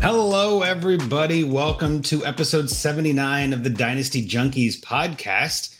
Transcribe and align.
Hello, 0.00 0.62
everybody. 0.62 1.42
Welcome 1.42 2.02
to 2.02 2.24
episode 2.24 2.70
79 2.70 3.52
of 3.52 3.64
the 3.64 3.70
Dynasty 3.70 4.26
Junkies 4.26 4.80
podcast. 4.80 5.76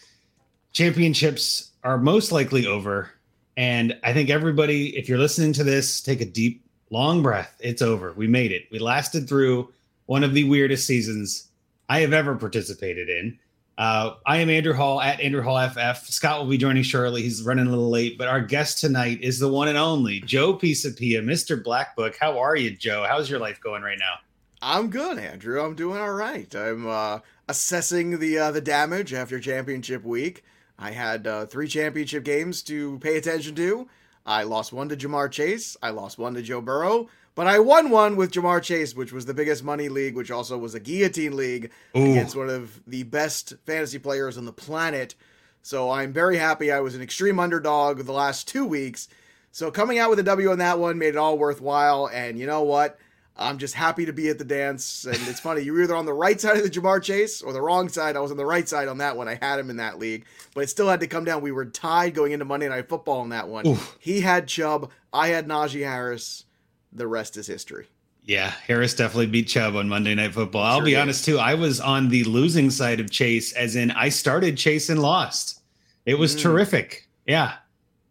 Championships 0.72 1.70
are 1.84 1.98
most 1.98 2.32
likely 2.32 2.66
over. 2.66 3.10
And 3.56 3.96
I 4.02 4.12
think 4.12 4.28
everybody, 4.28 4.96
if 4.96 5.08
you're 5.08 5.18
listening 5.18 5.52
to 5.54 5.64
this, 5.64 6.00
take 6.00 6.20
a 6.20 6.24
deep, 6.24 6.64
long 6.90 7.22
breath. 7.22 7.56
It's 7.60 7.80
over. 7.80 8.12
We 8.12 8.26
made 8.26 8.50
it. 8.50 8.64
We 8.72 8.80
lasted 8.80 9.28
through 9.28 9.72
one 10.06 10.24
of 10.24 10.34
the 10.34 10.44
weirdest 10.44 10.84
seasons 10.84 11.48
I 11.88 12.00
have 12.00 12.12
ever 12.12 12.34
participated 12.34 13.08
in. 13.08 13.38
Uh, 13.78 14.16
I 14.26 14.38
am 14.38 14.50
Andrew 14.50 14.72
Hall 14.72 15.00
at 15.00 15.20
Andrew 15.20 15.40
Hall 15.40 15.68
FF. 15.68 16.08
Scott 16.08 16.40
will 16.40 16.50
be 16.50 16.58
joining 16.58 16.82
shortly. 16.82 17.22
He's 17.22 17.44
running 17.44 17.68
a 17.68 17.70
little 17.70 17.88
late, 17.88 18.18
but 18.18 18.26
our 18.26 18.40
guest 18.40 18.80
tonight 18.80 19.20
is 19.22 19.38
the 19.38 19.46
one 19.46 19.68
and 19.68 19.78
only 19.78 20.18
Joe 20.18 20.52
Pisapia, 20.52 21.22
Mr. 21.22 21.62
Black 21.62 21.94
Book. 21.94 22.16
How 22.20 22.40
are 22.40 22.56
you, 22.56 22.72
Joe? 22.72 23.06
How's 23.08 23.30
your 23.30 23.38
life 23.38 23.60
going 23.60 23.82
right 23.82 23.98
now? 24.00 24.14
I'm 24.60 24.90
good, 24.90 25.16
Andrew. 25.18 25.62
I'm 25.62 25.76
doing 25.76 26.00
all 26.00 26.12
right. 26.12 26.52
I'm 26.56 26.88
uh, 26.88 27.20
assessing 27.48 28.18
the 28.18 28.36
uh, 28.38 28.50
the 28.50 28.60
damage 28.60 29.14
after 29.14 29.38
championship 29.38 30.02
week. 30.02 30.42
I 30.76 30.90
had 30.90 31.28
uh, 31.28 31.46
three 31.46 31.68
championship 31.68 32.24
games 32.24 32.64
to 32.64 32.98
pay 32.98 33.16
attention 33.16 33.54
to. 33.54 33.88
I 34.26 34.42
lost 34.42 34.72
one 34.72 34.88
to 34.88 34.96
Ja'Marr 34.96 35.30
Chase. 35.30 35.76
I 35.80 35.90
lost 35.90 36.18
one 36.18 36.34
to 36.34 36.42
Joe 36.42 36.60
Burrow. 36.60 37.08
But 37.38 37.46
I 37.46 37.60
won 37.60 37.90
one 37.90 38.16
with 38.16 38.32
Ja'Marr 38.32 38.60
Chase, 38.60 38.96
which 38.96 39.12
was 39.12 39.26
the 39.26 39.32
biggest 39.32 39.62
money 39.62 39.88
league, 39.88 40.16
which 40.16 40.32
also 40.32 40.58
was 40.58 40.74
a 40.74 40.80
guillotine 40.80 41.36
league 41.36 41.70
Ooh. 41.96 42.10
against 42.10 42.34
one 42.34 42.50
of 42.50 42.80
the 42.84 43.04
best 43.04 43.54
fantasy 43.64 44.00
players 44.00 44.36
on 44.36 44.44
the 44.44 44.52
planet. 44.52 45.14
So 45.62 45.88
I'm 45.88 46.12
very 46.12 46.36
happy. 46.36 46.72
I 46.72 46.80
was 46.80 46.96
an 46.96 47.00
extreme 47.00 47.38
underdog 47.38 48.00
the 48.00 48.10
last 48.10 48.48
two 48.48 48.66
weeks. 48.66 49.06
So 49.52 49.70
coming 49.70 50.00
out 50.00 50.10
with 50.10 50.18
a 50.18 50.24
W 50.24 50.50
on 50.50 50.58
that 50.58 50.80
one 50.80 50.98
made 50.98 51.10
it 51.10 51.16
all 51.16 51.38
worthwhile. 51.38 52.10
And 52.12 52.40
you 52.40 52.46
know 52.48 52.62
what? 52.64 52.98
I'm 53.36 53.58
just 53.58 53.74
happy 53.74 54.04
to 54.06 54.12
be 54.12 54.28
at 54.30 54.38
the 54.38 54.44
dance. 54.44 55.04
And 55.04 55.14
it's 55.28 55.38
funny, 55.38 55.60
you 55.62 55.72
were 55.72 55.82
either 55.82 55.94
on 55.94 56.06
the 56.06 56.12
right 56.12 56.40
side 56.40 56.56
of 56.56 56.64
the 56.64 56.70
Ja'Marr 56.70 57.00
Chase 57.00 57.40
or 57.40 57.52
the 57.52 57.62
wrong 57.62 57.88
side. 57.88 58.16
I 58.16 58.20
was 58.20 58.32
on 58.32 58.36
the 58.36 58.44
right 58.44 58.68
side 58.68 58.88
on 58.88 58.98
that 58.98 59.16
one. 59.16 59.28
I 59.28 59.38
had 59.40 59.60
him 59.60 59.70
in 59.70 59.76
that 59.76 60.00
league, 60.00 60.24
but 60.54 60.64
it 60.64 60.70
still 60.70 60.88
had 60.88 60.98
to 60.98 61.06
come 61.06 61.24
down. 61.24 61.42
We 61.42 61.52
were 61.52 61.66
tied 61.66 62.14
going 62.14 62.32
into 62.32 62.44
Monday 62.44 62.68
Night 62.68 62.88
Football 62.88 63.20
on 63.20 63.28
that 63.28 63.46
one. 63.46 63.64
Oof. 63.64 63.96
He 64.00 64.22
had 64.22 64.48
Chubb. 64.48 64.90
I 65.12 65.28
had 65.28 65.46
Najee 65.46 65.84
Harris. 65.84 66.46
The 66.92 67.06
rest 67.06 67.36
is 67.36 67.46
history. 67.46 67.86
Yeah, 68.24 68.50
Harris 68.66 68.94
definitely 68.94 69.26
beat 69.26 69.48
Chubb 69.48 69.74
on 69.76 69.88
Monday 69.88 70.14
Night 70.14 70.34
Football. 70.34 70.62
I'll 70.62 70.78
Sure 70.78 70.84
be 70.84 70.90
did. 70.92 71.00
honest 71.00 71.24
too. 71.24 71.38
I 71.38 71.54
was 71.54 71.80
on 71.80 72.08
the 72.10 72.24
losing 72.24 72.70
side 72.70 73.00
of 73.00 73.10
Chase, 73.10 73.52
as 73.52 73.74
in 73.76 73.90
I 73.92 74.10
started 74.10 74.56
Chase 74.58 74.88
and 74.90 75.00
lost. 75.00 75.60
It 76.04 76.14
was 76.18 76.34
Mm. 76.36 76.40
terrific. 76.42 77.08
Yeah, 77.26 77.54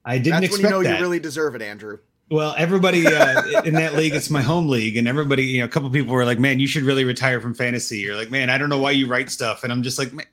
I 0.05 0.17
didn't 0.17 0.41
That's 0.41 0.51
when 0.53 0.61
expect 0.61 0.63
you 0.63 0.69
know 0.69 0.83
that. 0.83 0.95
you 0.97 1.01
really 1.03 1.19
deserve 1.19 1.53
it, 1.55 1.61
Andrew. 1.61 1.99
Well, 2.29 2.55
everybody 2.57 3.05
uh, 3.07 3.61
in 3.63 3.73
that 3.75 3.95
league, 3.95 4.13
it's 4.13 4.29
my 4.29 4.41
home 4.41 4.67
league, 4.67 4.97
and 4.97 5.07
everybody, 5.07 5.43
you 5.45 5.59
know, 5.59 5.65
a 5.65 5.69
couple 5.69 5.89
people 5.91 6.13
were 6.13 6.25
like, 6.25 6.39
"Man, 6.39 6.59
you 6.59 6.67
should 6.67 6.83
really 6.83 7.03
retire 7.05 7.39
from 7.39 7.53
fantasy." 7.53 7.99
You're 7.99 8.15
like, 8.15 8.31
"Man, 8.31 8.49
I 8.49 8.57
don't 8.57 8.69
know 8.69 8.79
why 8.79 8.91
you 8.91 9.07
write 9.07 9.29
stuff," 9.29 9.63
and 9.63 9.71
I'm 9.71 9.81
just 9.83 9.97
like, 9.99 10.13
man, 10.13 10.25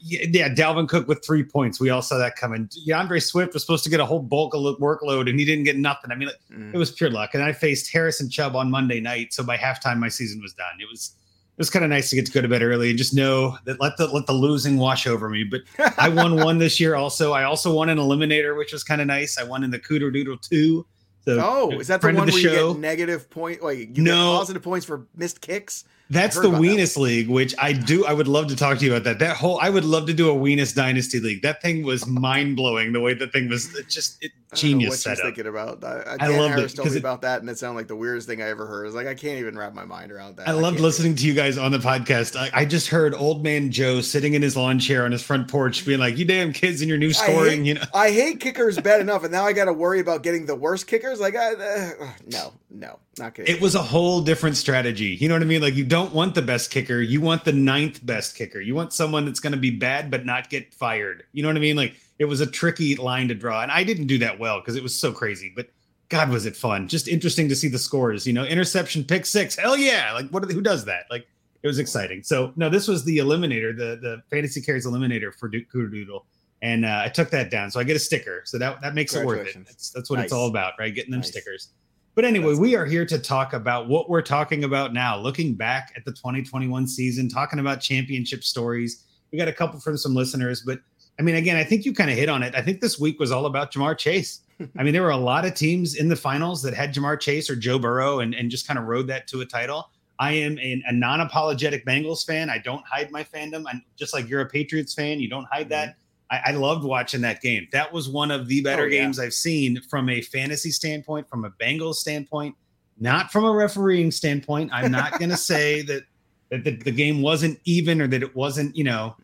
yeah, 0.00 0.48
Dalvin 0.48 0.88
Cook 0.88 1.08
with 1.08 1.24
three 1.24 1.42
points. 1.44 1.80
We 1.80 1.90
all 1.90 2.02
saw 2.02 2.16
that 2.18 2.36
coming. 2.36 2.68
DeAndre 2.86 3.22
Swift 3.22 3.52
was 3.54 3.62
supposed 3.62 3.84
to 3.84 3.90
get 3.90 4.00
a 4.00 4.06
whole 4.06 4.20
bulk 4.20 4.54
of 4.54 4.60
lo- 4.60 4.76
workload, 4.76 5.28
and 5.28 5.38
he 5.38 5.44
didn't 5.44 5.64
get 5.64 5.76
nothing. 5.76 6.10
I 6.10 6.14
mean, 6.14 6.28
like, 6.28 6.38
Mm. 6.56 6.72
it 6.74 6.78
was 6.78 6.90
pure 6.92 7.10
luck. 7.10 7.30
And 7.34 7.42
I 7.42 7.52
faced 7.52 7.92
Harrison 7.92 8.30
Chubb 8.30 8.54
on 8.56 8.70
Monday 8.70 9.00
night, 9.00 9.32
so 9.32 9.42
by 9.42 9.56
halftime, 9.56 9.98
my 9.98 10.08
season 10.08 10.40
was 10.40 10.52
done. 10.54 10.80
It 10.80 10.88
was 10.90 11.12
it 11.54 11.58
was 11.58 11.68
kind 11.68 11.84
of 11.84 11.90
nice 11.90 12.08
to 12.08 12.16
get 12.16 12.24
to 12.24 12.32
go 12.32 12.40
to 12.40 12.48
bed 12.48 12.62
early 12.62 12.88
and 12.88 12.96
just 12.98 13.12
know 13.14 13.58
that 13.66 13.78
let 13.78 13.98
the 13.98 14.06
let 14.06 14.26
the 14.26 14.32
losing 14.32 14.78
wash 14.78 15.06
over 15.06 15.28
me. 15.28 15.44
But 15.44 15.60
I 15.98 16.08
won 16.08 16.36
one 16.36 16.56
this 16.58 16.80
year 16.80 16.94
also. 16.94 17.32
I 17.32 17.44
also 17.44 17.74
won 17.74 17.90
an 17.90 17.98
eliminator, 17.98 18.56
which 18.56 18.72
was 18.72 18.82
kind 18.82 19.00
of 19.02 19.06
nice. 19.06 19.36
I 19.36 19.42
won 19.44 19.62
in 19.62 19.70
the 19.70 19.78
Cooter 19.78 20.10
Doodle 20.12 20.38
two. 20.38 20.86
So 21.26 21.38
Oh, 21.44 21.78
is 21.78 21.86
that 21.88 22.00
the 22.00 22.06
one 22.12 22.26
where 22.26 22.36
you 22.38 22.50
get 22.72 22.78
negative 22.80 23.28
point? 23.30 23.62
Like 23.62 23.78
you 23.78 24.02
No. 24.02 24.32
get 24.32 24.38
positive 24.38 24.62
points 24.62 24.86
for 24.86 25.06
missed 25.14 25.40
kicks? 25.42 25.84
That's 26.10 26.36
the 26.38 26.48
about 26.48 26.60
that 26.60 26.68
Weenus 26.68 26.96
League, 26.98 27.28
which 27.28 27.54
I 27.58 27.72
do. 27.72 28.04
I 28.04 28.12
would 28.12 28.28
love 28.28 28.48
to 28.48 28.56
talk 28.56 28.78
to 28.78 28.84
you 28.84 28.92
about 28.92 29.04
that. 29.04 29.18
That 29.18 29.36
whole, 29.36 29.58
I 29.60 29.70
would 29.70 29.84
love 29.84 30.06
to 30.06 30.12
do 30.12 30.30
a 30.30 30.34
Weenus 30.34 30.74
Dynasty 30.74 31.20
League. 31.20 31.40
That 31.42 31.62
thing 31.62 31.84
was 31.84 32.06
mind 32.22 32.56
blowing. 32.56 32.92
The 32.92 33.00
way 33.00 33.14
the 33.14 33.28
thing 33.28 33.48
was, 33.48 33.74
it 33.74 33.88
just 33.88 34.22
it, 34.22 34.32
I 34.52 34.56
genius 34.56 34.90
what 34.90 34.98
setup. 34.98 35.24
thinking 35.24 35.46
about. 35.46 35.82
I, 35.82 36.16
I, 36.20 36.26
I 36.26 36.26
loved 36.36 36.58
it, 36.58 36.68
told 36.76 36.90
me 36.90 36.96
it- 36.96 36.98
about 36.98 37.22
that, 37.22 37.40
and 37.40 37.48
it 37.48 37.56
sounded 37.56 37.78
like 37.78 37.88
the 37.88 37.96
weirdest 37.96 38.28
thing 38.28 38.42
I 38.42 38.48
ever 38.48 38.66
heard. 38.66 38.86
It's 38.86 38.94
like 38.94 39.06
I 39.06 39.14
can't 39.14 39.38
even 39.38 39.56
wrap 39.56 39.72
my 39.72 39.86
mind 39.86 40.12
around 40.12 40.36
that. 40.36 40.48
I 40.48 40.52
loved 40.52 40.80
listening 40.80 41.14
to 41.16 41.26
you 41.26 41.32
guys 41.32 41.56
on 41.56 41.72
the 41.72 41.78
podcast. 41.78 42.36
I, 42.36 42.50
I 42.52 42.64
just 42.66 42.88
heard 42.88 43.14
old 43.14 43.42
man 43.42 43.70
Joe 43.70 44.02
sitting 44.02 44.34
in 44.34 44.42
his 44.42 44.54
lawn 44.54 44.78
chair 44.78 45.06
on 45.06 45.12
his 45.12 45.22
front 45.22 45.48
porch, 45.48 45.86
being 45.86 46.00
like, 46.00 46.18
"You 46.18 46.26
damn 46.26 46.52
kids 46.52 46.82
in 46.82 46.88
your 46.90 46.98
new 46.98 47.14
scoring," 47.14 47.64
hate- 47.64 47.68
you 47.68 47.74
know. 47.74 47.84
I 47.94 48.10
hate 48.10 48.40
kickers 48.40 48.78
bad 48.78 49.00
enough, 49.00 49.22
and 49.22 49.32
now 49.32 49.46
I 49.46 49.54
got 49.54 49.64
to 49.64 49.72
worry 49.72 50.00
about 50.00 50.22
getting 50.22 50.44
the 50.44 50.56
worst 50.56 50.86
kickers. 50.86 51.20
Like, 51.20 51.36
I, 51.36 51.54
uh, 51.54 51.90
no, 52.26 52.52
no, 52.70 52.98
not 53.18 53.34
good. 53.34 53.48
It 53.48 53.60
was 53.62 53.74
a 53.74 53.82
whole 53.82 54.20
different 54.20 54.56
strategy. 54.58 55.16
You 55.18 55.28
know 55.28 55.34
what 55.34 55.42
I 55.42 55.46
mean? 55.46 55.62
Like 55.62 55.74
you 55.74 55.84
don't 55.92 56.14
want 56.14 56.34
the 56.34 56.40
best 56.40 56.70
kicker. 56.70 57.02
You 57.02 57.20
want 57.20 57.44
the 57.44 57.52
ninth 57.52 58.04
best 58.06 58.34
kicker. 58.34 58.60
You 58.62 58.74
want 58.74 58.94
someone 58.94 59.26
that's 59.26 59.40
going 59.40 59.52
to 59.52 59.58
be 59.58 59.70
bad 59.70 60.10
but 60.10 60.24
not 60.24 60.48
get 60.48 60.72
fired. 60.72 61.24
You 61.32 61.42
know 61.42 61.50
what 61.50 61.56
I 61.58 61.60
mean? 61.60 61.76
Like 61.76 61.96
it 62.18 62.24
was 62.24 62.40
a 62.40 62.46
tricky 62.46 62.96
line 62.96 63.28
to 63.28 63.34
draw, 63.34 63.62
and 63.62 63.70
I 63.70 63.84
didn't 63.84 64.06
do 64.06 64.16
that 64.18 64.38
well 64.38 64.58
because 64.60 64.74
it 64.74 64.82
was 64.82 64.98
so 64.98 65.12
crazy. 65.12 65.52
But 65.54 65.68
God, 66.08 66.30
was 66.30 66.46
it 66.46 66.56
fun? 66.56 66.88
Just 66.88 67.08
interesting 67.08 67.46
to 67.50 67.54
see 67.54 67.68
the 67.68 67.78
scores. 67.78 68.26
You 68.26 68.32
know, 68.32 68.44
interception, 68.44 69.04
pick 69.04 69.26
six. 69.26 69.54
Hell 69.54 69.76
yeah! 69.76 70.12
Like 70.14 70.30
what? 70.30 70.42
Are 70.42 70.46
they, 70.46 70.54
who 70.54 70.62
does 70.62 70.86
that? 70.86 71.04
Like 71.10 71.26
it 71.62 71.66
was 71.66 71.78
exciting. 71.78 72.22
So 72.22 72.54
no, 72.56 72.70
this 72.70 72.88
was 72.88 73.04
the 73.04 73.18
eliminator, 73.18 73.76
the 73.76 73.98
the 74.00 74.22
fantasy 74.30 74.62
carries 74.62 74.86
eliminator 74.86 75.34
for 75.34 75.48
Do- 75.48 75.66
Doodle. 75.70 76.24
And 76.62 76.86
uh, 76.86 77.02
I 77.04 77.08
took 77.08 77.28
that 77.30 77.50
down, 77.50 77.70
so 77.70 77.80
I 77.80 77.84
get 77.84 77.96
a 77.96 77.98
sticker. 77.98 78.42
So 78.46 78.56
that 78.56 78.80
that 78.80 78.94
makes 78.94 79.14
it 79.14 79.26
worth 79.26 79.46
it. 79.48 79.56
That's, 79.66 79.90
that's 79.90 80.08
what 80.08 80.20
it's 80.20 80.32
all 80.32 80.48
about, 80.48 80.72
right? 80.78 80.94
Getting 80.94 81.10
them 81.10 81.20
Nice. 81.20 81.28
stickers. 81.28 81.68
But 82.14 82.26
anyway, 82.26 82.54
we 82.56 82.76
are 82.76 82.84
here 82.84 83.06
to 83.06 83.18
talk 83.18 83.54
about 83.54 83.88
what 83.88 84.10
we're 84.10 84.20
talking 84.20 84.64
about 84.64 84.92
now, 84.92 85.18
looking 85.18 85.54
back 85.54 85.94
at 85.96 86.04
the 86.04 86.12
2021 86.12 86.86
season, 86.86 87.28
talking 87.28 87.58
about 87.58 87.80
championship 87.80 88.44
stories. 88.44 89.04
We 89.30 89.38
got 89.38 89.48
a 89.48 89.52
couple 89.52 89.80
from 89.80 89.96
some 89.96 90.14
listeners, 90.14 90.60
but 90.60 90.80
I 91.18 91.22
mean, 91.22 91.36
again, 91.36 91.56
I 91.56 91.64
think 91.64 91.86
you 91.86 91.94
kind 91.94 92.10
of 92.10 92.16
hit 92.16 92.28
on 92.28 92.42
it. 92.42 92.54
I 92.54 92.60
think 92.60 92.80
this 92.82 92.98
week 92.98 93.18
was 93.18 93.32
all 93.32 93.46
about 93.46 93.72
Ja'Marr 93.72 93.96
Chase. 93.96 94.40
I 94.78 94.82
mean, 94.82 94.92
there 94.92 95.02
were 95.02 95.10
a 95.10 95.16
lot 95.16 95.46
of 95.46 95.54
teams 95.54 95.94
in 95.94 96.08
the 96.08 96.16
finals 96.16 96.62
that 96.62 96.74
had 96.74 96.94
Ja'Marr 96.94 97.18
Chase 97.18 97.48
or 97.48 97.56
Joe 97.56 97.78
Burrow 97.78 98.20
and, 98.20 98.34
and 98.34 98.50
just 98.50 98.66
kind 98.66 98.78
of 98.78 98.84
rode 98.84 99.06
that 99.06 99.26
to 99.28 99.40
a 99.40 99.46
title. 99.46 99.90
I 100.18 100.32
am 100.32 100.58
a, 100.58 100.82
a 100.86 100.92
non 100.92 101.20
apologetic 101.20 101.86
Bengals 101.86 102.26
fan. 102.26 102.50
I 102.50 102.58
don't 102.58 102.84
hide 102.86 103.10
my 103.10 103.24
fandom. 103.24 103.64
I'm 103.66 103.82
just 103.96 104.12
like 104.12 104.28
you're 104.28 104.42
a 104.42 104.48
Patriots 104.48 104.92
fan. 104.92 105.18
You 105.18 105.28
don't 105.28 105.46
hide 105.50 105.62
mm-hmm. 105.62 105.70
that. 105.70 105.96
I, 106.32 106.40
I 106.46 106.50
loved 106.52 106.82
watching 106.84 107.20
that 107.20 107.42
game. 107.42 107.68
That 107.72 107.92
was 107.92 108.08
one 108.08 108.30
of 108.30 108.48
the 108.48 108.62
better 108.62 108.84
Oh, 108.84 108.86
yeah. 108.86 109.02
games 109.02 109.18
I've 109.20 109.34
seen 109.34 109.80
from 109.82 110.08
a 110.08 110.22
fantasy 110.22 110.70
standpoint, 110.70 111.28
from 111.28 111.44
a 111.44 111.50
Bengals 111.50 111.96
standpoint, 111.96 112.56
not 112.98 113.30
from 113.30 113.44
a 113.44 113.52
refereeing 113.52 114.10
standpoint. 114.10 114.70
I'm 114.72 114.90
not 114.90 115.18
going 115.18 115.30
to 115.30 115.36
say 115.36 115.82
that 115.82 116.04
that 116.50 116.64
the, 116.64 116.76
the 116.76 116.90
game 116.90 117.22
wasn't 117.22 117.58
even 117.64 118.00
or 118.02 118.06
that 118.08 118.22
it 118.22 118.34
wasn't, 118.36 118.76
you 118.76 118.84
know, 118.84 119.16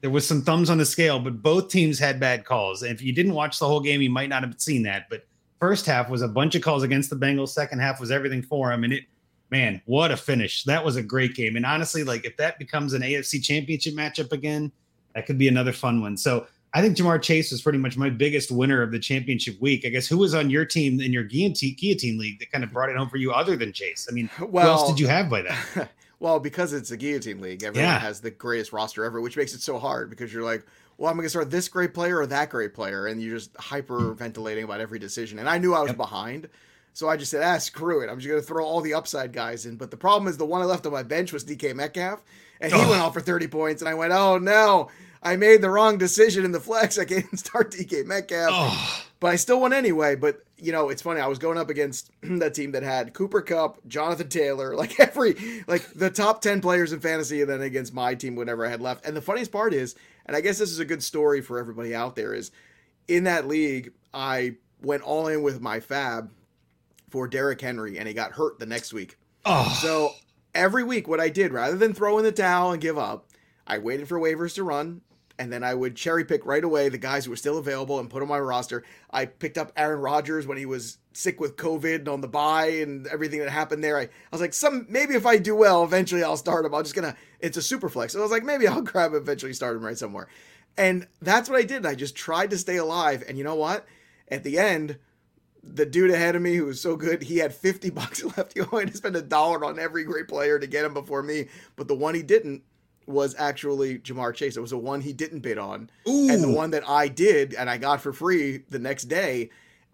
there 0.00 0.10
was 0.10 0.26
some 0.26 0.42
thumbs 0.42 0.68
on 0.68 0.78
the 0.78 0.86
scale, 0.86 1.20
but 1.20 1.40
both 1.42 1.68
teams 1.68 1.96
had 1.98 2.18
bad 2.18 2.44
calls. 2.44 2.82
And 2.82 2.92
if 2.92 3.00
you 3.00 3.12
didn't 3.12 3.34
watch 3.34 3.60
the 3.60 3.68
whole 3.68 3.80
game, 3.80 4.02
you 4.02 4.10
might 4.10 4.28
not 4.28 4.42
have 4.42 4.60
seen 4.60 4.82
that. 4.82 5.08
But 5.08 5.24
first 5.60 5.86
half 5.86 6.10
was 6.10 6.22
a 6.22 6.28
bunch 6.28 6.56
of 6.56 6.62
calls 6.62 6.82
against 6.82 7.08
the 7.08 7.14
Bengals. 7.16 7.50
Second 7.50 7.78
half 7.78 8.00
was 8.00 8.10
everything 8.10 8.42
for 8.42 8.70
them. 8.70 8.82
And 8.82 8.92
it, 8.94 9.04
man, 9.50 9.80
what 9.86 10.10
a 10.10 10.16
finish. 10.16 10.64
That 10.64 10.84
was 10.84 10.96
a 10.96 11.02
great 11.04 11.36
game. 11.36 11.54
And 11.54 11.64
honestly, 11.64 12.02
like 12.02 12.24
if 12.24 12.36
that 12.38 12.58
becomes 12.58 12.94
an 12.94 13.02
AFC 13.02 13.40
championship 13.40 13.94
matchup 13.94 14.32
again, 14.32 14.72
that 15.14 15.26
could 15.26 15.38
be 15.38 15.46
another 15.46 15.72
fun 15.72 16.00
one. 16.00 16.16
So 16.16 16.48
I 16.74 16.80
think 16.80 16.96
Ja'Marr 16.96 17.20
Chase 17.20 17.50
was 17.52 17.60
pretty 17.60 17.78
much 17.78 17.96
my 17.98 18.08
biggest 18.08 18.50
winner 18.50 18.80
of 18.82 18.92
the 18.92 18.98
championship 18.98 19.60
week. 19.60 19.84
I 19.84 19.90
guess 19.90 20.06
who 20.06 20.16
was 20.18 20.34
on 20.34 20.48
your 20.48 20.64
team 20.64 21.00
in 21.00 21.12
your 21.12 21.24
guillotine, 21.24 21.74
guillotine 21.78 22.18
league 22.18 22.38
that 22.38 22.50
kind 22.50 22.64
of 22.64 22.72
brought 22.72 22.88
it 22.88 22.96
home 22.96 23.08
for 23.10 23.18
you 23.18 23.30
other 23.32 23.56
than 23.56 23.72
Chase? 23.72 24.08
I 24.10 24.14
mean, 24.14 24.28
who 24.28 24.44
else 24.46 24.52
Well- 24.82 24.88
did 24.88 25.00
you 25.00 25.08
have 25.08 25.28
by 25.28 25.42
that? 25.42 25.90
Well, 26.22 26.38
because 26.38 26.72
it's 26.72 26.92
a 26.92 26.96
guillotine 26.96 27.40
league, 27.40 27.64
everyone 27.64 27.90
Yeah. 27.90 27.98
has 27.98 28.20
the 28.20 28.30
greatest 28.30 28.72
roster 28.72 29.04
ever, 29.04 29.20
which 29.20 29.36
makes 29.36 29.54
it 29.54 29.60
so 29.60 29.80
hard 29.80 30.08
because 30.08 30.32
you're 30.32 30.44
like, 30.44 30.64
well, 30.96 31.10
I'm 31.10 31.16
going 31.16 31.26
to 31.26 31.30
start 31.30 31.50
this 31.50 31.68
great 31.68 31.94
player 31.94 32.16
or 32.20 32.26
that 32.26 32.48
great 32.48 32.74
player, 32.74 33.08
and 33.08 33.20
you're 33.20 33.36
just 33.38 33.52
hyperventilating 33.54 34.62
about 34.62 34.80
every 34.80 35.00
decision. 35.00 35.40
And 35.40 35.48
I 35.48 35.58
knew 35.58 35.74
I 35.74 35.80
was 35.80 35.88
Yep. 35.88 35.96
behind, 35.96 36.48
so 36.92 37.08
I 37.08 37.16
just 37.16 37.32
said, 37.32 37.42
ah, 37.42 37.58
screw 37.58 38.02
it. 38.02 38.08
I'm 38.08 38.20
just 38.20 38.28
going 38.28 38.40
to 38.40 38.46
throw 38.46 38.64
all 38.64 38.80
the 38.80 38.94
upside 38.94 39.32
guys 39.32 39.66
in. 39.66 39.74
But 39.74 39.90
the 39.90 39.96
problem 39.96 40.28
is, 40.28 40.36
the 40.36 40.46
one 40.46 40.62
I 40.62 40.64
left 40.64 40.86
on 40.86 40.92
my 40.92 41.02
bench 41.02 41.32
was 41.32 41.44
DK 41.44 41.74
Metcalf, 41.74 42.22
and 42.60 42.72
he 42.72 42.78
Ugh. 42.80 42.88
went 42.90 43.02
off 43.02 43.14
for 43.14 43.20
30 43.20 43.48
points, 43.48 43.82
and 43.82 43.88
I 43.88 43.94
went, 43.94 44.12
oh 44.12 44.38
no, 44.38 44.90
I 45.22 45.36
made 45.36 45.62
the 45.62 45.70
wrong 45.70 45.98
decision 45.98 46.44
in 46.44 46.52
the 46.52 46.60
flex. 46.60 46.98
I 46.98 47.04
can't 47.04 47.38
start 47.38 47.72
DK 47.72 48.04
Metcalf 48.06 48.48
Oh, 48.50 49.04
but 49.20 49.28
I 49.28 49.36
still 49.36 49.60
won 49.60 49.72
anyway. 49.72 50.16
But 50.16 50.42
you 50.56 50.72
know, 50.72 50.88
it's 50.88 51.02
funny. 51.02 51.20
I 51.20 51.26
was 51.26 51.38
going 51.38 51.58
up 51.58 51.70
against 51.70 52.10
that 52.22 52.54
team 52.54 52.72
that 52.72 52.82
had 52.82 53.14
Cooper 53.14 53.40
Kupp, 53.42 53.86
Jonathan 53.86 54.28
Taylor, 54.28 54.74
like 54.76 54.98
every 54.98 55.64
like 55.66 55.92
the 55.94 56.10
top 56.10 56.40
ten 56.40 56.60
players 56.60 56.92
in 56.92 57.00
fantasy, 57.00 57.40
and 57.40 57.50
then 57.50 57.60
against 57.62 57.94
my 57.94 58.14
team, 58.14 58.34
whatever 58.36 58.66
I 58.66 58.70
had 58.70 58.80
left. 58.80 59.06
And 59.06 59.16
the 59.16 59.22
funniest 59.22 59.52
part 59.52 59.74
is, 59.74 59.94
and 60.26 60.36
I 60.36 60.40
guess 60.40 60.58
this 60.58 60.70
is 60.70 60.78
a 60.80 60.84
good 60.84 61.02
story 61.02 61.40
for 61.40 61.58
everybody 61.58 61.94
out 61.94 62.16
there, 62.16 62.34
is 62.34 62.50
in 63.08 63.24
that 63.24 63.46
league, 63.46 63.92
I 64.12 64.56
went 64.80 65.02
all 65.02 65.28
in 65.28 65.42
with 65.42 65.60
my 65.60 65.78
FAAB 65.80 66.28
for 67.10 67.28
Derrick 67.28 67.60
Henry, 67.60 67.98
and 67.98 68.08
he 68.08 68.14
got 68.14 68.32
hurt 68.32 68.58
the 68.58 68.66
next 68.66 68.92
week. 68.92 69.16
oh. 69.44 69.78
So 69.80 70.12
every 70.54 70.82
week, 70.82 71.06
what 71.06 71.20
I 71.20 71.28
did, 71.28 71.52
rather 71.52 71.76
than 71.76 71.92
throw 71.92 72.18
in 72.18 72.24
the 72.24 72.32
towel 72.32 72.72
and 72.72 72.80
give 72.80 72.98
up, 72.98 73.26
I 73.66 73.78
waited 73.78 74.08
for 74.08 74.18
waivers 74.18 74.54
to 74.56 74.64
run, 74.64 75.02
and 75.42 75.52
then 75.52 75.64
I 75.64 75.74
would 75.74 75.96
cherry 75.96 76.24
pick 76.24 76.46
right 76.46 76.62
away 76.62 76.88
the 76.88 76.98
guys 76.98 77.24
who 77.24 77.32
were 77.32 77.36
still 77.36 77.58
available 77.58 77.98
and 77.98 78.08
put 78.08 78.22
on 78.22 78.28
my 78.28 78.38
roster. 78.38 78.84
I 79.10 79.26
picked 79.26 79.58
up 79.58 79.72
Aaron 79.76 79.98
Rodgers 79.98 80.46
when 80.46 80.56
he 80.56 80.66
was 80.66 80.98
sick 81.14 81.40
with 81.40 81.56
COVID 81.56 81.96
and 81.96 82.08
on 82.08 82.20
the 82.20 82.28
bye 82.28 82.66
and 82.66 83.08
everything 83.08 83.40
that 83.40 83.50
happened 83.50 83.82
there. 83.82 83.98
I, 83.98 84.02
I 84.02 84.08
was 84.30 84.40
like, 84.40 84.54
some 84.54 84.86
maybe 84.88 85.14
if 85.14 85.26
I 85.26 85.38
do 85.38 85.56
well, 85.56 85.82
eventually 85.82 86.22
I'll 86.22 86.36
start 86.36 86.64
him. 86.64 86.72
I'm 86.72 86.84
just 86.84 86.94
gonna. 86.94 87.16
It's 87.40 87.56
a 87.56 87.62
super 87.62 87.88
flex. 87.88 88.12
So 88.12 88.20
I 88.20 88.22
was 88.22 88.30
like, 88.30 88.44
maybe 88.44 88.68
I'll 88.68 88.82
grab 88.82 89.14
eventually, 89.14 89.52
start 89.52 89.76
him 89.76 89.84
right 89.84 89.98
somewhere. 89.98 90.28
And 90.76 91.08
that's 91.20 91.50
what 91.50 91.58
I 91.58 91.64
did. 91.64 91.84
I 91.84 91.96
just 91.96 92.14
tried 92.14 92.50
to 92.50 92.58
stay 92.58 92.76
alive. 92.76 93.24
And 93.26 93.36
you 93.36 93.42
know 93.42 93.56
what? 93.56 93.84
At 94.28 94.44
the 94.44 94.60
end, 94.60 94.96
the 95.64 95.86
dude 95.86 96.12
ahead 96.12 96.36
of 96.36 96.42
me 96.42 96.54
who 96.54 96.66
was 96.66 96.80
so 96.80 96.94
good, 96.94 97.24
he 97.24 97.38
had 97.38 97.52
50 97.52 97.90
bucks 97.98 98.22
left. 98.22 98.52
He 98.52 98.60
only 98.60 98.84
had 98.84 98.92
to 98.92 98.96
spend 98.96 99.16
a 99.16 99.22
dollar 99.22 99.64
on 99.64 99.80
every 99.80 100.04
great 100.04 100.28
player 100.28 100.60
to 100.60 100.68
get 100.68 100.84
him 100.84 100.94
before 100.94 101.24
me. 101.24 101.48
But 101.74 101.88
the 101.88 101.96
one 101.96 102.14
he 102.14 102.22
didn't 102.22 102.62
was 103.06 103.34
actually 103.38 103.98
Ja'Marr 103.98 104.34
Chase. 104.34 104.56
It 104.56 104.60
was 104.60 104.70
the 104.70 104.78
one 104.78 105.00
he 105.00 105.12
didn't 105.12 105.40
bid 105.40 105.58
on. 105.58 105.90
And 106.06 106.42
the 106.42 106.50
one 106.50 106.70
that 106.70 106.88
I 106.88 107.08
did 107.08 107.54
and 107.54 107.68
I 107.68 107.78
got 107.78 108.00
for 108.00 108.12
free 108.12 108.58
the 108.70 108.78
next 108.78 109.04
day. 109.04 109.50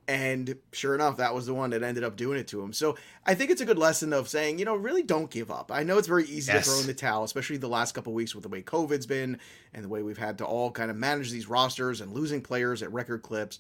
And 0.07 0.57
sure 0.73 0.95
enough, 0.95 1.19
that 1.19 1.35
was 1.35 1.45
the 1.45 1.53
one 1.53 1.69
that 1.71 1.83
ended 1.83 2.03
up 2.03 2.17
doing 2.17 2.39
it 2.39 2.49
to 2.49 2.63
him. 2.63 2.73
So 2.73 2.97
I 3.27 3.35
think 3.35 3.51
it's 3.51 3.61
a 3.61 3.67
good 3.67 3.77
lesson 3.79 4.15
of 4.15 4.27
saying, 4.27 4.59
you 4.59 4.65
know, 4.65 4.75
really 4.75 5.03
don't 5.03 5.31
give 5.31 5.51
up. 5.51 5.71
I 5.71 5.83
know 5.83 5.99
it's 5.99 6.09
very 6.09 6.25
easy 6.25 6.51
Yes. 6.51 6.65
to 6.65 6.71
throw 6.71 6.81
in 6.81 6.87
the 6.87 6.95
towel, 6.95 7.25
especially 7.25 7.59
the 7.59 7.69
last 7.69 7.93
couple 7.95 8.15
weeks 8.15 8.35
with 8.35 8.43
the 8.43 8.49
way 8.49 8.63
COVID's 8.63 9.05
been 9.05 9.39
and 9.75 9.85
the 9.85 9.89
way 9.89 10.03
we've 10.03 10.17
had 10.17 10.39
to 10.39 10.47
all 10.47 10.71
kind 10.71 10.91
of 10.91 10.97
manage 10.97 11.31
these 11.31 11.47
rosters 11.47 12.01
and 12.01 12.13
losing 12.15 12.41
players 12.41 12.83
at 12.83 12.91
record 12.91 13.23
clips. 13.23 13.59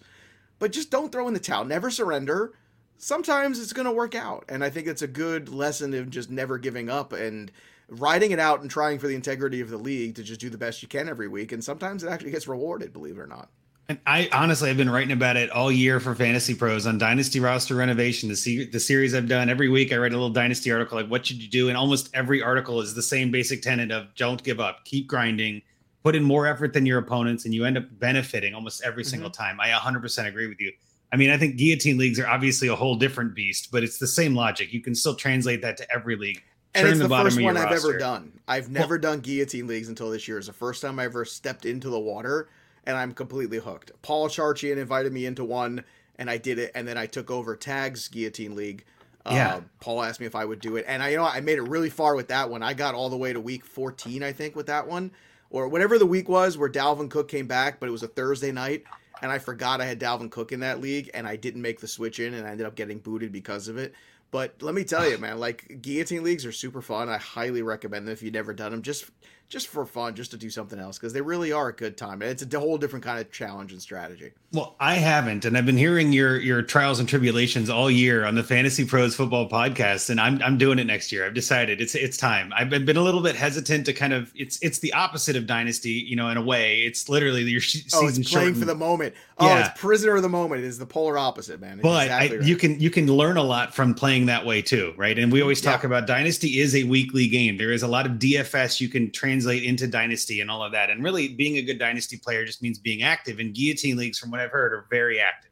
But 0.58 0.72
just 0.72 0.90
don't 0.90 1.12
throw 1.12 1.28
in 1.28 1.34
the 1.34 1.40
towel. 1.40 1.66
Never 1.66 1.90
surrender. 1.90 2.54
Sometimes 2.96 3.60
it's 3.60 3.74
going 3.74 3.84
to 3.86 3.92
work 3.92 4.14
out. 4.14 4.44
And 4.48 4.64
I 4.64 4.70
think 4.70 4.86
it's 4.86 5.02
a 5.02 5.06
good 5.06 5.50
lesson 5.50 5.92
of 5.92 6.08
just 6.08 6.30
never 6.30 6.56
giving 6.56 6.88
up 6.88 7.12
and 7.12 7.52
riding 7.88 8.30
it 8.32 8.38
out 8.38 8.60
and 8.60 8.70
trying 8.70 8.98
for 8.98 9.06
the 9.08 9.14
integrity 9.14 9.60
of 9.60 9.70
the 9.70 9.76
league 9.78 10.14
to 10.16 10.22
just 10.22 10.40
do 10.40 10.50
the 10.50 10.58
best 10.58 10.82
you 10.82 10.88
can 10.88 11.08
every 11.08 11.28
week. 11.28 11.52
And 11.52 11.62
sometimes 11.62 12.04
it 12.04 12.08
actually 12.10 12.30
gets 12.30 12.46
rewarded, 12.46 12.92
believe 12.92 13.16
it 13.16 13.20
or 13.20 13.26
not. 13.26 13.48
And 13.90 13.98
I 14.06 14.28
honestly, 14.32 14.68
I've 14.68 14.76
been 14.76 14.90
writing 14.90 15.12
about 15.12 15.38
it 15.38 15.48
all 15.48 15.72
year 15.72 15.98
for 15.98 16.14
Fantasy 16.14 16.54
Pros 16.54 16.86
on 16.86 16.98
Dynasty 16.98 17.40
roster 17.40 17.74
renovation. 17.74 18.28
The, 18.28 18.36
se- 18.36 18.66
the 18.70 18.80
series 18.80 19.14
I've 19.14 19.28
done 19.28 19.48
every 19.48 19.70
week, 19.70 19.94
I 19.94 19.96
write 19.96 20.12
a 20.12 20.16
little 20.16 20.28
Dynasty 20.28 20.70
article 20.70 20.98
like, 20.98 21.08
what 21.10 21.24
should 21.24 21.42
you 21.42 21.48
do? 21.48 21.68
And 21.68 21.76
almost 21.78 22.10
every 22.12 22.42
article 22.42 22.82
is 22.82 22.94
the 22.94 23.02
same 23.02 23.30
basic 23.30 23.62
tenet 23.62 23.90
of 23.90 24.14
don't 24.14 24.42
give 24.44 24.60
up, 24.60 24.84
keep 24.84 25.06
grinding, 25.06 25.62
put 26.04 26.14
in 26.14 26.22
more 26.22 26.46
effort 26.46 26.74
than 26.74 26.84
your 26.84 26.98
opponents, 26.98 27.46
and 27.46 27.54
you 27.54 27.64
end 27.64 27.78
up 27.78 27.84
benefiting 27.92 28.52
almost 28.54 28.82
every 28.84 29.04
Mm-hmm. 29.04 29.10
single 29.10 29.30
time. 29.30 29.58
I 29.58 29.70
100% 29.70 30.26
agree 30.26 30.48
with 30.48 30.60
you. 30.60 30.70
I 31.10 31.16
mean, 31.16 31.30
I 31.30 31.38
think 31.38 31.56
guillotine 31.56 31.96
leagues 31.96 32.20
are 32.20 32.28
obviously 32.28 32.68
a 32.68 32.76
whole 32.76 32.96
different 32.96 33.34
beast, 33.34 33.70
but 33.72 33.82
it's 33.82 33.96
the 33.96 34.06
same 34.06 34.34
logic. 34.34 34.74
You 34.74 34.82
can 34.82 34.94
still 34.94 35.14
translate 35.14 35.62
that 35.62 35.78
to 35.78 35.90
every 35.90 36.16
league. 36.16 36.42
And 36.74 36.86
it's 36.86 36.98
the, 36.98 37.08
bottom 37.08 37.26
first 37.26 37.40
one 37.40 37.56
I've 37.56 37.72
ever 37.72 37.98
done. 37.98 38.40
I've 38.46 38.70
never 38.70 38.98
done 38.98 39.20
guillotine 39.20 39.66
leagues 39.66 39.88
until 39.88 40.10
this 40.10 40.28
year. 40.28 40.38
It's 40.38 40.46
the 40.46 40.52
first 40.52 40.82
time 40.82 40.98
I 40.98 41.04
ever 41.04 41.24
stepped 41.24 41.64
into 41.64 41.88
the 41.88 41.98
water, 41.98 42.48
and 42.84 42.96
I'm 42.96 43.12
completely 43.12 43.58
hooked. 43.58 43.92
Paul 44.02 44.28
Charchian 44.28 44.76
invited 44.76 45.12
me 45.12 45.26
into 45.26 45.44
one, 45.44 45.84
and 46.18 46.30
I 46.30 46.36
did 46.36 46.58
it, 46.58 46.72
and 46.74 46.86
then 46.86 46.98
I 46.98 47.06
took 47.06 47.30
over 47.30 47.56
Tag's 47.56 48.08
guillotine 48.08 48.54
league. 48.54 48.84
Yeah. 49.26 49.56
Uh, 49.56 49.60
Paul 49.80 50.02
asked 50.02 50.20
me 50.20 50.26
if 50.26 50.34
I 50.34 50.44
would 50.44 50.60
do 50.60 50.76
it, 50.76 50.84
and 50.88 51.02
I 51.02 51.10
you 51.10 51.16
know 51.16 51.24
I 51.24 51.40
made 51.40 51.58
it 51.58 51.62
really 51.62 51.90
far 51.90 52.14
with 52.14 52.28
that 52.28 52.50
one. 52.50 52.62
I 52.62 52.74
got 52.74 52.94
all 52.94 53.10
the 53.10 53.16
way 53.16 53.32
to 53.32 53.40
week 53.40 53.64
14, 53.64 54.22
I 54.22 54.32
think, 54.32 54.56
with 54.56 54.66
that 54.66 54.86
one, 54.86 55.10
or 55.50 55.68
whatever 55.68 55.98
the 55.98 56.06
week 56.06 56.28
was 56.28 56.56
where 56.56 56.68
Dalvin 56.68 57.10
Cook 57.10 57.28
came 57.28 57.46
back, 57.46 57.80
but 57.80 57.88
it 57.88 57.92
was 57.92 58.02
a 58.02 58.08
Thursday 58.08 58.52
night, 58.52 58.84
and 59.22 59.30
I 59.30 59.38
forgot 59.38 59.80
I 59.80 59.86
had 59.86 60.00
Dalvin 60.00 60.30
Cook 60.30 60.52
in 60.52 60.60
that 60.60 60.80
league, 60.80 61.10
and 61.14 61.26
I 61.26 61.36
didn't 61.36 61.62
make 61.62 61.80
the 61.80 61.88
switch 61.88 62.20
in, 62.20 62.34
and 62.34 62.46
I 62.46 62.50
ended 62.50 62.66
up 62.66 62.74
getting 62.74 62.98
booted 62.98 63.32
because 63.32 63.68
of 63.68 63.76
it. 63.76 63.94
But 64.30 64.62
let 64.62 64.74
me 64.74 64.84
tell 64.84 65.08
you, 65.08 65.16
man, 65.18 65.40
like 65.40 65.80
guillotine 65.80 66.22
leagues 66.22 66.44
are 66.44 66.52
super 66.52 66.82
fun. 66.82 67.08
I 67.08 67.16
highly 67.16 67.62
recommend 67.62 68.06
them 68.06 68.12
if 68.12 68.22
you've 68.22 68.34
never 68.34 68.52
done 68.52 68.72
them, 68.72 68.82
just 68.82 69.10
just 69.48 69.68
for 69.68 69.86
fun, 69.86 70.14
just 70.14 70.30
to 70.32 70.36
do 70.36 70.50
something 70.50 70.78
else, 70.78 70.98
because 70.98 71.12
they 71.12 71.20
really 71.22 71.52
are 71.52 71.68
a 71.68 71.72
good 71.72 71.96
time. 71.96 72.20
It's 72.20 72.42
a 72.42 72.58
whole 72.60 72.76
different 72.76 73.04
kind 73.04 73.18
of 73.18 73.30
challenge 73.32 73.72
and 73.72 73.80
strategy. 73.80 74.32
Well, 74.52 74.76
I 74.78 74.94
haven't, 74.94 75.44
and 75.44 75.56
I've 75.56 75.66
been 75.66 75.76
hearing 75.76 76.12
your 76.12 76.38
your 76.38 76.62
trials 76.62 77.00
and 77.00 77.08
tribulations 77.08 77.68
all 77.70 77.90
year 77.90 78.24
on 78.24 78.34
the 78.34 78.42
Fantasy 78.42 78.84
Pros 78.84 79.14
Football 79.14 79.48
Podcast, 79.48 80.10
and 80.10 80.20
I'm 80.20 80.40
I'm 80.42 80.58
doing 80.58 80.78
it 80.78 80.84
next 80.84 81.12
year. 81.12 81.24
I've 81.26 81.34
decided 81.34 81.80
it's 81.80 81.94
it's 81.94 82.16
time. 82.16 82.52
I've 82.54 82.68
been, 82.70 82.84
been 82.84 82.96
a 82.96 83.02
little 83.02 83.22
bit 83.22 83.36
hesitant 83.36 83.86
to 83.86 83.92
kind 83.92 84.12
of 84.12 84.32
it's 84.34 84.58
it's 84.62 84.78
the 84.80 84.92
opposite 84.92 85.36
of 85.36 85.46
Dynasty, 85.46 85.90
you 85.92 86.16
know, 86.16 86.28
in 86.28 86.36
a 86.36 86.42
way. 86.42 86.80
It's 86.82 87.08
literally 87.08 87.42
your 87.42 87.60
sh- 87.60 87.84
Oh, 87.94 88.00
season 88.06 88.22
it's 88.22 88.32
playing 88.32 88.54
for 88.54 88.64
the 88.66 88.74
moment. 88.74 89.14
Oh, 89.38 89.46
Yeah. 89.46 89.68
it's 89.70 89.80
prisoner 89.80 90.16
of 90.16 90.22
the 90.22 90.28
moment. 90.28 90.62
It 90.62 90.66
is 90.66 90.78
the 90.78 90.86
polar 90.86 91.16
opposite, 91.18 91.60
man. 91.60 91.74
It's 91.74 91.82
but 91.82 92.04
exactly 92.06 92.36
I, 92.36 92.40
right. 92.40 92.48
you 92.48 92.56
can 92.56 92.80
you 92.80 92.90
can 92.90 93.06
learn 93.06 93.36
a 93.36 93.42
lot 93.42 93.74
from 93.74 93.94
playing 93.94 94.26
that 94.26 94.44
way 94.44 94.62
too, 94.62 94.92
right? 94.96 95.18
And 95.18 95.30
we 95.32 95.40
always 95.42 95.60
talk 95.60 95.82
Yeah. 95.82 95.88
about 95.88 96.06
Dynasty 96.06 96.58
is 96.60 96.74
a 96.74 96.84
weekly 96.84 97.28
game. 97.28 97.56
There 97.56 97.72
is 97.72 97.82
a 97.82 97.88
lot 97.88 98.04
of 98.06 98.12
DFS 98.12 98.80
you 98.80 98.88
can 98.88 99.10
translate 99.38 99.62
into 99.64 99.86
Dynasty 99.86 100.40
and 100.40 100.50
all 100.50 100.62
of 100.62 100.72
that. 100.72 100.90
And 100.90 101.02
really, 101.02 101.28
being 101.28 101.56
a 101.58 101.62
good 101.62 101.78
Dynasty 101.78 102.16
player 102.16 102.44
just 102.44 102.62
means 102.62 102.78
being 102.78 103.02
active. 103.02 103.38
And 103.38 103.54
guillotine 103.54 103.96
leagues, 103.96 104.18
from 104.18 104.30
what 104.30 104.40
I've 104.40 104.50
heard, 104.50 104.72
are 104.72 104.86
very 104.90 105.20
active. 105.20 105.50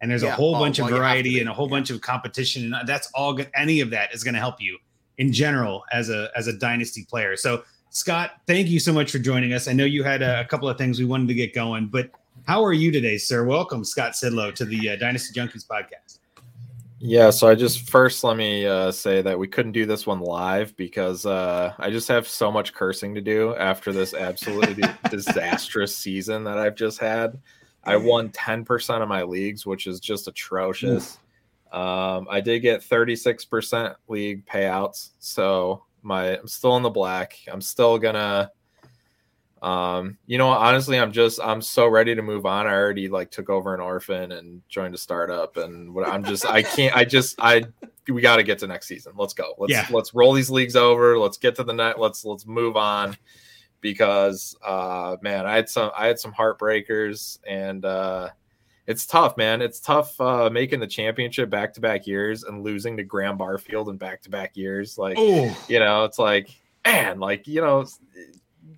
And 0.00 0.10
there's 0.10 0.22
a 0.22 0.30
whole 0.30 0.56
Oh, 0.56 0.58
bunch 0.58 0.78
well, 0.78 0.88
of 0.92 0.94
variety 0.98 1.34
be. 1.34 1.40
and 1.40 1.48
a 1.48 1.52
whole 1.52 1.66
Yeah. 1.66 1.76
bunch 1.76 1.90
of 1.90 2.00
competition, 2.00 2.72
and 2.74 2.88
that's 2.88 3.10
all 3.14 3.32
good. 3.34 3.48
Any 3.54 3.80
of 3.80 3.90
that 3.90 4.14
is 4.14 4.22
going 4.24 4.34
to 4.34 4.40
help 4.40 4.60
you 4.60 4.78
in 5.18 5.32
general 5.32 5.84
as 5.92 6.10
a 6.10 6.30
as 6.36 6.46
a 6.46 6.52
Dynasty 6.52 7.04
player. 7.08 7.36
So. 7.36 7.64
Scott, 7.90 8.32
thank 8.46 8.68
you 8.68 8.78
so 8.78 8.92
much 8.92 9.10
for 9.10 9.18
joining 9.18 9.54
us. 9.54 9.68
I 9.68 9.72
know 9.72 9.86
you 9.86 10.02
had 10.02 10.20
a, 10.20 10.40
a 10.40 10.44
couple 10.44 10.68
of 10.68 10.76
things 10.76 10.98
we 10.98 11.06
wanted 11.06 11.28
to 11.28 11.34
get 11.34 11.54
going, 11.54 11.86
but 11.86 12.10
how 12.46 12.62
are 12.62 12.74
you 12.74 12.90
today, 12.90 13.16
sir? 13.16 13.44
Welcome, 13.46 13.84
Scott 13.86 14.12
Sidlow, 14.12 14.54
to 14.54 14.66
the 14.66 14.90
uh, 14.90 14.96
Dynasty 14.96 15.32
Junkies 15.40 15.66
podcast. 15.66 16.18
Yeah, 16.98 17.28
so 17.30 17.46
I 17.46 17.54
just 17.54 17.90
first 17.90 18.24
let 18.24 18.36
me 18.36 18.66
uh, 18.66 18.90
say 18.90 19.20
that 19.20 19.38
we 19.38 19.48
couldn't 19.48 19.72
do 19.72 19.84
this 19.84 20.06
one 20.06 20.20
live 20.20 20.74
because 20.76 21.26
uh, 21.26 21.74
I 21.78 21.90
just 21.90 22.08
have 22.08 22.26
so 22.26 22.50
much 22.50 22.72
cursing 22.72 23.14
to 23.14 23.20
do 23.20 23.54
after 23.56 23.92
this 23.92 24.14
absolutely 24.14 24.82
disastrous 25.10 25.94
season 25.94 26.44
that 26.44 26.58
I've 26.58 26.74
just 26.74 26.98
had. 26.98 27.38
I 27.84 27.96
won 27.96 28.30
10% 28.30 29.02
of 29.02 29.08
my 29.08 29.22
leagues, 29.22 29.64
which 29.64 29.86
is 29.86 30.00
just 30.00 30.26
atrocious. 30.26 31.18
Um, 31.70 32.26
I 32.28 32.40
did 32.40 32.60
get 32.60 32.80
36% 32.80 33.94
league 34.08 34.44
payouts, 34.46 35.10
so 35.20 35.84
my 36.02 36.38
I'm 36.38 36.48
still 36.48 36.76
in 36.76 36.82
the 36.82 36.90
black. 36.90 37.38
I'm 37.52 37.60
still 37.60 37.98
gonna 37.98 38.50
um, 39.66 40.16
you 40.26 40.38
know, 40.38 40.48
honestly, 40.48 40.96
I'm 40.96 41.10
just 41.10 41.40
I'm 41.42 41.60
so 41.60 41.88
ready 41.88 42.14
to 42.14 42.22
move 42.22 42.46
on. 42.46 42.68
I 42.68 42.72
already 42.72 43.08
like 43.08 43.32
took 43.32 43.50
over 43.50 43.74
an 43.74 43.80
orphan 43.80 44.30
and 44.30 44.62
joined 44.68 44.94
a 44.94 44.98
startup, 44.98 45.56
and 45.56 45.92
what 45.92 46.06
I'm 46.06 46.22
just 46.22 46.46
I 46.46 46.62
can't. 46.62 46.96
I 46.96 47.04
just 47.04 47.34
I 47.40 47.64
we 48.08 48.22
got 48.22 48.36
to 48.36 48.44
get 48.44 48.60
to 48.60 48.68
next 48.68 48.86
season. 48.86 49.14
Let's 49.16 49.34
go. 49.34 49.54
Let's 49.58 49.72
Yeah. 49.72 49.84
let's 49.90 50.14
roll 50.14 50.34
these 50.34 50.50
leagues 50.50 50.76
over. 50.76 51.18
Let's 51.18 51.36
get 51.36 51.56
to 51.56 51.64
the 51.64 51.72
net. 51.72 51.98
Let's 51.98 52.24
let's 52.24 52.46
move 52.46 52.76
on 52.76 53.16
because 53.80 54.56
uh 54.64 55.16
man, 55.20 55.46
I 55.46 55.56
had 55.56 55.68
some 55.68 55.90
I 55.98 56.06
had 56.06 56.20
some 56.20 56.32
heartbreakers 56.32 57.40
and 57.44 57.84
uh 57.84 58.28
it's 58.86 59.04
tough, 59.04 59.36
man. 59.36 59.62
It's 59.62 59.80
tough 59.80 60.20
uh 60.20 60.48
making 60.48 60.78
the 60.78 60.86
championship 60.86 61.50
back 61.50 61.74
to 61.74 61.80
back 61.80 62.06
years 62.06 62.44
and 62.44 62.62
losing 62.62 62.96
to 62.98 63.02
Graham 63.02 63.36
Barfield 63.36 63.88
in 63.88 63.96
back 63.96 64.22
to 64.22 64.30
back 64.30 64.56
years. 64.56 64.96
Like 64.96 65.16
Oh, 65.18 65.56
you 65.68 65.80
know, 65.80 66.04
it's 66.04 66.20
like, 66.20 66.50
man, 66.84 67.18
like, 67.18 67.48
you 67.48 67.62
know, 67.62 67.84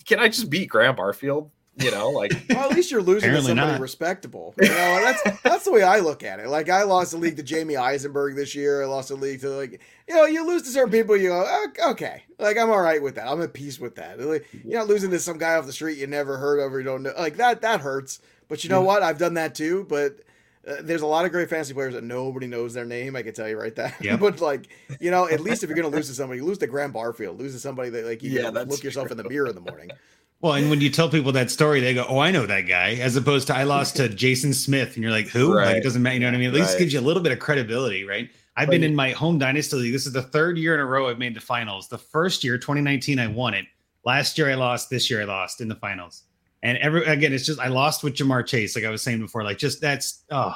can 0.07 0.19
I 0.19 0.29
just 0.29 0.51
beat 0.51 0.67
Graham 0.69 0.97
Barfield? 0.97 1.51
You 1.77 1.93
know, 1.93 2.11
like, 2.11 2.33
Well, 2.49 2.71
at 2.71 2.75
least 2.75 2.91
you're 2.91 3.03
losing 3.03 3.31
to 3.31 3.41
somebody 3.41 3.73
not. 3.73 3.81
respectable. 3.81 4.53
You 4.61 4.69
know, 4.69 4.75
and 4.75 5.05
that's 5.05 5.41
that's 5.43 5.65
the 5.65 5.71
way 5.71 5.85
I 5.85 6.01
look 6.01 6.25
at 6.25 6.41
it. 6.41 6.49
Like 6.49 6.69
I 6.69 6.83
lost 6.83 7.13
the 7.13 7.19
league 7.19 7.37
to 7.37 7.45
Jamie 7.45 7.77
Eisenberg 7.77 8.35
this 8.35 8.55
year. 8.55 8.83
I 8.83 8.87
lost 8.87 9.11
the 9.11 9.15
league 9.15 9.41
to 9.43 9.51
like 9.51 9.81
you 10.09 10.15
know, 10.15 10.25
you 10.25 10.45
lose 10.45 10.63
to 10.63 10.71
certain 10.71 10.91
people, 10.91 11.17
you 11.17 11.29
go, 11.29 11.41
"Ok- 11.41 11.91
okay, 11.91 12.23
like 12.39 12.59
I'm 12.59 12.71
all 12.71 12.81
right 12.81 13.01
with 13.01 13.15
that. 13.15 13.29
I'm 13.29 13.41
at 13.43 13.53
peace 13.53 13.79
with 13.79 13.95
that. 13.95 14.19
Like, 14.19 14.47
you're 14.65 14.81
not 14.81 14.89
losing 14.89 15.11
to 15.13 15.21
some 15.21 15.39
guy 15.39 15.55
off 15.55 15.67
the 15.67 15.73
street 15.73 15.99
you 15.99 16.09
never 16.09 16.39
heard 16.39 16.59
of 16.59 16.75
or 16.75 16.79
you 16.79 16.85
don't 16.85 17.05
know. 17.05 17.13
Like 17.17 17.37
that 17.37 17.61
that 17.61 17.81
hurts. 17.81 18.21
But 18.49 18.65
you 18.65 18.71
know 18.71 18.83
mm. 18.83 18.87
what? 18.87 19.03
I've 19.05 19.19
done 19.19 19.35
that 19.35 19.55
too. 19.55 19.87
But 19.89 20.19
uh, 20.67 20.77
there's 20.81 21.03
a 21.03 21.07
lot 21.07 21.25
of 21.25 21.33
great 21.33 21.49
fantasy 21.51 21.75
players 21.75 21.95
that 21.95 22.05
nobody 22.05 22.47
knows 22.47 22.75
their 22.75 22.85
name. 22.85 23.17
I 23.17 23.23
can 23.23 23.35
tell 23.35 23.49
you 23.49 23.59
right 23.59 23.75
there. 23.75 23.95
Yep. 24.01 24.21
but 24.21 24.41
like, 24.41 24.69
you 25.01 25.11
know, 25.11 25.29
at 25.29 25.41
least 25.41 25.63
if 25.63 25.69
you're 25.69 25.77
gonna 25.77 25.89
lose 25.95 26.09
to 26.09 26.15
somebody, 26.15 26.41
lose 26.41 26.59
to 26.59 26.67
Graham 26.67 26.93
Barfield, 26.93 27.39
lose 27.39 27.53
to 27.55 27.61
somebody 27.61 27.91
that 27.91 28.05
like 28.07 28.23
you 28.23 28.31
Yeah, 28.31 28.43
can 28.45 28.55
that's 28.55 28.71
look 28.71 28.83
yourself 28.83 29.11
in 29.11 29.17
the 29.17 29.29
mirror 29.29 29.49
in 29.49 29.55
the 29.55 29.61
morning. 29.61 29.91
Well, 30.41 30.53
and 30.53 30.71
when 30.71 30.81
you 30.81 30.89
tell 30.89 31.09
people 31.09 31.33
that 31.33 31.51
story, 31.51 31.81
they 31.81 31.95
go, 31.95 32.07
"Oh, 32.09 32.21
I 32.21 32.31
know 32.31 32.47
that 32.47 32.61
guy," 32.61 32.91
as 32.95 33.17
opposed 33.17 33.49
to 33.49 33.57
I 33.57 33.65
lost 33.65 33.97
to 33.97 34.09
Jason 34.25 34.55
Smith, 34.55 34.95
and 34.95 35.03
you're 35.03 35.11
like, 35.11 35.27
"Who?" 35.27 35.53
Like 35.53 35.79
it 35.79 35.83
doesn't 35.83 36.01
matter. 36.01 36.15
You 36.15 36.21
know 36.21 36.27
what 36.29 36.35
I 36.35 36.39
mean? 36.39 36.49
At 36.51 36.55
least 36.55 36.75
Right. 36.75 36.79
gives 36.79 36.93
you 36.93 37.01
a 37.01 37.03
little 37.03 37.25
bit 37.25 37.33
of 37.33 37.41
credibility, 37.41 38.05
right? 38.05 38.31
I've 38.55 38.71
been 38.71 38.85
in 38.85 38.95
my 38.95 39.11
home 39.11 39.41
dynasty 39.41 39.77
league. 39.79 39.93
This 39.93 40.07
is 40.07 40.13
the 40.13 40.23
third 40.23 40.57
year 40.57 40.75
in 40.75 40.81
a 40.81 40.87
row 40.87 41.09
I've 41.09 41.19
made 41.19 41.35
the 41.35 41.41
finals. 41.41 41.89
The 41.89 41.99
first 41.99 42.45
year, 42.45 42.57
2019, 42.57 43.19
I 43.19 43.27
won 43.27 43.53
it. 43.53 43.65
Last 44.05 44.39
year 44.39 44.49
I 44.49 44.55
lost. 44.55 44.91
This 44.91 45.11
year 45.11 45.23
I 45.23 45.25
lost 45.25 45.61
in 45.61 45.67
the 45.67 45.75
finals. 45.75 46.23
And 46.63 46.77
every 46.79 47.05
again, 47.05 47.33
it's 47.33 47.47
just 47.47 47.61
I 47.61 47.69
lost 47.69 48.03
with 48.03 48.15
Ja'Marr 48.15 48.45
Chase, 48.47 48.75
like 48.75 48.85
I 48.85 48.91
was 48.91 49.03
saying 49.03 49.21
before. 49.21 49.45
Like 49.45 49.59
just 49.59 49.81
that's 49.81 50.25
oh 50.31 50.55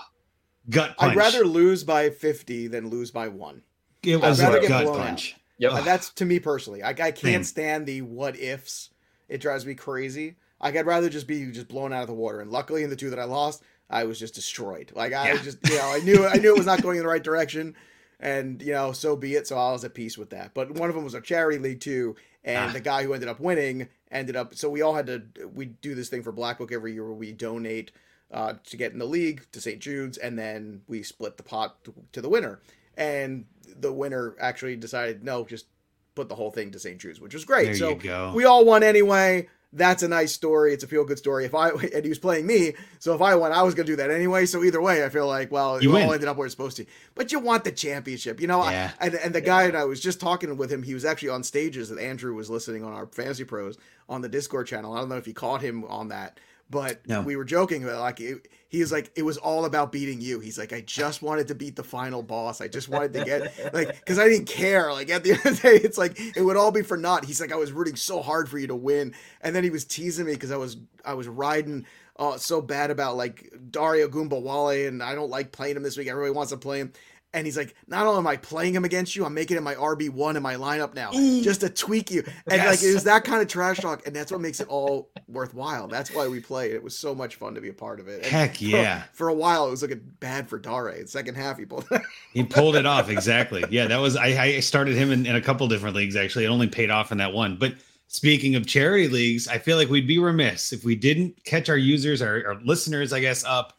gut 0.68 0.96
punch. 0.96 1.12
I'd 1.12 1.16
rather 1.16 1.44
lose 1.44 1.84
by 1.84 2.10
50 2.10 2.68
than 2.68 2.88
lose 2.90 3.10
by 3.10 3.28
one. 3.28 3.62
it 4.02 4.20
was 4.20 4.40
rather 4.42 4.58
a 4.58 4.60
get 4.60 4.68
gut 4.68 4.84
blown 4.84 5.00
out. 5.00 5.06
punch. 5.06 5.36
Yep. 5.58 5.72
And 5.74 5.86
that's 5.86 6.10
to 6.14 6.24
me 6.24 6.40
personally. 6.40 6.80
Like 6.82 6.98
I 7.00 7.12
can't 7.12 7.46
stand 7.46 7.86
the 7.86 8.02
what 8.02 8.36
ifs. 8.38 8.90
It 9.28 9.38
drives 9.40 9.64
me 9.64 9.74
crazy. 9.74 10.36
Like 10.60 10.76
I'd 10.76 10.86
rather 10.86 11.08
just 11.08 11.26
be 11.28 11.50
just 11.52 11.68
blown 11.68 11.92
out 11.92 12.02
of 12.02 12.08
the 12.08 12.14
water. 12.14 12.40
And 12.40 12.50
luckily 12.50 12.82
in 12.82 12.90
the 12.90 12.96
two 12.96 13.10
that 13.10 13.18
I 13.20 13.24
lost, 13.24 13.62
I 13.88 14.04
was 14.04 14.18
just 14.18 14.34
destroyed. 14.34 14.90
Like 14.94 15.12
I 15.12 15.32
Yeah. 15.32 15.42
just 15.42 15.58
you 15.68 15.76
know, 15.76 15.92
I 15.92 15.98
knew 16.00 16.26
I 16.26 16.36
knew 16.38 16.48
it 16.54 16.58
was 16.58 16.66
not 16.66 16.82
going 16.82 16.96
in 16.98 17.04
the 17.04 17.08
right 17.08 17.22
direction. 17.22 17.76
And 18.18 18.60
you 18.62 18.72
know, 18.72 18.90
so 18.92 19.14
be 19.16 19.34
it. 19.36 19.46
So 19.46 19.56
I 19.56 19.70
was 19.72 19.84
at 19.84 19.94
peace 19.94 20.18
with 20.18 20.30
that. 20.30 20.52
But 20.54 20.72
one 20.72 20.88
of 20.88 20.94
them 20.96 21.04
was 21.04 21.14
a 21.14 21.20
charity 21.20 21.58
league 21.58 21.80
too, 21.80 22.16
and 22.44 22.70
Ah. 22.70 22.72
the 22.72 22.80
guy 22.80 23.04
who 23.04 23.12
ended 23.14 23.28
up 23.28 23.40
winning 23.40 23.88
ended 24.10 24.36
up. 24.36 24.54
So 24.54 24.68
we 24.68 24.82
all 24.82 24.94
had 24.94 25.06
to. 25.06 25.22
We 25.54 25.66
do 25.66 25.94
this 25.94 26.08
thing 26.08 26.22
for 26.22 26.32
Black 26.32 26.58
Book 26.58 26.72
every 26.72 26.92
year 26.92 27.04
where 27.04 27.14
we 27.14 27.32
donate 27.32 27.92
uh, 28.30 28.54
to 28.64 28.76
get 28.76 28.92
in 28.92 28.98
the 28.98 29.04
league 29.06 29.46
to 29.52 29.60
St. 29.60 29.78
Jude's, 29.80 30.16
and 30.18 30.38
then 30.38 30.82
we 30.88 31.02
split 31.02 31.36
the 31.36 31.42
pot 31.42 31.82
to, 31.84 31.94
to 32.12 32.20
the 32.22 32.28
winner. 32.28 32.60
And 32.96 33.46
the 33.66 33.92
winner 33.92 34.34
actually 34.40 34.76
decided 34.76 35.22
no, 35.24 35.44
just 35.44 35.66
put 36.14 36.28
the 36.28 36.34
whole 36.34 36.50
thing 36.50 36.70
to 36.72 36.78
St. 36.78 36.98
Jude's, 36.98 37.20
which 37.20 37.34
was 37.34 37.44
great. 37.44 37.64
There 37.66 37.74
so 37.74 38.32
we 38.34 38.44
all 38.44 38.64
won 38.64 38.82
anyway. 38.82 39.48
That's 39.74 40.02
a 40.02 40.08
nice 40.08 40.32
story. 40.32 40.74
It's 40.74 40.84
a 40.84 40.86
feel 40.86 41.04
good 41.04 41.16
story. 41.18 41.44
If 41.46 41.54
I 41.54 41.68
and 41.94 42.04
he 42.04 42.08
was 42.10 42.18
playing 42.18 42.46
me, 42.46 42.74
so 42.98 43.14
if 43.14 43.22
I 43.22 43.34
won, 43.36 43.52
I 43.52 43.62
was 43.62 43.74
gonna 43.74 43.86
do 43.86 43.96
that 43.96 44.10
anyway. 44.10 44.44
So 44.46 44.62
either 44.62 44.80
way, 44.82 45.04
I 45.04 45.08
feel 45.08 45.26
like 45.26 45.50
well, 45.50 45.82
You 45.82 45.96
it 45.96 46.04
all 46.04 46.12
ended 46.12 46.28
up 46.28 46.36
where 46.36 46.46
it's 46.46 46.52
supposed 46.52 46.76
to. 46.76 46.86
But 47.14 47.32
you 47.32 47.38
want 47.38 47.64
the 47.64 47.72
championship, 47.72 48.40
you 48.40 48.46
know. 48.46 48.60
I- 48.60 48.72
Yeah. 48.72 48.90
and 49.00 49.14
and 49.14 49.34
the 49.34 49.40
guy 49.40 49.62
and 49.64 49.76
I 49.76 49.84
was 49.84 50.00
just 50.00 50.20
talking 50.20 50.56
with 50.56 50.70
him. 50.70 50.82
He 50.82 50.94
was 50.94 51.04
actually 51.04 51.30
on 51.30 51.42
stages 51.42 51.88
that 51.88 51.98
Andrew 51.98 52.34
was 52.34 52.50
listening 52.50 52.84
on 52.84 52.92
our 52.92 53.06
Fantasy 53.06 53.44
Pros 53.44 53.78
on 54.08 54.20
the 54.20 54.28
Discord 54.28 54.66
channel. 54.66 54.92
I 54.94 55.00
don't 55.00 55.08
know 55.08 55.16
if 55.16 55.26
you 55.26 55.34
caught 55.34 55.62
him 55.62 55.84
on 55.84 56.08
that, 56.08 56.38
but 56.68 57.00
No. 57.08 57.22
we 57.22 57.36
were 57.36 57.44
joking 57.44 57.82
about 57.82 58.00
like 58.00 58.20
it, 58.20 58.48
he 58.72 58.80
was 58.80 58.90
like 58.90 59.12
it 59.16 59.22
was 59.22 59.36
all 59.36 59.66
about 59.66 59.92
beating 59.92 60.22
you. 60.22 60.40
He's 60.40 60.58
like 60.58 60.72
I 60.72 60.80
just 60.80 61.20
wanted 61.20 61.48
to 61.48 61.54
beat 61.54 61.76
the 61.76 61.84
final 61.84 62.22
boss. 62.22 62.62
I 62.62 62.68
just 62.68 62.88
wanted 62.88 63.12
to 63.12 63.24
get 63.24 63.74
like 63.74 63.94
because 64.00 64.18
I 64.18 64.26
didn't 64.28 64.46
care. 64.46 64.90
Like 64.90 65.10
at 65.10 65.22
the 65.22 65.32
end 65.32 65.44
of 65.44 65.60
the 65.60 65.68
day, 65.68 65.76
it's 65.76 65.98
like 65.98 66.18
it 66.18 66.40
would 66.42 66.56
all 66.56 66.72
be 66.72 66.80
for 66.80 66.96
naught. 66.96 67.26
He's 67.26 67.38
like 67.38 67.52
I 67.52 67.56
was 67.56 67.70
rooting 67.70 67.96
so 67.96 68.22
hard 68.22 68.48
for 68.48 68.58
you 68.58 68.66
to 68.68 68.74
win, 68.74 69.14
and 69.42 69.54
then 69.54 69.62
he 69.62 69.68
was 69.68 69.84
teasing 69.84 70.24
me 70.24 70.32
because 70.32 70.50
I 70.50 70.56
was 70.56 70.78
I 71.04 71.12
was 71.12 71.28
riding. 71.28 71.84
Uh, 72.16 72.36
so 72.36 72.60
bad 72.60 72.90
about 72.90 73.16
like 73.16 73.52
Dare 73.70 74.06
Ogunbowale, 74.06 74.86
and 74.86 75.02
I 75.02 75.14
don't 75.14 75.30
like 75.30 75.50
playing 75.50 75.76
him 75.76 75.82
this 75.82 75.96
week. 75.96 76.08
Everybody 76.08 76.32
wants 76.32 76.52
to 76.52 76.58
play 76.58 76.78
him, 76.80 76.92
and 77.34 77.46
he's 77.46 77.56
like, 77.56 77.74
"Not 77.86 78.06
only 78.06 78.18
am 78.18 78.26
I 78.26 78.36
playing 78.36 78.74
him 78.74 78.84
against 78.84 79.16
you, 79.16 79.24
I'm 79.24 79.34
making 79.34 79.56
him 79.56 79.64
my 79.64 79.74
RB 79.74 80.10
one 80.10 80.36
in 80.36 80.42
my 80.42 80.54
lineup 80.54 80.94
now, 80.94 81.10
mm. 81.12 81.42
just 81.42 81.60
to 81.60 81.68
tweak 81.68 82.10
you." 82.10 82.22
And 82.50 82.64
like 82.64 82.82
it 82.82 82.92
was 82.92 83.04
that 83.04 83.24
kind 83.24 83.42
of 83.42 83.48
trash 83.48 83.78
talk, 83.78 84.06
and 84.06 84.14
that's 84.14 84.30
what 84.30 84.40
makes 84.40 84.60
it 84.60 84.68
all 84.68 85.10
worthwhile. 85.28 85.88
That's 85.88 86.14
why 86.14 86.28
we 86.28 86.40
play. 86.40 86.72
It 86.72 86.82
was 86.82 86.96
so 86.96 87.14
much 87.14 87.36
fun 87.36 87.54
to 87.54 87.60
be 87.60 87.68
a 87.68 87.74
part 87.74 88.00
of 88.00 88.08
it. 88.08 88.22
And 88.22 88.26
Heck 88.26 88.60
yeah. 88.60 89.04
For, 89.12 89.28
a 89.28 89.34
while, 89.34 89.66
it 89.66 89.70
was 89.70 89.82
looking 89.82 90.02
bad 90.20 90.48
for 90.48 90.58
Dare. 90.58 91.00
The 91.00 91.08
second 91.08 91.36
half, 91.36 91.58
he 91.58 91.64
pulled. 91.64 91.88
He 92.32 92.42
pulled 92.42 92.76
it 92.76 92.86
off 92.86 93.08
exactly. 93.08 93.64
Yeah, 93.70 93.86
that 93.86 93.98
was 93.98 94.16
I, 94.16 94.26
I 94.26 94.60
started 94.60 94.96
him 94.96 95.10
in, 95.10 95.26
in 95.26 95.36
a 95.36 95.40
couple 95.40 95.66
different 95.68 95.96
leagues 95.96 96.16
actually. 96.16 96.44
It 96.44 96.48
only 96.48 96.66
paid 96.66 96.90
off 96.90 97.12
in 97.12 97.18
that 97.18 97.32
one. 97.32 97.56
But 97.56 97.74
speaking 98.08 98.54
of 98.54 98.66
charity 98.66 99.08
leagues, 99.08 99.48
I 99.48 99.58
feel 99.58 99.76
like 99.76 99.88
we'd 99.88 100.06
be 100.06 100.18
remiss 100.18 100.72
if 100.72 100.84
we 100.84 100.94
didn't 100.94 101.42
catch 101.44 101.68
our 101.68 101.76
users, 101.76 102.20
our, 102.20 102.46
our 102.46 102.54
listeners, 102.62 103.12
I 103.12 103.20
guess, 103.20 103.44
up 103.44 103.78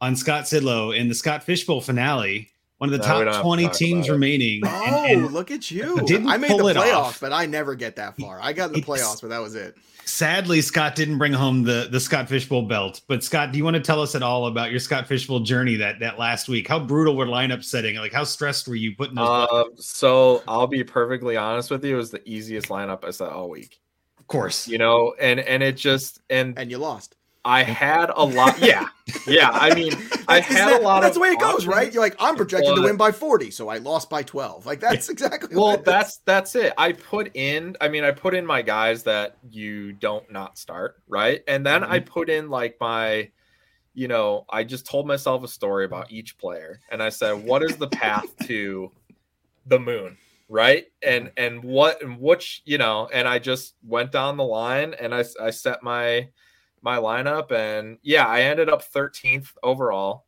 on 0.00 0.16
Scott 0.16 0.44
Sidlow 0.44 0.96
in 0.96 1.08
the 1.08 1.14
Scott 1.14 1.42
Fishbowl 1.44 1.80
finale, 1.80 2.51
one 2.82 2.92
of 2.92 2.98
the 3.00 3.06
No, 3.06 3.24
top 3.24 3.34
have 3.34 3.42
20 3.42 3.62
talk 3.66 3.72
teams 3.74 4.10
remaining. 4.10 4.60
oh, 4.66 4.68
And- 4.68 5.22
and 5.22 5.32
look 5.32 5.52
at 5.52 5.70
you! 5.70 6.00
didn't 6.04 6.26
I 6.28 6.36
made 6.36 6.50
the 6.50 6.54
playoffs, 6.56 6.94
off. 6.96 7.20
but 7.20 7.32
I 7.32 7.46
never 7.46 7.76
get 7.76 7.94
that 7.94 8.16
far. 8.16 8.40
I 8.42 8.52
got 8.52 8.70
in 8.70 8.72
the 8.72 8.78
It's- 8.80 9.00
playoffs, 9.00 9.20
but 9.20 9.30
that 9.30 9.38
was 9.40 9.54
it. 9.54 9.76
sadly, 10.04 10.60
Scott 10.60 10.96
didn't 10.96 11.16
bring 11.18 11.32
home 11.32 11.62
the 11.62 11.86
the 11.92 12.00
Scott 12.00 12.28
Fishbowl 12.28 12.62
belt. 12.62 13.02
But 13.06 13.22
Scott, 13.22 13.52
do 13.52 13.58
you 13.58 13.62
want 13.62 13.74
to 13.76 13.80
tell 13.80 14.02
us 14.02 14.16
at 14.16 14.22
all 14.24 14.46
about 14.48 14.72
your 14.72 14.80
Scott 14.80 15.06
Fishbowl 15.06 15.40
journey 15.40 15.76
that 15.76 16.00
that 16.00 16.18
last 16.18 16.48
week? 16.48 16.66
How 16.66 16.80
brutal 16.80 17.14
were 17.16 17.26
lineup 17.26 17.62
setting? 17.62 17.94
Like 17.98 18.12
how 18.12 18.24
stressed 18.24 18.66
were 18.66 18.74
you 18.74 18.96
putting 18.96 19.14
those? 19.14 19.48
Um, 19.52 19.70
so 19.76 20.42
I'll 20.48 20.66
be 20.66 20.82
perfectly 20.82 21.36
honest 21.36 21.70
with 21.70 21.84
you. 21.84 21.94
It 21.94 21.98
was 21.98 22.10
the 22.10 22.28
easiest 22.28 22.66
lineup 22.66 23.04
I 23.04 23.10
set 23.12 23.28
all 23.28 23.48
week. 23.48 23.78
of 24.18 24.26
course, 24.26 24.66
You 24.66 24.78
know, 24.78 25.14
and 25.20 25.38
and 25.38 25.62
it 25.62 25.76
just 25.76 26.20
and 26.30 26.58
And 26.58 26.68
you 26.68 26.78
lost. 26.78 27.14
I 27.44 27.64
had 27.64 28.10
a 28.14 28.24
lot. 28.24 28.60
Yeah, 28.60 28.88
yeah. 29.26 29.50
I 29.50 29.74
mean, 29.74 29.92
I 30.28 30.40
had 30.40 30.80
a 30.80 30.82
lot 30.82 31.02
That's 31.02 31.14
the 31.14 31.20
way 31.20 31.30
it 31.30 31.40
goes, 31.40 31.66
right? 31.66 31.92
You're 31.92 32.02
like, 32.02 32.16
I'm 32.20 32.36
projected 32.36 32.76
to 32.76 32.82
win 32.82 32.96
by 32.96 33.10
40, 33.10 33.50
so 33.50 33.68
I 33.68 33.78
lost 33.78 34.08
by 34.08 34.22
12. 34.22 34.64
Like 34.64 34.80
that's 34.80 35.08
exactly. 35.08 35.56
Well, 35.56 35.76
that's 35.78 36.18
that's 36.18 36.54
it. 36.54 36.72
I 36.78 36.92
put 36.92 37.34
in. 37.34 37.76
I 37.80 37.88
mean, 37.88 38.04
I 38.04 38.12
put 38.12 38.34
in 38.34 38.46
my 38.46 38.62
guys 38.62 39.02
that 39.04 39.36
you 39.50 39.92
don't 39.92 40.30
not 40.30 40.56
start, 40.56 41.02
right? 41.08 41.42
And 41.48 41.66
then 41.66 41.82
I 41.82 41.98
mm-hmm. 41.98 42.12
put 42.12 42.30
in 42.30 42.48
like 42.48 42.76
my, 42.80 43.30
you 43.94 44.06
know, 44.06 44.44
I 44.48 44.62
just 44.62 44.86
told 44.86 45.06
myself 45.06 45.42
a 45.42 45.48
story 45.48 45.84
about 45.84 46.12
each 46.12 46.38
player, 46.38 46.78
and 46.90 47.02
I 47.02 47.08
said, 47.08 47.44
what 47.44 47.62
is 47.62 47.76
the 47.76 47.88
path 47.88 48.26
to 48.46 48.92
the 49.66 49.80
moon? 49.80 50.16
right 50.48 50.88
and 51.02 51.30
and 51.38 51.64
what 51.64 52.02
and 52.02 52.20
which 52.20 52.60
you 52.66 52.76
know 52.76 53.08
and 53.10 53.26
i 53.26 53.38
just 53.38 53.74
went 53.82 54.12
down 54.12 54.36
the 54.36 54.44
line 54.44 54.92
and 55.00 55.14
i 55.14 55.24
i 55.40 55.48
set 55.48 55.82
my 55.82 56.28
my 56.82 56.96
lineup 56.96 57.50
and 57.52 57.98
yeah 58.02 58.26
i 58.26 58.42
ended 58.42 58.68
up 58.68 58.82
13th 58.82 59.52
overall 59.62 60.24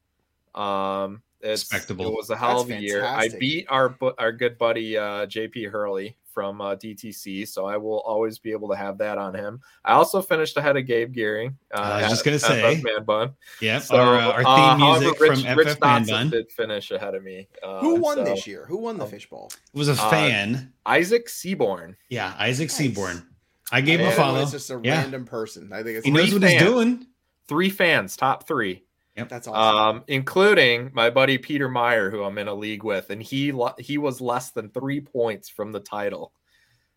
um 0.55 1.23
it's, 1.41 1.63
Respectable. 1.71 2.07
it 2.07 2.17
was 2.17 2.31
a 2.31 2.37
hell 2.37 2.65
That's 2.65 2.71
of 2.71 2.79
a 2.79 2.81
year 2.81 3.05
i 3.05 3.29
beat 3.39 3.67
our 3.69 3.95
our 4.19 4.33
good 4.33 4.57
buddy 4.57 4.97
uh 4.97 5.27
jp 5.27 5.71
hurley 5.71 6.17
from 6.35 6.61
uh, 6.61 6.75
DTC, 6.75 7.47
so 7.47 7.65
I 7.65 7.77
will 7.77 8.01
always 8.01 8.39
be 8.41 8.51
able 8.51 8.69
to 8.69 8.75
have 8.77 8.99
that 8.99 9.17
on 9.17 9.35
him. 9.35 9.61
I 9.85 9.93
also 9.93 10.21
finished 10.21 10.57
ahead 10.57 10.77
of 10.77 10.85
Gabe 10.85 11.13
Gearing. 11.13 11.57
Uh, 11.73 11.79
I 11.79 12.03
was 12.03 12.11
just 12.11 12.25
gonna 12.25 12.35
at 12.35 12.43
say. 12.43 12.77
FF 12.77 12.83
Man 12.83 13.05
Bun. 13.05 13.35
Yep. 13.61 13.83
So, 13.83 13.97
our, 13.97 14.17
uh, 14.17 14.33
our 14.33 14.39
theme 14.39 14.47
uh, 14.47 14.77
however, 14.77 15.01
music 15.01 15.21
Rich, 15.21 15.43
from 15.45 15.57
Rich 15.59 15.69
FF 15.69 15.81
Man 15.81 16.07
Bun. 16.07 16.31
did 16.31 16.51
finish 16.51 16.91
ahead 16.91 17.15
of 17.15 17.23
me. 17.23 17.47
Uh, 17.63 17.81
Who 17.81 17.95
won 17.95 18.17
so- 18.17 18.25
this 18.25 18.47
year? 18.47 18.67
Who 18.67 18.79
won 18.79 18.99
the 18.99 19.05
um, 19.05 19.11
fishbowl? 19.11 19.53
It 19.73 19.79
was 19.79 19.89
a 19.89 19.93
uh, 19.93 20.11
fan. 20.11 20.73
Isaac 20.85 21.29
Seaborn. 21.29 21.97
yeah, 22.09 22.35
Isaac 22.39 22.69
Nice. 22.69 22.77
Seaborn. 22.77 23.27
I 23.75 23.81
gave 23.81 23.99
him 24.01 24.07
a 24.07 24.09
And 24.11 24.17
follow. 24.17 24.43
It's 24.43 24.53
just 24.53 24.71
a 24.71 24.81
Yeah. 24.83 25.01
random 25.03 25.25
person. 25.25 25.73
I 25.73 25.83
think 25.83 25.97
it's 25.99 26.05
He 26.07 26.11
knows 26.13 26.29
Three 26.31 26.39
what 26.39 26.43
he's 26.51 26.61
fans. 26.61 26.71
doing. 26.73 27.07
Three 27.49 27.71
fans, 27.71 28.17
top 28.17 28.47
three. 28.47 28.85
Yep, 29.17 29.29
that's 29.29 29.47
awesome. 29.49 29.97
um, 29.99 30.05
including 30.09 30.91
my 30.93 31.09
buddy 31.11 31.39
Peter 31.39 31.69
Meyer, 31.69 32.11
who 32.11 32.23
I'm 32.25 32.37
in 32.39 32.49
a 32.49 32.55
league 32.55 32.83
with, 32.83 33.11
and 33.11 33.23
he 33.23 33.53
lo- 33.53 33.75
he 33.79 33.97
was 33.99 34.21
less 34.21 34.51
than 34.51 34.71
three 34.71 35.01
points 35.01 35.49
from 35.49 35.71
the 35.73 35.79
title. 35.81 36.33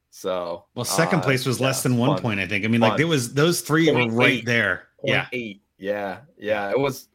So 0.09 0.65
Well, 0.73 0.85
second 0.85 1.19
uh, 1.19 1.23
place 1.23 1.45
was 1.45 1.59
yeah, 1.59 1.67
less 1.67 1.83
than 1.83 1.97
one 1.97 2.15
fun. 2.15 2.21
point. 2.21 2.39
I 2.39 2.47
think. 2.47 2.65
I 2.65 2.69
mean, 2.69 2.81
like 2.81 2.91
Fun. 2.93 2.97
there 2.97 3.07
was 3.07 3.33
those 3.33 3.61
three 3.61 3.91
were 3.91 4.07
right 4.09 4.29
eight. 4.39 4.45
there. 4.45 4.87
Point 4.99 5.13
Yeah. 5.13 5.27
eight. 5.31 5.61
Yeah, 5.77 6.19
yeah. 6.37 6.71
It 6.71 6.79
was 6.79 7.07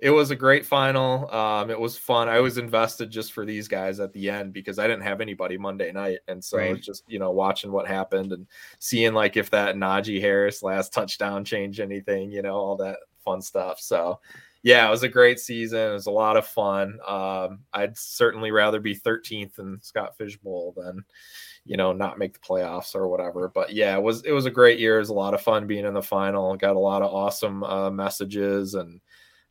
it 0.00 0.10
was 0.10 0.30
a 0.30 0.36
great 0.36 0.64
final. 0.64 1.30
Um, 1.34 1.70
it 1.70 1.78
was 1.78 1.96
fun. 1.98 2.28
I 2.28 2.40
was 2.40 2.58
invested 2.58 3.10
just 3.10 3.32
for 3.32 3.44
these 3.44 3.68
guys 3.68 4.00
at 4.00 4.12
the 4.12 4.30
end 4.30 4.52
because 4.52 4.78
I 4.78 4.86
didn't 4.86 5.02
have 5.02 5.20
anybody 5.20 5.58
Monday 5.58 5.92
night, 5.92 6.20
and 6.28 6.42
so 6.42 6.58
Right. 6.58 6.80
just 6.80 7.04
you 7.06 7.18
know 7.18 7.30
watching 7.30 7.70
what 7.72 7.86
happened 7.86 8.32
and 8.32 8.46
seeing 8.78 9.12
like 9.14 9.36
if 9.36 9.50
that 9.50 9.76
Najee 9.76 10.20
Harris 10.20 10.62
last 10.62 10.92
touchdown 10.92 11.44
changed 11.44 11.80
anything, 11.80 12.30
you 12.30 12.42
know, 12.42 12.54
all 12.54 12.76
that 12.76 12.98
fun 13.24 13.42
stuff. 13.42 13.80
So. 13.80 14.20
Yeah, 14.62 14.86
it 14.86 14.90
was 14.90 15.02
a 15.04 15.08
great 15.08 15.40
season. 15.40 15.78
It 15.88 15.92
was 15.94 16.04
a 16.04 16.10
lot 16.10 16.36
of 16.36 16.46
fun. 16.46 16.98
Um, 17.08 17.60
I'd 17.72 17.96
certainly 17.96 18.50
rather 18.50 18.78
be 18.78 18.94
13th 18.94 19.58
in 19.58 19.78
Scott 19.80 20.18
Fishbowl 20.18 20.74
than, 20.76 21.02
you 21.64 21.78
know, 21.78 21.94
not 21.94 22.18
make 22.18 22.34
the 22.34 22.40
playoffs 22.40 22.94
or 22.94 23.08
whatever. 23.08 23.48
But 23.48 23.72
yeah, 23.72 23.96
it 23.96 24.02
was 24.02 24.22
it 24.26 24.32
was 24.32 24.44
a 24.44 24.50
great 24.50 24.78
year. 24.78 24.96
It 24.96 24.98
was 25.00 25.08
a 25.08 25.14
lot 25.14 25.32
of 25.32 25.40
fun 25.40 25.66
being 25.66 25.86
in 25.86 25.94
the 25.94 26.02
final. 26.02 26.54
Got 26.58 26.76
a 26.76 26.78
lot 26.78 27.00
of 27.00 27.10
awesome 27.10 27.64
uh, 27.64 27.90
messages 27.90 28.74
and 28.74 29.00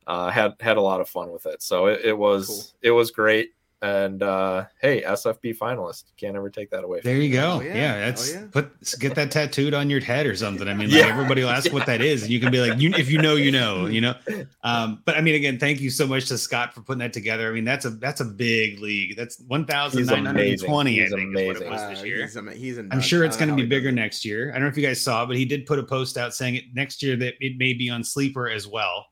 uh, 0.10 0.30
had 0.30 0.56
had 0.60 0.76
a 0.78 0.82
lot 0.82 1.00
of 1.00 1.08
fun 1.08 1.32
with 1.32 1.46
it. 1.46 1.62
So 1.62 1.86
it, 1.86 2.02
it 2.04 2.18
was 2.18 2.48
Cool. 2.48 2.80
it 2.82 2.92
was 2.92 3.12
great. 3.12 3.52
And 3.82 4.22
uh, 4.24 4.66
hey, 4.82 5.04
SFB 5.04 5.58
finalist, 5.58 6.04
can't 6.18 6.36
ever 6.36 6.50
take 6.50 6.70
that 6.72 6.84
away. 6.84 7.00
From 7.00 7.12
There 7.12 7.18
you 7.22 7.32
go. 7.32 7.60
Oh, 7.60 7.62
yeah. 7.62 7.74
yeah. 7.76 7.96
Oh, 7.96 8.00
that's 8.02 8.34
yeah. 8.34 8.44
put 8.52 8.70
get 9.00 9.16
that 9.16 9.32
tattooed 9.32 9.74
on 9.74 9.90
your 9.90 10.02
head 10.02 10.26
or 10.28 10.36
something. 10.36 10.68
I 10.68 10.74
mean, 10.74 10.90
like 10.92 11.00
Yeah. 11.00 11.08
everybody 11.08 11.44
will 11.44 11.50
ask 11.52 11.72
what 11.72 11.86
that 11.86 12.02
is, 12.02 12.24
and 12.24 12.30
you 12.30 12.42
can 12.42 12.52
be 12.52 12.60
like, 12.60 12.78
you 12.78 12.90
if 12.98 13.10
you 13.10 13.20
know, 13.22 13.36
you 13.38 13.52
know, 13.54 13.86
you 13.86 14.02
know. 14.02 14.16
Um, 14.66 15.02
but 15.06 15.16
I 15.16 15.22
mean, 15.22 15.36
again, 15.36 15.58
thank 15.60 15.80
you 15.80 15.90
so 15.90 16.06
much 16.06 16.28
to 16.28 16.38
Scott 16.38 16.74
for 16.74 16.82
putting 16.82 17.00
that 17.00 17.14
together. 17.14 17.48
I 17.50 17.54
mean, 17.54 17.64
that's 17.64 17.86
a 17.86 17.92
that's 17.92 18.20
a 18.20 18.26
big 18.26 18.80
league. 18.82 19.16
That's 19.16 19.40
one 19.48 19.64
thousand 19.66 20.08
nine 20.08 20.26
hundred 20.26 20.48
and 20.50 20.60
twenty. 20.62 21.00
I 21.00 21.04
He's 21.06 21.14
think 21.14 21.30
is 21.30 21.48
what 21.48 21.56
it 21.56 21.62
amazing. 21.64 21.70
was 21.72 21.82
Uh, 21.82 21.90
this 21.92 22.04
year. 22.04 22.22
he's, 22.24 22.36
ama- 22.38 22.52
he's 22.54 22.78
a 22.80 22.88
I'm 22.92 23.00
sure 23.00 23.24
it's 23.24 23.38
going 23.38 23.48
to 23.48 23.56
be 23.56 23.62
how 23.62 23.64
he 23.64 23.70
does 23.70 23.78
bigger 23.78 23.92
next 23.94 24.26
year. 24.26 24.50
I 24.50 24.54
don't 24.56 24.64
know 24.64 24.68
if 24.68 24.76
you 24.78 24.86
guys 24.86 25.00
saw, 25.00 25.26
but 25.26 25.38
he 25.38 25.46
did 25.46 25.66
put 25.66 25.80
a 25.80 25.84
post 25.84 26.18
out 26.18 26.36
saying 26.36 26.56
it 26.56 26.66
next 26.74 27.02
year 27.02 27.16
that 27.16 27.36
it 27.40 27.58
may 27.58 27.72
be 27.72 27.90
on 27.90 28.04
sleeper 28.04 28.50
as 28.50 28.68
well, 28.68 29.06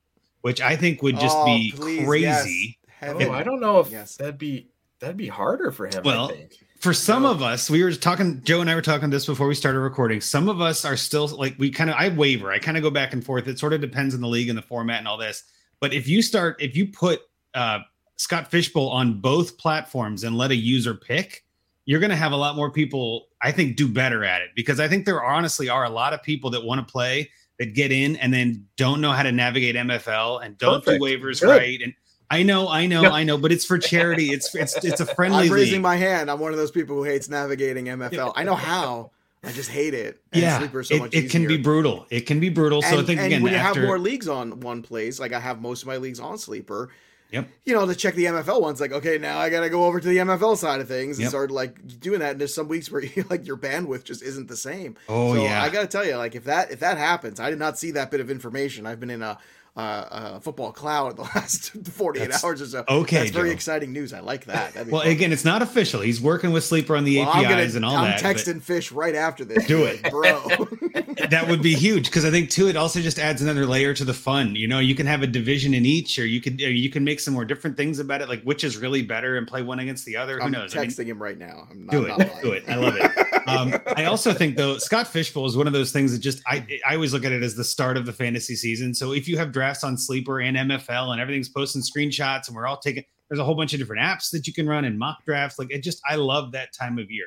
which 0.47 0.61
I 0.61 0.77
think 0.77 1.03
would 1.03 1.19
just 1.19 1.35
Oh, 1.37 1.45
be 1.45 1.73
please, 1.75 2.05
crazy. 2.05 2.23
yes. 2.23 2.47
Oh, 2.47 3.19
Heaven. 3.19 3.29
I 3.31 3.43
don't 3.43 3.59
know 3.59 3.79
if 3.81 3.91
Yes. 3.91 4.15
that'd 4.15 4.37
be 4.37 4.69
that'd 5.01 5.17
be 5.17 5.27
harder 5.27 5.71
for 5.71 5.85
him. 5.87 6.01
Well, 6.05 6.31
I 6.31 6.35
think. 6.35 6.53
For 6.79 6.93
some 6.93 7.23
No. 7.23 7.31
of 7.31 7.41
us, 7.43 7.69
we 7.69 7.83
were 7.83 7.91
talking. 7.91 8.41
Joe 8.43 8.61
and 8.61 8.69
I 8.69 8.75
were 8.75 8.81
talking 8.81 9.09
this 9.09 9.25
before 9.25 9.47
we 9.47 9.55
started 9.55 9.79
recording. 9.81 10.21
Some 10.21 10.47
of 10.47 10.61
us 10.61 10.85
are 10.85 10.95
still 10.95 11.27
like 11.27 11.55
we 11.59 11.69
kind 11.69 11.89
of. 11.89 11.97
I 11.99 12.07
waver. 12.09 12.49
I 12.51 12.59
kind 12.59 12.77
of 12.77 12.83
go 12.83 12.89
back 12.89 13.11
and 13.13 13.23
forth. 13.23 13.47
It 13.49 13.59
sort 13.59 13.73
of 13.73 13.81
depends 13.81 14.15
on 14.15 14.21
the 14.21 14.27
league 14.29 14.47
and 14.47 14.57
the 14.57 14.61
format 14.63 14.99
and 14.99 15.07
all 15.07 15.17
this. 15.17 15.43
But 15.81 15.93
if 15.93 16.07
you 16.07 16.21
start, 16.21 16.55
if 16.61 16.77
you 16.77 16.87
put 16.87 17.19
uh, 17.53 17.79
Scott 18.15 18.49
Fishbowl 18.49 18.89
on 18.89 19.19
both 19.19 19.57
platforms 19.57 20.23
and 20.23 20.37
let 20.37 20.51
a 20.51 20.55
user 20.55 20.93
pick, 20.95 21.43
you're 21.85 21.99
going 21.99 22.09
to 22.11 22.15
have 22.15 22.31
a 22.31 22.37
lot 22.37 22.55
more 22.55 22.71
people. 22.71 23.27
I 23.41 23.51
think 23.51 23.75
do 23.75 23.87
better 23.87 24.23
at 24.23 24.41
it 24.41 24.49
because 24.55 24.79
I 24.79 24.87
think 24.87 25.05
there 25.05 25.23
honestly 25.23 25.67
are 25.69 25.83
a 25.83 25.89
lot 25.89 26.13
of 26.13 26.23
people 26.23 26.49
that 26.51 26.63
want 26.63 26.87
to 26.87 26.91
play 26.91 27.29
that 27.59 27.73
get 27.73 27.91
in 27.91 28.15
and 28.17 28.33
then 28.33 28.67
don't 28.75 29.01
know 29.01 29.11
how 29.11 29.23
to 29.23 29.31
navigate 29.31 29.75
MFL 29.75 30.43
and 30.45 30.57
don't 30.57 30.83
Perfect. 30.83 31.03
do 31.03 31.05
waivers 31.05 31.41
Good. 31.41 31.49
right. 31.49 31.81
And 31.81 31.93
I 32.29 32.43
know, 32.43 32.67
I 32.67 32.87
know. 32.87 33.05
I 33.05 33.23
know, 33.23 33.37
but 33.37 33.51
it's 33.51 33.65
for 33.65 33.77
charity. 33.77 34.31
It's 34.31 34.53
it's 34.53 34.83
it's 34.83 34.99
a 34.99 35.05
friendly 35.05 35.47
I'm 35.47 35.53
raising 35.53 35.75
league. 35.75 35.81
my 35.81 35.95
hand. 35.95 36.29
I'm 36.29 36.39
one 36.39 36.51
of 36.51 36.57
those 36.57 36.71
people 36.71 36.95
who 36.97 37.03
hates 37.03 37.29
navigating 37.29 37.85
MFL. 37.85 38.33
I 38.35 38.43
know 38.43 38.55
how. 38.55 39.11
I 39.43 39.51
just 39.51 39.69
hate 39.69 39.93
it. 39.93 40.21
And 40.33 40.41
yeah, 40.41 40.59
so 40.59 40.95
it, 40.95 40.99
much 40.99 41.13
it 41.13 41.29
can 41.29 41.47
be 41.47 41.57
brutal. 41.57 42.05
It 42.09 42.21
can 42.21 42.39
be 42.39 42.49
brutal. 42.49 42.81
so 42.81 42.99
I 42.99 43.03
think 43.03 43.19
and 43.19 43.27
again, 43.27 43.43
when 43.43 43.53
you 43.53 43.59
after 43.59 43.81
have 43.81 43.87
more 43.87 43.99
leagues 43.99 44.27
on 44.27 44.59
one 44.59 44.81
place, 44.81 45.19
like 45.19 45.31
I 45.31 45.39
have 45.39 45.61
most 45.61 45.83
of 45.83 45.87
my 45.87 45.97
leagues 45.97 46.19
on 46.19 46.37
Sleeper. 46.37 46.89
Yep. 47.31 47.49
You 47.65 47.73
know, 47.73 47.85
to 47.85 47.93
check 47.95 48.15
the 48.15 48.25
MFL 48.25 48.61
ones, 48.61 48.79
like 48.79 48.91
okay, 48.93 49.17
now 49.17 49.37
I 49.37 49.49
got 49.49 49.61
to 49.61 49.69
go 49.69 49.85
over 49.85 49.99
to 49.99 50.07
the 50.07 50.17
MFL 50.17 50.55
side 50.57 50.79
of 50.79 50.87
things 50.87 51.17
and 51.17 51.23
Yep. 51.23 51.29
start 51.29 51.51
like 51.51 51.99
doing 51.99 52.19
that. 52.19 52.31
And 52.31 52.39
there's 52.39 52.53
some 52.55 52.67
weeks 52.69 52.89
where 52.89 53.01
you, 53.03 53.25
like 53.29 53.45
your 53.45 53.57
bandwidth 53.57 54.03
just 54.05 54.23
isn't 54.23 54.47
the 54.47 54.55
same. 54.57 54.95
oh 55.09 55.35
so 55.35 55.43
yeah, 55.43 55.61
I 55.61 55.69
got 55.69 55.81
to 55.81 55.87
tell 55.87 56.05
you, 56.05 56.15
like 56.15 56.35
if 56.35 56.45
that 56.45 56.71
if 56.71 56.79
that 56.79 56.97
happens, 56.97 57.39
I 57.39 57.49
did 57.49 57.59
not 57.59 57.77
see 57.77 57.91
that 57.91 58.11
bit 58.11 58.21
of 58.21 58.31
information. 58.31 58.85
I've 58.85 58.99
been 58.99 59.09
in 59.09 59.21
a, 59.21 59.37
uh, 59.77 60.33
a 60.37 60.41
football 60.41 60.71
cloud 60.71 61.15
the 61.17 61.21
last 61.21 61.71
48 61.71 62.19
That's- 62.23 62.43
hours 62.43 62.61
or 62.61 62.65
so. 62.65 62.83
okay, 62.89 63.17
that's 63.19 63.31
very 63.31 63.49
Joe. 63.49 63.53
exciting 63.53 63.91
news. 63.93 64.11
I 64.11 64.19
like 64.21 64.45
that. 64.45 64.75
Well, 64.87 65.01
fun. 65.03 65.11
again, 65.11 65.31
it's 65.31 65.45
not 65.45 65.61
official. 65.61 66.01
He's 66.01 66.19
working 66.19 66.51
with 66.51 66.63
Sleeper 66.63 66.95
on 66.95 67.03
the 67.03 67.19
Well, 67.19 67.29
I'm 67.29 67.45
APIs 67.45 67.73
gonna, 67.73 67.75
and 67.77 67.85
all 67.85 67.95
I'm 67.95 68.03
that. 68.11 68.23
but 68.23 68.35
texting 68.35 68.61
Fish 68.61 68.91
right 68.91 69.15
after 69.15 69.45
this. 69.45 69.65
Do 69.67 69.85
it. 69.85 70.01
bro. 70.09 70.41
that 71.29 71.45
would 71.47 71.61
be 71.61 71.73
huge 71.75 72.05
because 72.05 72.25
I 72.25 72.31
think 72.31 72.49
too 72.49 72.67
it 72.67 72.75
also 72.75 72.99
just 73.01 73.19
adds 73.19 73.41
another 73.41 73.65
layer 73.65 73.93
to 73.93 74.03
the 74.05 74.13
fun. 74.13 74.55
You 74.55 74.67
know, 74.67 74.79
you 74.79 74.95
can 74.95 75.05
have 75.05 75.21
a 75.21 75.27
division 75.27 75.73
in 75.73 75.85
each, 75.85 76.17
or 76.19 76.25
you 76.25 76.41
could 76.41 76.61
or 76.61 76.71
you 76.71 76.89
can 76.89 77.03
make 77.03 77.19
some 77.19 77.33
more 77.33 77.45
different 77.45 77.77
things 77.77 77.99
about 77.99 78.21
it, 78.21 78.29
like 78.29 78.41
which 78.43 78.63
is 78.63 78.77
really 78.77 79.01
better 79.03 79.37
and 79.37 79.47
play 79.47 79.61
one 79.61 79.79
against 79.79 80.05
the 80.05 80.15
other. 80.17 80.37
Who 80.39 80.45
I'm 80.45 80.51
knows? 80.51 80.75
I 80.75 80.81
mean, 80.81 80.89
texting 80.89 81.05
him 81.05 81.21
right 81.21 81.37
now. 81.37 81.67
I'm 81.69 81.85
not, 81.85 81.91
do 81.91 82.05
it, 82.05 82.31
do 82.41 82.51
it. 82.53 82.63
I 82.67 82.75
love 82.75 82.95
it. 82.97 83.11
Um, 83.47 83.73
I 83.95 84.05
also 84.05 84.33
think 84.33 84.57
though 84.57 84.77
Scott 84.77 85.07
Fishbowl 85.07 85.45
is 85.45 85.55
one 85.55 85.67
of 85.67 85.73
those 85.73 85.91
things 85.91 86.11
that 86.11 86.19
just 86.19 86.41
I 86.47 86.65
I 86.87 86.95
always 86.95 87.13
look 87.13 87.23
at 87.25 87.31
it 87.31 87.43
as 87.43 87.55
the 87.55 87.63
start 87.63 87.95
of 87.97 88.05
the 88.05 88.13
fantasy 88.13 88.55
season. 88.55 88.93
So 88.93 89.13
if 89.13 89.27
you 89.27 89.37
have 89.37 89.51
drafts 89.67 89.83
on 89.83 89.97
Sleeper 89.97 90.39
and 90.39 90.55
MFL 90.55 91.11
and 91.11 91.19
everything's 91.19 91.49
posting 91.49 91.81
screenshots 91.81 92.47
and 92.47 92.55
we're 92.55 92.67
all 92.67 92.77
taking 92.77 93.03
there's 93.29 93.39
a 93.39 93.43
whole 93.43 93.55
bunch 93.55 93.73
of 93.73 93.79
different 93.79 94.01
apps 94.01 94.31
that 94.31 94.47
you 94.47 94.53
can 94.53 94.65
run 94.69 94.85
and 94.85 94.97
mock 94.97 95.25
drafts. 95.25 95.59
Like 95.59 95.69
it 95.71 95.83
just 95.83 96.01
I 96.09 96.15
love 96.15 96.53
that 96.53 96.69
time 96.73 96.97
of 96.97 97.11
year. 97.11 97.25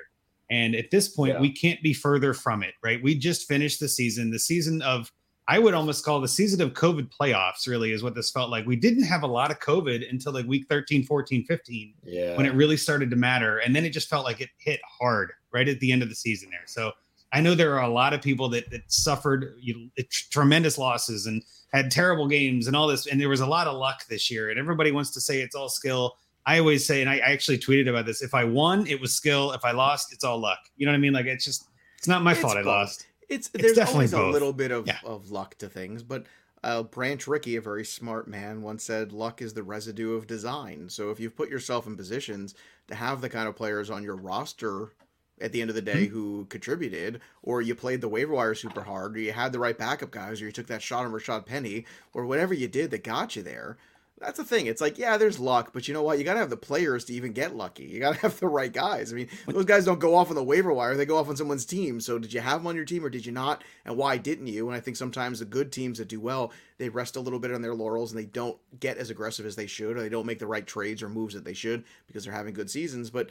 And 0.50 0.74
at 0.74 0.90
this 0.90 1.08
point, 1.08 1.34
Yeah. 1.34 1.40
we 1.40 1.52
can't 1.52 1.80
be 1.82 1.92
further 1.92 2.32
from 2.32 2.62
it, 2.62 2.72
right? 2.82 3.00
We 3.02 3.14
just 3.14 3.46
finished 3.46 3.78
the 3.80 3.88
season, 3.88 4.30
the 4.30 4.38
season 4.38 4.80
of 4.82 5.12
I 5.46 5.58
would 5.58 5.74
almost 5.74 6.04
call 6.04 6.20
the 6.20 6.28
season 6.28 6.60
of 6.62 6.72
COVID 6.74 7.10
playoffs, 7.10 7.66
really, 7.66 7.90
is 7.92 8.02
what 8.04 8.14
this 8.14 8.30
felt 8.30 8.50
like. 8.50 8.66
We 8.66 8.76
didn't 8.76 9.02
have 9.02 9.24
a 9.24 9.26
lot 9.26 9.50
of 9.50 9.58
COVID 9.58 10.08
until 10.08 10.32
like 10.32 10.46
week 10.46 10.66
13, 10.68 11.04
14, 11.04 11.44
15 11.44 11.94
Yeah. 12.04 12.36
when 12.36 12.46
it 12.46 12.54
really 12.54 12.76
started 12.78 13.10
to 13.10 13.16
matter. 13.16 13.58
And 13.58 13.74
then 13.76 13.84
it 13.84 13.90
just 13.90 14.08
felt 14.08 14.24
like 14.24 14.40
it 14.40 14.48
hit 14.58 14.80
hard 14.88 15.32
right 15.52 15.68
at 15.68 15.80
the 15.80 15.90
end 15.92 16.02
of 16.02 16.08
the 16.08 16.14
season 16.14 16.48
there. 16.50 16.62
So 16.66 16.92
I 17.32 17.40
know 17.40 17.54
there 17.54 17.74
are 17.78 17.82
a 17.82 17.92
lot 17.92 18.12
of 18.12 18.22
people 18.22 18.48
that, 18.50 18.70
that 18.70 18.90
suffered 18.90 19.54
you 19.60 19.74
know, 19.96 20.04
tremendous 20.30 20.78
losses 20.78 21.26
and 21.26 21.42
had 21.72 21.90
terrible 21.90 22.26
games 22.26 22.66
and 22.66 22.74
all 22.74 22.88
this. 22.88 23.06
And 23.06 23.20
there 23.20 23.28
was 23.28 23.40
a 23.40 23.46
lot 23.46 23.66
of 23.66 23.76
luck 23.76 24.04
this 24.08 24.30
year. 24.30 24.50
And 24.50 24.58
everybody 24.58 24.90
wants 24.90 25.10
to 25.12 25.20
say 25.20 25.40
it's 25.40 25.54
all 25.54 25.68
skill. 25.68 26.16
I 26.46 26.58
always 26.58 26.84
say, 26.84 27.00
and 27.02 27.10
I, 27.10 27.16
I 27.16 27.30
actually 27.32 27.58
tweeted 27.58 27.88
about 27.88 28.06
this 28.06 28.22
if 28.22 28.34
I 28.34 28.44
won, 28.44 28.86
it 28.86 29.00
was 29.00 29.14
skill. 29.14 29.52
If 29.52 29.64
I 29.64 29.70
lost, 29.70 30.12
it's 30.12 30.24
all 30.24 30.38
luck. 30.38 30.58
You 30.76 30.86
know 30.86 30.92
what 30.92 30.96
I 30.96 31.00
mean? 31.00 31.12
Like 31.12 31.26
it's 31.26 31.44
just, 31.44 31.68
it's 31.98 32.08
not 32.08 32.22
my 32.22 32.32
It's 32.32 32.40
fault 32.40 32.56
I 32.56 32.62
lost. 32.62 33.06
It's, 33.28 33.48
It's 33.54 33.62
there's 33.62 33.76
definitely 33.76 34.06
always 34.06 34.12
a 34.14 34.22
little 34.22 34.52
bit 34.52 34.72
of, 34.72 34.86
Yeah. 34.86 34.98
of 35.04 35.30
luck 35.30 35.56
to 35.58 35.68
things, 35.68 36.02
but 36.02 36.24
uh, 36.62 36.82
Branch 36.82 37.26
Rickey, 37.26 37.56
a 37.56 37.60
very 37.60 37.84
smart 37.84 38.28
man, 38.28 38.60
once 38.60 38.84
said, 38.84 39.12
"Luck 39.12 39.40
is 39.40 39.54
the 39.54 39.62
residue 39.62 40.12
of 40.14 40.26
design." 40.26 40.90
So 40.90 41.10
if 41.10 41.18
you've 41.18 41.34
put 41.36 41.48
yourself 41.48 41.86
in 41.86 41.96
positions 41.96 42.54
to 42.88 42.94
have 42.94 43.22
the 43.22 43.30
kind 43.30 43.48
of 43.48 43.56
players 43.56 43.88
on 43.88 44.02
your 44.02 44.16
roster 44.16 44.92
at 45.40 45.52
the 45.52 45.60
end 45.60 45.70
of 45.70 45.76
the 45.76 45.82
day 45.82 46.06
Mm-hmm. 46.06 46.14
who 46.14 46.46
contributed, 46.48 47.20
or 47.42 47.62
you 47.62 47.74
played 47.74 48.00
the 48.00 48.08
waiver 48.08 48.34
wire 48.34 48.54
super 48.54 48.82
hard, 48.82 49.16
or 49.16 49.20
you 49.20 49.32
had 49.32 49.52
the 49.52 49.58
right 49.58 49.76
backup 49.76 50.10
guys, 50.10 50.40
or 50.40 50.46
you 50.46 50.52
took 50.52 50.66
that 50.68 50.82
shot 50.82 51.04
on 51.04 51.12
Rashad 51.12 51.46
Penny, 51.46 51.84
or 52.14 52.26
whatever 52.26 52.54
you 52.54 52.68
did 52.68 52.90
that 52.90 53.04
got 53.04 53.36
you 53.36 53.42
there. 53.42 53.76
That's 54.18 54.36
the 54.36 54.44
thing. 54.44 54.66
It's 54.66 54.82
like, 54.82 54.98
yeah, 54.98 55.16
there's 55.16 55.38
luck, 55.40 55.70
but 55.72 55.88
you 55.88 55.94
know 55.94 56.02
what? 56.02 56.18
You 56.18 56.24
got 56.24 56.34
to 56.34 56.40
have 56.40 56.50
the 56.50 56.56
players 56.58 57.06
to 57.06 57.14
even 57.14 57.32
get 57.32 57.56
lucky. 57.56 57.84
You 57.84 58.00
got 58.00 58.16
to 58.16 58.20
have 58.22 58.38
the 58.38 58.48
right 58.48 58.70
guys. 58.70 59.10
I 59.10 59.16
mean, 59.16 59.28
those 59.46 59.64
guys 59.64 59.86
don't 59.86 59.98
go 59.98 60.14
off 60.14 60.28
on 60.28 60.34
the 60.34 60.44
waiver 60.44 60.74
wire; 60.74 60.94
they 60.94 61.06
go 61.06 61.16
off 61.16 61.30
on 61.30 61.38
someone's 61.38 61.64
team. 61.64 62.00
So, 62.02 62.18
did 62.18 62.34
you 62.34 62.40
have 62.40 62.58
them 62.60 62.66
on 62.66 62.76
your 62.76 62.84
team 62.84 63.02
or 63.02 63.08
did 63.08 63.24
you 63.24 63.32
not? 63.32 63.64
And 63.86 63.96
why 63.96 64.18
didn't 64.18 64.48
you? 64.48 64.68
And 64.68 64.76
I 64.76 64.80
think 64.80 64.98
sometimes 64.98 65.38
the 65.38 65.46
good 65.46 65.72
teams 65.72 65.96
that 65.96 66.08
do 66.08 66.20
well, 66.20 66.52
they 66.76 66.90
rest 66.90 67.16
a 67.16 67.20
little 67.20 67.38
bit 67.38 67.54
on 67.54 67.62
their 67.62 67.74
laurels 67.74 68.12
and 68.12 68.20
they 68.20 68.26
don't 68.26 68.58
get 68.78 68.98
as 68.98 69.08
aggressive 69.08 69.46
as 69.46 69.56
they 69.56 69.66
should, 69.66 69.96
or 69.96 70.02
they 70.02 70.10
don't 70.10 70.26
make 70.26 70.38
the 70.38 70.46
right 70.46 70.66
trades 70.66 71.02
or 71.02 71.08
moves 71.08 71.32
that 71.32 71.46
they 71.46 71.54
should 71.54 71.84
because 72.06 72.24
they're 72.24 72.34
having 72.34 72.52
good 72.52 72.70
seasons. 72.70 73.08
But 73.08 73.30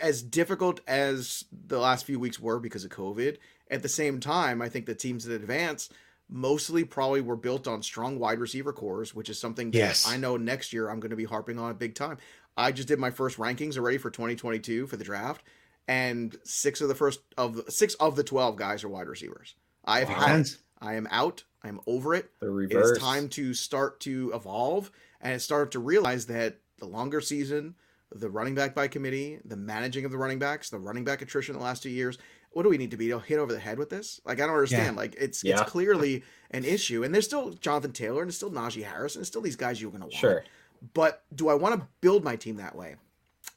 as 0.00 0.22
difficult 0.22 0.80
as 0.86 1.44
the 1.52 1.78
last 1.78 2.04
few 2.04 2.18
weeks 2.18 2.40
were 2.40 2.58
because 2.58 2.84
of 2.84 2.90
COVID, 2.90 3.36
at 3.70 3.82
the 3.82 3.88
same 3.88 4.20
time, 4.20 4.62
I 4.62 4.68
think 4.68 4.86
the 4.86 4.94
teams 4.94 5.24
that 5.24 5.34
advance 5.34 5.88
mostly 6.28 6.84
probably 6.84 7.20
were 7.20 7.36
built 7.36 7.68
on 7.68 7.82
strong 7.82 8.18
wide 8.18 8.38
receiver 8.38 8.72
cores, 8.72 9.14
which 9.14 9.28
is 9.28 9.38
something 9.38 9.70
that 9.70 9.78
Yes. 9.78 10.08
I 10.08 10.16
know 10.16 10.36
next 10.36 10.72
year 10.72 10.88
I'm 10.88 11.00
going 11.00 11.10
to 11.10 11.16
be 11.16 11.24
harping 11.24 11.58
on 11.58 11.70
a 11.70 11.74
big 11.74 11.94
time. 11.94 12.18
I 12.56 12.72
just 12.72 12.88
did 12.88 12.98
my 12.98 13.10
first 13.10 13.36
rankings 13.36 13.76
already 13.76 13.98
for 13.98 14.10
2022 14.10 14.86
for 14.86 14.96
the 14.96 15.04
draft, 15.04 15.42
and 15.88 16.36
six 16.44 16.80
of 16.80 16.88
the 16.88 16.94
first 16.94 17.20
of 17.36 17.56
the 17.56 17.70
six 17.70 17.94
of 17.94 18.16
the 18.16 18.24
12 18.24 18.56
guys 18.56 18.84
are 18.84 18.88
wide 18.88 19.08
receivers. 19.08 19.54
I 19.84 20.00
have 20.00 20.08
had 20.08 20.46
I 20.80 20.94
am 20.94 21.08
out. 21.10 21.44
I'm 21.62 21.80
over 21.86 22.14
it. 22.14 22.30
the 22.40 22.50
reverse. 22.50 22.92
is 22.92 22.98
time 22.98 23.28
to 23.30 23.54
start 23.54 24.00
to 24.00 24.32
evolve 24.34 24.90
and 25.20 25.40
start 25.40 25.72
to 25.72 25.78
realize 25.78 26.26
that 26.26 26.58
the 26.78 26.86
longer 26.86 27.20
season, 27.20 27.74
the 28.14 28.30
running 28.30 28.54
back 28.54 28.74
by 28.74 28.88
committee, 28.88 29.38
the 29.44 29.56
managing 29.56 30.04
of 30.04 30.12
the 30.12 30.18
running 30.18 30.38
backs, 30.38 30.70
the 30.70 30.78
running 30.78 31.04
back 31.04 31.20
attrition 31.20 31.54
in 31.54 31.58
the 31.58 31.64
last 31.64 31.82
two 31.82 31.90
years. 31.90 32.16
What 32.52 32.62
do 32.62 32.68
we 32.68 32.78
need 32.78 32.92
to 32.92 32.96
be 32.96 33.08
to 33.08 33.18
hit 33.18 33.38
over 33.40 33.52
the 33.52 33.58
head 33.58 33.78
with 33.78 33.90
this? 33.90 34.20
Like 34.24 34.40
I 34.40 34.46
don't 34.46 34.54
understand. 34.54 34.96
Like 34.96 35.16
it's 35.18 35.42
Yeah. 35.42 35.60
it's 35.60 35.70
clearly 35.70 36.22
an 36.52 36.64
issue, 36.64 37.02
and 37.02 37.12
there's 37.12 37.24
still 37.24 37.50
Jonathan 37.54 37.92
Taylor 37.92 38.22
and 38.22 38.28
there's 38.28 38.36
still 38.36 38.50
Najee 38.52 38.84
Harris 38.84 39.16
and 39.16 39.20
there's 39.20 39.28
still 39.28 39.42
these 39.42 39.56
guys 39.56 39.82
you're 39.82 39.90
going 39.90 40.02
to 40.02 40.06
want. 40.06 40.14
Sure. 40.14 40.44
But 40.92 41.24
do 41.34 41.48
I 41.48 41.54
want 41.54 41.80
to 41.80 41.86
build 42.00 42.22
my 42.22 42.36
team 42.36 42.56
that 42.56 42.76
way? 42.76 42.94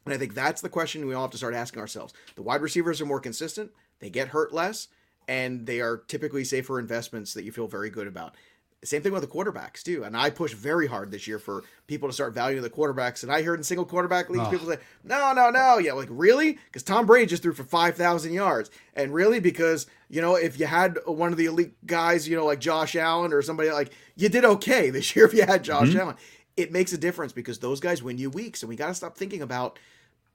And 0.05 0.13
I 0.13 0.17
think 0.17 0.33
that's 0.33 0.61
the 0.61 0.69
question 0.69 1.05
we 1.05 1.13
all 1.13 1.23
have 1.23 1.31
to 1.31 1.37
start 1.37 1.53
asking 1.53 1.79
ourselves. 1.79 2.13
The 2.35 2.41
wide 2.41 2.61
receivers 2.61 2.99
are 3.01 3.05
more 3.05 3.19
consistent, 3.19 3.71
they 3.99 4.09
get 4.09 4.29
hurt 4.29 4.53
less, 4.53 4.87
and 5.27 5.65
they 5.65 5.81
are 5.81 5.97
typically 6.07 6.43
safer 6.45 6.79
investments 6.79 7.33
that 7.33 7.43
you 7.43 7.51
feel 7.51 7.67
very 7.67 7.89
good 7.89 8.07
about. 8.07 8.35
Same 8.83 9.01
thing 9.01 9.11
with 9.11 9.21
the 9.23 9.27
quarterbacks 9.27 9.81
too. 9.81 10.03
And 10.03 10.15
I 10.15 10.29
push 10.29 10.53
very 10.53 10.85
hard 10.85 11.09
this 11.09 11.27
year 11.27 11.39
for 11.39 11.63
people 11.87 12.07
to 12.07 12.13
start 12.13 12.33
valuing 12.35 12.61
the 12.61 12.69
quarterbacks. 12.69 13.23
And 13.23 13.31
I 13.31 13.41
heard 13.41 13.59
in 13.59 13.63
single 13.63 13.85
quarterback 13.85 14.29
leagues, 14.29 14.45
Oh. 14.47 14.51
people 14.51 14.67
say, 14.67 14.77
"No, 15.03 15.33
no, 15.33 15.49
no." 15.49 15.79
Yeah, 15.79 15.93
like 15.93 16.07
really? 16.11 16.59
Because 16.67 16.83
Tom 16.83 17.07
Brady 17.07 17.25
just 17.25 17.41
threw 17.41 17.53
for 17.53 17.63
five 17.63 17.95
thousand 17.95 18.33
yards, 18.33 18.69
and 18.93 19.11
really 19.13 19.39
because 19.39 19.87
you 20.09 20.21
know 20.21 20.35
if 20.35 20.59
you 20.59 20.67
had 20.67 20.99
one 21.05 21.31
of 21.31 21.37
the 21.39 21.45
elite 21.45 21.73
guys, 21.87 22.27
you 22.27 22.35
know 22.37 22.45
like 22.45 22.59
Josh 22.59 22.95
Allen 22.95 23.33
or 23.33 23.41
somebody 23.41 23.71
like 23.71 23.91
you 24.15 24.29
did 24.29 24.45
okay 24.45 24.89
this 24.91 25.15
year 25.15 25.25
if 25.25 25.33
you 25.33 25.43
had 25.45 25.63
Josh 25.63 25.89
Mhm. 25.89 25.99
Allen. 25.99 26.15
It 26.55 26.71
makes 26.71 26.93
a 26.93 26.97
difference 26.97 27.33
because 27.33 27.59
those 27.59 27.79
guys 27.79 28.03
win 28.03 28.17
you 28.19 28.29
weeks, 28.29 28.61
and 28.61 28.69
we 28.69 28.75
got 28.75 28.87
to 28.87 28.95
stop 28.95 29.17
thinking 29.17 29.41
about. 29.41 29.79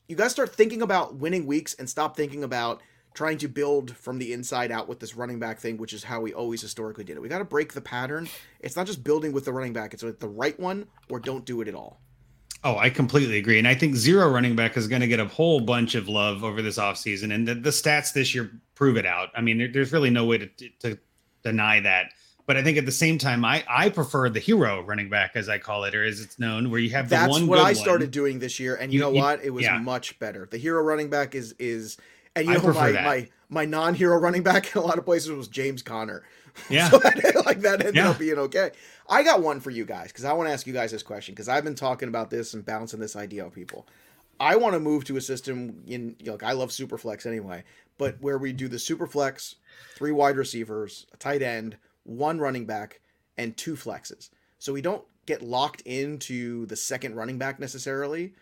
You 0.09 0.17
got 0.17 0.25
to 0.25 0.31
start 0.31 0.53
thinking 0.55 0.83
about 0.83 1.15
winning 1.15 1.47
weeks 1.47 1.75
and 1.75 1.89
stop 1.89 2.17
thinking 2.17 2.43
about 2.43 2.83
trying 3.15 3.39
to 3.39 3.49
build 3.49 3.95
from 3.97 4.19
the 4.19 4.33
inside 4.33 4.71
out 4.71 4.89
with 4.89 5.01
this 5.01 5.15
running 5.17 5.39
back 5.39 5.59
thing, 5.59 5.77
which 5.77 5.93
is 5.93 6.05
how 6.05 6.21
we 6.21 6.33
always 6.33 6.61
historically 6.63 7.05
did 7.05 7.17
it. 7.17 7.21
We 7.21 7.29
got 7.29 7.39
to 7.39 7.45
break 7.45 7.73
the 7.73 7.81
pattern. 7.81 8.29
It's 8.61 8.77
not 8.77 8.87
just 8.87 9.05
building 9.05 9.33
with 9.33 9.45
the 9.45 9.53
running 9.53 9.73
back; 9.73 9.95
it's 9.95 10.03
with 10.03 10.21
the 10.21 10.29
right 10.29 10.59
one, 10.59 10.87
or 11.11 11.19
don't 11.21 11.45
do 11.45 11.61
it 11.61 11.69
at 11.69 11.75
all. 11.75 12.01
Oh, 12.65 12.77
I 12.79 12.91
completely 12.91 13.39
agree. 13.39 13.59
And 13.59 13.67
I 13.67 13.75
think 13.75 13.97
zero 13.97 14.31
running 14.31 14.55
back 14.55 14.77
is 14.77 14.87
going 14.87 15.01
to 15.01 15.09
get 15.09 15.19
a 15.19 15.27
whole 15.27 15.61
bunch 15.61 15.97
of 15.97 16.09
love 16.09 16.45
over 16.45 16.63
this 16.63 16.79
offseason. 16.79 17.35
And 17.35 17.49
the, 17.49 17.57
the 17.57 17.71
stats 17.71 18.13
this 18.13 18.37
year 18.37 18.53
prove 18.77 18.97
it 18.97 19.05
out. 19.05 19.31
I 19.35 19.41
mean, 19.41 19.59
there, 19.59 19.67
there's 19.73 19.93
really 19.93 20.11
no 20.11 20.25
way 20.27 20.39
to, 20.39 20.47
to 20.79 20.97
deny 21.43 21.81
that. 21.81 22.13
But 22.47 22.57
I 22.57 22.63
think 22.63 22.79
at 22.79 22.87
the 22.87 22.93
same 22.93 23.19
time, 23.19 23.45
I, 23.45 23.65
I 23.69 23.89
prefer 23.89 24.29
the 24.29 24.39
hero 24.39 24.81
running 24.83 25.11
back, 25.11 25.33
as 25.35 25.49
I 25.49 25.59
call 25.59 25.83
it, 25.85 25.95
or 25.97 26.05
as 26.05 26.21
it's 26.21 26.39
known, 26.39 26.71
where 26.71 26.79
you 26.79 26.91
have 26.91 27.09
the 27.09 27.17
That's 27.17 27.31
one 27.31 27.49
what 27.49 27.57
good 27.57 27.67
I 27.67 27.73
started 27.73 28.05
one. 28.07 28.11
doing 28.13 28.39
this 28.39 28.61
year, 28.61 28.77
and 28.77 28.93
you, 28.93 28.99
You- 28.99 29.05
know 29.07 29.13
you- 29.13 29.21
what? 29.23 29.45
It 29.45 29.51
was 29.51 29.65
yeah. 29.65 29.79
much 29.79 30.17
better. 30.21 30.47
The 30.49 30.59
hero 30.59 30.83
running 30.83 31.11
back 31.11 31.35
is 31.35 31.57
is, 31.59 31.97
and 32.37 32.47
you 32.47 32.53
I 32.53 32.57
know 32.57 32.73
my 32.73 32.93
that. 32.93 33.05
my 33.05 33.29
my 33.49 33.65
non-hero 33.65 34.17
running 34.19 34.43
back 34.43 34.75
in 34.75 34.81
a 34.83 34.85
lot 34.85 34.99
of 34.99 35.05
places 35.05 35.31
was 35.31 35.49
James 35.49 35.83
Conner. 35.83 36.23
Yeah. 36.69 36.91
so 36.91 36.99
that, 36.99 37.43
like 37.47 37.61
that 37.63 37.81
ended 37.81 37.95
Yeah. 37.97 38.11
up 38.11 38.19
being 38.19 38.37
okay. 38.39 38.73
I 39.09 39.23
got 39.23 39.41
one 39.41 39.59
for 39.61 39.71
you 39.71 39.87
guys 39.87 40.09
because 40.09 40.27
I 40.27 40.35
want 40.35 40.49
to 40.51 40.53
ask 40.53 40.67
you 40.67 40.75
guys 40.75 40.91
this 40.91 41.03
question 41.03 41.35
because 41.35 41.49
I've 41.49 41.65
been 41.65 41.75
talking 41.75 42.09
about 42.09 42.29
this 42.29 42.53
and 42.53 42.63
bouncing 42.65 43.01
this 43.01 43.17
idea 43.17 43.43
on 43.43 43.51
people. 43.51 43.87
I 44.39 44.57
want 44.57 44.75
to 44.75 44.81
move 44.81 45.05
to 45.07 45.17
a 45.17 45.21
system 45.23 45.83
in 45.87 46.15
you 46.19 46.27
know, 46.27 46.33
like 46.33 46.43
I 46.43 46.53
love 46.53 46.69
Superflex 46.69 47.25
anyway, 47.25 47.65
but 47.97 48.21
where 48.21 48.37
we 48.37 48.53
do 48.53 48.69
the 48.69 48.77
Superflex, 48.77 49.55
three 49.95 50.13
wide 50.13 50.37
receivers, 50.37 51.07
a 51.15 51.17
tight 51.17 51.41
end, 51.41 51.79
one 52.05 52.39
running 52.39 52.67
back, 52.67 53.01
and 53.39 53.57
two 53.57 53.75
flexes. 53.75 54.29
So 54.59 54.75
we 54.75 54.83
don't 54.83 55.05
get 55.25 55.41
locked 55.41 55.81
into 55.83 56.67
the 56.67 56.77
second 56.77 57.15
running 57.15 57.39
back 57.39 57.61
necessarily. 57.61 58.35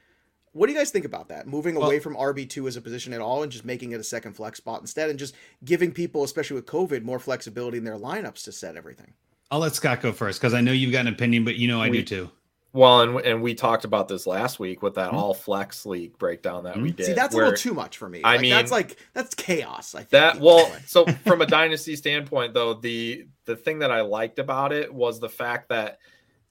What 0.53 0.67
do 0.67 0.73
you 0.73 0.79
guys 0.79 0.91
think 0.91 1.05
about 1.05 1.29
that? 1.29 1.47
Moving 1.47 1.77
Well- 1.77 1.87
away 1.87 2.01
from 2.01 2.17
RB2 2.17 2.67
as 2.67 2.77
a 2.77 2.81
position 2.81 3.13
at 3.13 3.21
all 3.21 3.43
and 3.43 3.53
just 3.53 3.65
making 3.65 3.93
it 3.93 4.01
a 4.01 4.05
second 4.05 4.33
flex 4.35 4.59
spot 4.59 4.81
instead 4.81 5.09
and 5.11 5.19
just 5.19 5.35
giving 5.65 5.93
people, 5.93 6.25
especially 6.25 6.57
with 6.57 6.67
COVID, 6.67 7.03
more 7.03 7.19
flexibility 7.21 7.79
in 7.79 7.85
their 7.85 7.99
lineups 7.99 8.45
to 8.45 8.53
set 8.53 8.77
everything. 8.77 9.13
I'll 9.51 9.61
let 9.61 9.75
Scott 9.75 10.01
go 10.01 10.13
first 10.13 10.41
because 10.41 10.55
I 10.55 10.61
know 10.61 10.73
you've 10.73 10.93
got 10.93 11.03
an 11.07 11.13
opinion, 11.13 11.45
but 11.45 11.57
you 11.57 11.69
know 11.69 11.81
I 11.81 11.89
We- 11.91 11.99
do 11.99 12.05
too. 12.05 12.31
Well, 12.73 13.01
and 13.01 13.21
and 13.27 13.43
we 13.43 13.55
talked 13.57 13.85
about 13.85 14.07
this 14.07 14.29
last 14.29 14.61
week 14.61 14.81
with 14.81 14.95
that 14.95 15.11
Mhm. 15.11 15.15
all 15.15 15.35
flex 15.35 15.85
league 15.87 16.17
breakdown 16.19 16.63
that 16.65 16.81
we 16.81 16.93
Mhm. 16.93 16.97
did. 16.97 17.07
See, 17.07 17.13
that's 17.15 17.35
a 17.35 17.39
little 17.39 17.53
too 17.55 17.75
much 17.75 17.97
for 17.99 18.09
me. 18.09 18.23
I 18.23 18.37
Like, 18.37 18.49
that's 18.49 18.71
like 18.71 18.97
that's 19.13 19.35
chaos. 19.35 19.93
I 19.97 19.99
think 20.01 20.11
that 20.11 20.39
well, 20.41 20.73
so 20.87 21.05
from 21.27 21.43
a 21.43 21.47
dynasty 21.47 21.97
standpoint, 21.97 22.55
though, 22.55 22.75
the 22.75 23.27
the 23.47 23.57
thing 23.57 23.81
that 23.81 23.91
I 23.91 24.03
liked 24.03 24.39
about 24.39 24.73
it 24.73 24.95
was 24.95 25.19
the 25.19 25.29
fact 25.29 25.69
that 25.71 25.99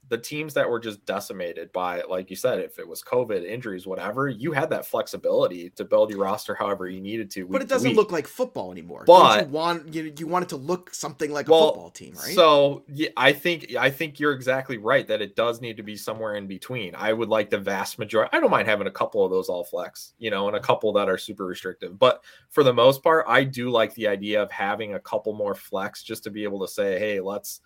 the 0.09 0.17
teams 0.17 0.55
that 0.55 0.69
were 0.69 0.79
just 0.79 1.05
decimated 1.05 1.71
by, 1.71 2.01
like 2.01 2.29
you 2.29 2.35
said, 2.35 2.59
if 2.59 2.79
it 2.79 2.87
was 2.87 3.01
COVID, 3.03 3.45
injuries, 3.45 3.85
whatever, 3.87 4.27
you 4.27 4.51
had 4.51 4.71
that 4.71 4.85
flexibility 4.85 5.69
to 5.71 5.85
build 5.85 6.09
your 6.09 6.19
roster 6.19 6.55
however 6.55 6.89
you 6.89 6.99
needed 6.99 7.29
to. 7.31 7.45
but 7.45 7.61
it 7.61 7.67
doesn't 7.67 7.95
look 7.95 8.11
like 8.11 8.27
football 8.27 8.71
anymore. 8.71 9.03
But- 9.05 9.37
Don't 9.37 9.47
you 9.47 9.53
want 9.53 9.93
you, 9.93 10.13
you 10.17 10.27
want 10.27 10.43
it 10.43 10.49
to 10.49 10.57
look 10.57 10.93
something 10.93 11.31
like 11.31 11.47
a 11.47 11.49
football 11.73 11.89
team, 11.91 12.13
right? 12.15 12.33
So 12.35 12.83
yeah, 12.87 13.09
I 13.15 13.33
think 13.33 13.75
I 13.75 13.89
think 13.89 14.19
you're 14.19 14.33
exactly 14.33 14.77
right 14.77 15.07
that 15.07 15.21
it 15.21 15.35
does 15.35 15.61
need 15.61 15.77
to 15.77 15.83
be 15.83 15.95
somewhere 15.95 16.35
in 16.35 16.47
between. 16.47 16.95
I 16.95 17.13
would 17.13 17.29
like 17.29 17.49
the 17.49 17.57
vast 17.59 17.99
majority. 17.99 18.29
I 18.35 18.39
don't 18.39 18.51
mind 18.51 18.67
having 18.67 18.87
a 18.87 18.91
couple 18.91 19.23
of 19.23 19.31
those 19.31 19.47
all 19.47 19.63
flex, 19.63 20.13
you 20.17 20.31
know, 20.31 20.47
and 20.47 20.57
a 20.57 20.59
couple 20.59 20.91
that 20.93 21.07
are 21.07 21.17
super 21.17 21.45
restrictive. 21.45 21.97
But 21.99 22.23
for 22.49 22.63
the 22.63 22.73
most 22.73 23.03
part, 23.03 23.25
I 23.27 23.43
do 23.43 23.69
like 23.69 23.93
the 23.93 24.07
idea 24.07 24.41
of 24.41 24.51
having 24.51 24.95
a 24.95 24.99
couple 24.99 25.33
more 25.33 25.55
flex 25.55 26.01
just 26.03 26.23
to 26.23 26.29
be 26.31 26.43
able 26.43 26.59
to 26.61 26.67
say, 26.67 26.97
hey, 26.97 27.19
let's 27.19 27.61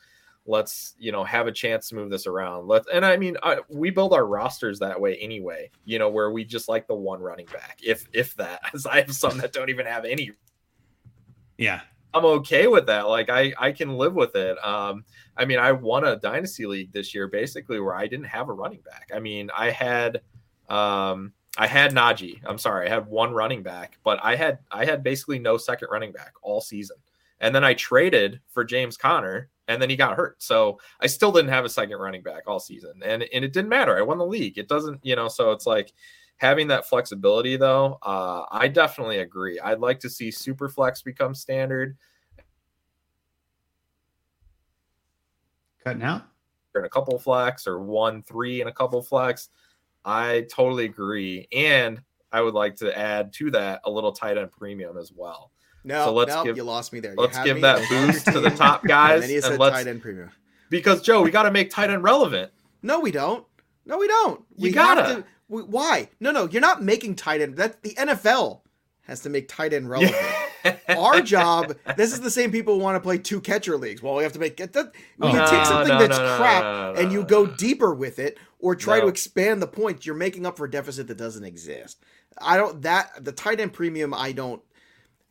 let's 0.45 0.95
you 0.97 1.11
know 1.11 1.23
have 1.23 1.47
a 1.47 1.51
chance 1.51 1.89
to 1.89 1.95
move 1.95 2.09
this 2.09 2.27
around. 2.27 2.67
let's 2.67 2.87
and 2.93 3.05
I 3.05 3.15
mean 3.17 3.37
I, 3.43 3.59
we 3.69 3.89
build 3.89 4.13
our 4.13 4.25
rosters 4.25 4.79
that 4.79 4.99
way 4.99 5.17
anyway. 5.17 5.69
You 5.85 5.99
know, 5.99 6.09
where 6.09 6.31
we 6.31 6.43
just 6.43 6.67
like 6.67 6.87
the 6.87 6.95
one 6.95 7.21
running 7.21 7.45
back, 7.47 7.79
if 7.81 8.07
if 8.13 8.35
that. 8.35 8.61
As 8.73 8.85
I 8.85 9.01
have 9.01 9.13
some 9.13 9.37
that 9.37 9.53
don't 9.53 9.69
even 9.69 9.85
have 9.85 10.05
any 10.05 10.31
Yeah. 11.57 11.81
I'm 12.15 12.25
okay 12.25 12.67
with 12.67 12.85
that. 12.87 13.07
Like 13.07 13.29
I 13.29 13.53
I 13.57 13.71
can 13.71 13.97
live 13.97 14.13
with 14.13 14.35
it. 14.35 14.63
Um 14.63 15.05
I 15.37 15.45
mean 15.45 15.59
I 15.59 15.71
won 15.71 16.03
a 16.03 16.17
dynasty 16.17 16.65
league 16.65 16.91
this 16.91 17.15
year 17.15 17.27
basically 17.27 17.79
where 17.79 17.95
I 17.95 18.07
didn't 18.07 18.25
have 18.25 18.49
a 18.49 18.53
running 18.53 18.81
back. 18.81 19.11
I 19.15 19.19
mean 19.19 19.49
I 19.55 19.71
had 19.71 20.21
um 20.69 21.33
I 21.57 21.67
had 21.67 21.93
Najee. 21.93 22.41
I'm 22.45 22.57
sorry, 22.57 22.87
I 22.87 22.89
had 22.89 23.07
one 23.07 23.31
running 23.31 23.63
back, 23.63 23.97
but 24.03 24.19
I 24.23 24.35
had 24.35 24.59
I 24.71 24.85
had 24.85 25.03
basically 25.03 25.39
no 25.39 25.57
second 25.57 25.87
running 25.91 26.11
back 26.11 26.33
all 26.41 26.59
season. 26.59 26.97
And 27.39 27.53
then 27.53 27.63
I 27.63 27.73
traded 27.73 28.39
for 28.47 28.63
James 28.63 28.97
Conner 28.97 29.49
and 29.67 29.81
then 29.81 29.89
he 29.89 29.95
got 29.95 30.15
hurt. 30.15 30.41
So 30.41 30.79
I 30.99 31.07
still 31.07 31.31
didn't 31.31 31.51
have 31.51 31.65
a 31.65 31.69
second 31.69 31.97
running 31.97 32.21
back 32.23 32.43
all 32.47 32.59
season. 32.59 32.93
And 33.03 33.23
and 33.23 33.45
it 33.45 33.53
didn't 33.53 33.69
matter. 33.69 33.97
I 33.97 34.01
won 34.01 34.17
the 34.17 34.25
league. 34.25 34.57
It 34.57 34.67
doesn't, 34.67 34.99
you 35.03 35.15
know, 35.15 35.27
so 35.27 35.51
it's 35.51 35.65
like 35.65 35.93
having 36.37 36.67
that 36.67 36.87
flexibility 36.87 37.55
though, 37.55 37.97
uh, 38.01 38.43
I 38.51 38.67
definitely 38.67 39.19
agree. 39.19 39.59
I'd 39.59 39.79
like 39.79 39.99
to 40.01 40.09
see 40.09 40.31
super 40.31 40.67
flex 40.67 41.01
become 41.01 41.33
standard. 41.33 41.97
Cutting 45.83 46.03
out. 46.03 46.23
in 46.75 46.85
a 46.85 46.89
couple 46.89 47.17
flex 47.19 47.67
or 47.67 47.79
one 47.79 48.23
three 48.23 48.61
in 48.61 48.67
a 48.67 48.71
couple 48.71 49.01
flex. 49.01 49.49
I 50.05 50.45
totally 50.51 50.85
agree, 50.85 51.47
and 51.53 52.01
I 52.31 52.41
would 52.41 52.53
like 52.53 52.75
to 52.77 52.97
add 52.97 53.31
to 53.33 53.51
that 53.51 53.81
a 53.85 53.91
little 53.91 54.11
tight 54.11 54.37
end 54.37 54.51
premium 54.51 54.97
as 54.97 55.11
well. 55.13 55.51
No, 55.83 56.05
so 56.05 56.13
let's 56.13 56.33
no, 56.33 56.43
give- 56.43 56.57
you 56.57 56.63
lost 56.63 56.93
me 56.93 56.99
there. 56.99 57.13
Let's 57.17 57.37
give 57.43 57.55
me, 57.57 57.61
that 57.61 57.77
I 57.77 57.79
was 57.79 57.91
on 57.91 57.97
your 57.97 58.07
boost 58.13 58.25
to 58.27 58.39
the 58.39 58.49
top 58.51 58.83
guys, 58.83 59.13
And 59.21 59.23
then 59.23 59.29
you 59.31 59.41
said 59.41 59.59
let's- 59.59 59.75
tight 59.75 59.87
end 59.87 60.01
premium. 60.01 60.31
Because 60.69 61.01
Joe, 61.01 61.21
we 61.21 61.29
got 61.31 61.43
to 61.43 61.51
make 61.51 61.69
tight 61.69 61.89
end 61.89 62.03
relevant. 62.03 62.51
No, 62.81 62.99
we 62.99 63.11
don't. 63.11 63.45
No, 63.85 63.97
we 63.97 64.07
don't. 64.07 64.39
You 64.55 64.63
we 64.63 64.71
gotta. 64.71 65.15
to- 65.15 65.23
we, 65.49 65.61
why? 65.61 66.09
No, 66.19 66.31
no, 66.31 66.47
you're 66.49 66.61
not 66.61 66.81
making 66.81 67.15
tight 67.15 67.41
end. 67.41 67.57
That 67.57 67.83
the 67.83 67.93
NFL 67.93 68.61
has 69.03 69.19
to 69.21 69.29
make 69.29 69.47
tight 69.47 69.73
end 69.73 69.89
relevant. 69.89 70.15
Our 70.89 71.19
job. 71.21 71.75
This 71.97 72.13
is 72.13 72.21
the 72.21 72.31
same 72.31 72.49
people 72.51 72.75
who 72.75 72.79
want 72.81 72.95
to 72.95 73.01
play 73.01 73.17
two 73.17 73.41
catcher 73.41 73.77
leagues. 73.77 74.01
Well, 74.01 74.15
we 74.15 74.23
have 74.23 74.31
to 74.33 74.39
make 74.39 74.55
get 74.55 74.71
that. 74.73 74.93
When 75.17 75.33
you 75.33 75.39
Oh. 75.41 75.49
take 75.49 75.65
something 75.65 75.89
no, 75.89 75.99
that's 75.99 76.17
no, 76.17 76.37
crap 76.37 76.97
and 76.97 77.11
you 77.11 77.23
go 77.25 77.45
deeper 77.45 77.93
with 77.93 78.17
it, 78.17 78.37
or 78.59 78.73
try 78.75 79.01
to 79.01 79.07
expand 79.07 79.61
the 79.61 79.67
point, 79.67 80.05
you're 80.05 80.15
making 80.15 80.45
up 80.45 80.57
for 80.57 80.65
a 80.65 80.71
deficit 80.71 81.07
that 81.09 81.17
doesn't 81.17 81.43
exist. 81.43 81.99
I 82.41 82.55
don't. 82.57 82.81
That 82.81 83.23
the 83.23 83.33
tight 83.33 83.59
end 83.59 83.73
premium. 83.73 84.13
I 84.13 84.31
don't. 84.31 84.61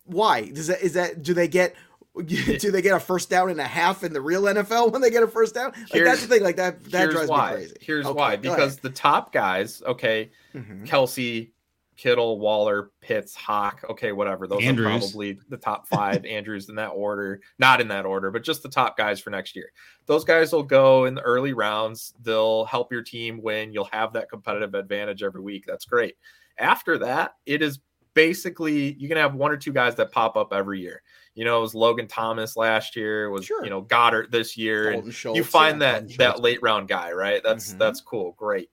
Why 0.05 0.49
does 0.51 0.67
that? 0.69 0.83
Is 0.83 0.95
that? 0.95 1.23
Do 1.23 1.35
they 1.35 1.49
get? 1.49 1.75
Do 2.27 2.71
they 2.71 2.83
get 2.83 2.95
a 2.95 3.01
first 3.01 3.31
down 3.31 3.49
and 3.49 3.59
a 3.59 3.65
half 3.65 4.05
in 4.05 4.13
the 4.13 4.21
real 4.21 4.43
NFL 4.43 4.93
when 4.93 5.01
they 5.01 5.09
get 5.11 5.23
a 5.23 5.27
first 5.29 5.55
down? 5.55 5.73
Like 5.95 6.05
that's 6.05 6.21
the 6.21 6.27
thing. 6.29 6.43
Like 6.43 6.57
that. 6.57 6.85
That 6.91 7.11
drives 7.11 7.31
why. 7.31 7.51
me 7.53 7.57
crazy. 7.57 7.77
Here's 7.81 8.05
Okay, 8.07 8.15
why. 8.19 8.37
go 8.37 8.51
Because 8.55 8.77
the 8.77 8.91
top 8.91 9.33
guys, 9.33 9.83
okay, 9.87 10.31
ahead. 10.55 10.67
Mhm. 10.67 10.87
Kelce, 10.87 11.53
Kittle, 11.97 12.39
Waller, 12.39 12.91
Pitts, 13.01 13.35
Hawk. 13.35 13.83
Okay, 13.89 14.13
whatever. 14.13 14.47
Those 14.47 14.63
Andrews. 14.63 14.87
are 14.89 14.99
probably 14.99 15.39
the 15.49 15.57
top 15.57 15.89
five. 15.89 16.23
Andrews 16.27 16.69
in 16.69 16.75
that 16.75 16.89
order, 16.91 17.41
not 17.59 17.81
in 17.81 17.89
that 17.89 18.05
order, 18.05 18.31
but 18.31 18.43
just 18.45 18.63
the 18.63 18.69
top 18.69 18.99
guys 18.99 19.19
for 19.19 19.31
next 19.31 19.57
year. 19.57 19.71
Those 20.05 20.25
guys 20.25 20.53
will 20.53 20.65
go 20.65 21.07
in 21.07 21.15
the 21.15 21.23
early 21.23 21.55
rounds. 21.55 22.13
They'll 22.21 22.67
help 22.67 22.93
your 22.93 23.03
team 23.03 23.41
win. 23.43 23.73
You'll 23.73 23.85
have 23.91 24.13
that 24.13 24.29
competitive 24.29 24.75
advantage 24.75 25.23
every 25.23 25.41
week. 25.41 25.65
That's 25.67 25.87
great. 25.87 26.17
After 26.59 26.99
that, 26.99 27.37
it 27.47 27.63
is 27.63 27.79
basically 28.15 28.95
you 28.95 29.09
can 29.09 29.17
have 29.17 29.35
one 29.35 29.51
or 29.51 29.57
two 29.57 29.73
guys 29.73 29.95
that 29.97 30.11
pop 30.13 30.37
up 30.37 30.53
every 30.53 30.81
year. 30.81 31.03
You 31.35 31.45
know, 31.45 31.59
it 31.59 31.63
was 31.63 31.75
Logan 31.75 32.09
Thomas 32.09 32.57
last 32.57 32.95
year. 32.95 33.25
It 33.25 33.31
was 33.31 33.45
Sure. 33.47 33.65
you 33.65 33.71
know 33.71 33.81
Goddard 33.81 34.31
this 34.31 34.57
year. 34.57 34.91
and 34.91 35.13
Schultz, 35.15 35.37
you 35.37 35.45
find 35.45 35.81
yeah. 35.81 36.01
that 36.01 36.17
that 36.19 36.41
late 36.41 36.61
round 36.63 36.89
guy, 36.89 37.13
right? 37.13 37.43
That's 37.43 37.73
Mhm. 37.73 37.79
that's 37.79 38.01
cool, 38.01 38.33
great. 38.33 38.71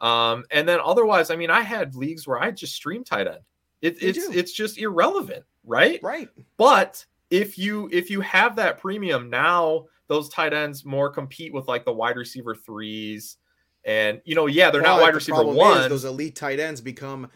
Um, 0.00 0.44
and 0.50 0.68
then 0.68 0.80
otherwise, 0.84 1.30
I 1.30 1.36
mean, 1.36 1.50
I 1.50 1.60
had 1.62 1.94
leagues 1.94 2.26
where 2.26 2.42
I 2.42 2.50
just 2.50 2.74
stream 2.74 3.04
tight 3.04 3.28
end. 3.28 3.38
It, 3.80 4.02
it's 4.02 4.26
too. 4.26 4.32
it's 4.32 4.52
just 4.52 4.78
irrelevant, 4.78 5.44
right? 5.64 6.00
right. 6.02 6.28
But 6.56 7.04
if 7.30 7.58
you 7.58 7.88
if 7.92 8.10
you 8.10 8.20
have 8.20 8.56
that 8.56 8.78
premium 8.78 9.30
now, 9.30 9.86
those 10.08 10.28
tight 10.28 10.52
ends 10.52 10.84
more 10.84 11.08
compete 11.08 11.52
with 11.52 11.66
like 11.68 11.84
the 11.84 11.92
wide 11.92 12.16
receiver 12.16 12.54
threes, 12.54 13.38
and 13.84 14.20
you 14.24 14.34
know, 14.34 14.46
yeah, 14.46 14.70
they're 14.70 14.82
not 14.82 15.00
wide 15.00 15.12
the 15.12 15.16
receiver 15.16 15.44
one. 15.44 15.88
Those 15.88 16.04
elite 16.04 16.36
tight 16.36 16.60
ends 16.60 16.80
become 16.80 17.30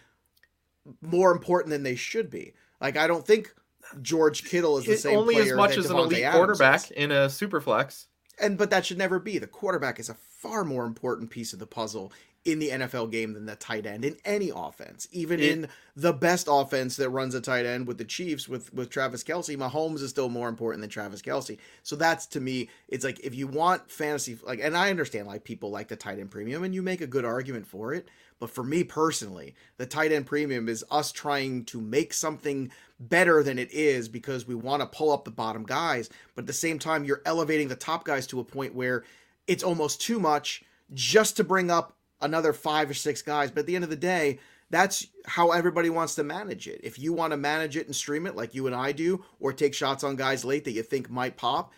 more 1.00 1.32
important 1.32 1.70
than 1.70 1.82
they 1.82 1.96
should 1.96 2.30
be. 2.30 2.54
Like 2.80 2.96
I 2.96 3.06
don't 3.06 3.26
think 3.26 3.54
George 4.02 4.44
Kittle 4.44 4.78
is 4.78 4.84
the 4.84 4.92
It- 4.92 4.98
same 5.00 5.18
only 5.18 5.34
player 5.34 5.52
as 5.52 5.56
much 5.56 5.76
as 5.76 5.90
an 5.90 5.96
elite 5.96 6.22
Adams 6.24 6.36
quarterback 6.36 6.84
is. 6.86 6.90
in 6.92 7.10
a 7.12 7.30
super 7.30 7.60
flex. 7.60 8.06
And 8.38 8.58
but 8.58 8.70
that 8.70 8.84
should 8.84 8.98
never 8.98 9.18
be. 9.18 9.38
The 9.38 9.46
quarterback 9.46 9.98
is 9.98 10.08
a 10.08 10.14
far 10.14 10.64
more 10.64 10.84
important 10.84 11.30
piece 11.30 11.52
of 11.52 11.58
the 11.58 11.66
puzzle 11.66 12.12
in 12.44 12.58
the 12.60 12.68
NFL 12.70 13.10
game 13.10 13.32
than 13.32 13.46
the 13.46 13.56
tight 13.56 13.86
end 13.86 14.04
in 14.04 14.16
any 14.24 14.52
offense. 14.54 15.08
Even 15.10 15.40
It- 15.40 15.50
in 15.50 15.68
the 15.96 16.12
best 16.12 16.46
offense 16.48 16.96
that 16.96 17.10
runs 17.10 17.34
a 17.34 17.40
tight 17.40 17.64
end 17.66 17.86
with 17.88 17.98
the 17.98 18.04
Chiefs 18.04 18.48
with 18.48 18.72
with 18.74 18.90
Travis 18.90 19.24
Kelce, 19.24 19.56
Mahomes 19.56 20.00
is 20.02 20.10
still 20.10 20.28
more 20.28 20.48
important 20.48 20.80
than 20.82 20.90
Travis 20.90 21.22
Kelce. 21.22 21.56
So 21.82 21.96
that's 21.96 22.26
to 22.26 22.40
me, 22.40 22.68
it's 22.88 23.04
like 23.04 23.18
if 23.20 23.34
you 23.34 23.46
want 23.46 23.90
fantasy 23.90 24.38
like 24.44 24.60
and 24.62 24.76
I 24.76 24.90
understand 24.90 25.26
like 25.26 25.42
people 25.44 25.70
like 25.70 25.88
the 25.88 25.96
tight 25.96 26.18
end 26.18 26.30
premium 26.30 26.62
and 26.62 26.74
you 26.74 26.82
make 26.82 27.00
a 27.00 27.06
good 27.06 27.24
argument 27.24 27.66
for 27.66 27.94
it. 27.94 28.08
But 28.38 28.50
for 28.50 28.62
me 28.62 28.84
personally, 28.84 29.54
the 29.78 29.86
tight 29.86 30.12
end 30.12 30.26
premium 30.26 30.68
is 30.68 30.84
us 30.90 31.10
trying 31.10 31.64
to 31.66 31.80
make 31.80 32.12
something 32.12 32.70
better 33.00 33.42
than 33.42 33.58
it 33.58 33.72
is 33.72 34.08
because 34.08 34.46
we 34.46 34.54
want 34.54 34.82
to 34.82 34.86
pull 34.86 35.10
up 35.10 35.24
the 35.24 35.30
bottom 35.30 35.64
guys. 35.64 36.10
But 36.34 36.42
at 36.42 36.46
the 36.46 36.52
same 36.52 36.78
time, 36.78 37.04
you're 37.04 37.22
elevating 37.24 37.68
the 37.68 37.76
top 37.76 38.04
guys 38.04 38.26
to 38.28 38.40
a 38.40 38.44
point 38.44 38.74
where 38.74 39.04
it's 39.46 39.64
almost 39.64 40.00
too 40.00 40.18
much 40.20 40.62
just 40.92 41.36
to 41.36 41.44
bring 41.44 41.70
up 41.70 41.96
another 42.20 42.52
five 42.52 42.90
or 42.90 42.94
six 42.94 43.22
guys. 43.22 43.50
But 43.50 43.60
at 43.60 43.66
the 43.66 43.74
end 43.74 43.84
of 43.84 43.90
the 43.90 43.96
day, 43.96 44.38
that's 44.70 45.06
how 45.26 45.52
everybody 45.52 45.90
wants 45.90 46.14
to 46.16 46.24
manage 46.24 46.66
it. 46.66 46.80
If 46.82 46.98
you 46.98 47.12
want 47.12 47.32
to 47.32 47.36
manage 47.36 47.76
it 47.76 47.86
and 47.86 47.94
stream 47.94 48.26
it 48.26 48.36
like 48.36 48.54
you 48.54 48.66
and 48.66 48.74
I 48.74 48.92
do, 48.92 49.24
or 49.38 49.52
take 49.52 49.74
shots 49.74 50.02
on 50.02 50.16
guys 50.16 50.44
late 50.44 50.64
that 50.64 50.72
you 50.72 50.82
think 50.82 51.08
might 51.08 51.36
pop, 51.36 51.72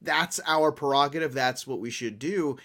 that's 0.00 0.40
our 0.46 0.70
prerogative. 0.70 1.34
That's 1.34 1.66
what 1.66 1.80
we 1.80 1.90
should 1.90 2.18
do. 2.18 2.56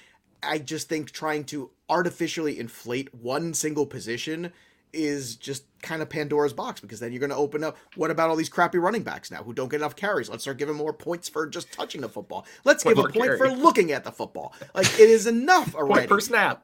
I 0.45 0.60
just 0.60 0.89
think 0.89 1.12
trying 1.12 1.43
to 1.45 1.69
artificially 1.89 2.60
inflate 2.60 3.13
one 3.13 3.53
single 3.53 3.86
position 3.86 4.51
is 4.95 5.36
just 5.38 5.63
kind 5.82 6.03
of 6.03 6.10
Pandora's 6.10 6.53
box 6.53 6.79
because 6.79 6.99
then 6.99 7.12
you're 7.12 7.19
going 7.19 7.32
to 7.32 7.36
open 7.36 7.63
up. 7.63 7.75
What 7.95 8.12
about 8.12 8.29
all 8.29 8.36
these 8.36 8.47
crappy 8.49 8.77
running 8.77 9.01
backs 9.01 9.32
now 9.32 9.41
who 9.41 9.51
don't 9.51 9.67
get 9.69 9.77
enough 9.77 9.95
carries? 9.95 10.29
Let's 10.29 10.43
start 10.43 10.58
giving 10.60 10.75
more 10.75 10.93
points 10.93 11.27
for 11.27 11.47
just 11.47 11.71
touching 11.73 12.01
the 12.01 12.10
football. 12.10 12.45
Let's 12.63 12.84
Point 12.84 12.97
give 12.97 13.06
a 13.06 13.10
point 13.10 13.25
carry. 13.25 13.38
for 13.39 13.49
looking 13.49 13.91
at 13.91 14.03
the 14.03 14.12
football. 14.12 14.53
Like 14.75 14.86
it 14.99 15.10
is 15.10 15.25
enough 15.25 15.73
already. 15.73 16.01
Point 16.08 16.10
per 16.10 16.19
snap. 16.19 16.63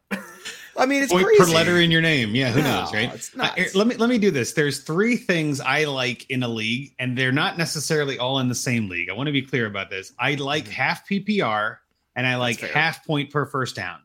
I 0.77 0.85
mean, 0.85 1.01
it's 1.01 1.11
Point 1.11 1.25
crazy. 1.25 1.43
per 1.43 1.49
letter 1.49 1.79
in 1.81 1.89
your 1.89 2.01
name. 2.01 2.35
Yeah, 2.35 2.51
who 2.51 2.61
No, 2.61 2.81
knows, 2.81 2.93
right? 2.93 3.11
it's 3.13 3.31
Uh, 3.37 3.51
here, 3.55 3.67
let 3.73 3.87
me 3.87 3.95
let 3.95 4.09
me 4.09 4.19
do 4.19 4.29
this. 4.29 4.53
There's 4.53 4.81
three 4.81 5.17
things 5.17 5.59
I 5.59 5.85
like 5.85 6.29
in 6.29 6.43
a 6.43 6.47
league, 6.47 6.93
and 6.99 7.17
they're 7.17 7.31
not 7.31 7.57
necessarily 7.57 8.19
all 8.19 8.37
in 8.39 8.47
the 8.47 8.55
same 8.55 8.87
league. 8.89 9.09
I 9.09 9.13
want 9.13 9.25
to 9.27 9.33
be 9.33 9.41
clear 9.41 9.65
about 9.65 9.89
this. 9.89 10.13
I 10.19 10.35
like 10.35 10.65
Mhm. 10.65 10.69
half 10.69 11.07
PPR 11.09 11.77
and 12.19 12.27
I 12.27 12.35
like 12.35 12.59
half 12.59 13.05
point 13.07 13.31
per 13.31 13.45
first 13.45 13.77
down. 13.77 13.99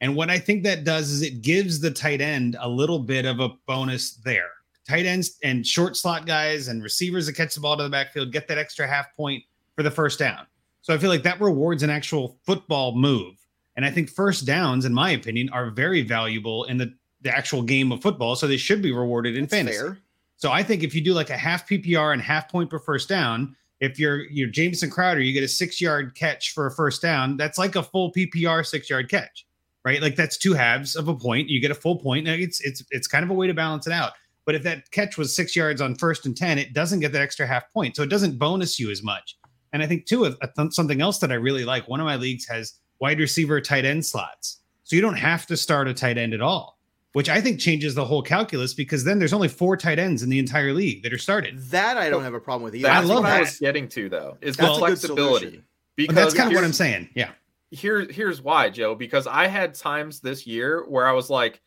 And 0.00 0.16
what 0.16 0.28
I 0.28 0.40
think 0.40 0.64
that 0.64 0.82
does 0.82 1.08
is 1.08 1.22
it 1.22 1.40
gives 1.40 1.78
the 1.78 1.92
tight 1.92 2.20
end 2.20 2.56
a 2.58 2.68
little 2.68 2.98
bit 2.98 3.24
of 3.24 3.38
a 3.38 3.50
bonus 3.68 4.14
there. 4.24 4.50
Tight 4.88 5.06
ends 5.06 5.38
and 5.44 5.64
short 5.64 5.96
slot 5.96 6.26
guys 6.26 6.66
and 6.66 6.82
receivers 6.82 7.26
that 7.26 7.34
catch 7.34 7.54
the 7.54 7.60
ball 7.60 7.76
to 7.76 7.84
the 7.84 7.88
backfield 7.88 8.32
get 8.32 8.48
that 8.48 8.58
extra 8.58 8.88
half 8.88 9.14
point 9.16 9.44
for 9.76 9.84
the 9.84 9.90
first 9.90 10.18
down. 10.18 10.48
So 10.82 10.92
I 10.92 10.98
feel 10.98 11.10
like 11.10 11.22
that 11.22 11.40
rewards 11.40 11.84
an 11.84 11.90
actual 11.90 12.40
football 12.44 12.96
move. 12.96 13.36
And 13.76 13.86
I 13.86 13.90
think 13.92 14.10
first 14.10 14.46
downs, 14.46 14.84
in 14.84 14.92
my 14.92 15.10
opinion, 15.10 15.48
are 15.50 15.70
very 15.70 16.02
valuable 16.02 16.64
in 16.64 16.76
the, 16.76 16.92
the 17.20 17.30
actual 17.30 17.62
game 17.62 17.92
of 17.92 18.02
football. 18.02 18.34
So 18.34 18.48
they 18.48 18.56
should 18.56 18.82
be 18.82 18.90
rewarded 18.90 19.36
in 19.36 19.42
That's 19.42 19.54
fantasy. 19.54 19.78
fair. 19.78 19.98
So 20.34 20.50
I 20.50 20.64
think 20.64 20.82
if 20.82 20.92
you 20.92 21.02
do 21.02 21.12
like 21.12 21.30
a 21.30 21.36
half 21.36 21.68
PPR 21.68 22.12
and 22.14 22.20
half 22.20 22.50
point 22.50 22.68
per 22.68 22.80
first 22.80 23.08
down, 23.08 23.54
if 23.80 23.98
you're 23.98 24.24
you're 24.30 24.48
Jamison 24.48 24.90
Crowder, 24.90 25.20
you 25.20 25.32
get 25.32 25.42
a 25.42 25.48
six 25.48 25.80
yard 25.80 26.14
catch 26.14 26.52
for 26.52 26.66
a 26.66 26.70
first 26.70 27.02
down. 27.02 27.36
That's 27.36 27.58
like 27.58 27.76
a 27.76 27.82
full 27.82 28.12
PPR 28.12 28.64
six 28.64 28.88
yard 28.90 29.10
catch, 29.10 29.46
right? 29.84 30.00
Like 30.02 30.16
that's 30.16 30.36
two 30.36 30.54
halves 30.54 30.96
of 30.96 31.08
a 31.08 31.14
point. 31.14 31.48
You 31.48 31.60
get 31.60 31.70
a 31.70 31.74
full 31.74 31.96
point. 31.96 32.28
It's 32.28 32.60
it's 32.60 32.84
it's 32.90 33.06
kind 33.06 33.24
of 33.24 33.30
a 33.30 33.34
way 33.34 33.46
to 33.46 33.54
balance 33.54 33.86
it 33.86 33.92
out. 33.92 34.12
But 34.46 34.54
if 34.54 34.62
that 34.64 34.90
catch 34.90 35.16
was 35.18 35.34
six 35.34 35.54
yards 35.54 35.80
on 35.80 35.94
first 35.94 36.26
and 36.26 36.36
ten, 36.36 36.58
it 36.58 36.72
doesn't 36.72 37.00
get 37.00 37.12
that 37.12 37.22
extra 37.22 37.46
half 37.46 37.70
point, 37.72 37.96
so 37.96 38.02
it 38.02 38.10
doesn't 38.10 38.38
bonus 38.38 38.78
you 38.78 38.90
as 38.90 39.02
much. 39.02 39.36
And 39.72 39.82
I 39.82 39.86
think 39.86 40.06
too, 40.06 40.24
a- 40.26 40.36
a- 40.42 40.72
something 40.72 41.00
else 41.00 41.18
that 41.18 41.30
I 41.30 41.36
really 41.36 41.64
like. 41.64 41.88
One 41.88 42.00
of 42.00 42.06
my 42.06 42.16
leagues 42.16 42.46
has 42.48 42.74
wide 43.00 43.20
receiver, 43.20 43.60
tight 43.60 43.84
end 43.84 44.04
slots, 44.04 44.60
so 44.84 44.96
you 44.96 45.02
don't 45.02 45.14
have 45.16 45.46
to 45.46 45.56
start 45.56 45.88
a 45.88 45.94
tight 45.94 46.18
end 46.18 46.34
at 46.34 46.40
all 46.42 46.79
which 47.12 47.28
I 47.28 47.40
think 47.40 47.58
changes 47.60 47.94
the 47.94 48.04
whole 48.04 48.22
calculus 48.22 48.72
because 48.74 49.04
then 49.04 49.18
there's 49.18 49.32
only 49.32 49.48
four 49.48 49.76
tight 49.76 49.98
ends 49.98 50.22
in 50.22 50.28
the 50.30 50.38
entire 50.38 50.72
league 50.72 51.02
that 51.02 51.12
are 51.12 51.18
started. 51.18 51.58
That 51.70 51.96
I 51.96 52.08
don't 52.08 52.22
have 52.22 52.34
a 52.34 52.40
problem 52.40 52.62
with 52.62 52.74
either. 52.74 52.88
I 52.88 52.94
That's 52.94 53.08
love 53.08 53.24
what 53.24 53.32
I 53.32 53.36
that. 53.36 53.40
was 53.40 53.58
getting 53.58 53.88
to 53.88 54.08
though. 54.08 54.36
Is 54.40 54.56
That's 54.56 54.68
the 54.68 54.74
good 54.74 54.78
flexibility. 54.78 55.62
Because 55.96 56.14
But 56.14 56.20
that's 56.20 56.34
kind 56.34 56.48
of 56.50 56.54
what 56.54 56.64
I'm 56.64 56.72
saying. 56.72 57.08
Yeah. 57.14 57.30
here 57.70 58.06
here's 58.10 58.42
why 58.42 58.68
joe 58.68 58.94
because 58.96 59.28
i 59.28 59.46
had 59.46 59.74
times 59.74 60.18
this 60.20 60.44
year 60.46 60.84
where 60.88 61.06
i 61.06 61.12
was 61.12 61.30
like 61.30 61.60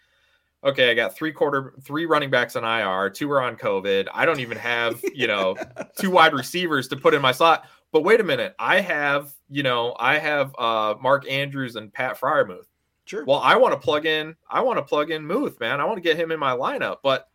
okay 0.64 0.92
i 0.92 0.94
got 0.94 1.16
three 1.16 1.32
quarter 1.32 1.74
three 1.82 2.06
running 2.06 2.30
backs 2.30 2.58
on 2.58 2.64
ir 2.66 3.10
two 3.10 3.32
are 3.32 3.42
on 3.42 3.56
covid 3.56 4.08
i 4.14 4.26
don't 4.26 4.42
even 4.42 4.58
have 4.58 5.02
you 5.14 5.28
know 5.28 5.56
two 5.98 6.12
wide 6.12 6.34
receivers 6.34 6.90
to 6.90 6.98
put 6.98 7.14
in 7.14 7.22
my 7.22 7.32
slot 7.32 7.66
but 7.94 8.04
wait 8.04 8.20
a 8.20 8.24
minute 8.24 8.54
i 8.60 8.82
have 8.82 9.32
you 9.50 9.64
know 9.64 9.96
i 9.98 10.18
have 10.18 10.54
uh 10.58 10.94
mark 11.02 11.30
andrews 11.32 11.78
and 11.78 11.94
pat 11.94 12.20
freiermuth 12.20 12.66
Sure. 13.06 13.26
well 13.26 13.40
i 13.40 13.56
want 13.56 13.74
to 13.74 13.80
plug 13.80 14.06
in 14.06 14.36
i 14.50 14.62
want 14.62 14.78
to 14.78 14.84
plug 14.84 15.12
in 15.12 15.26
muth 15.26 15.60
man 15.60 15.82
i 15.82 15.86
want 15.86 15.98
to 15.98 16.02
get 16.02 16.18
him 16.18 16.32
in 16.32 16.40
my 16.40 16.52
lineup 16.52 16.98
but 17.04 17.28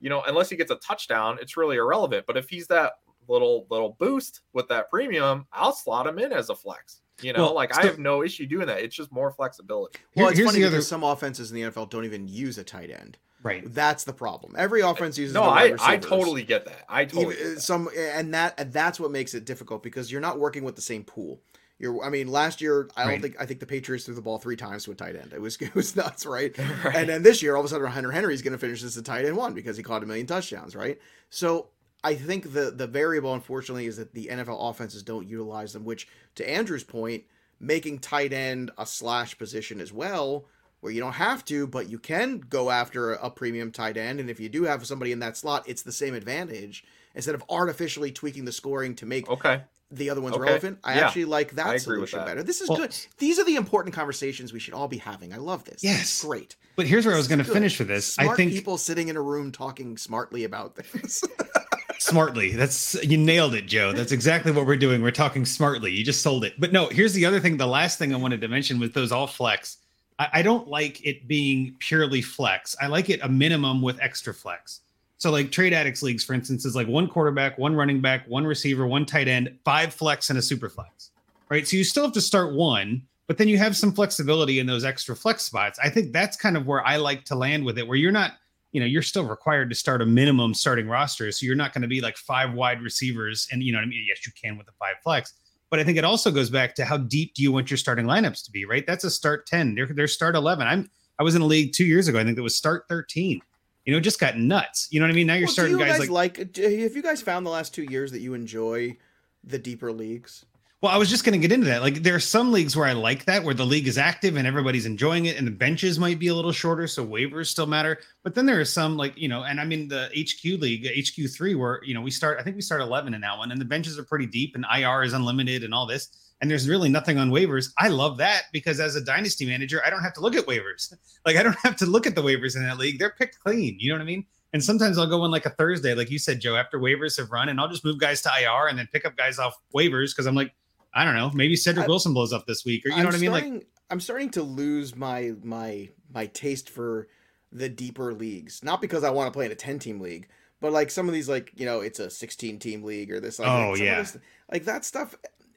you 0.00 0.08
know 0.08 0.22
unless 0.28 0.48
he 0.48 0.56
gets 0.56 0.70
a 0.70 0.76
touchdown 0.76 1.38
it's 1.40 1.56
really 1.56 1.76
irrelevant 1.76 2.24
but 2.26 2.36
if 2.36 2.48
he's 2.48 2.66
that 2.68 2.92
little 3.26 3.66
little 3.68 3.96
boost 3.98 4.42
with 4.52 4.68
that 4.68 4.88
premium 4.90 5.46
i'll 5.52 5.72
slot 5.72 6.06
him 6.06 6.18
in 6.18 6.32
as 6.32 6.50
a 6.50 6.54
flex 6.54 7.00
you 7.20 7.32
know 7.32 7.40
Well, 7.46 7.54
like 7.54 7.76
i 7.76 7.84
have 7.84 7.98
no 7.98 8.22
issue 8.22 8.46
doing 8.46 8.66
that 8.68 8.80
it's 8.80 8.94
just 8.94 9.10
more 9.10 9.30
flexibility 9.32 9.98
well, 10.14 10.28
it's 10.28 10.38
here's 10.38 10.50
funny 10.50 10.60
the 10.62 10.68
because 10.68 10.74
other- 10.76 10.82
some 10.82 11.02
offenses 11.04 11.50
in 11.50 11.56
the 11.60 11.62
NFL 11.70 11.90
don't 11.90 12.04
even 12.04 12.28
use 12.28 12.58
a 12.58 12.64
tight 12.64 12.90
end. 12.90 13.18
Right. 13.42 13.62
That's 13.72 14.02
the 14.02 14.12
problem. 14.12 14.54
Every 14.58 14.80
offense 14.80 15.16
uses 15.18 15.32
no 15.34 15.42
the 15.44 15.48
i 15.50 15.74
i 15.80 15.96
totally 15.96 16.42
get 16.42 16.64
that 16.64 16.84
i 16.88 17.04
totally 17.04 17.34
Even- 17.34 17.46
get 17.46 17.54
that. 17.56 17.60
some 17.60 17.88
and 17.96 18.34
that 18.34 18.54
and 18.58 18.72
that's 18.72 18.98
what 18.98 19.10
makes 19.12 19.34
it 19.34 19.44
difficult 19.44 19.82
because 19.82 20.10
you're 20.10 20.20
not 20.20 20.38
working 20.40 20.64
with 20.64 20.74
the 20.76 20.82
same 20.82 21.04
pool. 21.04 21.40
You're, 21.78 22.02
I 22.04 22.10
mean, 22.10 22.26
last 22.28 22.60
year 22.60 22.88
I 22.96 23.02
don't 23.04 23.12
Right. 23.12 23.22
think 23.22 23.36
I 23.40 23.46
think 23.46 23.60
the 23.60 23.66
Patriots 23.66 24.04
threw 24.04 24.14
the 24.14 24.20
ball 24.22 24.38
three 24.38 24.56
times 24.56 24.84
to 24.84 24.90
a 24.90 24.94
tight 24.94 25.14
end. 25.16 25.32
It 25.32 25.40
was 25.40 25.56
it 25.60 25.74
was 25.74 25.94
nuts, 25.96 26.26
right? 26.26 26.56
Right. 26.84 26.94
And 26.96 27.08
then 27.08 27.22
this 27.22 27.42
year, 27.42 27.54
all 27.54 27.60
of 27.60 27.66
a 27.66 27.68
sudden, 27.68 27.86
Hunter 27.86 28.30
is 28.30 28.42
going 28.42 28.52
to 28.52 28.58
finish 28.58 28.82
as 28.82 28.94
the 28.94 29.02
tight 29.02 29.24
end 29.24 29.36
one 29.36 29.54
because 29.54 29.76
he 29.76 29.82
caught 29.82 30.02
a 30.02 30.06
million 30.06 30.26
touchdowns, 30.26 30.74
right? 30.74 30.98
So 31.30 31.68
I 32.02 32.14
think 32.14 32.52
the 32.52 32.70
the 32.70 32.86
variable, 32.86 33.32
unfortunately, 33.34 33.86
is 33.86 33.96
that 33.96 34.12
the 34.14 34.26
NFL 34.26 34.70
offenses 34.70 35.02
don't 35.02 35.28
utilize 35.28 35.72
them. 35.72 35.84
Which, 35.84 36.08
to 36.36 36.48
Andrew's 36.48 36.84
point, 36.84 37.24
making 37.60 38.00
tight 38.00 38.32
end 38.32 38.70
a 38.78 38.86
slash 38.86 39.36
position 39.38 39.80
as 39.80 39.92
well, 39.92 40.46
where 40.80 40.92
you 40.92 41.00
don't 41.00 41.12
have 41.14 41.44
to, 41.46 41.66
but 41.66 41.88
you 41.88 41.98
can 41.98 42.38
go 42.38 42.70
after 42.70 43.12
a 43.12 43.30
premium 43.30 43.70
tight 43.72 43.96
end, 43.96 44.20
and 44.20 44.30
if 44.30 44.38
you 44.40 44.48
do 44.48 44.64
have 44.64 44.86
somebody 44.86 45.12
in 45.12 45.18
that 45.20 45.36
slot, 45.36 45.68
it's 45.68 45.82
the 45.82 45.92
same 45.92 46.14
advantage. 46.14 46.84
Instead 47.14 47.34
of 47.34 47.42
artificially 47.48 48.12
tweaking 48.12 48.44
the 48.44 48.52
scoring 48.52 48.94
to 48.94 49.06
make 49.06 49.28
okay 49.28 49.62
the 49.90 50.10
other 50.10 50.20
one's 50.20 50.36
Okay. 50.36 50.42
relevant, 50.44 50.78
I 50.84 50.96
Yeah. 50.96 51.06
actually 51.06 51.24
like 51.24 51.52
that 51.56 51.66
I 51.66 51.74
agree 51.76 51.98
with 51.98 52.10
solution 52.10 52.18
that. 52.20 52.26
better. 52.26 52.42
This 52.42 52.60
is 52.60 52.68
Well- 52.68 52.78
good. 52.78 52.94
These 53.18 53.38
are 53.38 53.44
the 53.44 53.56
important 53.56 53.94
conversations 53.94 54.52
we 54.52 54.58
should 54.60 54.74
all 54.74 54.88
be 54.88 54.98
having. 54.98 55.32
I 55.32 55.38
love 55.38 55.64
this. 55.64 55.80
This 55.80 55.84
Yes. 55.84 56.24
great. 56.24 56.56
But 56.76 56.86
here's 56.86 57.06
where 57.06 57.14
I 57.14 57.18
was 57.18 57.26
going 57.28 57.38
to 57.38 57.44
finish 57.44 57.78
with 57.78 57.88
this. 57.88 58.12
Smart 58.14 58.30
I 58.30 58.36
think 58.36 58.52
people 58.52 58.76
sitting 58.78 59.08
in 59.08 59.16
a 59.16 59.22
room 59.22 59.50
talking 59.50 59.96
smartly 59.96 60.44
about 60.44 60.76
things. 60.76 61.24
smartly. 61.98 62.52
That's 62.52 62.94
you 63.02 63.16
nailed 63.16 63.54
it, 63.54 63.66
Joe. 63.66 63.92
That's 63.92 64.12
exactly 64.12 64.52
what 64.52 64.66
we're 64.66 64.76
doing. 64.76 65.02
We're 65.02 65.10
talking 65.10 65.44
smartly. 65.44 65.92
You 65.92 66.04
just 66.04 66.22
sold 66.22 66.44
it. 66.44 66.54
But 66.58 66.72
no, 66.72 66.88
here's 66.88 67.12
the 67.14 67.24
other 67.26 67.40
thing. 67.40 67.56
The 67.56 67.66
last 67.66 67.98
thing 67.98 68.12
I 68.14 68.16
wanted 68.18 68.40
to 68.42 68.48
mention 68.48 68.78
with 68.78 68.94
those 68.94 69.10
all 69.12 69.26
flex. 69.26 69.78
I, 70.18 70.28
I 70.34 70.42
don't 70.42 70.68
like 70.68 71.04
it 71.04 71.26
being 71.26 71.74
purely 71.78 72.22
flex. 72.22 72.76
I 72.80 72.86
like 72.86 73.10
it 73.10 73.20
a 73.22 73.28
minimum 73.28 73.82
with 73.82 73.98
extra 74.00 74.32
flex. 74.34 74.80
So 75.18 75.30
like 75.32 75.50
trade 75.50 75.72
addicts 75.72 76.02
leagues, 76.02 76.24
for 76.24 76.32
instance, 76.32 76.64
is 76.64 76.76
like 76.76 76.86
one 76.86 77.08
quarterback, 77.08 77.58
one 77.58 77.74
running 77.74 78.00
back, 78.00 78.26
one 78.28 78.46
receiver, 78.46 78.86
one 78.86 79.04
tight 79.04 79.28
end, 79.28 79.56
five 79.64 79.92
flex, 79.92 80.30
and 80.30 80.38
a 80.38 80.42
super 80.42 80.68
flex. 80.68 81.10
Right. 81.50 81.66
So 81.66 81.76
you 81.76 81.84
still 81.84 82.04
have 82.04 82.12
to 82.12 82.20
start 82.20 82.54
one, 82.54 83.02
but 83.26 83.36
then 83.36 83.48
you 83.48 83.58
have 83.58 83.76
some 83.76 83.92
flexibility 83.92 84.60
in 84.60 84.66
those 84.66 84.84
extra 84.84 85.16
flex 85.16 85.42
spots. 85.42 85.78
I 85.82 85.90
think 85.90 86.12
that's 86.12 86.36
kind 86.36 86.56
of 86.56 86.66
where 86.66 86.86
I 86.86 86.96
like 86.96 87.24
to 87.26 87.34
land 87.34 87.64
with 87.64 87.78
it, 87.78 87.86
where 87.86 87.96
you're 87.96 88.12
not 88.12 88.32
you 88.72 88.80
know 88.80 88.86
you're 88.86 89.02
still 89.02 89.24
required 89.24 89.68
to 89.70 89.74
start 89.74 90.02
a 90.02 90.06
minimum 90.06 90.54
starting 90.54 90.88
roster 90.88 91.30
so 91.32 91.46
you're 91.46 91.56
not 91.56 91.72
going 91.72 91.82
to 91.82 91.88
be 91.88 92.00
like 92.00 92.16
five 92.16 92.52
wide 92.52 92.82
receivers 92.82 93.48
and 93.50 93.62
you 93.62 93.72
know 93.72 93.78
what 93.78 93.84
i 93.84 93.88
mean 93.88 94.04
yes 94.06 94.26
you 94.26 94.32
can 94.40 94.56
with 94.56 94.66
the 94.66 94.72
five 94.78 94.96
flex 95.02 95.32
but 95.70 95.80
i 95.80 95.84
think 95.84 95.98
it 95.98 96.04
also 96.04 96.30
goes 96.30 96.50
back 96.50 96.74
to 96.74 96.84
how 96.84 96.96
deep 96.96 97.34
do 97.34 97.42
you 97.42 97.50
want 97.50 97.70
your 97.70 97.78
starting 97.78 98.06
lineups 98.06 98.44
to 98.44 98.50
be 98.50 98.64
right 98.64 98.86
that's 98.86 99.04
a 99.04 99.10
start 99.10 99.46
10 99.46 99.74
they're, 99.74 99.86
they're 99.86 100.06
start 100.06 100.34
11 100.34 100.66
i'm 100.66 100.90
i 101.18 101.22
was 101.22 101.34
in 101.34 101.42
a 101.42 101.46
league 101.46 101.72
two 101.72 101.84
years 101.84 102.08
ago 102.08 102.18
i 102.18 102.24
think 102.24 102.36
that 102.36 102.42
was 102.42 102.56
start 102.56 102.84
13 102.88 103.40
you 103.88 103.94
know 103.94 104.00
just 104.00 104.20
got 104.20 104.36
nuts 104.36 104.86
you 104.90 105.00
know 105.00 105.06
what 105.06 105.12
i 105.12 105.14
mean 105.14 105.26
now 105.26 105.32
you're 105.32 105.46
Well, 105.46 105.52
starting 105.54 105.78
you 105.78 105.84
guys 105.84 105.98
guys 105.98 106.10
like 106.10 106.36
like, 106.38 106.56
have 106.56 106.94
you 106.94 107.02
guys 107.02 107.22
found 107.22 107.46
the 107.46 107.50
last 107.50 107.72
two 107.72 107.84
years 107.84 108.12
that 108.12 108.20
you 108.20 108.34
enjoy 108.34 108.98
the 109.44 109.58
deeper 109.58 109.90
leagues? 109.92 110.44
Well, 110.80 110.92
I 110.92 110.96
was 110.96 111.10
just 111.10 111.24
going 111.24 111.32
to 111.32 111.40
get 111.40 111.52
into 111.52 111.66
that. 111.66 111.82
Like, 111.82 112.04
there 112.04 112.14
are 112.14 112.20
some 112.20 112.52
leagues 112.52 112.76
where 112.76 112.86
I 112.86 112.92
like 112.92 113.24
that, 113.24 113.42
where 113.42 113.54
the 113.54 113.66
league 113.66 113.88
is 113.88 113.98
active 113.98 114.36
and 114.36 114.46
everybody's 114.46 114.86
enjoying 114.86 115.24
it, 115.26 115.36
and 115.36 115.44
the 115.44 115.50
benches 115.50 115.98
might 115.98 116.20
be 116.20 116.28
a 116.28 116.34
little 116.34 116.52
shorter, 116.52 116.86
so 116.86 117.04
waivers 117.04 117.46
still 117.46 117.66
matter. 117.66 117.98
But 118.22 118.36
then 118.36 118.46
there 118.46 118.60
are 118.60 118.64
some, 118.64 118.96
like 118.96 119.16
you 119.16 119.26
know, 119.26 119.42
and 119.42 119.60
I 119.60 119.64
mean 119.64 119.88
the 119.88 120.08
HQ 120.16 120.60
league, 120.60 120.86
HQ 120.86 121.30
three, 121.34 121.56
where 121.56 121.80
you 121.82 121.94
know 121.94 122.00
we 122.00 122.12
start. 122.12 122.38
I 122.38 122.44
think 122.44 122.54
we 122.54 122.62
start 122.62 122.80
11 122.80 123.12
in 123.14 123.22
that 123.22 123.38
one, 123.38 123.50
and 123.50 123.60
the 123.60 123.64
benches 123.64 123.98
are 123.98 124.04
pretty 124.04 124.26
deep, 124.26 124.54
and 124.54 124.64
IR 124.72 125.02
is 125.02 125.14
unlimited, 125.14 125.64
and 125.64 125.74
all 125.74 125.86
this. 125.86 126.10
And 126.40 126.48
there's 126.50 126.68
really 126.68 126.88
nothing 126.88 127.18
on 127.18 127.30
waivers. 127.30 127.72
I 127.78 127.88
love 127.88 128.18
that 128.18 128.44
because 128.52 128.78
as 128.78 128.94
a 128.94 129.00
dynasty 129.00 129.44
manager, 129.44 129.82
I 129.84 129.90
don't 129.90 130.02
have 130.02 130.12
to 130.14 130.20
look 130.20 130.36
at 130.36 130.46
waivers. 130.46 130.94
Like 131.26 131.36
I 131.36 131.42
don't 131.42 131.58
have 131.62 131.76
to 131.76 131.86
look 131.86 132.06
at 132.06 132.14
the 132.14 132.22
waivers 132.22 132.56
in 132.56 132.62
that 132.62 132.78
league. 132.78 132.98
They're 132.98 133.10
picked 133.10 133.40
clean. 133.40 133.76
You 133.80 133.90
know 133.90 133.96
what 133.96 134.02
I 134.02 134.06
mean? 134.06 134.24
And 134.54 134.64
sometimes 134.64 134.96
I'll 134.96 135.06
go 135.08 135.20
on 135.22 135.30
like 135.30 135.44
a 135.44 135.50
Thursday, 135.50 135.94
like 135.94 136.10
you 136.10 136.18
said, 136.18 136.40
Joe, 136.40 136.56
after 136.56 136.78
waivers 136.78 137.18
have 137.18 137.30
run, 137.30 137.50
and 137.50 137.60
I'll 137.60 137.68
just 137.68 137.84
move 137.84 137.98
guys 137.98 138.22
to 138.22 138.30
IR 138.40 138.68
and 138.68 138.78
then 138.78 138.88
pick 138.90 139.04
up 139.04 139.14
guys 139.16 139.38
off 139.38 139.54
waivers 139.76 140.12
because 140.14 140.26
I'm 140.26 140.34
like, 140.34 140.54
I 140.94 141.04
don't 141.04 141.16
know, 141.16 141.30
maybe 141.34 141.54
Cedric 141.54 141.84
I- 141.84 141.88
Wilson 141.88 142.14
blows 142.14 142.32
up 142.32 142.46
this 142.46 142.64
week, 142.64 142.86
or 142.86 142.90
you 142.90 142.94
know 142.94 143.00
I'm 143.00 143.06
what 143.06 143.14
I 143.16 143.18
mean? 143.18 143.30
Like, 143.32 143.66
I'm 143.90 144.00
starting 144.00 144.30
to 144.30 144.42
lose 144.42 144.96
my 144.96 145.32
my 145.42 145.90
my 146.14 146.26
taste 146.26 146.70
for 146.70 147.08
the 147.52 147.68
deeper 147.68 148.14
leagues. 148.14 148.62
Not 148.62 148.80
because 148.80 149.04
I 149.04 149.10
want 149.10 149.26
to 149.26 149.36
play 149.36 149.44
in 149.46 149.52
a 149.52 149.56
10 149.56 149.80
team 149.80 150.00
league, 150.00 150.28
but 150.62 150.72
like 150.72 150.90
some 150.90 151.08
of 151.08 151.14
these, 151.14 151.28
like 151.28 151.52
you 151.56 151.66
know, 151.66 151.80
it's 151.80 151.98
a 152.00 152.08
16 152.08 152.58
team 152.58 152.84
league 152.84 153.10
or 153.12 153.20
this. 153.20 153.38
Like, 153.38 153.48
Oh, 153.50 153.70
like, 153.72 153.80
yeah. 153.80 153.98
this- 153.98 154.16
like 154.50 154.64
that 154.64 154.84
stuff. 154.86 155.14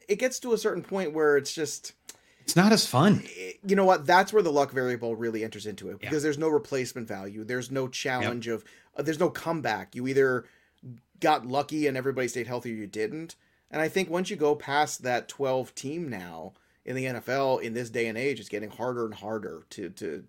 It 0.07 0.17
gets 0.19 0.39
to 0.39 0.53
a 0.53 0.57
certain 0.57 0.83
point 0.83 1.13
where 1.13 1.37
it's 1.37 1.53
just 1.53 1.93
it's 2.43 2.55
not 2.55 2.71
as 2.71 2.85
fun. 2.87 3.23
you 3.65 3.75
know 3.75 3.85
what 3.85 4.05
that's 4.05 4.33
where 4.33 4.41
the 4.43 4.51
luck 4.51 4.71
variable 4.71 5.15
really 5.15 5.43
enters 5.43 5.65
into 5.65 5.89
it 5.89 5.97
Yeah. 6.01 6.09
because 6.09 6.23
there's 6.23 6.37
no 6.39 6.47
replacement 6.49 7.07
value 7.07 7.43
there's 7.43 7.69
no 7.71 7.87
challenge 7.87 8.47
of 8.47 8.63
uh, 8.97 9.03
there's 9.03 9.19
no 9.19 9.29
comeback 9.29 9.95
you 9.95 10.07
either 10.07 10.45
got 11.19 11.45
lucky 11.45 11.85
and 11.87 11.95
everybody 11.95 12.27
stayed 12.27 12.47
healthy 12.47 12.71
or 12.73 12.75
you 12.75 12.87
didn't 12.87 13.35
and 13.69 13.79
i 13.81 13.87
think 13.87 14.09
once 14.09 14.29
you 14.31 14.35
go 14.35 14.55
past 14.55 15.03
that 15.03 15.27
12 15.29 15.73
team 15.75 16.09
now 16.09 16.53
in 16.83 16.95
the 16.95 17.05
nfl 17.05 17.61
in 17.61 17.73
this 17.75 17.91
day 17.91 18.07
and 18.07 18.17
age 18.17 18.39
it's 18.39 18.49
getting 18.49 18.71
harder 18.71 19.05
and 19.05 19.13
harder 19.13 19.61
to 19.69 19.89
to 19.89 20.23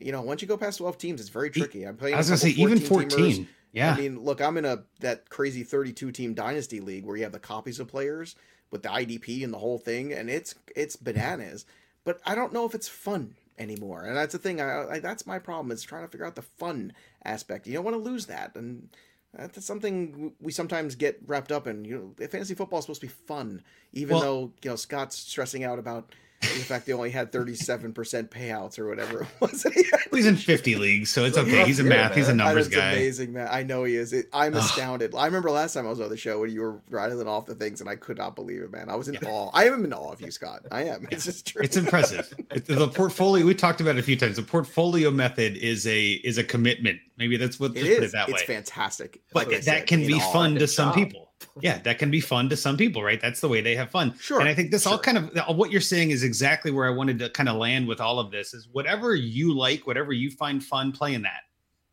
you 0.00 0.10
know 0.10 0.22
once 0.22 0.40
you 0.40 0.48
go 0.48 0.56
past 0.56 0.78
12 0.78 0.96
teams 0.96 1.20
it's 1.20 1.28
very 1.28 1.50
tricky 1.50 1.84
i'm 1.84 1.96
playing 1.96 2.14
I 2.14 2.18
was 2.18 2.28
gonna 2.28 2.38
say 2.38 2.52
couple 2.52 2.62
even 2.70 2.78
14 2.80 3.08
teamers. 3.10 3.12
14. 3.36 3.48
Yeah. 3.74 3.94
I 3.94 3.96
mean, 3.98 4.20
look, 4.20 4.42
I'm 4.42 4.58
in 4.58 4.66
a 4.66 4.82
that 5.00 5.30
crazy 5.30 5.62
32 5.64 6.12
team 6.12 6.34
dynasty 6.34 6.80
league 6.80 7.06
where 7.06 7.16
you 7.16 7.22
have 7.22 7.32
the 7.32 7.38
copies 7.38 7.80
of 7.80 7.88
players 7.88 8.36
with 8.72 8.82
the 8.82 8.88
IDP 8.88 9.44
and 9.44 9.52
the 9.54 9.58
whole 9.58 9.78
thing, 9.78 10.12
and 10.12 10.28
it's 10.28 10.56
it's 10.74 10.96
bananas. 10.96 11.64
But 12.04 12.20
I 12.26 12.34
don't 12.34 12.52
know 12.52 12.64
if 12.66 12.74
it's 12.74 12.88
fun 12.88 13.36
anymore, 13.58 14.02
and 14.02 14.16
that's 14.16 14.32
the 14.32 14.38
thing. 14.38 14.60
I, 14.60 14.94
I 14.94 14.98
that's 14.98 15.26
my 15.26 15.38
problem 15.38 15.70
is 15.70 15.82
trying 15.84 16.02
to 16.04 16.08
figure 16.10 16.26
out 16.26 16.34
the 16.34 16.42
fun 16.42 16.92
aspect. 17.24 17.68
You 17.68 17.74
don't 17.74 17.84
want 17.84 17.96
to 17.96 18.02
lose 18.02 18.26
that, 18.26 18.56
and 18.56 18.88
that's 19.34 19.64
something 19.64 20.32
we 20.40 20.50
sometimes 20.50 20.96
get 20.96 21.20
wrapped 21.26 21.52
up 21.52 21.68
in. 21.68 21.84
You 21.84 22.14
know, 22.18 22.26
fantasy 22.26 22.54
football 22.54 22.80
is 22.80 22.86
supposed 22.86 23.02
to 23.02 23.06
be 23.06 23.12
fun, 23.12 23.62
even 23.92 24.14
Well- 24.16 24.22
though 24.22 24.52
you 24.62 24.70
know 24.70 24.76
Scott's 24.76 25.16
stressing 25.18 25.62
out 25.62 25.78
about 25.78 26.12
the 26.42 26.64
fact 26.64 26.86
they 26.86 26.92
only 26.92 27.10
had 27.10 27.32
37% 27.32 27.94
payouts 28.28 28.78
or 28.78 28.88
whatever 28.88 29.22
it 29.22 29.28
was. 29.40 29.66
He's 30.10 30.26
in 30.26 30.36
50 30.36 30.74
leagues, 30.76 31.10
so 31.10 31.24
it's 31.24 31.38
okay. 31.38 31.64
He's 31.64 31.80
a 31.80 31.84
yeah, 31.84 31.88
math, 31.88 32.14
he's 32.14 32.28
a 32.28 32.34
numbers 32.34 32.68
guy. 32.68 32.92
amazing, 32.92 33.32
man. 33.32 33.48
I 33.50 33.62
know 33.62 33.84
he 33.84 33.96
is. 33.96 34.12
It, 34.12 34.28
I'm 34.32 34.54
astounded. 34.54 35.14
I 35.14 35.26
remember 35.26 35.50
last 35.50 35.74
time 35.74 35.86
I 35.86 35.90
was 35.90 36.00
on 36.00 36.08
the 36.08 36.16
show 36.16 36.40
when 36.40 36.50
you 36.50 36.60
were 36.60 36.80
rattling 36.90 37.28
off 37.28 37.46
the 37.46 37.54
things, 37.54 37.80
and 37.80 37.88
I 37.88 37.96
could 37.96 38.18
not 38.18 38.34
believe 38.34 38.62
it, 38.62 38.72
man. 38.72 38.88
I 38.90 38.96
was 38.96 39.08
in 39.08 39.16
awe. 39.18 39.50
I 39.54 39.66
am 39.66 39.84
in 39.84 39.92
awe 39.92 40.12
of 40.12 40.20
you, 40.20 40.30
Scott. 40.30 40.66
I 40.70 40.84
am. 40.84 41.06
It's 41.10 41.24
just 41.24 41.46
true. 41.46 41.62
It's 41.62 41.76
impressive. 41.76 42.32
The 42.48 42.88
portfolio 42.88 43.46
we 43.46 43.54
talked 43.54 43.80
about 43.80 43.96
it 43.96 44.00
a 44.00 44.02
few 44.02 44.16
times. 44.16 44.36
The 44.36 44.42
portfolio 44.42 45.10
method 45.10 45.56
is 45.56 45.86
a 45.86 46.12
is 46.12 46.38
a 46.38 46.44
commitment 46.44 47.00
Maybe 47.18 47.36
that's 47.36 47.60
what 47.60 47.76
It 47.76 47.84
is. 47.86 47.98
put 47.98 48.04
it 48.04 48.12
that 48.12 48.28
way. 48.28 48.32
it's 48.34 48.42
way. 48.48 48.54
fantastic. 48.54 49.20
But 49.32 49.48
Like 49.48 49.56
that 49.58 49.64
said, 49.64 49.86
can 49.86 50.06
be 50.06 50.18
fun 50.18 50.54
to 50.56 50.66
some 50.66 50.88
job. 50.88 50.94
people. 50.94 51.28
Yeah, 51.60 51.78
that 51.78 51.98
can 51.98 52.10
be 52.10 52.20
fun 52.20 52.48
to 52.50 52.56
some 52.56 52.76
people, 52.76 53.02
right? 53.02 53.20
That's 53.20 53.40
the 53.40 53.48
way 53.48 53.60
they 53.60 53.74
have 53.76 53.90
fun. 53.90 54.14
Sure. 54.18 54.40
And 54.40 54.48
I 54.48 54.54
think 54.54 54.70
this 54.70 54.86
all 54.86 54.98
kind 54.98 55.18
of 55.18 55.56
what 55.56 55.70
you're 55.72 55.80
saying 55.80 56.10
is 56.10 56.22
exactly 56.22 56.70
where 56.70 56.86
I 56.86 56.90
wanted 56.90 57.18
to 57.18 57.30
kind 57.30 57.48
of 57.48 57.56
land 57.56 57.86
with 57.86 58.00
all 58.00 58.18
of 58.18 58.30
this 58.30 58.54
is 58.54 58.68
whatever 58.72 59.14
you 59.14 59.52
like, 59.52 59.86
whatever 59.86 60.12
you 60.12 60.30
find 60.30 60.62
fun, 60.64 60.92
playing 60.92 61.22
that. 61.22 61.42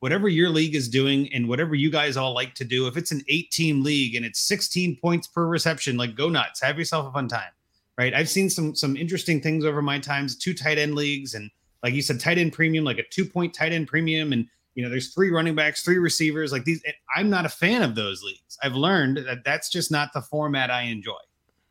Whatever 0.02 0.30
your 0.30 0.50
league 0.50 0.76
is 0.76 0.88
doing 0.88 1.28
and 1.34 1.50
whatever 1.50 1.76
you 1.76 1.90
guys 1.92 2.16
all 2.16 2.34
like 2.34 2.54
to 2.56 2.64
do. 2.64 2.88
If 2.88 2.96
it's 2.96 3.12
an 3.12 3.22
eight 3.28 3.52
team 3.52 3.84
league 3.84 4.16
and 4.16 4.26
it's 4.26 4.40
16 4.40 4.96
points 5.02 5.28
per 5.28 5.46
reception, 5.46 5.98
like 5.98 6.16
go 6.16 6.30
nuts, 6.30 6.62
have 6.62 6.78
yourself 6.80 7.08
a 7.08 7.12
fun 7.12 7.28
time. 7.28 7.52
Right. 7.98 8.14
I've 8.14 8.30
seen 8.30 8.50
some 8.50 8.74
some 8.76 8.96
interesting 8.96 9.42
things 9.42 9.66
over 9.66 9.82
my 9.82 10.00
times, 10.00 10.38
two 10.38 10.54
tight 10.54 10.78
end 10.78 10.96
leagues, 10.96 11.34
and 11.34 11.52
like 11.84 11.94
you 11.94 12.02
said, 12.02 12.18
tight 12.22 12.38
end 12.38 12.54
premium, 12.54 12.86
like 12.86 12.98
a 12.98 13.04
two 13.10 13.26
point 13.26 13.54
tight 13.54 13.74
end 13.74 13.90
premium, 13.90 14.32
and 14.32 14.48
you 14.76 14.84
know, 14.84 14.90
there's 14.90 15.14
three 15.14 15.30
running 15.30 15.56
backs, 15.56 15.82
three 15.84 15.98
receivers, 15.98 16.52
like 16.52 16.64
these. 16.64 16.82
I'm 17.16 17.30
not 17.30 17.46
a 17.46 17.50
fan 17.50 17.82
of 17.82 17.96
those 17.96 18.24
leagues. 18.24 18.58
I've 18.64 18.76
learned 18.76 19.18
that 19.18 19.44
that's 19.44 19.70
just 19.70 19.92
not 19.92 20.14
the 20.14 20.22
format 20.22 20.72
I 20.72 20.84
enjoy. 20.84 21.14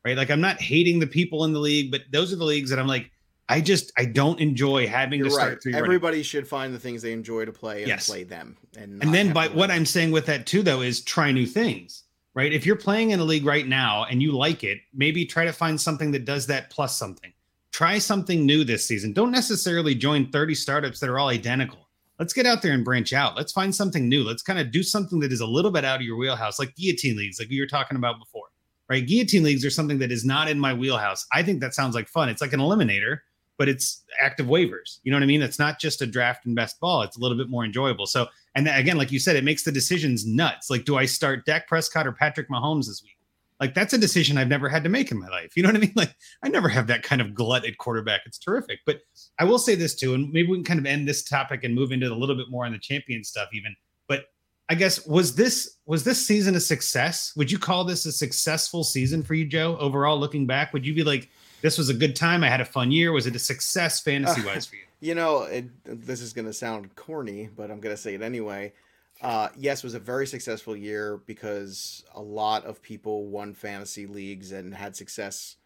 Right. 0.05 0.17
Like 0.17 0.31
I'm 0.31 0.41
not 0.41 0.61
hating 0.61 0.99
the 1.01 1.07
people 1.07 1.45
in 1.45 1.53
the 1.53 1.59
league, 1.59 1.91
but 1.91 2.03
those 2.13 2.33
are 2.33 2.37
the 2.37 2.45
leagues 2.45 2.71
that 2.71 2.79
I'm 2.79 2.87
like, 2.87 3.11
I 3.49 3.61
just 3.61 3.93
I 3.97 4.05
don't 4.05 4.39
enjoy 4.41 4.87
having 4.87 5.21
You're 5.21 5.29
to 5.29 5.35
start 5.35 5.49
right. 5.55 5.63
three 5.63 5.73
running 5.73 5.85
Everybody 5.85 6.23
should 6.23 6.47
find 6.47 6.75
the 6.75 6.79
things 6.79 7.03
they 7.03 7.13
enjoy 7.13 7.45
to 7.47 7.53
play 7.53 7.79
and 7.79 7.89
Yes. 7.89 8.09
play 8.09 8.25
them. 8.25 8.57
And, 8.77 9.03
and 9.03 9.13
then 9.15 9.33
by 9.33 9.49
what. 9.49 9.71
I'm 9.71 9.87
saying 9.87 10.11
with 10.11 10.27
that 10.27 10.47
too, 10.47 10.63
though, 10.63 10.83
is 10.83 11.03
try 11.03 11.33
new 11.33 11.47
things, 11.47 12.05
right? 12.35 12.53
If 12.53 12.67
you're 12.67 12.77
playing 12.77 13.11
in 13.11 13.21
a 13.21 13.25
league 13.25 13.45
right 13.47 13.67
now 13.67 14.05
and 14.05 14.23
you 14.23 14.33
like 14.33 14.65
it, 14.65 14.79
maybe 14.93 15.25
try 15.25 15.45
to 15.45 15.53
find 15.53 15.81
something 15.81 16.11
that 16.13 16.25
does 16.25 16.47
that 16.47 16.71
plus 16.71 16.97
something. 16.97 17.33
Try 17.73 17.99
something 17.99 18.45
new 18.45 18.65
this 18.65 18.87
season. 18.87 19.13
Don't 19.13 19.31
necessarily 19.31 19.95
join 19.95 20.31
30 20.31 20.55
startups 20.55 21.01
that 21.01 21.09
are 21.09 21.19
all 21.19 21.29
identical. 21.29 21.88
Let's 22.19 22.33
get 22.33 22.47
out 22.47 22.63
there 22.63 22.73
and 22.73 22.85
branch 22.85 23.13
out. 23.13 23.37
Let's 23.37 23.53
find 23.53 23.75
something 23.75 24.09
new. 24.09 24.25
Let's 24.25 24.43
kind 24.43 24.59
of 24.59 24.73
do 24.73 24.83
something 24.83 25.21
that 25.21 25.33
is 25.33 25.41
a 25.41 25.47
little 25.47 25.71
bit 25.71 25.85
out 25.85 25.97
of 25.97 26.03
your 26.03 26.17
wheelhouse, 26.17 26.59
like 26.59 26.75
guillotine 26.75 27.17
leagues, 27.17 27.39
like 27.39 27.49
we 27.49 27.61
were 27.61 27.67
talking 27.67 27.97
about 27.97 28.19
before, 28.19 28.47
right? 28.89 29.07
Guillotine 29.07 29.45
leagues 29.45 29.65
are 29.65 29.71
something 29.71 29.99
that 29.99 30.11
is 30.11 30.25
not 30.25 30.49
in 30.49 30.59
my 30.59 30.75
wheelhouse. 30.75 31.27
I 31.33 31.43
think 31.43 31.61
that 31.61 31.75
sounds 31.75 31.95
like 31.95 32.09
fun. 32.09 32.29
It's 32.29 32.41
like 32.41 32.53
an 32.53 32.61
eliminator, 32.61 33.19
but 33.57 33.69
it's 33.69 34.03
active 34.21 34.47
waivers. 34.47 34.99
You 35.03 35.13
know 35.13 35.17
what 35.17 35.23
I 35.23 35.27
mean? 35.27 35.43
It's 35.43 35.59
not 35.59 35.79
just 35.79 36.03
a 36.03 36.07
draft 36.07 36.47
and 36.47 36.57
best 36.57 36.81
ball. 36.81 37.03
It's 37.03 37.17
a 37.17 37.21
little 37.21 37.37
bit 37.37 37.51
more 37.51 37.65
enjoyable. 37.65 38.07
So, 38.07 38.27
and 38.55 38.69
again, 38.69 38.97
like 38.97 39.13
you 39.13 39.19
said, 39.19 39.37
it 39.37 39.45
makes 39.45 39.63
the 39.63 39.73
decisions 39.73 40.27
nuts. 40.27 40.71
Like, 40.71 40.85
do 40.85 40.97
I 40.97 41.05
start 41.05 41.45
Dak 41.45 41.69
Prescott 41.69 42.07
or 42.07 42.13
Patrick 42.13 42.49
Mahomes 42.49 42.87
this 42.87 43.03
week? 43.03 43.18
Like, 43.61 43.75
that's 43.75 43.93
a 43.93 43.99
decision 43.99 44.39
I've 44.39 44.49
never 44.49 44.69
had 44.69 44.85
to 44.85 44.91
make 44.91 45.11
in 45.11 45.19
my 45.19 45.29
life. 45.29 45.57
You 45.57 45.63
know 45.63 45.71
what 45.71 45.77
I 45.77 45.81
mean? 45.81 45.93
Like, 45.97 46.15
I 46.45 46.49
never 46.49 46.69
have 46.69 46.87
that 46.87 47.03
kind 47.03 47.21
of 47.21 47.35
glut 47.35 47.67
at 47.67 47.79
quarterback. 47.79 48.21
It's 48.25 48.39
terrific. 48.39 48.81
But 48.87 49.01
I 49.39 49.45
will 49.45 49.59
say 49.59 49.75
this 49.75 49.95
too, 49.95 50.15
and 50.15 50.31
maybe 50.33 50.49
we 50.49 50.57
can 50.59 50.65
kind 50.65 50.79
of 50.79 50.87
end 50.87 51.09
this 51.09 51.25
topic 51.25 51.65
and 51.65 51.75
move 51.75 51.91
into 51.91 52.13
a 52.13 52.15
little 52.15 52.37
bit 52.37 52.51
more 52.51 52.65
on 52.65 52.73
the 52.73 52.79
champion 52.79 53.25
stuff, 53.25 53.49
even. 53.53 53.75
But 54.07 54.27
I 54.69 54.75
guess 54.75 55.07
was 55.07 55.35
this 55.35 55.79
was 55.87 56.05
this 56.05 56.25
season 56.25 56.55
a 56.55 56.61
success? 56.61 57.33
Would 57.37 57.51
you 57.51 57.59
call 57.59 57.85
this 57.85 58.07
a 58.07 58.13
successful 58.13 58.85
season 58.85 59.23
for 59.23 59.35
you, 59.35 59.47
Joe? 59.47 59.77
Overall, 59.79 60.19
looking 60.19 60.47
back, 60.47 60.73
would 60.73 60.87
you 60.87 60.95
be 60.95 61.03
like, 61.03 61.31
this 61.63 61.79
was 61.79 61.89
a 61.89 61.95
good 61.95 62.15
time? 62.15 62.45
I 62.45 62.49
had 62.49 62.61
a 62.61 62.67
fun 62.67 62.93
year. 62.93 63.13
Was 63.13 63.27
it 63.27 63.35
a 63.35 63.41
success 63.41 64.01
fantasy 64.05 64.45
wise 64.45 64.67
for 64.67 64.77
you? 64.77 64.83
You 65.01 65.15
know, 65.15 65.43
it, 65.45 65.67
this 65.85 66.21
is 66.21 66.33
going 66.33 66.47
to 66.47 66.53
sound 66.53 66.95
corny, 66.97 67.49
but 67.57 67.71
I'm 67.71 67.81
going 67.81 67.95
to 67.95 68.01
say 68.01 68.15
it 68.15 68.23
anyway. 68.23 68.73
Uh, 69.21 69.49
yes, 69.57 69.79
it 69.79 69.85
was 69.85 69.95
a 69.95 69.99
very 69.99 70.27
successful 70.27 70.77
year 70.77 71.21
because 71.27 72.05
a 72.15 72.23
lot 72.23 72.65
of 72.65 72.81
people 72.83 73.27
won 73.27 73.53
fantasy 73.55 74.07
leagues 74.07 74.53
and 74.53 74.73
had 74.75 74.95
success 74.95 75.57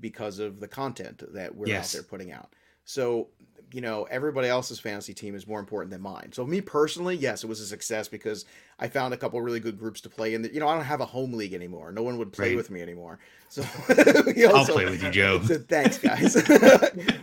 because 0.00 0.38
of 0.38 0.60
the 0.60 0.68
content 0.68 1.22
that 1.34 1.54
we're 1.54 1.68
Yes. 1.68 1.94
out 1.94 1.98
there 1.98 2.02
putting 2.08 2.32
out. 2.32 2.52
So, 2.84 3.28
you 3.72 3.80
know, 3.80 4.04
everybody 4.04 4.48
else's 4.48 4.78
fantasy 4.80 5.14
team 5.14 5.34
is 5.34 5.46
more 5.46 5.58
important 5.60 5.90
than 5.90 6.00
mine. 6.00 6.32
So, 6.32 6.44
me 6.46 6.60
personally, 6.60 7.16
yes, 7.16 7.44
it 7.44 7.46
was 7.46 7.60
a 7.60 7.66
success 7.66 8.08
because 8.08 8.44
I 8.78 8.88
found 8.88 9.14
a 9.14 9.16
couple 9.16 9.40
really 9.40 9.60
good 9.60 9.78
groups 9.78 10.00
to 10.02 10.08
play 10.10 10.34
in. 10.34 10.44
You 10.52 10.60
know, 10.60 10.68
I 10.68 10.74
don't 10.74 10.84
have 10.84 11.00
a 11.00 11.06
home 11.06 11.32
league 11.34 11.54
anymore. 11.54 11.92
No 11.92 12.02
one 12.02 12.18
would 12.18 12.32
play 12.32 12.48
Right. 12.48 12.56
with 12.56 12.70
me 12.70 12.82
anymore. 12.82 13.18
So, 13.48 13.62
you 14.36 14.48
know, 14.48 14.54
I'll 14.54 14.64
so- 14.64 14.72
play 14.74 14.84
with 14.86 15.02
you, 15.02 15.10
Joe. 15.10 15.40
so 15.46 15.58
thanks, 15.58 15.98
guys. 15.98 16.34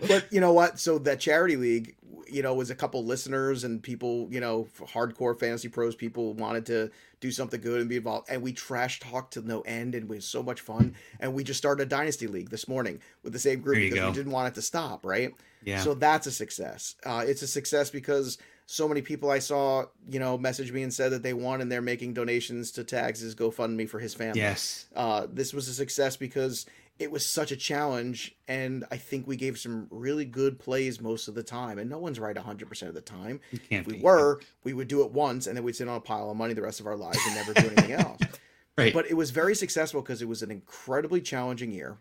but 0.07 0.25
you 0.31 0.39
know 0.39 0.53
what? 0.53 0.79
So 0.79 0.97
that 0.99 1.19
charity 1.19 1.57
league, 1.57 1.95
you 2.31 2.41
know, 2.41 2.53
was 2.53 2.69
a 2.69 2.75
couple 2.75 3.03
listeners 3.03 3.63
and 3.63 3.81
people, 3.81 4.27
you 4.31 4.39
know, 4.39 4.67
hardcore 4.79 5.37
fantasy 5.37 5.67
pros 5.67 5.95
people 5.95 6.33
wanted 6.33 6.65
to 6.67 6.91
do 7.19 7.31
something 7.31 7.61
good 7.61 7.79
and 7.79 7.89
be 7.89 7.97
involved. 7.97 8.29
And 8.29 8.41
we 8.41 8.53
trash 8.53 8.99
talked 8.99 9.33
to 9.33 9.41
no 9.41 9.61
end, 9.61 9.95
and 9.95 10.05
it 10.05 10.09
was 10.09 10.25
so 10.25 10.41
much 10.41 10.61
fun. 10.61 10.95
And 11.19 11.33
we 11.33 11.43
just 11.43 11.57
started 11.57 11.83
a 11.83 11.85
dynasty 11.85 12.27
league 12.27 12.49
this 12.49 12.67
morning 12.67 12.99
with 13.23 13.33
the 13.33 13.39
same 13.39 13.61
group 13.61 13.77
because 13.77 14.07
we 14.07 14.13
didn't 14.13 14.31
want 14.31 14.47
it 14.47 14.55
to 14.55 14.61
stop, 14.61 15.05
right? 15.05 15.33
Yeah. 15.63 15.81
So 15.81 15.93
that's 15.93 16.27
a 16.27 16.31
success. 16.31 16.95
Uh, 17.05 17.23
it's 17.27 17.41
a 17.41 17.47
success 17.47 17.89
because 17.89 18.37
so 18.65 18.87
many 18.87 19.01
people 19.01 19.29
I 19.29 19.39
saw, 19.39 19.85
you 20.09 20.19
know, 20.19 20.37
message 20.37 20.71
me 20.71 20.81
and 20.83 20.93
said 20.93 21.11
that 21.11 21.23
they 21.23 21.33
won 21.33 21.61
and 21.61 21.71
they're 21.71 21.81
making 21.81 22.13
donations 22.13 22.71
to 22.71 22.83
Tags' 22.83 23.35
GoFundMe 23.35 23.87
for 23.87 23.99
his 23.99 24.13
family 24.13 24.39
yes. 24.39 24.85
uh, 24.95 25.27
this 25.31 25.53
was 25.53 25.67
a 25.67 25.73
success 25.73 26.15
because 26.15 26.65
it 27.01 27.11
was 27.11 27.25
such 27.25 27.51
a 27.51 27.55
challenge 27.55 28.35
and 28.47 28.85
i 28.91 28.97
think 28.97 29.25
we 29.27 29.35
gave 29.35 29.57
some 29.57 29.87
really 29.89 30.23
good 30.25 30.59
plays 30.59 31.01
most 31.01 31.27
of 31.27 31.33
the 31.35 31.43
time 31.43 31.79
and 31.79 31.89
no 31.89 31.97
one's 31.97 32.19
right 32.19 32.35
100% 32.35 32.81
of 32.87 32.93
the 32.93 33.01
time 33.01 33.39
if 33.69 33.85
we 33.87 33.93
be. 33.93 33.99
were 34.01 34.39
we 34.63 34.73
would 34.73 34.87
do 34.87 35.03
it 35.03 35.11
once 35.11 35.47
and 35.47 35.57
then 35.57 35.63
we'd 35.63 35.75
sit 35.75 35.87
on 35.87 35.97
a 35.97 36.01
pile 36.01 36.29
of 36.29 36.37
money 36.37 36.53
the 36.53 36.61
rest 36.61 36.79
of 36.79 36.87
our 36.87 36.95
lives 36.95 37.19
and 37.25 37.35
never 37.35 37.53
do 37.53 37.67
anything 37.67 37.91
else 37.93 38.21
Right. 38.77 38.93
but 38.93 39.09
it 39.09 39.15
was 39.15 39.31
very 39.31 39.53
successful 39.55 40.01
because 40.01 40.21
it 40.21 40.27
was 40.29 40.41
an 40.43 40.51
incredibly 40.51 41.19
challenging 41.21 41.71
year 41.71 41.97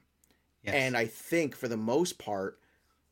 Yes. 0.62 0.74
and 0.74 0.96
i 0.96 1.06
think 1.06 1.56
for 1.56 1.66
the 1.68 1.76
most 1.76 2.18
part 2.18 2.58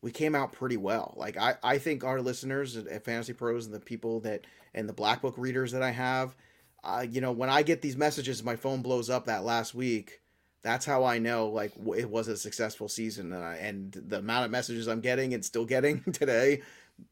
we 0.03 0.13
came 0.13 0.35
out 0.35 0.53
pretty 0.53 0.77
well 0.77 1.15
like 1.17 1.37
i, 1.37 1.55
I 1.63 1.79
think 1.79 2.05
our 2.05 2.21
listeners 2.21 2.77
at 2.77 2.87
at 2.87 3.05
fantasy 3.05 3.33
pros 3.33 3.65
and 3.67 3.75
the 3.75 3.81
people 3.81 4.21
that 4.21 4.45
and 4.75 4.89
the 4.89 4.93
black 4.93 5.23
book 5.23 5.35
readers 5.39 5.73
that 5.73 5.83
i 5.83 5.91
have 5.91 6.37
uh, 6.85 7.05
you 7.11 7.21
know 7.21 7.33
when 7.33 7.49
i 7.51 7.63
get 7.63 7.81
these 7.83 7.97
messages 7.97 8.45
my 8.45 8.55
phone 8.55 8.83
blows 8.83 9.09
up 9.11 9.27
that 9.27 9.43
last 9.45 9.75
week 9.75 10.21
that's 10.63 10.85
how 10.85 11.05
i 11.05 11.19
know 11.19 11.49
like 11.49 11.73
it 11.97 12.09
was 12.11 12.29
a 12.29 12.37
successful 12.37 12.89
season 12.89 13.33
and, 13.33 13.45
I, 13.45 13.55
and 13.57 13.93
the 13.93 14.19
amount 14.19 14.45
of 14.45 14.51
messages 14.51 14.89
i'm 14.89 15.01
getting 15.01 15.35
and 15.35 15.45
still 15.45 15.65
getting 15.65 16.03
today 16.13 16.63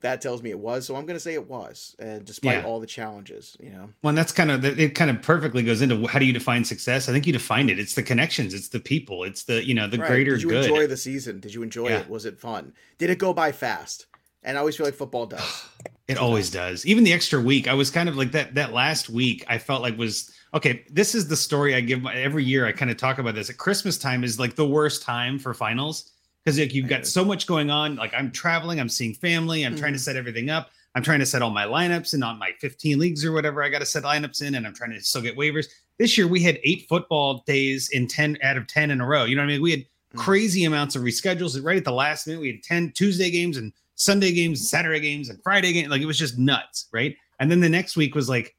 that 0.00 0.20
tells 0.20 0.42
me 0.42 0.50
it 0.50 0.58
was 0.58 0.84
so 0.84 0.96
i'm 0.96 1.06
going 1.06 1.16
to 1.16 1.20
say 1.20 1.34
it 1.34 1.48
was 1.48 1.94
and 2.00 2.24
despite 2.24 2.56
Yeah. 2.56 2.64
all 2.64 2.80
the 2.80 2.86
challenges 2.88 3.56
you 3.60 3.70
know 3.70 3.88
Well, 4.02 4.08
and 4.10 4.18
that's 4.18 4.32
kind 4.32 4.50
of 4.50 4.64
it. 4.64 4.94
Kind 4.96 5.10
of 5.10 5.22
perfectly 5.22 5.62
goes 5.62 5.80
into 5.80 6.06
how 6.08 6.18
do 6.18 6.24
you 6.24 6.32
define 6.32 6.64
success? 6.64 7.08
I 7.08 7.12
think 7.12 7.24
you 7.26 7.32
defined 7.32 7.70
it. 7.70 7.78
It's 7.78 7.94
the 7.94 8.02
connections. 8.02 8.52
It's 8.52 8.68
the 8.68 8.80
people. 8.80 9.22
It's 9.22 9.44
the 9.44 9.64
you 9.64 9.74
know 9.74 9.86
the 9.86 9.98
Right. 9.98 10.08
greater 10.08 10.32
Did 10.32 10.42
you 10.42 10.48
good. 10.48 10.64
enjoy 10.64 10.86
the 10.88 10.96
season? 10.96 11.38
Did 11.38 11.54
you 11.54 11.62
enjoy 11.62 11.90
Yeah. 11.90 12.00
it? 12.00 12.08
Was 12.10 12.24
it 12.26 12.40
fun? 12.40 12.72
Did 12.98 13.10
it 13.10 13.18
go 13.18 13.32
by 13.32 13.52
fast? 13.52 14.06
And 14.42 14.56
I 14.56 14.60
always 14.60 14.76
feel 14.76 14.86
like 14.86 14.94
football 14.94 15.26
does. 15.26 15.40
It 16.08 16.18
always 16.18 16.50
does. 16.50 16.86
Even 16.86 17.02
the 17.02 17.12
extra 17.12 17.40
week, 17.40 17.66
I 17.66 17.74
was 17.74 17.90
kind 17.90 18.08
of 18.08 18.16
like 18.16 18.30
that. 18.32 18.54
That 18.54 18.72
last 18.72 19.08
week, 19.10 19.44
I 19.48 19.58
felt 19.58 19.82
like 19.82 19.98
was 19.98 20.30
okay. 20.54 20.84
This 20.90 21.14
is 21.14 21.28
the 21.28 21.36
story 21.36 21.74
I 21.74 21.80
give 21.80 22.02
my, 22.02 22.14
every 22.14 22.44
year. 22.44 22.66
I 22.66 22.72
kind 22.72 22.90
of 22.90 22.96
talk 22.96 23.18
about 23.18 23.34
this. 23.34 23.50
At 23.50 23.58
Christmas 23.58 23.98
time 23.98 24.24
is 24.24 24.38
like 24.38 24.54
the 24.56 24.66
worst 24.66 25.02
time 25.02 25.38
for 25.38 25.54
finals 25.54 26.12
because 26.44 26.58
like 26.58 26.74
you've 26.74 26.88
got 26.88 27.06
so 27.06 27.24
much 27.24 27.46
going 27.46 27.70
on. 27.70 27.96
Like 27.96 28.14
I'm 28.14 28.30
traveling, 28.30 28.80
I'm 28.80 28.88
seeing 28.88 29.14
family, 29.14 29.64
I'm 29.64 29.76
trying 29.76 29.92
to 29.92 29.98
Mhm. 29.98 30.02
set 30.02 30.16
everything 30.16 30.50
up. 30.50 30.70
I'm 30.94 31.02
trying 31.02 31.18
to 31.18 31.26
set 31.26 31.42
all 31.42 31.50
my 31.50 31.64
lineups 31.64 32.14
and 32.14 32.24
on 32.24 32.38
my 32.38 32.52
15 32.60 32.98
leagues 32.98 33.24
or 33.24 33.32
whatever 33.32 33.62
I 33.62 33.68
got 33.68 33.80
to 33.80 33.86
set 33.86 34.02
lineups 34.04 34.40
in, 34.42 34.54
and 34.54 34.66
I'm 34.66 34.74
trying 34.74 34.92
to 34.92 35.00
still 35.02 35.20
get 35.20 35.36
waivers. 35.36 35.66
This 35.98 36.16
year 36.16 36.26
we 36.26 36.40
had 36.42 36.58
eight 36.64 36.86
football 36.88 37.44
days 37.46 37.90
in 37.90 38.06
10 38.06 38.38
out 38.42 38.56
of 38.56 38.66
10 38.66 38.90
in 38.90 39.00
a 39.02 39.06
row. 39.06 39.24
You 39.24 39.36
know 39.36 39.42
what 39.42 39.48
I 39.50 39.52
mean? 39.52 39.62
We 39.62 39.70
had 39.72 39.80
Mhm. 40.14 40.18
crazy 40.18 40.64
amounts 40.64 40.96
of 40.96 41.02
reschedules 41.02 41.62
right 41.62 41.76
at 41.76 41.84
the 41.84 41.92
last 41.92 42.26
minute. 42.26 42.40
We 42.40 42.48
had 42.52 42.62
10 42.62 42.92
Tuesday 42.92 43.30
games 43.30 43.58
and 43.58 43.72
Sunday 43.96 44.32
games, 44.32 44.70
Saturday 44.70 45.00
games, 45.00 45.28
and 45.28 45.42
Friday 45.42 45.72
games. 45.74 45.88
Like 45.90 46.00
it 46.00 46.06
was 46.06 46.18
just 46.18 46.38
nuts, 46.38 46.86
right? 46.92 47.14
And 47.40 47.50
then 47.50 47.60
the 47.60 47.68
next 47.68 47.96
week 47.96 48.14
was 48.14 48.28
like, 48.28 48.55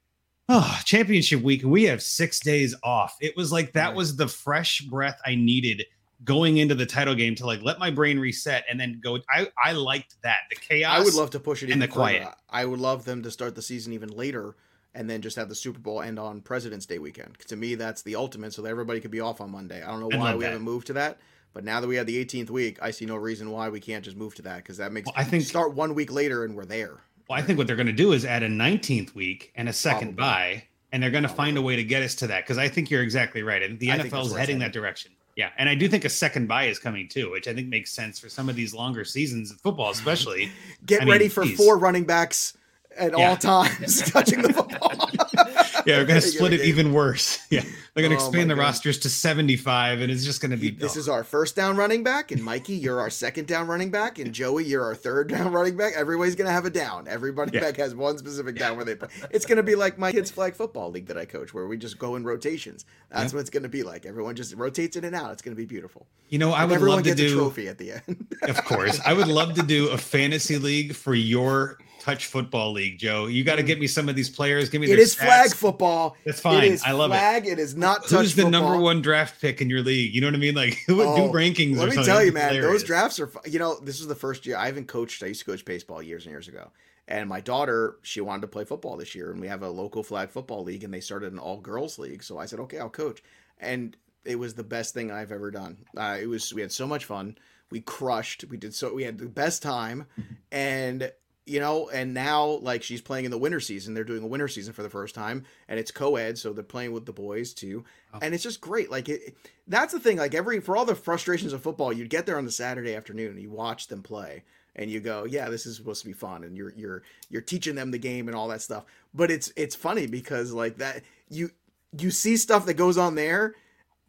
oh, 0.50 0.80
championship 0.86 1.42
week, 1.42 1.62
we 1.64 1.84
have 1.84 2.02
six 2.02 2.40
days 2.40 2.76
off. 2.84 3.18
It 3.22 3.36
was 3.36 3.52
like 3.52 3.74
that 3.74 3.88
Right. 3.88 3.96
was 3.96 4.16
the 4.16 4.28
fresh 4.28 4.82
breath 4.82 5.20
I 5.26 5.36
needed 5.36 5.84
going 6.24 6.58
into 6.58 6.74
the 6.74 6.86
title 6.86 7.14
game 7.14 7.36
to 7.36 7.46
like 7.46 7.62
let 7.62 7.78
my 7.80 7.92
brain 7.92 8.20
reset 8.20 8.66
and 8.70 8.80
then 8.80 9.00
go. 9.04 9.20
I 9.30 9.48
I 9.64 9.74
liked 9.74 10.16
that 10.24 10.38
the 10.50 10.56
chaos. 10.56 11.00
I 11.00 11.04
would 11.04 11.14
love 11.14 11.30
to 11.32 11.40
push 11.40 11.62
it 11.64 11.70
in 11.70 11.80
the 11.80 11.88
quiet. 11.88 12.24
further. 12.24 12.36
I 12.50 12.66
would 12.66 12.80
love 12.80 13.06
them 13.06 13.22
to 13.24 13.30
start 13.32 13.54
the 13.56 13.62
season 13.62 13.94
even 13.94 14.10
later 14.10 14.56
and 14.96 15.08
then 15.08 15.22
just 15.22 15.36
have 15.36 15.48
the 15.48 15.54
Super 15.54 15.78
Bowl 15.80 16.02
end 16.02 16.18
on 16.18 16.42
President's 16.42 16.88
Day 16.88 16.98
weekend. 16.98 17.38
To 17.48 17.56
me, 17.56 17.76
that's 17.76 18.02
the 18.02 18.16
ultimate, 18.16 18.52
so 18.54 18.64
that 18.64 18.70
everybody 18.70 19.00
could 19.00 19.12
be 19.12 19.20
off 19.20 19.42
on 19.42 19.52
Monday. 19.52 19.84
I 19.84 19.88
don't 19.92 20.00
know 20.00 20.18
why 20.18 20.34
we 20.34 20.40
that. 20.44 20.54
haven't 20.54 20.64
moved 20.66 20.88
to 20.88 20.94
that, 20.94 21.20
but 21.54 21.64
now 21.64 21.80
that 21.80 21.88
we 21.88 21.98
have 21.98 22.08
the 22.08 22.18
18th 22.26 22.50
week, 22.50 22.80
I 22.82 22.90
see 22.90 23.06
no 23.06 23.16
reason 23.16 23.52
why 23.52 23.70
we 23.70 23.80
can't 23.80 24.04
just 24.04 24.18
move 24.18 24.34
to 24.36 24.42
that 24.44 24.58
because 24.58 24.78
that 24.78 24.92
makes 24.92 25.06
Well, 25.06 25.14
I 25.16 25.24
think- 25.24 25.44
start 25.44 25.76
one 25.76 25.94
week 25.94 26.12
later 26.12 26.44
and 26.46 26.56
we're 26.56 26.66
there. 26.66 26.98
Well, 27.30 27.38
I 27.38 27.42
think 27.42 27.58
what 27.58 27.68
they're 27.68 27.76
going 27.76 27.88
to 27.88 27.94
do 27.94 28.14
is 28.14 28.24
add 28.26 28.44
a 28.44 28.50
19th 28.50 29.14
week 29.14 29.52
and 29.56 29.68
a 29.68 29.74
second 29.74 30.16
Probably. 30.16 30.24
bye, 30.24 30.64
and 30.92 31.04
they're 31.04 31.12
going 31.12 31.24
to 31.24 31.30
find 31.30 31.58
a 31.58 31.62
way 31.62 31.76
to 31.76 31.84
get 31.84 32.02
us 32.04 32.16
to 32.16 32.28
that 32.28 32.44
because 32.46 32.58
I 32.58 32.70
think 32.70 32.90
you're 32.90 33.04
exactly 33.04 33.44
right. 33.44 33.62
And 33.62 33.78
the 33.80 33.90
NFL 33.90 33.92
is 33.92 33.98
that's 33.98 34.12
where 34.14 34.22
it's 34.24 34.36
heading 34.38 34.60
that 34.60 34.72
direction. 34.74 35.12
Yeah, 35.36 35.50
and 35.58 35.68
I 35.70 35.76
do 35.76 35.88
think 35.88 36.04
a 36.06 36.10
second 36.10 36.48
bye 36.48 36.64
is 36.66 36.80
coming 36.80 37.08
too, 37.08 37.30
which 37.32 37.48
I 37.48 37.54
think 37.54 37.68
makes 37.68 37.92
sense 37.92 38.18
for 38.18 38.28
some 38.30 38.50
of 38.50 38.56
these 38.56 38.74
longer 38.74 39.04
seasons 39.06 39.52
of 39.52 39.60
football, 39.62 39.92
especially. 39.92 40.52
Get 40.86 41.02
I 41.02 41.06
mean, 41.06 41.12
ready 41.12 41.28
for 41.28 41.44
geez. 41.44 41.58
four 41.58 41.78
running 41.78 42.06
backs 42.06 42.58
at 42.98 43.12
Yeah. 43.18 43.30
all 43.30 43.38
times 43.38 44.02
touching 44.12 44.42
the 44.42 44.54
football. 44.54 44.92
Yeah, 45.88 45.98
we're 46.00 46.06
gonna 46.06 46.22
split 46.36 46.54
it 46.54 46.62
even 46.62 46.94
worse. 46.94 47.40
Yeah, 47.50 47.64
they're 47.94 48.04
gonna 48.04 48.16
Oh, 48.22 48.28
expand 48.28 48.50
the 48.50 48.56
God. 48.56 48.62
rosters 48.62 48.98
to 49.00 49.10
75, 49.10 50.02
and 50.02 50.12
it's 50.12 50.26
just 50.26 50.42
gonna 50.42 50.58
be. 50.58 50.70
This 50.70 50.98
is 50.98 51.08
our 51.08 51.24
first 51.24 51.56
down 51.56 51.78
running 51.78 52.04
back, 52.04 52.32
and 52.32 52.44
Mikey, 52.44 52.74
you're 52.76 53.00
our 53.00 53.10
second 53.10 53.48
down 53.48 53.68
running 53.68 53.90
back, 53.90 54.20
and 54.20 54.34
Joey, 54.34 54.66
you're 54.66 54.84
our 54.84 54.96
third 54.96 55.30
down 55.30 55.52
running 55.54 55.78
back. 55.78 55.94
Everybody's 55.96 56.36
gonna 56.36 56.52
have 56.52 56.66
a 56.66 56.70
down. 56.70 57.08
Everybody 57.08 57.52
Yeah. 57.54 57.62
back 57.62 57.78
has 57.78 57.96
one 57.96 58.18
specific 58.18 58.58
down 58.58 58.76
where 58.76 58.84
they 58.84 58.96
play. 58.96 59.08
It's 59.32 59.46
gonna 59.46 59.64
be 59.64 59.76
like 59.76 59.98
my 59.98 60.12
kids' 60.12 60.30
flag 60.30 60.56
football 60.56 60.92
league 60.92 61.08
that 61.08 61.18
I 61.18 61.24
coach, 61.26 61.54
where 61.54 61.68
we 61.68 61.78
just 61.78 61.98
go 61.98 62.18
in 62.18 62.24
rotations. 62.26 62.84
That's 63.10 63.34
what 63.34 63.40
it's 63.40 63.50
gonna 63.50 63.70
be 63.70 63.84
like. 63.84 64.06
Everyone 64.06 64.36
just 64.36 64.54
rotates 64.56 64.98
in 64.98 65.06
and 65.06 65.16
out. 65.16 65.32
It's 65.32 65.42
gonna 65.42 65.56
be 65.56 65.66
beautiful. 65.66 66.06
You 66.28 66.40
know, 66.40 66.52
I 66.52 66.64
And 66.64 66.72
would 66.72 66.76
everyone 66.76 66.98
love 66.98 67.06
to 67.06 67.10
gets 67.12 67.22
a 67.22 67.28
do. 67.30 67.36
trophy 67.36 67.70
at 67.70 67.78
the 67.78 67.94
end. 67.94 68.28
Of 68.44 68.64
course, 68.66 69.00
I 69.06 69.14
would 69.14 69.28
love 69.30 69.54
to 69.54 69.64
do 69.64 69.90
a 69.90 69.98
fantasy 69.98 70.58
league 70.58 70.94
for 70.96 71.16
your 71.16 71.78
touch 72.08 72.28
football 72.28 72.72
league, 72.72 72.98
Joe. 72.98 73.28
You 73.28 73.44
got 73.44 73.56
to 73.56 73.62
hmm. 73.62 73.68
get 73.68 73.80
me 73.80 73.88
some 73.88 74.08
of 74.10 74.16
these 74.16 74.30
players. 74.30 74.70
Give 74.70 74.80
me. 74.82 74.90
It 74.92 74.96
their 74.96 75.06
flag 75.06 75.52
stats. 75.52 75.56
Football. 75.78 76.18
That's 76.26 76.40
fine. 76.40 76.64
It 76.64 76.72
is 76.74 76.84
I 76.84 76.92
love 76.92 77.12
it. 77.12 77.16
flag. 77.16 77.48
It 77.48 77.60
is 77.60 77.76
not 77.76 78.04
touch 78.04 78.12
Who's 78.12 78.36
the 78.36 78.50
number 78.50 78.78
one 78.78 79.02
draft 79.02 79.40
pick 79.42 79.62
in 79.62 79.70
your 79.70 79.82
league? 79.82 80.14
You 80.14 80.22
know 80.22 80.28
what 80.28 80.36
I 80.36 80.40
mean? 80.40 80.56
Like, 80.56 80.74
who 80.88 80.98
would 80.98 81.08
Oh, 81.08 81.28
do 81.28 81.34
rankings? 81.34 81.76
or 81.78 81.88
Let 81.88 81.96
me 81.96 82.04
tell 82.04 82.24
you, 82.24 82.32
man, 82.32 82.54
hilarious. 82.54 82.82
those 82.82 82.84
drafts 82.88 83.20
are. 83.20 83.32
You 83.46 83.60
know, 83.60 83.80
this 83.80 84.00
is 84.00 84.08
the 84.08 84.16
first 84.16 84.46
year 84.46 84.58
I 84.58 84.66
haven't 84.66 84.88
coached. 84.88 85.22
I 85.24 85.28
used 85.28 85.42
to 85.42 85.46
coach 85.52 85.64
baseball 85.66 86.02
years 86.02 86.26
and 86.26 86.32
years 86.32 86.48
ago, 86.48 86.72
and 87.08 87.30
my 87.30 87.40
daughter 87.42 87.98
she 88.02 88.22
wanted 88.22 88.42
to 88.42 88.48
play 88.48 88.64
football 88.66 88.98
this 88.98 89.14
year, 89.16 89.32
and 89.32 89.40
we 89.40 89.48
have 89.48 89.62
a 89.64 89.70
local 89.70 90.04
flag 90.04 90.30
football 90.32 90.64
league, 90.64 90.84
and 90.84 90.94
they 90.94 91.00
started 91.02 91.32
an 91.34 91.40
all 91.40 91.58
girls 91.60 92.00
league. 92.00 92.24
So 92.24 92.38
I 92.38 92.46
said, 92.46 92.60
okay, 92.62 92.80
I'll 92.80 92.90
coach, 92.90 93.22
and 93.60 93.96
it 94.26 94.38
was 94.38 94.56
the 94.56 94.64
best 94.64 94.94
thing 94.94 95.12
I've 95.12 95.32
ever 95.32 95.52
done. 95.52 95.78
Uh, 95.96 96.18
it 96.20 96.28
was 96.28 96.54
we 96.54 96.62
had 96.62 96.72
so 96.72 96.88
much 96.88 97.06
fun. 97.06 97.38
We 97.70 97.82
crushed. 97.82 98.46
We 98.50 98.58
did 98.58 98.74
so. 98.74 98.94
We 98.94 99.04
had 99.04 99.18
the 99.18 99.28
best 99.28 99.62
time, 99.62 100.06
and 100.52 101.12
you 101.48 101.60
know, 101.60 101.90
and 101.90 102.14
now 102.14 102.46
like 102.46 102.84
she's 102.84 103.02
playing 103.02 103.26
in 103.26 103.32
the 103.32 103.38
winter 103.38 103.60
season. 103.60 103.94
They're 103.94 104.04
doing 104.04 104.24
a 104.24 104.28
winter 104.28 104.48
season 104.48 104.74
for 104.74 104.84
the 104.84 104.90
first 104.90 105.16
time, 105.16 105.46
and 105.68 105.80
it's 105.80 105.92
co-ed, 105.92 106.38
so 106.38 106.52
they're 106.54 106.64
playing 106.64 106.92
with 106.92 107.06
the 107.06 107.14
boys 107.14 107.54
too. 107.54 107.86
Oh. 108.14 108.20
And 108.22 108.34
it's 108.34 108.44
just 108.44 108.62
great. 108.62 108.92
Like 108.92 109.10
it, 109.10 109.36
that's 109.68 109.94
the 109.94 110.00
thing. 110.00 110.18
Like 110.18 110.36
every 110.36 110.60
for 110.60 110.76
all 110.76 110.86
the 110.86 110.96
frustrations 110.96 111.54
of 111.54 111.62
football, 111.62 111.94
you'd 111.94 112.10
get 112.10 112.26
there 112.26 112.38
on 112.38 112.46
the 112.46 112.52
Saturday 112.52 112.96
afternoon, 112.96 113.32
and 113.32 113.42
you 113.42 113.50
watch 113.50 113.88
them 113.88 114.04
play, 114.04 114.44
and 114.76 114.92
you 114.92 115.00
go, 115.00 115.26
"Yeah, 115.26 115.50
this 115.50 115.66
is 115.66 115.78
supposed 115.78 116.02
to 116.02 116.08
be 116.08 116.14
fun," 116.14 116.44
and 116.44 116.58
you're 116.58 116.74
you're 116.76 117.04
you're 117.30 117.42
teaching 117.42 117.76
them 117.76 117.92
the 117.92 117.98
game 117.98 118.28
and 118.28 118.36
all 118.36 118.50
that 118.50 118.62
stuff. 118.62 118.84
But 119.14 119.32
it's 119.32 119.52
it's 119.56 119.76
funny 119.76 120.08
because 120.08 120.52
like 120.52 120.78
that 120.78 121.04
you 121.30 121.52
you 121.98 122.12
see 122.12 122.38
stuff 122.38 122.66
that 122.66 122.76
goes 122.76 122.98
on 122.98 123.16
there, 123.16 123.56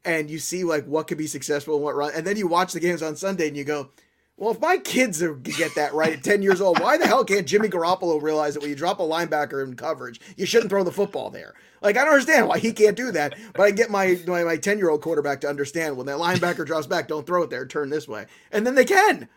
and 0.04 0.28
you 0.28 0.38
see 0.38 0.64
like 0.64 0.86
what 0.86 1.06
could 1.06 1.18
be 1.18 1.26
successful 1.26 1.76
and 1.76 1.84
what 1.84 1.96
run, 1.96 2.12
and 2.14 2.26
then 2.26 2.36
you 2.36 2.48
watch 2.48 2.72
the 2.72 2.80
games 2.80 3.02
on 3.02 3.16
Sunday, 3.16 3.48
and 3.48 3.56
you 3.56 3.64
go. 3.64 3.90
Well, 4.38 4.52
if 4.52 4.60
my 4.60 4.78
kids 4.78 5.20
are, 5.20 5.34
get 5.34 5.74
that 5.74 5.94
right 5.94 6.12
at 6.12 6.22
10 6.22 6.42
years 6.42 6.60
old, 6.60 6.78
why 6.78 6.96
the 6.96 7.08
hell 7.08 7.24
can't 7.24 7.46
Jimmy 7.46 7.68
Garoppolo 7.68 8.22
realize 8.22 8.54
that 8.54 8.60
when 8.60 8.70
you 8.70 8.76
drop 8.76 9.00
a 9.00 9.02
linebacker 9.02 9.64
in 9.64 9.74
coverage, 9.74 10.20
you 10.36 10.46
shouldn't 10.46 10.70
throw 10.70 10.84
the 10.84 10.92
football 10.92 11.28
there? 11.28 11.54
Like, 11.82 11.96
I 11.96 12.04
don't 12.04 12.12
understand 12.12 12.46
why 12.46 12.60
he 12.60 12.72
can't 12.72 12.96
do 12.96 13.10
that, 13.10 13.36
but 13.52 13.62
I 13.62 13.72
get 13.72 13.90
my 13.90 14.16
my 14.28 14.44
my 14.44 14.56
10 14.56 14.78
year 14.78 14.90
old 14.90 15.02
quarterback 15.02 15.40
to 15.40 15.48
understand 15.48 15.96
when 15.96 16.06
that 16.06 16.18
linebacker 16.18 16.64
drops 16.64 16.86
back, 16.86 17.08
don't 17.08 17.26
throw 17.26 17.42
it 17.42 17.50
there, 17.50 17.66
turn 17.66 17.90
this 17.90 18.06
way. 18.06 18.26
And 18.52 18.64
then 18.64 18.76
they 18.76 18.84
can. 18.84 19.28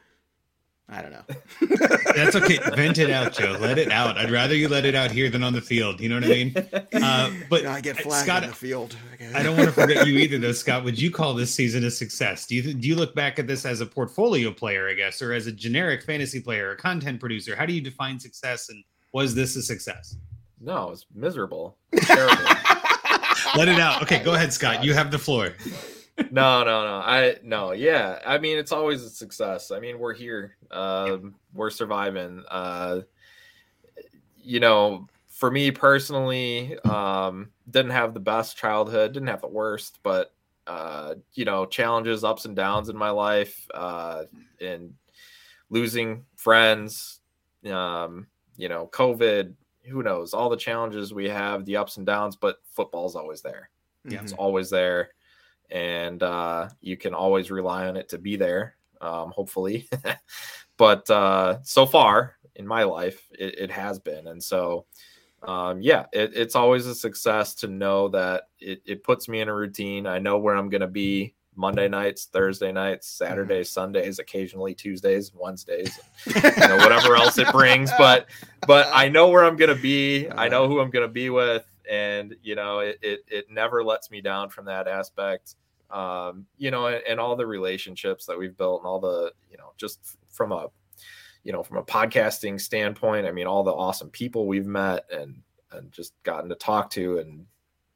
I 0.93 1.01
don't 1.01 1.11
know. 1.11 1.23
That's 2.15 2.35
okay. 2.35 2.59
Vent 2.75 2.97
it 2.97 3.09
out, 3.09 3.31
Joe. 3.31 3.57
Let 3.59 3.77
it 3.77 3.89
out. 3.91 4.17
I'd 4.17 4.29
rather 4.29 4.53
you 4.53 4.67
let 4.67 4.83
it 4.85 4.93
out 4.93 5.09
here 5.09 5.29
than 5.29 5.41
on 5.41 5.53
the 5.53 5.61
field. 5.61 6.01
You 6.01 6.09
know 6.09 6.15
what 6.15 6.25
I 6.25 6.27
mean? 6.27 6.55
Uh, 7.03 7.31
but 7.49 7.61
You 7.61 7.67
know, 7.67 7.71
I 7.71 7.81
get 7.81 7.97
flagged 7.97 8.25
Scott, 8.25 8.43
on 8.43 8.49
the 8.49 8.55
field. 8.55 8.95
I 9.33 9.41
don't 9.41 9.55
want 9.55 9.69
to 9.69 9.73
forget 9.73 10.05
you 10.05 10.13
either, 10.19 10.37
though, 10.37 10.51
Scott. 10.51 10.83
Would 10.83 11.01
you 11.01 11.09
call 11.09 11.33
this 11.33 11.53
season 11.53 11.83
a 11.85 11.89
success? 11.89 12.45
Do 12.45 12.55
you 12.55 12.73
do 12.73 12.87
you 12.87 12.95
look 12.95 13.15
back 13.15 13.39
at 13.39 13.47
this 13.47 13.65
as 13.65 13.79
a 13.81 13.85
portfolio 13.85 14.51
player, 14.51 14.89
I 14.89 14.93
guess, 14.93 15.21
or 15.21 15.31
as 15.33 15.47
a 15.47 15.51
generic 15.51 16.03
fantasy 16.03 16.41
player, 16.41 16.71
a 16.71 16.75
content 16.77 17.19
producer? 17.19 17.55
How 17.55 17.65
do 17.65 17.73
you 17.73 17.81
define 17.81 18.19
success, 18.19 18.69
and 18.69 18.83
was 19.13 19.33
this 19.33 19.55
a 19.55 19.63
success? 19.63 20.17
No, 20.59 20.91
it's 20.91 21.05
miserable. 21.15 21.77
It's 21.93 22.05
terrible. 22.07 22.43
Let 23.55 23.67
it 23.67 23.79
out. 23.79 24.03
Okay, 24.03 24.21
go 24.23 24.33
ahead, 24.33 24.53
Scott. 24.53 24.83
You 24.83 24.93
have 24.93 25.09
the 25.11 25.19
floor. 25.19 25.53
No, 26.17 26.63
no, 26.63 26.85
no. 26.85 27.01
I 27.03 27.37
no, 27.43 27.71
yeah. 27.71 28.19
I 28.25 28.37
mean, 28.37 28.57
it's 28.57 28.71
always 28.71 29.03
a 29.03 29.09
success. 29.09 29.71
I 29.71 29.79
mean, 29.79 29.99
we're 29.99 30.13
here. 30.13 30.55
Um, 30.71 31.35
we're 31.53 31.69
surviving. 31.69 32.43
Uh, 32.49 33.01
you 34.37 34.59
know, 34.59 35.07
for 35.27 35.49
me 35.51 35.71
personally, 35.71 36.77
um, 36.83 37.49
didn't 37.69 37.91
have 37.91 38.13
the 38.13 38.19
best 38.19 38.57
childhood, 38.57 39.13
didn't 39.13 39.29
have 39.29 39.41
the 39.41 39.47
worst, 39.47 39.99
but 40.03 40.33
uh, 40.67 41.15
you 41.33 41.45
know, 41.45 41.65
challenges, 41.65 42.23
ups 42.23 42.45
and 42.45 42.55
downs 42.55 42.89
in 42.89 42.97
my 42.97 43.09
life, 43.09 43.67
uh, 43.73 44.23
and 44.59 44.93
losing 45.69 46.25
friends, 46.35 47.21
um, 47.69 48.27
you 48.57 48.69
know, 48.69 48.87
COVID, 48.93 49.53
who 49.83 50.03
knows, 50.03 50.33
all 50.33 50.49
the 50.49 50.57
challenges 50.57 51.13
we 51.13 51.27
have, 51.27 51.65
the 51.65 51.77
ups 51.77 51.97
and 51.97 52.05
downs, 52.05 52.35
but 52.35 52.57
football's 52.71 53.15
always 53.15 53.41
there. 53.41 53.69
Mm-hmm. 54.05 54.23
It's 54.23 54.33
always 54.33 54.69
there. 54.69 55.09
And 55.71 56.21
uh, 56.21 56.69
you 56.81 56.97
can 56.97 57.13
always 57.13 57.49
rely 57.49 57.87
on 57.87 57.97
it 57.97 58.09
to 58.09 58.17
be 58.17 58.35
there, 58.35 58.75
um, 58.99 59.31
hopefully. 59.31 59.89
but 60.77 61.09
uh, 61.09 61.61
so 61.63 61.85
far 61.85 62.35
in 62.55 62.67
my 62.67 62.83
life, 62.83 63.27
it, 63.31 63.57
it 63.57 63.71
has 63.71 63.99
been. 63.99 64.27
And 64.27 64.43
so, 64.43 64.85
um, 65.43 65.81
yeah, 65.81 66.05
it, 66.11 66.31
it's 66.35 66.55
always 66.55 66.85
a 66.85 66.95
success 66.95 67.55
to 67.55 67.67
know 67.67 68.09
that 68.09 68.49
it, 68.59 68.81
it 68.85 69.03
puts 69.03 69.27
me 69.27 69.39
in 69.39 69.47
a 69.47 69.55
routine. 69.55 70.05
I 70.05 70.19
know 70.19 70.37
where 70.37 70.55
I'm 70.55 70.69
going 70.69 70.81
to 70.81 70.87
be 70.87 71.33
Monday 71.55 71.87
nights, 71.87 72.25
Thursday 72.25 72.71
nights, 72.71 73.07
Saturdays, 73.07 73.69
Sundays, 73.69 74.19
occasionally 74.19 74.73
Tuesdays, 74.73 75.31
Wednesdays, 75.33 75.99
you 76.25 76.41
know, 76.41 76.77
whatever 76.77 77.15
else 77.15 77.37
it 77.37 77.51
brings. 77.51 77.91
But 77.97 78.27
but 78.67 78.87
I 78.93 79.09
know 79.09 79.29
where 79.29 79.43
I'm 79.43 79.57
gonna 79.57 79.75
be. 79.75 80.29
I 80.29 80.47
know 80.47 80.67
who 80.67 80.79
I'm 80.79 80.89
gonna 80.89 81.07
be 81.07 81.29
with, 81.29 81.65
and 81.89 82.35
you 82.41 82.55
know, 82.55 82.79
it 82.79 82.99
it, 83.01 83.21
it 83.27 83.45
never 83.49 83.83
lets 83.83 84.11
me 84.11 84.21
down 84.21 84.49
from 84.49 84.65
that 84.65 84.87
aspect. 84.87 85.55
Um, 85.89 86.45
you 86.57 86.71
know, 86.71 86.87
and, 86.87 87.01
and 87.07 87.19
all 87.19 87.35
the 87.35 87.45
relationships 87.45 88.25
that 88.25 88.37
we've 88.37 88.57
built, 88.57 88.81
and 88.81 88.87
all 88.87 88.99
the 88.99 89.33
you 89.49 89.57
know, 89.57 89.73
just 89.77 90.17
from 90.29 90.51
a 90.51 90.67
you 91.43 91.51
know, 91.51 91.63
from 91.63 91.77
a 91.77 91.83
podcasting 91.83 92.61
standpoint, 92.61 93.25
I 93.25 93.31
mean, 93.31 93.47
all 93.47 93.63
the 93.63 93.73
awesome 93.73 94.09
people 94.09 94.45
we've 94.47 94.67
met 94.67 95.05
and 95.11 95.41
and 95.71 95.91
just 95.91 96.13
gotten 96.23 96.49
to 96.49 96.55
talk 96.55 96.89
to 96.91 97.19
and 97.19 97.45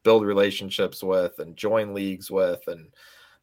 build 0.03 0.23
relationships 0.25 1.03
with 1.03 1.39
and 1.39 1.55
join 1.57 1.93
leagues 1.93 2.29
with 2.31 2.61
and 2.67 2.87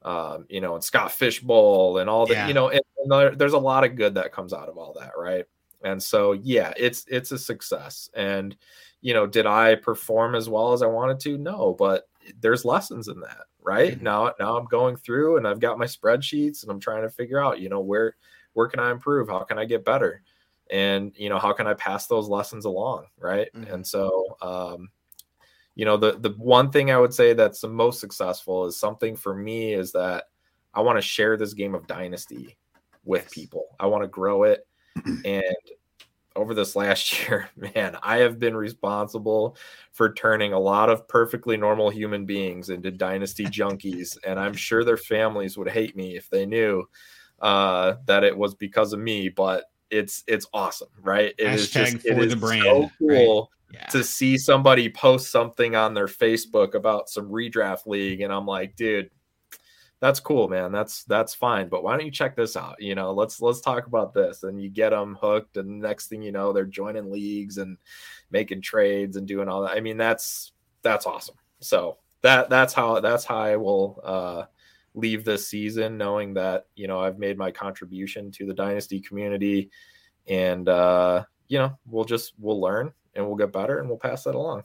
um, 0.03 0.47
you 0.49 0.61
know, 0.61 0.75
and 0.75 0.83
Scott 0.83 1.13
Fishbowl 1.13 1.99
and 1.99 2.11
all 2.11 2.27
that, 2.27 2.35
Yeah. 2.35 2.49
you 2.49 2.55
know, 2.55 2.71
and, 2.71 2.81
and 2.99 3.13
there, 3.13 3.35
there's 3.37 3.53
a 3.53 3.59
lot 3.59 3.85
of 3.85 3.95
good 3.95 4.15
that 4.17 4.33
comes 4.33 4.53
out 4.53 4.69
of 4.69 4.77
all 4.77 4.93
that, 4.99 5.13
right? 5.17 5.45
And 5.85 6.03
so, 6.03 6.33
yeah, 6.33 6.73
it's 6.77 7.05
it's 7.09 7.31
a 7.33 7.39
success. 7.39 8.09
And 8.15 8.57
you 9.03 9.13
know, 9.13 9.27
did 9.27 9.47
I 9.47 9.75
perform 9.75 10.35
as 10.35 10.49
well 10.49 10.73
as 10.73 10.83
I 10.83 10.87
wanted 10.87 11.21
to? 11.21 11.37
No, 11.37 11.75
but 11.79 12.09
there's 12.41 12.65
lessons 12.65 13.09
in 13.09 13.21
that, 13.21 13.43
right? 13.61 13.99
Mhm. 13.99 14.03
Now, 14.03 14.33
now 14.41 14.57
I'm 14.57 14.67
going 14.67 14.97
through 14.97 15.37
and 15.37 15.47
I've 15.47 15.61
got 15.61 15.79
my 15.79 15.87
spreadsheets 15.87 16.63
and 16.63 16.71
I'm 16.71 16.81
trying 16.81 17.03
to 17.03 17.11
figure 17.11 17.41
out, 17.43 17.61
you 17.61 17.69
know, 17.69 17.81
where 17.81 18.17
where 18.55 18.69
can 18.69 18.81
I 18.81 18.91
improve? 18.91 19.29
How 19.29 19.41
can 19.45 19.59
I 19.59 19.65
get 19.65 19.85
better? 19.85 20.23
And 20.71 21.13
you 21.17 21.29
know, 21.29 21.39
how 21.39 21.53
can 21.53 21.67
I 21.67 21.75
pass 21.75 22.07
those 22.07 22.29
lessons 22.29 22.65
along, 22.65 23.07
right? 23.19 23.49
Mhm. 23.55 23.73
And 23.75 23.87
so, 23.87 24.37
um, 24.41 24.89
you 25.75 25.85
know 25.85 25.97
the 25.97 26.19
the 26.19 26.31
one 26.39 26.71
thing 26.71 26.91
i 26.91 26.99
would 26.99 27.15
say 27.15 27.33
that's 27.33 27.61
the 27.61 27.69
most 27.69 28.01
successful 28.01 28.67
is 28.67 28.79
something 28.79 29.17
for 29.17 29.35
me 29.35 29.73
is 29.73 29.93
that 29.93 30.25
i 30.75 30.81
want 30.81 30.99
to 30.99 31.03
share 31.03 31.37
this 31.37 31.55
game 31.55 31.75
of 31.75 31.87
dynasty 31.87 32.57
with 33.05 33.31
people 33.31 33.75
i 33.81 33.87
want 33.87 34.03
to 34.03 34.09
grow 34.09 34.43
it 34.45 34.67
and 35.25 35.45
over 36.37 36.55
this 36.55 36.75
last 36.77 37.13
year 37.29 37.49
man 37.57 37.97
i 38.03 38.19
have 38.19 38.39
been 38.39 38.57
responsible 38.57 39.57
for 39.93 40.13
turning 40.15 40.53
a 40.53 40.59
lot 40.59 40.89
of 40.91 41.07
perfectly 41.09 41.57
normal 41.57 41.91
human 41.91 42.25
beings 42.27 42.69
into 42.71 42.91
dynasty 42.91 43.45
junkies 43.59 44.17
and 44.27 44.39
i'm 44.39 44.55
sure 44.55 44.85
their 44.85 44.97
families 44.97 45.57
would 45.59 45.69
hate 45.69 45.97
me 45.97 46.17
if 46.17 46.29
they 46.31 46.47
knew 46.47 46.85
uh, 47.41 47.95
that 48.07 48.23
it 48.23 48.37
was 48.37 48.55
because 48.55 48.93
of 48.93 49.01
me 49.01 49.29
but 49.29 49.65
it's 49.91 50.23
it's 50.27 50.47
awesome 50.55 50.89
right 51.03 51.35
It 51.39 51.53
is 51.55 51.71
Hashtag 51.71 52.05
it 52.05 52.19
is 52.19 52.35
brand, 52.37 52.63
so 52.63 52.81
right? 52.81 52.91
cool 52.99 53.51
Yeah. 53.73 53.87
to 53.87 54.05
see 54.05 54.39
somebody 54.39 54.89
post 54.89 55.31
something 55.31 55.75
on 55.75 55.93
their 55.93 56.07
Facebook 56.07 56.75
about 56.75 57.09
some 57.09 57.29
redraft 57.31 57.87
league, 57.87 58.21
and 58.21 58.33
I'm 58.33 58.47
like, 58.47 58.77
dude, 58.77 59.11
that's 60.03 60.19
cool, 60.19 60.49
man. 60.49 60.73
That's 60.73 61.05
that's 61.05 61.33
fine. 61.33 61.69
But 61.69 61.85
why 61.85 61.97
don't 61.97 62.05
you 62.05 62.11
check 62.11 62.35
this 62.35 62.57
out? 62.57 62.75
You 62.83 62.97
know, 62.97 63.13
let's 63.13 63.41
let's 63.41 63.61
talk 63.61 63.87
about 63.87 64.13
this. 64.13 64.43
And 64.43 64.61
you 64.61 64.69
get 64.69 64.91
them 64.91 65.17
hooked, 65.23 65.57
and 65.57 65.79
next 65.79 66.09
thing 66.09 66.23
you 66.23 66.33
know, 66.33 66.53
they're 66.53 66.65
joining 66.65 67.09
leagues 67.13 67.59
and 67.59 67.79
making 68.33 68.63
trades 68.63 69.17
and 69.17 69.29
doing 69.29 69.49
all 69.49 69.63
that. 69.63 69.77
I 69.77 69.81
mean, 69.81 69.97
that's 69.97 70.51
that's 70.83 71.07
awesome. 71.07 71.37
So 71.61 71.99
that 72.23 72.51
that's 72.51 72.75
how 72.75 72.99
that's 72.99 73.25
how 73.25 73.39
I 73.39 73.57
will 73.57 74.01
uh 74.03 74.45
leave 74.95 75.25
this 75.25 75.47
season 75.47 75.99
knowing 75.99 76.35
that 76.35 76.67
you 76.75 76.89
know 76.89 77.01
I've 77.01 77.21
made 77.21 77.39
my 77.39 77.53
contribution 77.53 78.33
to 78.33 78.45
the 78.45 78.55
dynasty 78.55 79.01
community 79.01 79.71
and 80.27 80.69
uh 80.69 81.25
you 81.47 81.59
know 81.59 81.79
we'll 81.87 82.05
just 82.05 82.35
we'll 82.39 82.61
learn 82.61 82.93
and 83.15 83.25
we'll 83.25 83.37
get 83.37 83.53
better 83.53 83.79
and 83.79 83.89
we'll 83.89 83.99
pass 83.99 84.25
that 84.25 84.35
along. 84.35 84.65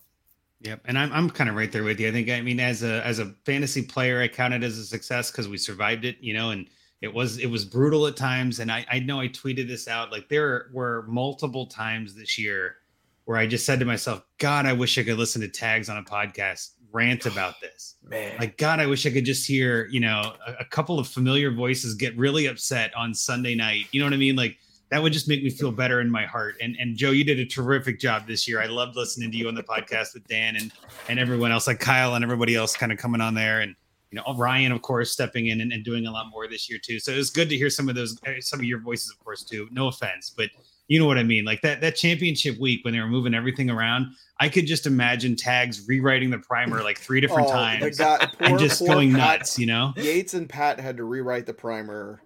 Yep, 0.68 0.82
and 0.84 1.00
I'm 1.00 1.14
I'm 1.14 1.30
kind 1.30 1.50
of 1.50 1.56
right 1.56 1.72
there 1.72 1.86
with 1.86 1.98
you. 1.98 2.10
I 2.10 2.12
think 2.12 2.30
I 2.30 2.42
mean 2.42 2.60
as 2.60 2.84
a 2.84 3.02
as 3.06 3.20
a 3.20 3.28
fantasy 3.46 3.82
player, 3.82 4.22
I 4.22 4.28
count 4.28 4.54
it 4.54 4.64
as 4.64 4.78
a 4.78 4.84
success 4.84 5.32
because 5.32 5.48
we 5.48 5.58
survived 5.58 6.04
it, 6.04 6.18
you 6.20 6.34
know, 6.34 6.50
and 6.50 6.68
it 7.02 7.14
was 7.14 7.38
it 7.38 7.46
was 7.46 7.64
brutal 7.64 8.06
at 8.06 8.18
times. 8.18 8.60
And 8.60 8.70
I 8.70 8.86
I 8.92 9.00
know 9.00 9.22
I 9.22 9.30
tweeted 9.30 9.70
this 9.70 9.88
out 9.88 10.12
like 10.12 10.28
there 10.28 10.70
were 10.74 11.06
multiple 11.08 11.68
times 11.68 12.16
this 12.16 12.38
year 12.38 12.76
where 13.24 13.38
I 13.38 13.48
just 13.48 13.66
said 13.66 13.80
to 13.80 13.86
myself, 13.86 14.24
God, 14.40 14.66
I 14.66 14.74
wish 14.74 14.98
I 14.98 15.04
could 15.04 15.18
listen 15.18 15.42
to 15.42 15.48
tags 15.48 15.88
on 15.88 15.98
a 15.98 16.04
podcast 16.04 16.72
rant 16.92 17.26
oh, 17.26 17.32
about 17.32 17.62
this. 17.62 17.96
Man, 18.04 18.36
Like, 18.40 18.58
God, 18.58 18.80
I 18.80 18.88
wish 18.88 19.06
I 19.06 19.10
could 19.10 19.26
just 19.26 19.48
hear, 19.48 19.88
you 19.88 20.00
know, 20.00 20.36
a, 20.46 20.54
a 20.62 20.66
couple 20.66 21.00
of 21.00 21.08
familiar 21.08 21.52
voices 21.52 21.94
get 21.96 22.18
really 22.18 22.46
upset 22.46 22.94
on 22.96 23.14
Sunday 23.14 23.56
night. 23.56 23.86
You 23.92 24.00
know 24.02 24.06
what 24.06 24.14
I 24.14 24.18
mean? 24.18 24.36
Like, 24.36 24.58
that 24.90 25.04
would 25.04 25.12
just 25.14 25.28
make 25.28 25.44
me 25.44 25.50
feel 25.50 25.72
better 25.72 26.00
in 26.02 26.10
my 26.10 26.26
heart. 26.26 26.56
And 26.62 26.76
and 26.80 26.96
Joe, 26.96 27.12
you 27.12 27.24
did 27.24 27.40
a 27.40 27.46
terrific 27.46 28.00
job 28.00 28.28
this 28.28 28.48
year. 28.48 28.62
I 28.62 28.68
loved 28.68 28.96
listening 28.96 29.32
to 29.32 29.38
you 29.38 29.48
on 29.48 29.56
the 29.56 29.64
podcast 29.64 30.14
with 30.14 30.28
Dan 30.28 30.56
and 30.56 30.72
and 31.10 31.20
everyone 31.20 31.52
else, 31.52 31.68
like 31.68 31.80
Kyle 31.80 32.16
and 32.16 32.24
everybody 32.24 32.56
else, 32.56 32.76
kind 32.76 32.92
of 32.92 32.98
coming 32.98 33.22
on 33.22 33.34
there, 33.34 33.60
and 33.62 33.76
you 34.12 34.16
know 34.18 34.24
Ryan, 34.38 34.72
of 34.72 34.82
course, 34.82 35.12
stepping 35.12 35.48
in 35.48 35.62
and, 35.62 35.72
and 35.74 35.84
doing 35.84 36.06
a 36.08 36.12
lot 36.12 36.28
more 36.32 36.48
this 36.48 36.70
year 36.70 36.80
too. 36.82 37.00
So 37.00 37.12
it 37.12 37.18
was 37.18 37.30
good 37.30 37.50
to 37.50 37.58
hear 37.58 37.70
some 37.70 37.90
of 37.90 37.96
those, 37.96 38.18
uh, 38.26 38.32
some 38.40 38.60
of 38.60 38.66
your 38.66 38.80
voices, 38.80 39.12
of 39.12 39.24
course, 39.24 39.44
too. 39.44 39.68
No 39.72 39.88
offense, 39.88 40.34
but 40.36 40.50
you 40.88 40.98
know 40.98 41.06
what 41.06 41.18
I 41.18 41.24
mean. 41.24 41.44
Like 41.44 41.62
that 41.64 41.82
that 41.82 41.98
championship 41.98 42.58
week 42.58 42.86
when 42.86 42.94
they 42.94 43.02
were 43.02 43.08
moving 43.10 43.34
everything 43.34 43.70
around, 43.70 44.06
I 44.40 44.48
could 44.48 44.66
just 44.66 44.86
imagine 44.88 45.36
tags 45.36 45.86
rewriting 45.86 46.30
the 46.30 46.38
primer 46.40 46.82
like 46.82 46.98
three 46.98 47.20
different 47.20 47.50
Oh, 47.50 47.52
times 47.52 47.98
guy- 47.98 48.26
and 48.40 48.58
just 48.58 48.86
going 48.86 49.12
Pat 49.12 49.40
nuts. 49.40 49.60
You 49.60 49.66
know? 49.66 49.94
Yates 49.98 50.34
and 50.34 50.48
Pat 50.48 50.80
had 50.80 50.96
to 50.96 51.04
rewrite 51.04 51.46
the 51.46 51.54
primer. 51.54 52.22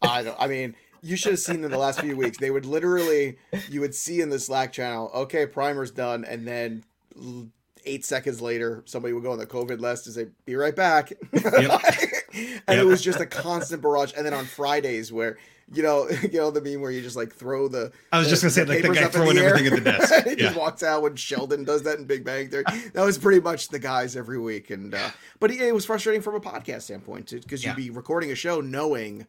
I 0.00 0.22
don't. 0.22 0.36
I 0.40 0.46
mean, 0.46 0.74
you 1.06 1.16
should 1.16 1.32
have 1.32 1.38
seen 1.40 1.64
in 1.64 1.70
the 1.70 1.78
last 1.78 2.00
few 2.00 2.16
weeks. 2.16 2.38
They 2.38 2.50
would 2.50 2.66
literally, 2.66 3.38
you 3.70 3.80
would 3.80 3.94
see 3.94 4.20
in 4.20 4.28
the 4.30 4.38
Slack 4.38 4.72
channel, 4.72 5.10
okay, 5.14 5.46
primer's 5.46 5.90
done, 5.90 6.24
and 6.24 6.46
then 6.46 6.84
eight 7.84 8.04
seconds 8.04 8.40
later, 8.40 8.82
somebody 8.86 9.14
would 9.14 9.22
go 9.22 9.30
on 9.32 9.38
the 9.38 9.46
COVID 9.46 9.80
list 9.80 10.06
and 10.06 10.14
say, 10.14 10.26
"Be 10.44 10.56
right 10.56 10.74
back," 10.74 11.12
and 11.32 11.42
Yep. 11.44 11.82
it 12.68 12.84
was 12.84 13.00
just 13.02 13.20
a 13.20 13.26
constant 13.26 13.82
barrage. 13.82 14.12
And 14.16 14.26
then 14.26 14.34
on 14.34 14.44
Fridays, 14.44 15.12
where 15.12 15.38
you 15.72 15.82
know, 15.82 16.08
you 16.22 16.38
know 16.38 16.50
the 16.50 16.60
meme 16.60 16.80
where 16.80 16.90
you 16.90 17.02
just 17.02 17.16
like 17.16 17.32
throw 17.32 17.68
the. 17.68 17.92
I 18.12 18.18
was 18.18 18.26
the- 18.26 18.30
just 18.30 18.42
gonna 18.42 18.50
say 18.50 18.64
the 18.64 18.74
like 18.74 18.82
the 18.82 18.88
guy 19.00 19.06
throwing 19.08 19.38
air. 19.38 19.50
everything 19.54 19.72
at 19.78 19.84
the 19.84 19.90
desk. 19.98 20.24
he 20.24 20.30
Yeah. 20.30 20.36
just 20.36 20.56
walks 20.56 20.82
out 20.82 21.02
when 21.02 21.16
Sheldon 21.16 21.64
does 21.64 21.82
that 21.84 21.98
in 21.98 22.04
Big 22.06 22.24
Bang 22.24 22.48
Theory. 22.50 22.64
That 22.92 23.04
was 23.04 23.18
pretty 23.18 23.40
much 23.40 23.68
the 23.68 23.78
guys 23.78 24.16
every 24.16 24.38
week, 24.38 24.70
and 24.70 24.94
uh, 24.94 25.10
but 25.40 25.50
it, 25.50 25.60
it 25.60 25.74
was 25.74 25.84
frustrating 25.84 26.22
from 26.22 26.34
a 26.34 26.40
podcast 26.40 26.82
standpoint 26.82 27.30
because 27.30 27.64
you'd 27.64 27.76
be 27.76 27.90
recording 27.90 28.30
a 28.32 28.34
show 28.34 28.60
knowing 28.60 29.26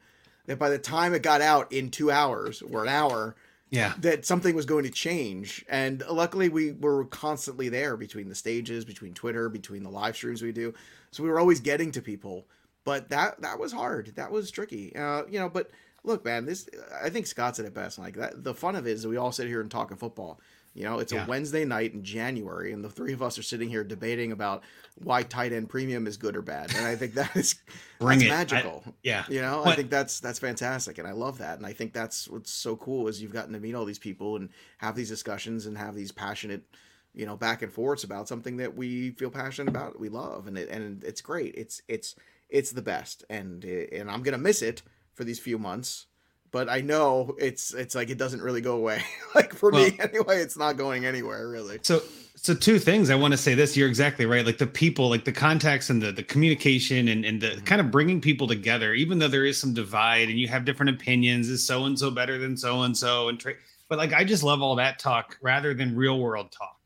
that 0.47 0.57
by 0.59 0.69
the 0.69 0.79
time 0.79 1.13
it 1.13 1.21
got 1.21 1.41
out 1.41 1.71
in 1.71 1.89
two 1.91 2.09
hours 2.11 2.61
or 2.61 2.81
an 2.83 2.89
hour, 2.89 3.35
Yeah. 3.69 3.93
that 3.99 4.25
something 4.25 4.55
was 4.55 4.65
going 4.65 4.83
to 4.85 4.89
change. 4.89 5.63
And 5.69 6.03
luckily, 6.09 6.49
we 6.49 6.71
were 6.71 7.05
constantly 7.05 7.69
there 7.69 7.95
between 7.97 8.29
the 8.29 8.35
stages, 8.35 8.83
between 8.85 9.13
Twitter, 9.13 9.49
between 9.49 9.83
the 9.83 9.89
live 9.89 10.15
streams 10.15 10.41
we 10.41 10.51
do. 10.53 10.73
So 11.11 11.21
we 11.23 11.29
were 11.29 11.39
always 11.39 11.59
getting 11.59 11.91
to 11.91 12.01
people. 12.01 12.45
But 12.85 13.09
that 13.09 13.41
that 13.41 13.59
was 13.59 13.73
hard. 13.73 14.13
That 14.15 14.31
was 14.31 14.49
tricky. 14.49 14.95
Uh, 14.95 15.23
you 15.29 15.37
know, 15.39 15.49
but 15.49 15.69
look, 16.05 16.23
man, 16.23 16.45
this 16.45 16.69
I 17.03 17.09
think 17.09 17.27
Scott 17.27 17.57
said 17.57 17.65
it 17.65 17.73
best. 17.73 17.99
Like 17.99 18.15
that, 18.15 18.45
the 18.45 18.53
fun 18.53 18.77
of 18.77 18.87
it 18.87 18.91
is 18.91 19.03
that 19.03 19.09
we 19.09 19.17
all 19.17 19.33
sit 19.33 19.47
here 19.47 19.59
and 19.59 19.69
talk 19.69 19.91
in 19.91 19.97
football. 19.97 20.39
You 20.77 20.83
know, 20.83 20.99
it's 20.99 21.11
Yeah. 21.11 21.25
a 21.25 21.27
Wednesday 21.27 21.65
night 21.65 21.93
in 21.95 22.03
January, 22.03 22.71
and 22.71 22.85
the 22.85 22.89
three 22.89 23.11
of 23.11 23.23
us 23.23 23.39
are 23.39 23.43
sitting 23.43 23.67
here 23.67 23.83
debating 23.83 24.31
about 24.31 24.63
why 24.95 25.23
tight 25.23 25.51
end 25.51 25.69
premium 25.69 26.05
is 26.05 26.17
good 26.17 26.35
or 26.37 26.43
bad. 26.43 26.71
And 26.75 26.85
I 26.85 26.95
think 26.95 27.15
that 27.15 27.35
is 27.35 27.55
Bring 27.99 28.19
that's 28.19 28.29
it. 28.29 28.31
I- 28.31 28.37
magical. 28.37 28.83
Yeah. 29.01 29.25
You 29.27 29.41
know, 29.41 29.65
I 29.65 29.75
think 29.75 29.89
that's 29.89 30.19
that's 30.19 30.37
fantastic, 30.37 30.99
and 30.99 31.07
I 31.07 31.13
love 31.13 31.39
that, 31.39 31.57
and 31.57 31.65
I 31.65 31.73
think 31.73 31.93
that's 31.93 32.27
what's 32.29 32.51
so 32.51 32.75
cool 32.75 33.07
is 33.07 33.19
you've 33.21 33.33
gotten 33.33 33.53
to 33.53 33.59
meet 33.59 33.73
all 33.73 33.85
these 33.85 33.97
people 33.97 34.35
and 34.35 34.49
have 34.77 34.95
these 34.95 35.09
discussions 35.09 35.65
and 35.65 35.75
have 35.79 35.95
these 35.95 36.11
passionate, 36.11 36.61
you 37.15 37.25
know, 37.25 37.35
back 37.35 37.63
and 37.63 37.73
forths 37.73 38.03
about 38.03 38.27
something 38.27 38.57
that 38.57 38.75
we 38.75 39.09
feel 39.11 39.31
passionate 39.31 39.69
about, 39.69 39.99
we 39.99 40.09
love, 40.09 40.45
and 40.45 40.59
it 40.59 40.69
and 40.69 41.03
it's 41.03 41.21
great. 41.21 41.55
It's 41.55 41.81
it's 41.87 42.13
it's 42.49 42.69
the 42.71 42.83
best, 42.83 43.25
and 43.31 43.63
and 43.65 44.11
I'm 44.11 44.21
gonna 44.21 44.37
miss 44.37 44.61
it 44.61 44.83
for 45.15 45.23
these 45.23 45.39
few 45.39 45.57
months, 45.57 46.05
but 46.57 46.69
I 46.69 46.81
know 46.81 47.35
it's 47.37 47.71
it's 47.75 47.93
like 47.93 48.09
it 48.09 48.17
doesn't 48.17 48.41
really 48.41 48.61
go 48.61 48.77
away. 48.77 49.03
like 49.35 49.53
for 49.53 49.71
me 49.71 49.95
anyway, 49.99 50.41
it's 50.41 50.57
not 50.57 50.75
going 50.75 51.05
anywhere 51.05 51.47
really. 51.47 51.77
So 51.83 52.01
so 52.35 52.55
two 52.55 52.79
things 52.79 53.11
I 53.11 53.15
want 53.15 53.33
to 53.33 53.37
say 53.37 53.53
this 53.53 53.77
you're 53.77 53.87
exactly 53.87 54.25
right 54.25 54.43
like 54.43 54.57
the 54.57 54.65
people 54.65 55.07
like 55.07 55.23
the 55.23 55.31
contacts 55.31 55.91
and 55.91 56.01
the 56.01 56.11
the 56.11 56.23
communication 56.23 57.09
and 57.09 57.23
and 57.23 57.39
the 57.39 57.49
mm-hmm. 57.49 57.65
kind 57.65 57.79
of 57.79 57.91
bringing 57.91 58.21
people 58.21 58.47
together 58.47 58.95
even 58.95 59.19
though 59.19 59.27
there 59.27 59.45
is 59.45 59.59
some 59.59 59.75
divide 59.75 60.29
and 60.29 60.39
you 60.39 60.47
have 60.47 60.65
different 60.65 60.89
opinions 60.89 61.47
is 61.47 61.63
so 61.63 61.85
and 61.85 61.99
so 61.99 62.09
better 62.09 62.39
than 62.39 62.57
so 62.57 62.81
and 62.81 62.97
so 62.97 63.29
and 63.29 63.39
tra- 63.39 63.53
but 63.87 63.99
like 63.99 64.13
I 64.13 64.23
just 64.23 64.41
love 64.41 64.63
all 64.63 64.77
that 64.77 64.97
talk 64.97 65.37
rather 65.43 65.75
than 65.75 65.95
real 65.95 66.19
world 66.19 66.51
talk 66.51 66.76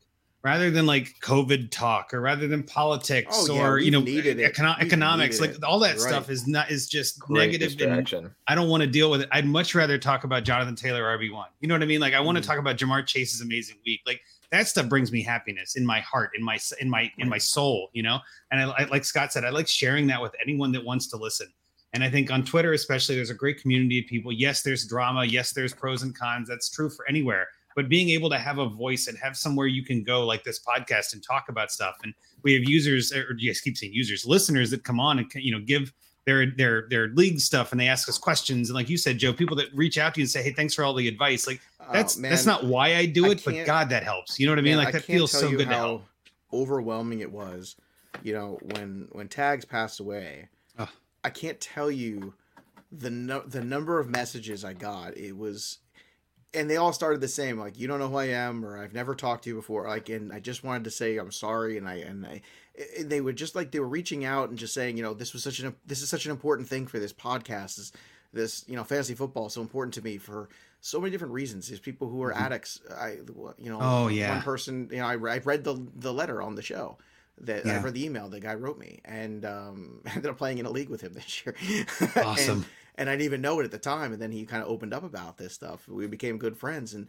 rather 0.42 0.70
than 0.70 0.86
like 0.86 1.14
covid 1.20 1.70
talk 1.70 2.12
or 2.12 2.20
rather 2.20 2.48
than 2.48 2.62
politics 2.62 3.28
Oh, 3.48 3.54
yeah, 3.54 3.66
or 3.68 3.78
you 3.78 3.90
know 3.90 4.02
econo- 4.02 4.78
economics 4.80 5.40
like 5.40 5.54
all 5.64 5.78
that 5.80 5.92
Right. 5.98 6.00
stuff 6.00 6.30
is 6.30 6.46
not 6.46 6.70
is 6.70 6.88
just 6.88 7.18
great 7.18 7.52
negative. 7.60 8.32
I 8.48 8.54
don't 8.54 8.68
want 8.68 8.82
to 8.82 8.86
deal 8.86 9.10
with 9.10 9.22
it. 9.22 9.28
I'd 9.32 9.46
much 9.46 9.74
rather 9.74 9.98
talk 9.98 10.24
about 10.24 10.44
Jonathan 10.44 10.74
Taylor 10.76 11.02
RB1. 11.04 11.46
You 11.60 11.68
know 11.68 11.74
what 11.74 11.82
I 11.82 11.86
mean? 11.86 12.00
Like 12.00 12.14
I 12.14 12.20
want 12.20 12.36
to 12.38 12.42
Mhm. 12.42 12.46
talk 12.46 12.58
about 12.58 12.76
Ja'Marr 12.76 13.06
Chase's 13.06 13.40
amazing 13.40 13.76
week. 13.86 14.00
Like 14.06 14.20
that 14.50 14.68
stuff 14.68 14.88
brings 14.88 15.10
me 15.12 15.22
happiness 15.22 15.76
in 15.76 15.86
my 15.86 16.00
heart, 16.00 16.30
in 16.36 16.42
my 16.42 16.58
in 16.80 16.90
my 16.90 17.10
in 17.18 17.28
my 17.28 17.38
soul, 17.38 17.90
you 17.92 18.02
know? 18.02 18.18
And 18.50 18.60
I, 18.60 18.70
I 18.70 18.84
like 18.86 19.04
Scott 19.04 19.32
said, 19.32 19.44
I 19.44 19.50
like 19.50 19.68
sharing 19.68 20.06
that 20.08 20.20
with 20.20 20.34
anyone 20.42 20.72
that 20.72 20.84
wants 20.84 21.06
to 21.08 21.16
listen. 21.16 21.48
And 21.94 22.02
I 22.02 22.08
think 22.10 22.30
on 22.30 22.42
Twitter 22.44 22.72
especially 22.72 23.14
there's 23.16 23.30
a 23.30 23.34
great 23.34 23.60
community 23.60 23.98
of 24.00 24.06
people. 24.06 24.32
Yes, 24.32 24.62
there's 24.62 24.86
drama, 24.86 25.24
yes, 25.24 25.52
there's 25.52 25.74
pros 25.74 26.02
and 26.02 26.14
cons. 26.14 26.48
That's 26.48 26.68
true 26.70 26.88
for 26.90 27.06
anywhere. 27.08 27.48
But 27.74 27.88
being 27.88 28.10
able 28.10 28.30
to 28.30 28.38
have 28.38 28.58
a 28.58 28.68
voice 28.68 29.06
and 29.06 29.18
have 29.18 29.36
somewhere 29.36 29.66
you 29.66 29.84
can 29.84 30.02
go 30.02 30.24
like 30.24 30.44
this 30.44 30.60
podcast 30.60 31.12
and 31.12 31.22
talk 31.22 31.48
about 31.48 31.70
stuff. 31.70 31.96
And 32.02 32.14
we 32.42 32.54
have 32.54 32.64
users 32.64 33.12
or 33.12 33.36
yes, 33.38 33.60
keep 33.60 33.76
saying 33.76 33.92
users, 33.92 34.26
listeners 34.26 34.70
that 34.70 34.84
come 34.84 35.00
on 35.00 35.18
and 35.18 35.32
you 35.34 35.52
know 35.52 35.60
give 35.64 35.92
their 36.24 36.46
their 36.46 36.86
their 36.88 37.08
league 37.08 37.40
stuff 37.40 37.72
and 37.72 37.80
they 37.80 37.88
ask 37.88 38.08
us 38.08 38.18
questions. 38.18 38.68
And 38.68 38.76
like 38.76 38.88
you 38.88 38.96
said 38.96 39.18
joe 39.18 39.32
people 39.32 39.56
that 39.56 39.74
reach 39.74 39.98
out 39.98 40.14
to 40.14 40.20
you 40.20 40.24
and 40.24 40.30
say 40.30 40.42
hey 40.42 40.52
thanks 40.52 40.74
for 40.74 40.84
all 40.84 40.94
the 40.94 41.08
advice. 41.08 41.46
Like 41.46 41.60
oh, 41.80 41.92
that's 41.92 42.18
Oh, 42.18 42.22
that's 42.22 42.46
not 42.46 42.64
why 42.64 42.94
i 42.94 43.06
do 43.06 43.26
I 43.26 43.30
it 43.30 43.44
but 43.44 43.66
god 43.66 43.88
that 43.90 44.04
helps. 44.04 44.38
You 44.38 44.46
know 44.46 44.52
what 44.52 44.58
i 44.58 44.62
mean? 44.62 44.76
Man, 44.76 44.84
like 44.84 44.94
that 44.94 45.04
feels 45.04 45.32
so 45.32 45.48
you 45.48 45.56
good 45.56 45.68
to 45.68 45.74
how 45.74 46.02
overwhelming 46.52 47.20
it 47.20 47.30
was. 47.30 47.76
You 48.22 48.34
know, 48.34 48.58
when 48.62 49.08
when 49.12 49.28
Tags 49.28 49.64
passed 49.64 50.00
away. 50.00 50.48
I 51.24 51.30
can't 51.30 51.60
tell 51.60 51.90
you 51.90 52.34
the 52.90 53.10
no, 53.10 53.40
the 53.40 53.62
number 53.62 53.98
of 53.98 54.08
messages 54.08 54.64
I 54.64 54.72
got. 54.72 55.16
It 55.16 55.36
was, 55.36 55.78
and 56.54 56.68
they 56.68 56.76
all 56.76 56.92
started 56.92 57.20
the 57.20 57.28
same. 57.28 57.58
Like, 57.58 57.78
you 57.78 57.88
don't 57.88 57.98
know 57.98 58.08
who 58.08 58.16
I 58.16 58.26
am, 58.26 58.64
or 58.64 58.76
I've 58.78 58.92
never 58.92 59.14
talked 59.14 59.44
to 59.44 59.50
you 59.50 59.56
before. 59.56 59.86
Like, 59.88 60.08
and 60.08 60.32
I 60.32 60.40
just 60.40 60.62
wanted 60.64 60.84
to 60.84 60.90
say 60.90 61.16
I'm 61.16 61.32
sorry. 61.32 61.78
And 61.78 61.88
I 61.88 61.94
and 61.94 62.26
I, 62.26 62.42
and 62.98 63.10
they 63.10 63.20
would 63.20 63.36
just 63.36 63.54
like 63.54 63.70
they 63.70 63.80
were 63.80 63.88
reaching 63.88 64.24
out 64.24 64.48
and 64.50 64.58
just 64.58 64.74
saying, 64.74 64.96
you 64.96 65.02
know, 65.02 65.14
this 65.14 65.32
was 65.32 65.42
such 65.42 65.60
an 65.60 65.74
this 65.86 66.02
is 66.02 66.08
such 66.08 66.24
an 66.26 66.30
important 66.30 66.68
thing 66.68 66.86
for 66.86 66.98
this 66.98 67.12
podcast. 67.12 67.76
This 67.76 67.92
this 68.34 68.64
you 68.68 68.76
know 68.76 68.84
fantasy 68.84 69.14
football 69.14 69.46
is 69.46 69.52
so 69.52 69.60
important 69.60 69.94
to 69.94 70.02
me 70.02 70.16
for 70.18 70.48
so 70.80 70.98
many 71.00 71.10
different 71.10 71.34
reasons. 71.34 71.68
There's 71.68 71.80
people 71.80 72.08
who 72.08 72.22
are 72.22 72.32
Mhm. 72.32 72.40
addicts. 72.40 72.80
I 72.98 73.18
you 73.58 73.70
know 73.70 73.78
Oh, 73.80 74.08
yeah. 74.08 74.34
one 74.34 74.42
person 74.42 74.88
you 74.90 74.98
know 74.98 75.06
I, 75.06 75.12
I 75.12 75.38
read 75.38 75.64
the 75.64 75.78
the 75.96 76.12
letter 76.12 76.40
on 76.42 76.54
the 76.54 76.62
show 76.62 76.98
that 77.42 77.64
I 77.66 77.68
Yeah. 77.68 77.82
read 77.82 77.94
the 77.94 78.04
email 78.04 78.28
the 78.28 78.40
guy 78.40 78.54
wrote 78.54 78.78
me 78.78 79.00
and 79.04 79.44
um 79.44 80.00
ended 80.06 80.26
up 80.26 80.38
playing 80.38 80.58
in 80.58 80.66
a 80.66 80.70
league 80.70 80.88
with 80.88 81.00
him 81.02 81.12
this 81.12 81.44
year. 81.46 81.54
awesome 82.16 82.64
and, 82.96 83.08
I 83.08 83.12
didn't 83.12 83.24
even 83.24 83.40
know 83.40 83.60
it 83.60 83.64
at 83.64 83.70
the 83.70 83.78
time. 83.78 84.12
And 84.12 84.20
then 84.20 84.32
he 84.32 84.44
kind 84.44 84.62
of 84.62 84.68
opened 84.68 84.92
up 84.94 85.04
about 85.04 85.38
this 85.38 85.54
stuff. 85.54 85.88
We 85.88 86.06
became 86.06 86.38
good 86.38 86.56
friends, 86.56 86.94
and 86.94 87.08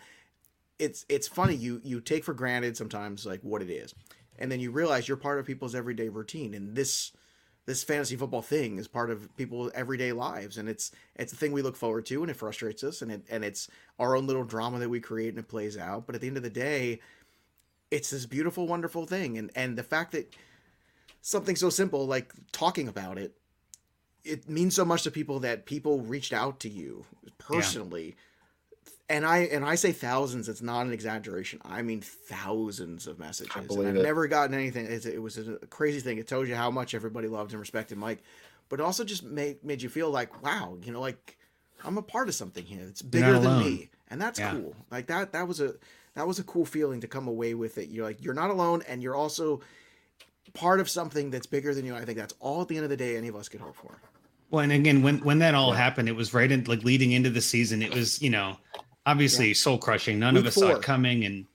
it's 0.80 1.06
it's 1.10 1.28
funny 1.28 1.56
you 1.56 1.82
you 1.84 2.02
take 2.02 2.24
for 2.24 2.34
granted 2.34 2.78
sometimes 2.78 3.26
like 3.26 3.42
what 3.42 3.62
it 3.62 3.70
is, 3.70 3.94
and 4.40 4.52
then 4.52 4.60
you 4.60 4.72
realize 4.72 5.08
you're 5.08 5.18
part 5.18 5.40
of 5.40 5.46
people's 5.46 5.76
everyday 5.76 6.10
routine, 6.10 6.54
and 6.54 6.76
this 6.76 7.12
this 7.66 7.84
fantasy 7.84 8.16
football 8.16 8.42
thing 8.42 8.78
is 8.78 8.88
part 8.88 9.10
of 9.10 9.34
people's 9.38 9.72
everyday 9.74 10.12
lives, 10.12 10.58
and 10.58 10.68
it's 10.68 10.92
it's 11.16 11.34
a 11.34 11.36
thing 11.36 11.52
we 11.52 11.62
look 11.62 11.76
forward 11.76 12.06
to, 12.08 12.22
and 12.22 12.30
it 12.30 12.36
frustrates 12.36 12.84
us, 12.84 13.02
and 13.02 13.12
it 13.12 13.26
and 13.30 13.44
it's 13.46 13.70
our 14.00 14.16
own 14.16 14.28
little 14.28 14.44
drama 14.44 14.80
that 14.80 14.90
we 14.90 15.00
create 15.00 15.30
and 15.30 15.40
it 15.40 15.48
plays 15.48 15.78
out. 15.78 16.06
But 16.06 16.16
at 16.16 16.22
the 16.22 16.28
end 16.28 16.38
of 16.38 16.44
the 16.44 16.50
day, 16.50 17.00
it's 17.92 18.10
this 18.10 18.26
beautiful, 18.26 18.68
wonderful 18.68 19.06
thing, 19.06 19.38
and 19.38 19.52
and 19.56 19.78
the 19.78 19.84
fact 19.84 20.12
that 20.14 20.34
something 21.22 21.56
so 21.56 21.70
simple 21.70 22.06
like 22.06 22.34
talking 22.52 22.88
about 22.90 23.18
it 23.18 23.38
it 24.24 24.50
means 24.50 24.76
so 24.76 24.86
much 24.86 25.04
to 25.04 25.12
people 25.12 25.40
that 25.40 25.66
people 25.66 26.02
reached 26.02 26.34
out 26.34 26.60
to 26.62 26.70
you 26.70 27.06
personally. 27.38 28.16
And 29.10 29.26
i 29.26 29.40
and 29.40 29.66
i 29.66 29.76
say 29.76 29.92
thousands 29.92 30.48
it's 30.48 30.62
not 30.62 30.86
an 30.86 30.94
exaggeration. 30.94 31.60
I 31.66 31.82
mean 31.82 32.02
thousands 32.02 33.06
of 33.06 33.20
messages. 33.20 33.52
I 33.56 33.60
and 33.60 33.68
believe 33.68 33.88
i've 33.90 33.96
it. 33.98 34.04
never 34.04 34.28
gotten 34.28 34.54
anything. 34.54 34.86
It's, 34.86 35.06
it 35.06 35.22
was 35.22 35.38
a 35.38 35.58
crazy 35.70 36.00
thing. 36.00 36.18
It 36.18 36.28
tells 36.28 36.48
you 36.48 36.56
how 36.56 36.72
much 36.72 36.94
everybody 36.94 37.28
loved 37.28 37.52
and 37.52 37.60
respected 37.60 37.98
mike 37.98 38.24
but 38.70 38.80
it 38.80 38.84
also 38.84 39.04
just 39.04 39.24
made, 39.24 39.64
made 39.64 39.82
you 39.82 39.90
feel 39.90 40.10
like 40.10 40.42
wow 40.42 40.78
you 40.82 40.92
know 40.92 41.02
like 41.02 41.38
i'm 41.84 41.98
a 41.98 42.02
part 42.02 42.30
of 42.30 42.34
something 42.36 42.64
here. 42.66 42.86
It's 42.88 43.02
bigger 43.02 43.38
than 43.40 43.60
me. 43.60 43.90
And 44.10 44.22
that's 44.22 44.40
Yeah. 44.40 44.54
cool. 44.54 44.76
Like 44.90 45.08
that 45.08 45.34
that 45.34 45.48
was 45.50 45.60
a 45.60 45.76
that 46.16 46.26
was 46.26 46.40
a 46.40 46.44
cool 46.44 46.66
feeling 46.66 47.02
to 47.02 47.08
come 47.08 47.28
away 47.28 47.54
with 47.56 47.78
it. 47.78 47.90
You're 47.90 48.06
like 48.06 48.24
you're 48.24 48.34
not 48.34 48.52
alone 48.52 48.84
and 48.88 49.04
you're 49.04 49.16
also 49.16 49.60
part 50.54 50.80
of 50.80 50.90
something 50.90 51.30
that's 51.30 51.46
bigger 51.46 51.74
than 51.76 51.86
you. 51.86 51.94
I 51.96 52.06
think 52.06 52.18
that's 52.18 52.34
all 52.40 52.62
at 52.62 52.68
the 52.70 52.78
end 52.78 52.86
of 52.86 52.90
the 52.90 52.98
day 52.98 53.18
any 53.18 53.28
of 53.28 53.36
us 53.36 53.50
could 53.50 53.60
hope 53.60 53.76
for 53.76 54.00
well 54.54 54.62
and 54.64 54.72
again 54.72 55.02
when 55.02 55.18
when 55.20 55.40
that 55.40 55.56
all 55.56 55.72
Yeah. 55.72 55.78
happened 55.78 56.08
it 56.08 56.16
was 56.16 56.34
right 56.34 56.50
in 56.50 56.64
like 56.66 56.84
leading 56.84 57.12
into 57.12 57.30
the 57.32 57.42
season 57.42 57.82
it 57.82 57.94
was 57.94 58.22
you 58.22 58.30
know 58.30 58.56
obviously 59.06 59.54
soul 59.54 59.78
crushing 59.78 60.20
none 60.20 60.38
of 60.38 60.44
Week 60.44 60.50
us 60.50 60.56
saw 60.56 60.70
it 60.70 60.82
coming 60.82 61.26
and 61.26 61.46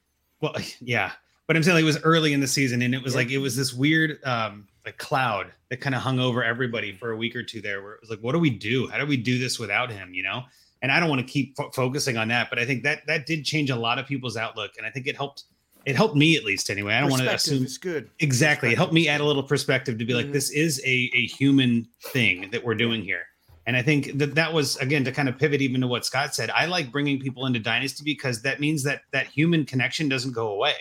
well 0.42 0.54
yeah. 0.80 1.12
But 1.46 1.56
i'm 1.56 1.62
saying 1.62 1.78
it 1.78 1.84
was 1.84 2.02
early 2.02 2.34
in 2.34 2.40
the 2.40 2.46
season 2.48 2.82
and 2.82 2.94
it 2.94 3.02
was 3.02 3.14
Yeah. 3.14 3.18
like 3.20 3.30
it 3.30 3.38
was 3.38 3.56
this 3.56 3.72
weird 3.72 4.22
um 4.24 4.66
like 4.84 4.98
cloud 4.98 5.52
that 5.70 5.80
kind 5.80 5.94
of 5.94 6.02
hung 6.02 6.18
over 6.18 6.42
everybody 6.42 6.92
for 6.92 7.12
a 7.12 7.16
week 7.16 7.36
or 7.36 7.42
two 7.42 7.60
there 7.62 7.82
where 7.82 7.94
it 7.94 8.00
was 8.00 8.10
like 8.10 8.18
what 8.20 8.32
do 8.32 8.38
we 8.38 8.50
do? 8.50 8.88
How 8.88 8.98
do 8.98 9.06
we 9.06 9.16
do 9.16 9.38
this 9.38 9.58
without 9.58 9.90
him 9.90 10.12
you 10.12 10.22
know? 10.24 10.42
And 10.82 10.92
i 10.92 11.00
don't 11.00 11.08
want 11.08 11.20
to 11.26 11.32
keep 11.32 11.56
fo- 11.56 11.70
focusing 11.70 12.16
on 12.16 12.28
that 12.28 12.50
but 12.50 12.58
i 12.58 12.64
think 12.66 12.82
that 12.82 13.06
that 13.06 13.26
did 13.26 13.44
change 13.44 13.70
a 13.70 13.76
lot 13.76 13.98
of 13.98 14.06
people's 14.06 14.36
outlook 14.36 14.72
and 14.76 14.86
i 14.86 14.90
think 14.90 15.06
it 15.06 15.16
helped 15.16 15.44
it 15.88 15.96
helped 15.96 16.14
me 16.16 16.36
at 16.36 16.44
least 16.44 16.70
anyway. 16.70 16.94
I 16.94 17.00
don't 17.00 17.10
want 17.10 17.22
to 17.22 17.34
assume 17.34 17.62
it's 17.64 17.78
good. 17.78 18.10
exactly. 18.20 18.70
It 18.70 18.76
helped 18.76 18.92
me 18.92 19.08
add 19.08 19.20
a 19.20 19.24
little 19.24 19.42
perspective 19.42 19.98
to 19.98 20.04
be 20.04 20.14
like, 20.14 20.26
Mhm. 20.26 20.32
this 20.32 20.50
is 20.50 20.80
a 20.84 21.10
a 21.14 21.26
human 21.26 21.88
thing 22.12 22.50
that 22.50 22.62
we're 22.64 22.74
doing 22.74 23.02
here. 23.02 23.24
And 23.66 23.76
I 23.76 23.82
think 23.82 24.16
that 24.18 24.34
that 24.34 24.52
was 24.52 24.76
again 24.78 25.04
to 25.04 25.12
kind 25.12 25.28
of 25.28 25.38
pivot 25.38 25.60
even 25.60 25.80
to 25.82 25.86
what 25.86 26.04
Scott 26.06 26.34
said. 26.34 26.50
I 26.50 26.66
like 26.66 26.90
bringing 26.92 27.18
people 27.20 27.46
into 27.46 27.58
Dynasty 27.58 28.02
because 28.04 28.40
that 28.42 28.60
means 28.60 28.82
that 28.84 29.02
that 29.12 29.26
human 29.26 29.64
connection 29.64 30.08
doesn't 30.08 30.32
go 30.32 30.48
away. 30.48 30.74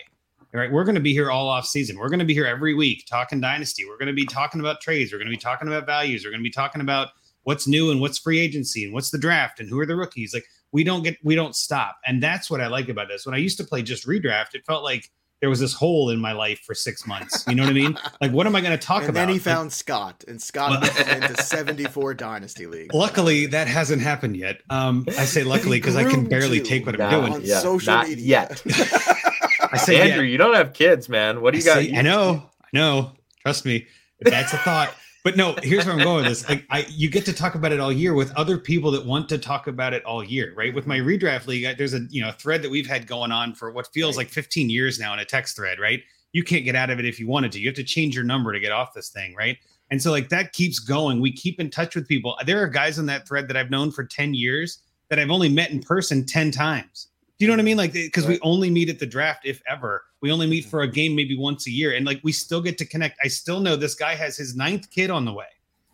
All 0.54 0.62
right, 0.62 0.72
we're 0.72 0.86
going 0.86 0.96
to 0.96 1.02
be 1.02 1.12
here 1.12 1.30
all 1.30 1.50
off 1.50 1.66
season. 1.68 1.98
We're 1.98 2.08
going 2.08 2.20
to 2.20 2.26
be 2.26 2.34
here 2.34 2.46
every 2.46 2.74
week 2.74 3.06
talking 3.10 3.42
Dynasty. 3.42 3.84
We're 3.86 3.98
going 3.98 4.08
to 4.08 4.14
be 4.14 4.26
talking 4.26 4.62
about 4.62 4.80
trades. 4.80 5.12
We're 5.12 5.20
going 5.20 5.28
to 5.28 5.38
be 5.38 5.38
talking 5.38 5.68
about 5.68 5.86
values. 5.86 6.24
We're 6.24 6.32
going 6.32 6.40
to 6.40 6.44
be 6.44 6.50
talking 6.52 6.80
about 6.82 7.10
what's 7.44 7.68
new 7.68 7.92
and 7.92 8.00
what's 8.00 8.18
free 8.18 8.40
agency 8.40 8.86
and 8.86 8.94
what's 8.94 9.12
the 9.12 9.18
draft 9.18 9.60
and 9.60 9.70
who 9.70 9.78
are 9.80 9.86
the 9.86 9.96
rookies. 9.98 10.34
Like 10.34 10.46
we 10.78 10.84
don't 10.84 11.02
get 11.02 11.18
we 11.24 11.34
don't 11.34 11.56
stop, 11.56 11.98
and 12.06 12.22
that's 12.22 12.52
what 12.52 12.62
I 12.62 12.68
like 12.68 12.88
about 12.88 13.08
this. 13.08 13.26
When 13.26 13.34
I 13.34 13.40
used 13.40 13.58
to 13.58 13.64
play 13.64 13.82
just 13.82 14.06
redraft, 14.06 14.54
it 14.54 14.64
felt 14.64 14.84
like 14.84 15.10
there 15.42 15.50
was 15.50 15.60
this 15.60 15.74
hole 15.74 16.12
in 16.12 16.20
my 16.20 16.34
life 16.34 16.60
for 16.60 16.76
six 16.76 17.08
months. 17.08 17.44
You 17.48 17.56
know 17.56 17.64
what 17.64 17.72
I 17.72 17.74
mean? 17.74 17.98
Like, 18.22 18.32
what 18.32 18.46
am 18.46 18.56
I 18.56 18.62
going 18.62 18.78
to 18.78 18.86
talk 18.86 19.02
and 19.02 19.10
about? 19.10 19.20
then 19.22 19.30
he 19.30 19.34
Like, 19.36 19.42
found 19.42 19.74
Scott, 19.74 20.24
and 20.28 20.40
Scott 20.40 20.70
Well- 20.70 20.82
moved 20.82 20.98
him 20.98 21.24
into 21.24 21.42
74 21.58 22.14
Dynasty 22.14 22.68
League. 22.68 22.94
Luckily, 22.94 23.48
that 23.48 23.68
hasn't 23.68 24.04
happened 24.04 24.38
yet. 24.38 24.62
Um, 24.70 25.06
I 25.10 25.26
say 25.26 25.44
luckily 25.44 25.80
because 25.80 25.96
I 25.96 26.04
can 26.04 26.26
barely 26.30 26.60
take 26.62 26.86
what 26.86 26.94
I'm 27.02 27.10
Nah, 27.12 27.20
doing. 27.22 27.34
on 27.34 27.42
yeah, 27.44 27.60
social 27.60 27.94
not 27.96 28.08
media. 28.08 28.26
yet. 28.26 28.62
I 29.72 29.78
say, 29.78 30.00
Andrew, 30.00 30.24
yeah, 30.24 30.32
you 30.32 30.38
don't 30.38 30.56
have 30.56 30.74
kids, 30.74 31.10
man. 31.10 31.42
What 31.42 31.54
do 31.54 31.58
I, 31.58 31.60
you 31.60 31.66
got? 31.66 31.78
say- 31.84 31.96
I 31.98 32.02
know, 32.04 32.50
I 32.64 32.68
know. 32.74 33.12
Trust 33.42 33.66
me, 33.66 33.88
If 34.20 34.30
that's 34.32 34.54
a 34.54 34.58
thought. 34.58 34.94
But 35.28 35.36
no, 35.36 35.58
here's 35.62 35.86
where 35.86 35.94
I'm 35.94 36.02
going 36.02 36.24
with 36.24 36.28
this. 36.28 36.48
Like, 36.48 36.64
I 36.70 36.86
you 36.90 37.10
get 37.10 37.26
to 37.26 37.34
talk 37.34 37.56
about 37.56 37.74
it 37.74 37.82
all 37.82 37.92
year 37.92 38.14
with 38.14 38.34
other 38.38 38.58
people 38.58 38.92
that 38.92 39.06
want 39.06 39.28
to 39.28 39.38
talk 39.38 39.68
about 39.68 39.94
it 39.94 40.02
all 40.06 40.24
year, 40.24 40.54
right? 40.56 40.74
With 40.74 40.88
my 40.88 41.00
mm-hmm. 41.00 41.26
redraft 41.26 41.48
league, 41.48 41.66
I- 41.66 41.74
there's 41.74 41.94
a 41.94 42.00
you 42.10 42.22
know 42.22 42.32
thread 42.32 42.62
that 42.62 42.72
we've 42.72 42.88
had 42.88 43.08
going 43.08 43.34
on 43.34 43.54
for 43.54 43.70
what 43.70 43.90
feels 43.94 44.16
Right. 44.16 44.24
like 44.24 44.30
15 44.30 44.70
years 44.70 45.00
now 45.00 45.12
in 45.12 45.20
a 45.20 45.26
text 45.26 45.58
thread, 45.58 45.82
right? 45.82 46.02
You 46.32 46.46
can't 46.46 46.64
get 46.64 46.78
out 46.78 46.90
of 46.92 47.00
it 47.00 47.04
if 47.04 47.20
you 47.20 47.28
wanted 47.28 47.52
to. 47.52 47.60
You 47.60 47.68
have 47.68 47.76
to 47.76 47.84
change 47.84 48.16
your 48.16 48.24
number 48.24 48.54
to 48.54 48.60
get 48.62 48.72
off 48.72 48.94
this 48.94 49.10
thing, 49.10 49.36
right? 49.36 49.58
And 49.92 50.02
so 50.02 50.12
like 50.12 50.30
that 50.30 50.54
keeps 50.54 50.80
going. 50.80 51.20
We 51.20 51.34
keep 51.34 51.60
in 51.60 51.70
touch 51.72 51.94
with 51.94 52.08
people. 52.08 52.38
There 52.46 52.64
are 52.64 52.68
guys 52.70 52.98
in 52.98 53.06
that 53.08 53.28
thread 53.28 53.50
that 53.50 53.58
I've 53.58 53.70
known 53.70 53.92
for 53.92 54.06
10 54.06 54.34
years 54.34 54.82
that 55.10 55.20
I've 55.20 55.30
only 55.30 55.50
met 55.50 55.72
in 55.72 55.82
person 55.82 56.26
10 56.26 56.52
times. 56.52 57.10
Do 57.40 57.46
you 57.46 57.48
know 57.48 57.54
what 57.54 57.60
I 57.60 57.64
mean? 57.64 57.78
Like, 57.78 57.94
because 57.94 58.26
we 58.26 58.40
only 58.42 58.70
meet 58.70 58.90
at 58.90 58.98
the 58.98 59.06
draft, 59.06 59.46
if 59.46 59.62
ever. 59.70 60.04
We 60.22 60.32
only 60.32 60.48
meet 60.48 60.64
mm-hmm. 60.64 60.72
for 60.72 60.82
a 60.82 60.88
game 60.88 61.16
maybe 61.16 61.38
once 61.38 61.68
a 61.68 61.72
year. 61.72 61.96
And 61.96 62.06
like, 62.06 62.20
we 62.24 62.32
still 62.32 62.62
get 62.62 62.78
to 62.80 62.86
connect. 62.86 63.20
I 63.24 63.28
still 63.28 63.60
know 63.60 63.76
this 63.76 63.94
guy 63.94 64.16
has 64.16 64.36
his 64.36 64.56
ninth 64.56 64.90
kid 64.90 65.12
on 65.12 65.26
the 65.26 65.34
way. 65.34 65.46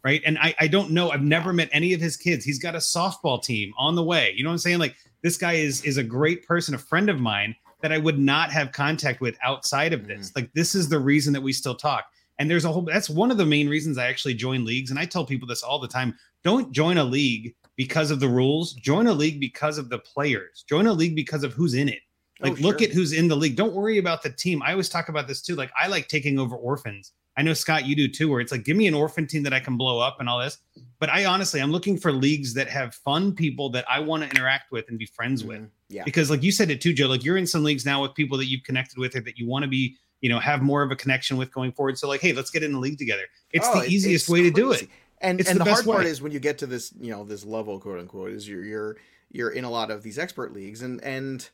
Right. 0.05 0.21
And 0.25 0.37
I, 0.39 0.53
I 0.59 0.67
don't 0.67 0.91
know. 0.91 1.11
I've 1.11 1.21
never 1.21 1.53
met 1.53 1.69
any 1.71 1.93
of 1.93 2.01
his 2.01 2.17
kids. 2.17 2.43
He's 2.43 2.59
got 2.59 2.75
a 2.75 2.79
softball 2.79 3.41
team 3.41 3.73
on 3.77 3.95
the 3.95 4.03
way. 4.03 4.33
You 4.35 4.43
know 4.43 4.49
what 4.49 4.55
I'm 4.55 4.59
saying? 4.59 4.79
Like, 4.79 4.97
this 5.21 5.37
guy 5.37 5.53
is 5.53 5.81
is 5.85 5.95
a 5.95 6.03
great 6.03 6.45
person, 6.45 6.75
a 6.75 6.77
friend 6.77 7.09
of 7.09 7.21
mine 7.21 7.55
that 7.81 7.93
I 7.93 7.97
would 7.97 8.19
not 8.19 8.51
have 8.51 8.73
contact 8.73 9.21
with 9.21 9.37
outside 9.41 9.93
of 9.93 10.05
this. 10.05 10.29
Mm-hmm. 10.29 10.39
Like, 10.39 10.53
this 10.53 10.75
is 10.75 10.89
the 10.89 10.99
reason 10.99 11.31
that 11.31 11.41
we 11.41 11.53
still 11.53 11.75
talk. 11.75 12.05
And 12.37 12.51
there's 12.51 12.65
a 12.65 12.71
whole 12.71 12.81
that's 12.81 13.09
one 13.09 13.31
of 13.31 13.37
the 13.37 13.45
main 13.45 13.69
reasons 13.69 13.97
I 13.97 14.07
actually 14.07 14.33
join 14.33 14.65
leagues. 14.65 14.91
And 14.91 14.99
I 14.99 15.05
tell 15.05 15.25
people 15.25 15.47
this 15.47 15.63
all 15.63 15.79
the 15.79 15.87
time. 15.87 16.17
Don't 16.43 16.73
join 16.73 16.97
a 16.97 17.03
league 17.03 17.55
because 17.75 18.11
of 18.11 18.19
the 18.19 18.27
rules. 18.27 18.73
Join 18.73 19.07
a 19.07 19.13
league 19.13 19.39
because 19.39 19.77
of 19.77 19.89
the 19.89 19.99
players. 19.99 20.63
Join 20.67 20.87
a 20.87 20.93
league 20.93 21.15
because 21.15 21.43
of 21.43 21.53
who's 21.53 21.73
in 21.73 21.89
it. 21.89 21.99
Oh, 22.41 22.49
Like, 22.49 22.59
look 22.59 22.79
sure. 22.79 22.87
at 22.89 22.93
who's 22.93 23.13
in 23.13 23.27
the 23.27 23.35
league. 23.35 23.55
Don't 23.55 23.73
worry 23.73 23.97
about 23.97 24.23
the 24.23 24.29
team. 24.29 24.61
I 24.63 24.71
always 24.71 24.89
talk 24.89 25.09
about 25.09 25.27
this 25.27 25.41
too. 25.41 25.55
Like, 25.55 25.71
I 25.79 25.87
like 25.87 26.07
taking 26.07 26.39
over 26.39 26.55
orphans. 26.55 27.11
I 27.35 27.41
know 27.41 27.53
Scott, 27.53 27.87
you 27.87 27.95
do 27.95 28.07
too, 28.07 28.29
where 28.29 28.41
it's 28.41 28.51
like, 28.51 28.63
give 28.63 28.77
me 28.77 28.85
an 28.85 28.93
orphan 28.93 29.25
team 29.25 29.41
that 29.43 29.53
I 29.53 29.59
can 29.59 29.75
blow 29.75 29.99
up 29.99 30.17
and 30.19 30.29
all 30.29 30.39
this. 30.39 30.59
But 30.99 31.09
I 31.09 31.25
honestly, 31.25 31.61
I'm 31.61 31.71
looking 31.71 31.97
for 31.97 32.11
leagues 32.11 32.53
that 32.53 32.67
have 32.69 32.93
fun 32.93 33.33
people 33.33 33.69
that 33.71 33.85
I 33.89 33.99
want 33.99 34.21
to 34.23 34.29
interact 34.29 34.71
with 34.71 34.87
and 34.89 34.99
be 34.99 35.07
friends 35.07 35.43
with 35.43 35.61
Mhm. 35.61 35.69
Yeah. 35.89 36.03
because 36.03 36.29
like 36.29 36.43
you 36.43 36.51
said 36.51 36.69
it 36.71 36.81
too 36.81 36.91
joe 36.93 37.07
like 37.07 37.23
you're 37.23 37.37
in 37.37 37.45
some 37.45 37.63
leagues 37.63 37.85
now 37.85 38.01
with 38.01 38.15
people 38.15 38.35
that 38.39 38.45
you've 38.47 38.63
connected 38.63 38.97
with 38.97 39.15
or 39.15 39.21
that 39.21 39.37
you 39.37 39.45
want 39.47 39.61
to 39.63 39.67
be 39.69 39.95
you 40.21 40.29
know 40.29 40.39
have 40.39 40.63
more 40.63 40.81
of 40.81 40.89
a 40.89 40.95
connection 40.95 41.37
with 41.37 41.51
going 41.53 41.71
forward 41.71 41.99
so 41.99 42.07
like 42.07 42.19
hey 42.19 42.33
let's 42.33 42.49
get 42.49 42.63
in 42.63 42.71
the 42.73 42.79
league 42.79 42.97
together 42.97 43.23
it's 43.51 43.67
Oh, 43.71 43.79
the 43.81 43.85
easiest 43.87 44.23
it's 44.25 44.29
way 44.29 44.41
to 44.41 44.49
do 44.49 44.71
it 44.71 44.77
crazy. 44.77 44.91
And 45.23 45.39
It's 45.39 45.49
and 45.49 45.57
the 45.59 45.63
the, 45.63 45.69
hard 45.71 45.85
best 45.85 45.87
part 45.95 46.05
is 46.05 46.21
when 46.21 46.31
you 46.33 46.39
get 46.39 46.57
to 46.59 46.67
this, 46.67 46.93
you 46.99 47.09
know, 47.11 47.23
this 47.23 47.45
level, 47.45 47.79
quote 47.79 47.99
unquote, 47.99 48.31
is 48.31 48.47
you're 48.47 48.63
you're 48.65 48.97
you're 49.31 49.49
in 49.49 49.63
a 49.63 49.69
lot 49.69 49.89
of 49.89 50.03
these 50.03 50.19
expert 50.19 50.53
leagues, 50.53 50.81
and 50.81 51.01
and 51.03 51.49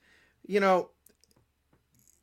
you 0.47 0.59
know, 0.59 0.89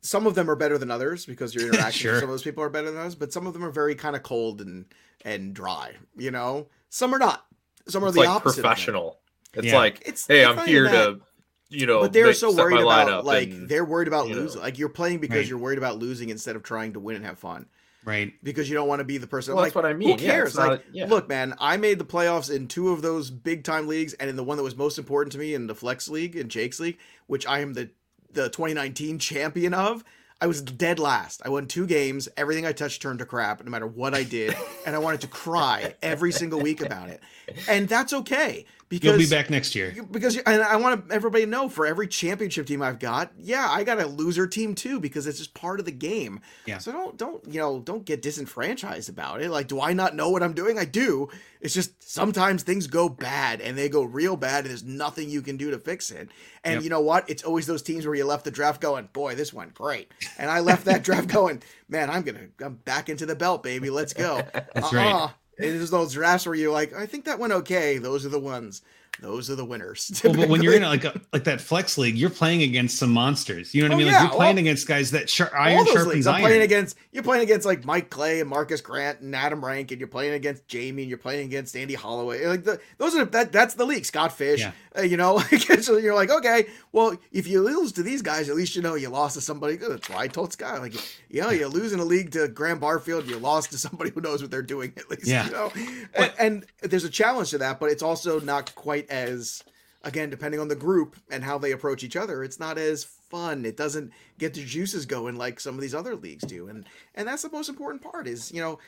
some 0.01 0.27
of 0.27 0.35
them 0.35 0.49
are 0.49 0.55
better 0.55 0.77
than 0.77 0.91
others 0.91 1.25
because 1.25 1.55
your 1.55 1.67
interactions 1.67 1.95
Sure. 1.95 2.11
with 2.13 2.19
some 2.21 2.29
of 2.29 2.33
those 2.33 2.43
people 2.43 2.63
are 2.63 2.69
better 2.69 2.91
than 2.91 2.99
others, 2.99 3.15
but 3.15 3.33
some 3.33 3.47
of 3.47 3.53
them 3.53 3.63
are 3.63 3.71
very 3.71 3.95
kind 3.95 4.15
of 4.15 4.23
cold 4.23 4.61
and 4.61 4.85
and 5.23 5.53
dry. 5.53 5.93
You 6.17 6.31
know, 6.31 6.67
some 6.89 7.13
are 7.13 7.19
not. 7.19 7.45
Some 7.87 8.03
are 8.03 8.07
it's 8.07 8.15
the 8.15 8.21
like 8.21 8.29
opposite. 8.29 8.61
professional. 8.61 9.19
It's 9.53 9.67
Yeah. 9.67 9.75
like, 9.77 10.03
It's 10.05 10.27
hey, 10.27 10.41
it's 10.41 10.59
I'm 10.59 10.67
here 10.67 10.83
that. 10.83 10.91
to, 10.91 11.21
you 11.69 11.85
know, 11.85 12.01
but 12.01 12.13
they're 12.13 12.27
make- 12.27 12.35
so 12.35 12.53
worried 12.53 12.79
about 12.81 13.25
like 13.25 13.49
and- 13.49 13.67
they're 13.69 13.85
worried 13.85 14.07
about 14.09 14.27
you 14.27 14.35
know. 14.35 14.41
losing. 14.41 14.61
Like 14.61 14.77
you're 14.77 14.89
playing 14.89 15.19
because 15.19 15.37
Right. 15.37 15.47
you're 15.47 15.57
worried 15.57 15.77
about 15.77 15.97
losing 15.97 16.29
instead 16.29 16.55
of 16.57 16.63
trying 16.63 16.93
to 16.93 16.99
win 16.99 17.15
and 17.15 17.25
have 17.25 17.39
fun. 17.39 17.67
Right 18.07 18.33
Because 18.41 18.69
you 18.69 18.75
don't 18.75 18.87
want 18.87 18.99
to 19.01 19.03
be 19.05 19.17
the 19.17 19.27
person. 19.27 19.53
Well, 19.53 19.63
like, 19.63 19.73
that's 19.73 19.75
what 19.75 19.85
I 19.85 19.93
mean. 19.93 20.17
Who 20.17 20.25
cares? 20.25 20.49
it's 20.49 20.57
not- 20.57 20.69
like, 20.69 20.85
yeah. 20.91 21.05
look, 21.05 21.27
man, 21.27 21.53
I 21.59 21.77
made 21.77 21.99
the 21.99 22.05
playoffs 22.05 22.49
in 22.53 22.67
two 22.67 22.89
of 22.89 23.01
those 23.01 23.29
big 23.29 23.63
time 23.63 23.87
leagues, 23.87 24.13
and 24.13 24.29
in 24.29 24.35
the 24.35 24.43
one 24.43 24.57
that 24.57 24.63
was 24.63 24.75
most 24.75 24.97
important 24.97 25.33
to 25.33 25.37
me 25.37 25.53
in 25.53 25.67
the 25.67 25.75
Flex 25.75 26.07
League 26.07 26.35
and 26.35 26.49
Jake's 26.49 26.79
League, 26.79 26.97
which 27.27 27.45
I 27.45 27.59
am 27.59 27.73
the 27.73 27.89
the 28.31 28.49
2019 28.49 29.19
champion 29.19 29.73
of. 29.73 30.03
I 30.39 30.45
was 30.45 30.61
dead 30.61 30.99
last. 30.99 31.41
I 31.43 31.49
won 31.49 31.65
two 31.65 31.87
games. 31.87 32.29
Everything 32.37 32.63
I 32.63 32.71
touched 32.71 33.01
turned 33.01 33.19
to 33.19 33.25
crap, 33.25 33.63
no 33.63 33.71
matter 33.71 33.87
what 33.87 34.13
I 34.13 34.21
did, 34.21 34.55
and 34.85 34.95
I 34.95 34.99
wanted 34.99 35.21
to 35.21 35.27
cry 35.27 35.95
every 36.03 36.31
single 36.31 36.59
week 36.59 36.79
about 36.81 37.09
it. 37.09 37.21
And 37.67 37.89
that's 37.89 38.13
okay 38.13 38.65
because 38.89 39.09
you'll 39.09 39.17
be 39.17 39.29
back 39.29 39.49
next 39.49 39.75
year 39.75 39.93
because 40.11 40.37
and 40.37 40.61
I 40.61 40.77
want 40.77 41.11
everybody 41.11 41.43
to 41.43 41.49
know 41.49 41.67
for 41.67 41.85
every 41.85 42.07
championship 42.07 42.65
team 42.67 42.81
I've 42.81 42.99
got, 42.99 43.31
yeah, 43.37 43.67
I 43.69 43.83
got 43.83 43.99
a 43.99 44.05
loser 44.05 44.47
team 44.47 44.75
too 44.75 44.99
because 44.99 45.27
it's 45.27 45.37
just 45.39 45.53
part 45.53 45.79
of 45.79 45.85
the 45.85 45.91
game. 45.91 46.39
Yeah. 46.65 46.77
So 46.77 46.91
don't 46.91 47.17
don't 47.17 47.43
you 47.47 47.59
know 47.59 47.79
don't 47.79 48.05
get 48.05 48.21
disenfranchised 48.21 49.09
about 49.09 49.41
it. 49.41 49.49
Like, 49.49 49.67
do 49.67 49.81
I 49.81 49.93
not 49.93 50.15
know 50.15 50.29
what 50.29 50.41
I'm 50.43 50.53
doing? 50.53 50.79
I 50.79 50.85
do. 50.85 51.29
It's 51.59 51.73
just 51.73 52.09
sometimes 52.09 52.63
things 52.63 52.87
go 52.87 53.09
bad 53.09 53.61
and 53.61 53.77
they 53.77 53.89
go 53.89 54.03
real 54.03 54.37
bad 54.37 54.59
and 54.59 54.69
there's 54.69 54.83
nothing 54.83 55.29
you 55.29 55.41
can 55.41 55.57
do 55.57 55.71
to 55.71 55.79
fix 55.79 56.11
it. 56.11 56.29
And 56.63 56.75
Yep. 56.75 56.83
you 56.83 56.89
know 56.89 57.01
what? 57.01 57.29
It's 57.29 57.43
always 57.43 57.65
those 57.65 57.81
teams 57.81 58.05
where 58.05 58.15
you 58.15 58.25
left 58.25 58.45
the 58.45 58.51
draft 58.51 58.79
going, 58.79 59.09
boy, 59.11 59.35
this 59.35 59.51
went 59.53 59.73
great, 59.73 60.11
and 60.37 60.49
I 60.49 60.59
left 60.59 60.85
that 60.85 61.03
draft 61.03 61.27
going, 61.33 61.61
man, 61.89 62.09
I'm 62.09 62.21
gonna 62.21 62.47
I'm 62.63 62.75
back 62.75 63.09
into 63.09 63.25
the 63.25 63.35
belt, 63.35 63.63
baby. 63.63 63.89
Let's 63.89 64.13
go. 64.13 64.41
That's 64.73 64.93
right. 64.93 65.11
Uh-huh. 65.11 65.33
It 65.57 65.65
is 65.73 65.89
those 65.89 66.13
drafts 66.13 66.45
where 66.45 66.55
you're 66.55 66.71
like, 66.71 66.93
I 66.93 67.05
think 67.05 67.25
that 67.25 67.39
went 67.39 67.53
okay. 67.53 67.97
Those 67.97 68.25
are 68.25 68.29
the 68.29 68.39
ones. 68.39 68.81
Those 69.21 69.49
are 69.49 69.55
the 69.55 69.65
winners. 69.65 70.19
well, 70.23 70.33
but 70.33 70.49
when 70.49 70.61
you're 70.61 70.75
in 70.75 70.83
like 70.83 71.03
a, 71.03 71.19
like 71.33 71.43
that 71.45 71.59
flex 71.61 71.97
league 71.97 72.15
you're 72.17 72.29
playing 72.29 72.61
against 72.63 72.97
some 72.99 73.11
monsters 73.11 73.73
you 73.73 73.81
know 73.81 73.89
what 73.89 73.93
Oh, 73.93 73.95
i 73.95 73.97
mean 73.97 74.07
yeah, 74.07 74.13
like 74.21 74.29
you're 74.29 74.37
playing 74.37 74.55
well, 74.55 74.61
against 74.63 74.87
guys 74.87 75.11
that 75.11 75.41
all 75.41 75.49
iron 75.59 75.85
sharpens 75.87 76.27
iron 76.27 76.41
playing 76.41 76.61
against 76.61 76.97
you're 77.11 77.23
playing 77.23 77.43
against 77.43 77.65
like 77.65 77.83
Mike 77.85 78.09
Clay 78.09 78.39
and 78.41 78.49
Marcus 78.49 78.81
Grant 78.81 79.21
and 79.21 79.35
Adam 79.35 79.63
Rank, 79.63 79.91
and 79.91 79.99
you're 79.99 80.07
playing 80.07 80.33
against 80.33 80.67
Jamie, 80.67 81.03
and 81.03 81.09
you're 81.09 81.17
playing 81.17 81.45
against 81.47 81.75
Andy 81.75 81.95
Holloway. 81.95 82.45
Like 82.45 82.63
the, 82.63 82.79
those 82.99 83.15
are 83.15 83.25
that 83.25 83.51
that's 83.51 83.73
the 83.73 83.85
league. 83.85 84.05
Scott 84.05 84.31
Fish, 84.31 84.59
Yeah. 84.59 84.71
uh, 84.97 85.01
you 85.01 85.17
know. 85.17 85.41
So 85.81 85.97
you're 85.97 86.15
like, 86.15 86.29
okay, 86.29 86.67
well, 86.91 87.15
if 87.31 87.47
you 87.47 87.61
lose 87.61 87.91
to 87.93 88.03
these 88.03 88.21
guys, 88.21 88.49
at 88.49 88.55
least 88.55 88.75
you 88.75 88.81
know 88.81 88.95
you 88.95 89.09
lost 89.09 89.35
to 89.35 89.41
somebody 89.41 89.77
good. 89.77 89.91
That's 89.91 90.09
why 90.09 90.23
I 90.23 90.27
told 90.27 90.53
Scott, 90.53 90.79
like, 90.81 90.93
you 91.29 91.41
know, 91.41 91.49
you 91.49 91.67
lose 91.67 91.93
in 91.93 91.99
a 91.99 92.05
league 92.05 92.31
to 92.31 92.47
Graham 92.47 92.79
Barfield, 92.79 93.27
you 93.27 93.37
lost 93.37 93.71
to 93.71 93.77
somebody 93.77 94.11
who 94.11 94.21
knows 94.21 94.41
what 94.41 94.51
they're 94.51 94.61
doing 94.61 94.93
at 94.97 95.09
least. 95.09 95.27
Yeah. 95.27 95.45
You 95.45 95.51
know, 95.51 95.71
and, 96.15 96.33
and 96.39 96.65
there's 96.81 97.03
a 97.03 97.09
challenge 97.09 97.51
to 97.51 97.57
that, 97.59 97.79
but 97.79 97.89
it's 97.91 98.03
also 98.03 98.39
not 98.39 98.73
quite 98.75 99.06
as 99.09 99.63
again, 100.03 100.29
depending 100.29 100.59
on 100.59 100.67
the 100.67 100.75
group 100.75 101.17
and 101.29 101.43
how 101.43 101.57
they 101.57 101.71
approach 101.71 102.03
each 102.03 102.15
other, 102.15 102.43
it's 102.43 102.59
not 102.59 102.77
as 102.77 103.03
fun. 103.03 103.65
It 103.65 103.77
doesn't 103.77 104.11
get 104.37 104.53
the 104.53 104.63
juices 104.63 105.05
going 105.05 105.35
like 105.35 105.59
some 105.59 105.75
of 105.75 105.81
these 105.81 105.95
other 105.95 106.15
leagues 106.15 106.45
do. 106.45 106.67
And 106.67 106.85
and 107.15 107.27
that's 107.27 107.43
the 107.43 107.49
most 107.49 107.69
important 107.69 108.01
part 108.01 108.27
is, 108.27 108.51
you 108.51 108.61
know, 108.61 108.79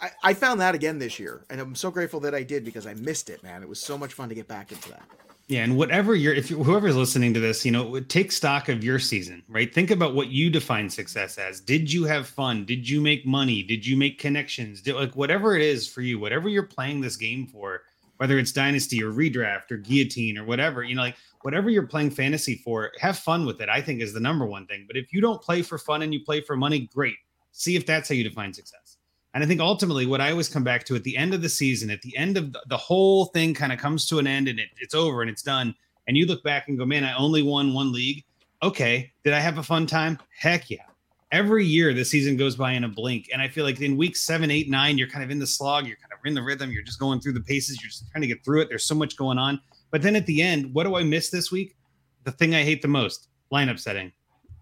I, 0.00 0.10
I 0.22 0.34
found 0.34 0.60
that 0.60 0.74
again 0.74 0.98
this 0.98 1.18
year. 1.18 1.44
And 1.50 1.60
I'm 1.60 1.74
so 1.74 1.90
grateful 1.90 2.20
that 2.20 2.34
I 2.34 2.42
did 2.42 2.64
because 2.64 2.86
I 2.86 2.94
missed 2.94 3.30
it, 3.30 3.42
man. 3.42 3.62
It 3.62 3.68
was 3.68 3.80
so 3.80 3.98
much 3.98 4.12
fun 4.12 4.28
to 4.28 4.34
get 4.34 4.48
back 4.48 4.72
into 4.72 4.88
that. 4.90 5.02
Yeah, 5.48 5.64
and 5.64 5.76
whatever 5.76 6.14
you're, 6.14 6.32
if 6.32 6.50
you, 6.50 6.62
whoever's 6.62 6.96
listening 6.96 7.34
to 7.34 7.40
this, 7.40 7.64
you 7.64 7.72
know, 7.72 8.00
take 8.00 8.32
stock 8.32 8.68
of 8.68 8.84
your 8.84 8.98
season, 8.98 9.42
right? 9.48 9.72
Think 9.72 9.90
about 9.90 10.14
what 10.14 10.28
you 10.28 10.48
define 10.48 10.88
success 10.88 11.36
as. 11.36 11.60
Did 11.60 11.92
you 11.92 12.04
have 12.04 12.26
fun? 12.26 12.64
Did 12.64 12.88
you 12.88 13.00
make 13.00 13.26
money? 13.26 13.62
Did 13.62 13.84
you 13.84 13.96
make 13.96 14.18
connections? 14.18 14.80
Did, 14.80 14.94
like 14.94 15.14
whatever 15.14 15.54
it 15.54 15.62
is 15.62 15.88
for 15.88 16.00
you, 16.00 16.18
whatever 16.18 16.48
you're 16.48 16.62
playing 16.62 17.00
this 17.00 17.16
game 17.16 17.46
for, 17.46 17.82
whether 18.22 18.38
it's 18.38 18.52
dynasty 18.52 19.02
or 19.02 19.10
redraft 19.10 19.72
or 19.72 19.78
guillotine 19.78 20.38
or 20.38 20.44
whatever, 20.44 20.84
you 20.84 20.94
know, 20.94 21.02
like 21.02 21.16
whatever 21.40 21.70
you're 21.70 21.88
playing 21.88 22.08
fantasy 22.08 22.54
for, 22.54 22.92
have 23.00 23.18
fun 23.18 23.44
with 23.44 23.60
it. 23.60 23.68
I 23.68 23.80
think 23.80 24.00
is 24.00 24.12
the 24.12 24.20
number 24.20 24.46
one 24.46 24.64
thing. 24.68 24.84
But 24.86 24.96
if 24.96 25.12
you 25.12 25.20
don't 25.20 25.42
play 25.42 25.60
for 25.60 25.76
fun 25.76 26.02
and 26.02 26.14
you 26.14 26.24
play 26.24 26.40
for 26.40 26.56
money, 26.56 26.88
great. 26.94 27.16
See 27.50 27.74
if 27.74 27.84
that's 27.84 28.08
how 28.08 28.14
you 28.14 28.22
define 28.22 28.54
success. 28.54 28.98
And 29.34 29.42
I 29.42 29.46
think 29.48 29.60
ultimately, 29.60 30.06
what 30.06 30.20
I 30.20 30.30
always 30.30 30.48
come 30.48 30.62
back 30.62 30.84
to 30.84 30.94
at 30.94 31.02
the 31.02 31.16
end 31.16 31.34
of 31.34 31.42
the 31.42 31.48
season, 31.48 31.90
at 31.90 32.00
the 32.02 32.16
end 32.16 32.36
of 32.36 32.52
the, 32.52 32.62
the 32.68 32.76
whole 32.76 33.24
thing 33.24 33.54
kind 33.54 33.72
of 33.72 33.80
comes 33.80 34.06
to 34.06 34.20
an 34.20 34.28
end 34.28 34.46
and 34.46 34.60
it, 34.60 34.68
it's 34.80 34.94
over 34.94 35.22
and 35.22 35.28
it's 35.28 35.42
done. 35.42 35.74
And 36.06 36.16
you 36.16 36.24
look 36.24 36.44
back 36.44 36.68
and 36.68 36.78
go, 36.78 36.86
man, 36.86 37.02
I 37.02 37.16
only 37.16 37.42
won 37.42 37.74
one 37.74 37.90
league. 37.90 38.22
Okay. 38.62 39.10
Did 39.24 39.32
I 39.32 39.40
have 39.40 39.58
a 39.58 39.64
fun 39.64 39.84
time? 39.84 40.16
Heck 40.38 40.70
yeah. 40.70 40.84
Every 41.32 41.66
year 41.66 41.92
the 41.92 42.04
season 42.04 42.36
goes 42.36 42.54
by 42.54 42.70
in 42.70 42.84
a 42.84 42.88
blink. 42.88 43.30
And 43.32 43.42
I 43.42 43.48
feel 43.48 43.64
like 43.64 43.80
in 43.80 43.96
week 43.96 44.16
seven, 44.16 44.48
eight, 44.52 44.70
nine, 44.70 44.96
you're 44.96 45.08
kind 45.08 45.24
of 45.24 45.32
in 45.32 45.40
the 45.40 45.46
slog, 45.48 45.88
you're 45.88 45.96
kind 45.96 46.11
in 46.24 46.34
the 46.34 46.42
rhythm, 46.42 46.70
you're 46.70 46.82
just 46.82 46.98
going 46.98 47.20
through 47.20 47.32
the 47.32 47.40
paces, 47.40 47.80
you're 47.82 47.88
just 47.90 48.04
trying 48.10 48.22
to 48.22 48.28
get 48.28 48.44
through 48.44 48.62
it. 48.62 48.68
There's 48.68 48.84
so 48.84 48.94
much 48.94 49.16
going 49.16 49.38
on. 49.38 49.60
But 49.90 50.02
then 50.02 50.16
at 50.16 50.26
the 50.26 50.40
end, 50.42 50.72
what 50.74 50.84
do 50.84 50.96
I 50.96 51.02
miss 51.02 51.30
this 51.30 51.50
week? 51.52 51.76
The 52.24 52.32
thing 52.32 52.54
I 52.54 52.62
hate 52.62 52.82
the 52.82 52.88
most 52.88 53.28
lineup 53.52 53.78
setting 53.78 54.12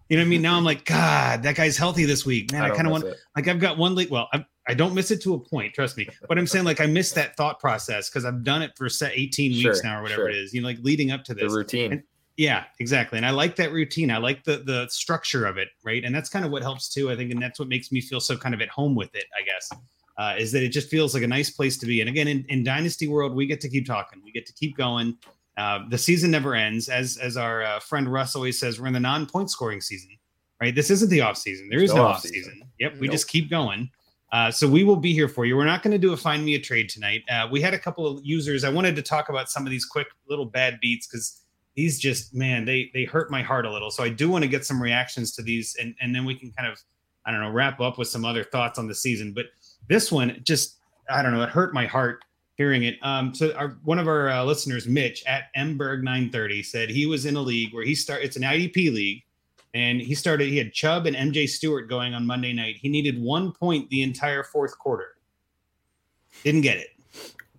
You 0.09 0.17
know 0.17 0.23
what 0.23 0.27
I 0.27 0.29
mean? 0.29 0.41
Now 0.41 0.57
I'm 0.57 0.63
like, 0.65 0.83
God, 0.85 1.43
that 1.43 1.55
guy's 1.55 1.77
healthy 1.77 2.03
this 2.05 2.25
week. 2.25 2.51
Man, 2.51 2.63
I, 2.63 2.67
don't 2.67 2.75
kind 2.75 2.87
of 2.87 2.91
want 2.91 3.03
it. 3.05 3.17
like 3.35 3.47
I've 3.47 3.59
got 3.59 3.77
one 3.77 3.95
league. 3.95 4.09
Well, 4.09 4.27
I, 4.33 4.43
I 4.67 4.73
don't 4.73 4.93
miss 4.93 5.09
it 5.11 5.21
to 5.23 5.33
a 5.35 5.39
point, 5.39 5.73
trust 5.73 5.97
me. 5.97 6.07
But 6.27 6.37
I'm 6.37 6.47
saying 6.47 6.65
like 6.65 6.81
I 6.81 6.85
miss 6.85 7.13
that 7.13 7.37
thought 7.37 7.59
process 7.59 8.09
because 8.09 8.25
I've 8.25 8.43
done 8.43 8.61
it 8.61 8.71
for 8.77 8.89
set 8.89 9.13
18 9.15 9.51
weeks 9.51 9.61
Sure, 9.61 9.75
now 9.83 9.99
or 9.99 10.03
whatever 10.03 10.23
sure. 10.23 10.29
it 10.29 10.35
is. 10.35 10.53
You 10.53 10.61
know, 10.61 10.67
like 10.67 10.79
leading 10.81 11.11
up 11.11 11.23
to 11.25 11.33
the 11.33 11.43
this. 11.43 11.53
routine. 11.53 11.93
And- 11.93 12.03
Yeah, 12.37 12.63
exactly. 12.79 13.17
And 13.17 13.25
I 13.25 13.31
like 13.31 13.55
that 13.57 13.71
routine. 13.71 14.09
I 14.11 14.17
like 14.17 14.43
the 14.43 14.57
the 14.65 14.87
structure 14.89 15.45
of 15.45 15.57
it, 15.57 15.69
right? 15.83 16.03
And 16.03 16.13
that's 16.13 16.29
kind 16.29 16.43
of 16.45 16.51
what 16.51 16.61
helps 16.61 16.89
too, 16.89 17.09
I 17.11 17.15
think, 17.15 17.31
and 17.31 17.41
that's 17.41 17.59
what 17.59 17.67
makes 17.69 17.91
me 17.91 18.01
feel 18.01 18.19
so 18.19 18.35
kind 18.37 18.53
of 18.55 18.61
at 18.61 18.69
home 18.69 18.95
with 18.95 19.13
it, 19.15 19.25
I 19.39 19.43
guess. 19.45 19.69
Uh, 20.17 20.35
is 20.37 20.51
that 20.51 20.61
it 20.61 20.69
just 20.69 20.89
feels 20.89 21.13
like 21.13 21.23
a 21.23 21.27
nice 21.27 21.49
place 21.49 21.77
to 21.77 21.85
be. 21.85 22.01
And 22.01 22.09
again, 22.09 22.27
in, 22.27 22.45
in 22.49 22.63
Dynasty 22.63 23.07
World, 23.07 23.33
we 23.33 23.45
get 23.47 23.61
to 23.61 23.69
keep 23.69 23.85
talking. 23.87 24.21
We 24.23 24.31
get 24.31 24.45
to 24.45 24.53
keep 24.53 24.75
going. 24.77 25.17
Uh, 25.57 25.79
the 25.89 25.97
season 25.97 26.31
never 26.31 26.53
ends. 26.53 26.89
As 26.89 27.17
as 27.17 27.37
our 27.37 27.63
uh, 27.63 27.79
friend 27.79 28.11
Russ 28.11 28.35
always 28.35 28.59
says, 28.59 28.79
we're 28.79 28.87
in 28.87 28.93
the 28.93 28.99
non-point 28.99 29.49
scoring 29.49 29.81
season, 29.81 30.09
right? 30.61 30.75
This 30.75 30.89
isn't 30.91 31.09
the 31.09 31.21
off 31.21 31.37
season. 31.37 31.69
There 31.69 31.81
is 31.81 31.91
No 31.93 31.97
no 32.03 32.07
off 32.07 32.21
season. 32.21 32.35
season. 32.53 32.61
Yep, 32.79 32.97
we 32.99 33.07
Nope. 33.07 33.11
just 33.13 33.27
keep 33.27 33.49
going. 33.49 33.89
Uh, 34.31 34.49
so 34.49 34.67
we 34.67 34.83
will 34.85 34.95
be 34.95 35.13
here 35.13 35.27
for 35.27 35.43
you. 35.45 35.57
We're 35.57 35.65
not 35.65 35.83
going 35.83 35.91
to 35.91 35.97
do 35.97 36.13
a 36.13 36.17
find 36.17 36.45
me 36.45 36.55
a 36.55 36.59
trade 36.59 36.87
tonight. 36.87 37.21
Uh, 37.29 37.47
we 37.51 37.59
had 37.61 37.73
a 37.73 37.79
couple 37.79 38.07
of 38.07 38.21
users. 38.23 38.63
I 38.63 38.69
wanted 38.69 38.95
to 38.95 39.01
talk 39.01 39.27
about 39.27 39.49
some 39.49 39.65
of 39.65 39.71
these 39.71 39.83
quick 39.85 40.07
little 40.29 40.45
bad 40.45 40.79
beats 40.81 41.05
because 41.07 41.41
these 41.75 41.99
just 41.99 42.33
man 42.33 42.63
they 42.65 42.89
they 42.93 43.03
hurt 43.05 43.29
my 43.31 43.41
heart 43.41 43.65
a 43.65 43.71
little. 43.71 43.91
So 43.91 44.03
I 44.03 44.09
do 44.09 44.29
want 44.29 44.43
to 44.43 44.47
get 44.49 44.65
some 44.65 44.81
reactions 44.81 45.31
to 45.33 45.41
these, 45.41 45.75
and 45.79 45.95
and 45.99 46.13
then 46.15 46.25
we 46.25 46.35
can 46.35 46.51
kind 46.51 46.71
of 46.71 46.79
I 47.25 47.31
don't 47.31 47.41
know 47.41 47.49
wrap 47.51 47.79
up 47.81 47.97
with 47.97 48.07
some 48.07 48.23
other 48.23 48.43
thoughts 48.45 48.79
on 48.79 48.87
the 48.87 48.95
season. 48.95 49.33
But 49.33 49.47
this 49.91 50.11
one 50.11 50.39
just 50.43 50.77
I 51.09 51.21
don't 51.21 51.33
know 51.33 51.43
it 51.43 51.49
hurt 51.49 51.73
my 51.73 51.85
heart 51.85 52.23
hearing 52.55 52.83
it. 52.83 52.97
Um, 53.01 53.33
so 53.33 53.53
our 53.53 53.77
one 53.83 53.99
of 53.99 54.07
our 54.07 54.29
uh, 54.29 54.43
listeners, 54.43 54.87
Mitch 54.87 55.23
at 55.25 55.53
Mberg 55.55 56.03
nine 56.03 56.31
thirty, 56.31 56.63
said 56.63 56.89
he 56.89 57.05
was 57.05 57.25
in 57.25 57.35
a 57.35 57.41
league 57.41 57.73
where 57.73 57.83
he 57.83 57.93
start. 57.93 58.23
It's 58.23 58.37
an 58.37 58.43
IDP 58.43 58.93
league 58.93 59.23
and 59.73 60.01
he 60.01 60.15
started 60.15 60.49
he 60.49 60.57
had 60.57 60.73
chubb 60.73 61.05
and 61.05 61.15
mj 61.15 61.47
stewart 61.47 61.89
going 61.89 62.13
on 62.13 62.25
monday 62.25 62.53
night. 62.53 62.77
He 62.77 62.89
needed 62.89 63.21
one 63.21 63.51
point 63.51 63.89
the 63.89 64.01
entire 64.01 64.43
fourth 64.43 64.77
quarter. 64.77 65.15
Didn't 66.43 66.61
get 66.61 66.77
it. 66.77 66.89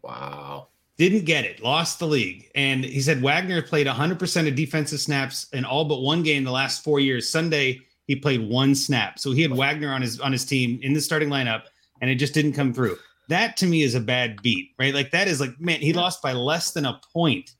Wow. 0.03 0.68
didn't 0.97 1.24
get 1.24 1.45
it. 1.45 1.62
Lost 1.62 1.99
the 1.99 2.07
league. 2.07 2.51
And 2.55 2.85
he 2.85 3.01
said 3.01 3.22
wagner 3.22 3.62
played 3.62 3.87
100% 3.87 4.49
of 4.49 4.55
defensive 4.55 5.01
snaps 5.01 5.47
in 5.53 5.64
all 5.64 5.85
but 5.85 6.01
one 6.01 6.22
game 6.22 6.45
the 6.45 6.51
last 6.51 6.83
four 6.83 7.01
years. 7.01 7.28
Sunday 7.28 7.80
he 8.07 8.16
played 8.16 8.41
one 8.41 8.74
snap. 8.74 9.18
So 9.18 9.33
he 9.33 9.43
had 9.43 9.53
wagner 9.53 9.93
on 9.93 10.03
his 10.03 10.20
on 10.20 10.33
his 10.33 10.45
team 10.45 10.80
in 10.83 10.93
the 10.93 11.01
starting 11.01 11.28
lineup 11.28 11.62
and 12.03 12.11
it 12.11 12.16
just 12.16 12.34
didn't 12.34 12.53
come 12.53 12.74
through 12.74 12.98
that 13.28 13.57
to 13.57 13.66
me 13.66 13.82
is 13.82 13.94
a 13.94 14.00
bad 14.00 14.42
beat 14.42 14.72
right 14.78 14.92
like 14.92 15.11
that 15.12 15.26
is 15.28 15.40
like 15.40 15.59
man 15.59 15.80
he 15.80 15.94
lost 15.94 16.20
by 16.20 16.32
less 16.32 16.72
than 16.72 16.84
a 16.84 17.00
point 17.14 17.53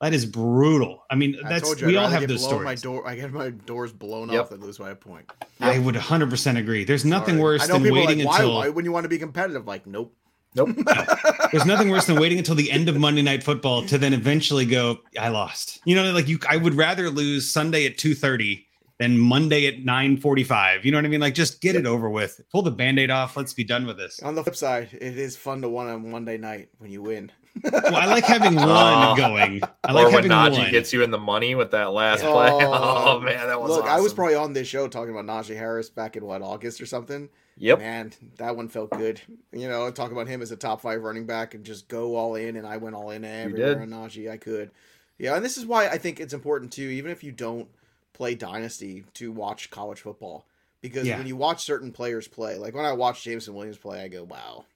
that 0.00 0.12
is 0.12 0.26
brutal 0.26 1.04
i 1.10 1.14
mean 1.14 1.36
I 1.44 1.48
that's 1.50 1.62
told 1.62 1.80
you, 1.80 1.86
we 1.86 1.96
I'd 1.96 2.02
all 2.04 2.08
have 2.08 2.20
get 2.22 2.28
those 2.28 2.44
blown 2.46 2.64
My 2.64 2.74
door, 2.74 3.06
I 3.06 3.14
get 3.14 3.32
my 3.32 3.50
doors 3.50 3.92
blown 3.92 4.30
Yep. 4.30 4.40
off 4.40 4.48
than 4.50 4.60
lose 4.60 4.78
by 4.78 4.90
a 4.90 4.94
point. 4.96 5.30
I 5.60 5.78
would 5.78 5.94
100% 5.94 6.56
agree. 6.58 6.84
There's 6.84 7.04
nothing 7.04 7.34
Sorry. 7.34 7.42
worse 7.42 7.62
I 7.62 7.66
know 7.66 7.74
than 7.74 7.82
people 7.84 7.98
are 7.98 8.00
waiting 8.06 8.24
like, 8.24 8.38
until 8.38 8.54
why, 8.54 8.58
why 8.60 8.68
wouldn't 8.68 8.86
you 8.86 8.92
want 8.92 9.04
to 9.04 9.08
be 9.10 9.18
competitive? 9.18 9.66
Like, 9.66 9.86
nope. 9.86 10.16
Nope. 10.56 10.70
there's 11.52 11.66
nothing 11.66 11.90
worse 11.90 12.06
than 12.06 12.18
waiting 12.18 12.38
until 12.38 12.54
the 12.56 12.70
end 12.72 12.88
of 12.88 12.96
Monday 12.96 13.22
Night 13.22 13.42
Football 13.42 13.84
to 13.86 13.98
then 13.98 14.12
eventually 14.14 14.64
go, 14.64 14.98
I 15.18 15.28
lost. 15.28 15.80
You 15.84 15.94
know, 15.94 16.10
like 16.12 16.26
you, 16.28 16.38
I 16.48 16.56
would 16.56 16.74
rather 16.74 17.08
lose 17.10 17.48
Sunday 17.50 17.86
at 17.86 17.98
2:30 17.98 18.64
than 19.00 19.18
Monday 19.18 19.66
at 19.66 19.82
9:45. 19.82 20.84
You 20.84 20.92
know 20.92 20.98
what 20.98 21.04
I 21.06 21.08
mean? 21.08 21.20
Like 21.20 21.34
just 21.34 21.60
get 21.60 21.74
it 21.74 21.86
over 21.86 22.08
with. 22.08 22.40
Pull 22.52 22.62
the 22.62 22.70
band-aid 22.70 23.10
off. 23.10 23.36
Let's 23.36 23.54
be 23.54 23.64
done 23.64 23.86
with 23.86 23.96
this. 23.96 24.20
On 24.22 24.34
the 24.34 24.42
flip 24.44 24.54
side, 24.54 24.90
it 24.92 25.18
is 25.18 25.36
fun 25.36 25.62
to 25.62 25.68
win 25.68 25.88
on 25.88 26.10
Monday 26.10 26.36
night 26.36 26.68
when 26.78 26.92
you 26.92 27.02
win. 27.02 27.32
Well, 27.64 27.96
I 27.96 28.06
like 28.06 28.24
having 28.24 28.54
one 28.54 28.68
Oh. 28.68 29.14
going. 29.16 29.60
I 29.82 29.92
like 29.92 30.06
or 30.06 30.10
when 30.12 30.24
Najee 30.24 30.58
one. 30.58 30.70
gets 30.70 30.92
you 30.92 31.02
in 31.02 31.10
the 31.10 31.18
money 31.18 31.54
with 31.56 31.72
that 31.72 31.92
last 31.92 32.22
Oh, 32.22 32.32
play. 32.32 32.50
Oh, 32.62 33.18
man, 33.20 33.48
that 33.48 33.60
was 33.60 33.70
Look, 33.70 33.86
I 33.86 34.00
was 34.00 34.12
probably 34.14 34.36
on 34.36 34.52
this 34.52 34.68
show 34.68 34.86
talking 34.86 35.10
about 35.12 35.24
Najee 35.24 35.56
Harris 35.56 35.90
back 35.90 36.16
in 36.16 36.24
what 36.24 36.42
August 36.42 36.80
or 36.80 36.86
something. 36.86 37.28
Yep. 37.56 37.78
Man, 37.80 38.12
that 38.36 38.54
one 38.56 38.68
felt 38.68 38.90
good. 38.90 39.20
You 39.52 39.68
know, 39.68 39.90
talk 39.90 40.12
about 40.12 40.28
him 40.28 40.42
as 40.42 40.50
a 40.52 40.56
top 40.56 40.80
five 40.80 41.02
running 41.02 41.26
back 41.26 41.54
and 41.54 41.64
just 41.64 41.88
go 41.88 42.14
all 42.16 42.34
in, 42.36 42.56
and 42.56 42.66
I 42.66 42.76
went 42.76 42.94
all 42.94 43.10
in 43.10 43.24
everywhere 43.24 43.82
on 43.82 43.88
Najee 43.90 44.30
I 44.30 44.36
could. 44.36 44.70
Yeah, 45.18 45.34
and 45.34 45.44
this 45.44 45.58
is 45.58 45.66
why 45.66 45.88
I 45.88 45.98
think 45.98 46.20
it's 46.20 46.32
important 46.32 46.72
too, 46.72 46.84
even 46.88 47.10
if 47.10 47.24
you 47.24 47.32
don't 47.32 47.68
play 48.20 48.34
Dynasty, 48.34 49.02
to 49.14 49.32
watch 49.32 49.70
college 49.70 50.02
football 50.02 50.44
because 50.82 51.06
Yeah. 51.06 51.16
when 51.16 51.26
you 51.26 51.36
watch 51.36 51.64
certain 51.64 51.90
players 51.90 52.28
play, 52.28 52.58
like 52.58 52.74
when 52.74 52.84
I 52.84 52.92
watch 52.92 53.24
Jameson 53.24 53.54
Williams 53.54 53.78
play, 53.78 54.02
I 54.02 54.08
go, 54.08 54.24
"Wow!" 54.24 54.66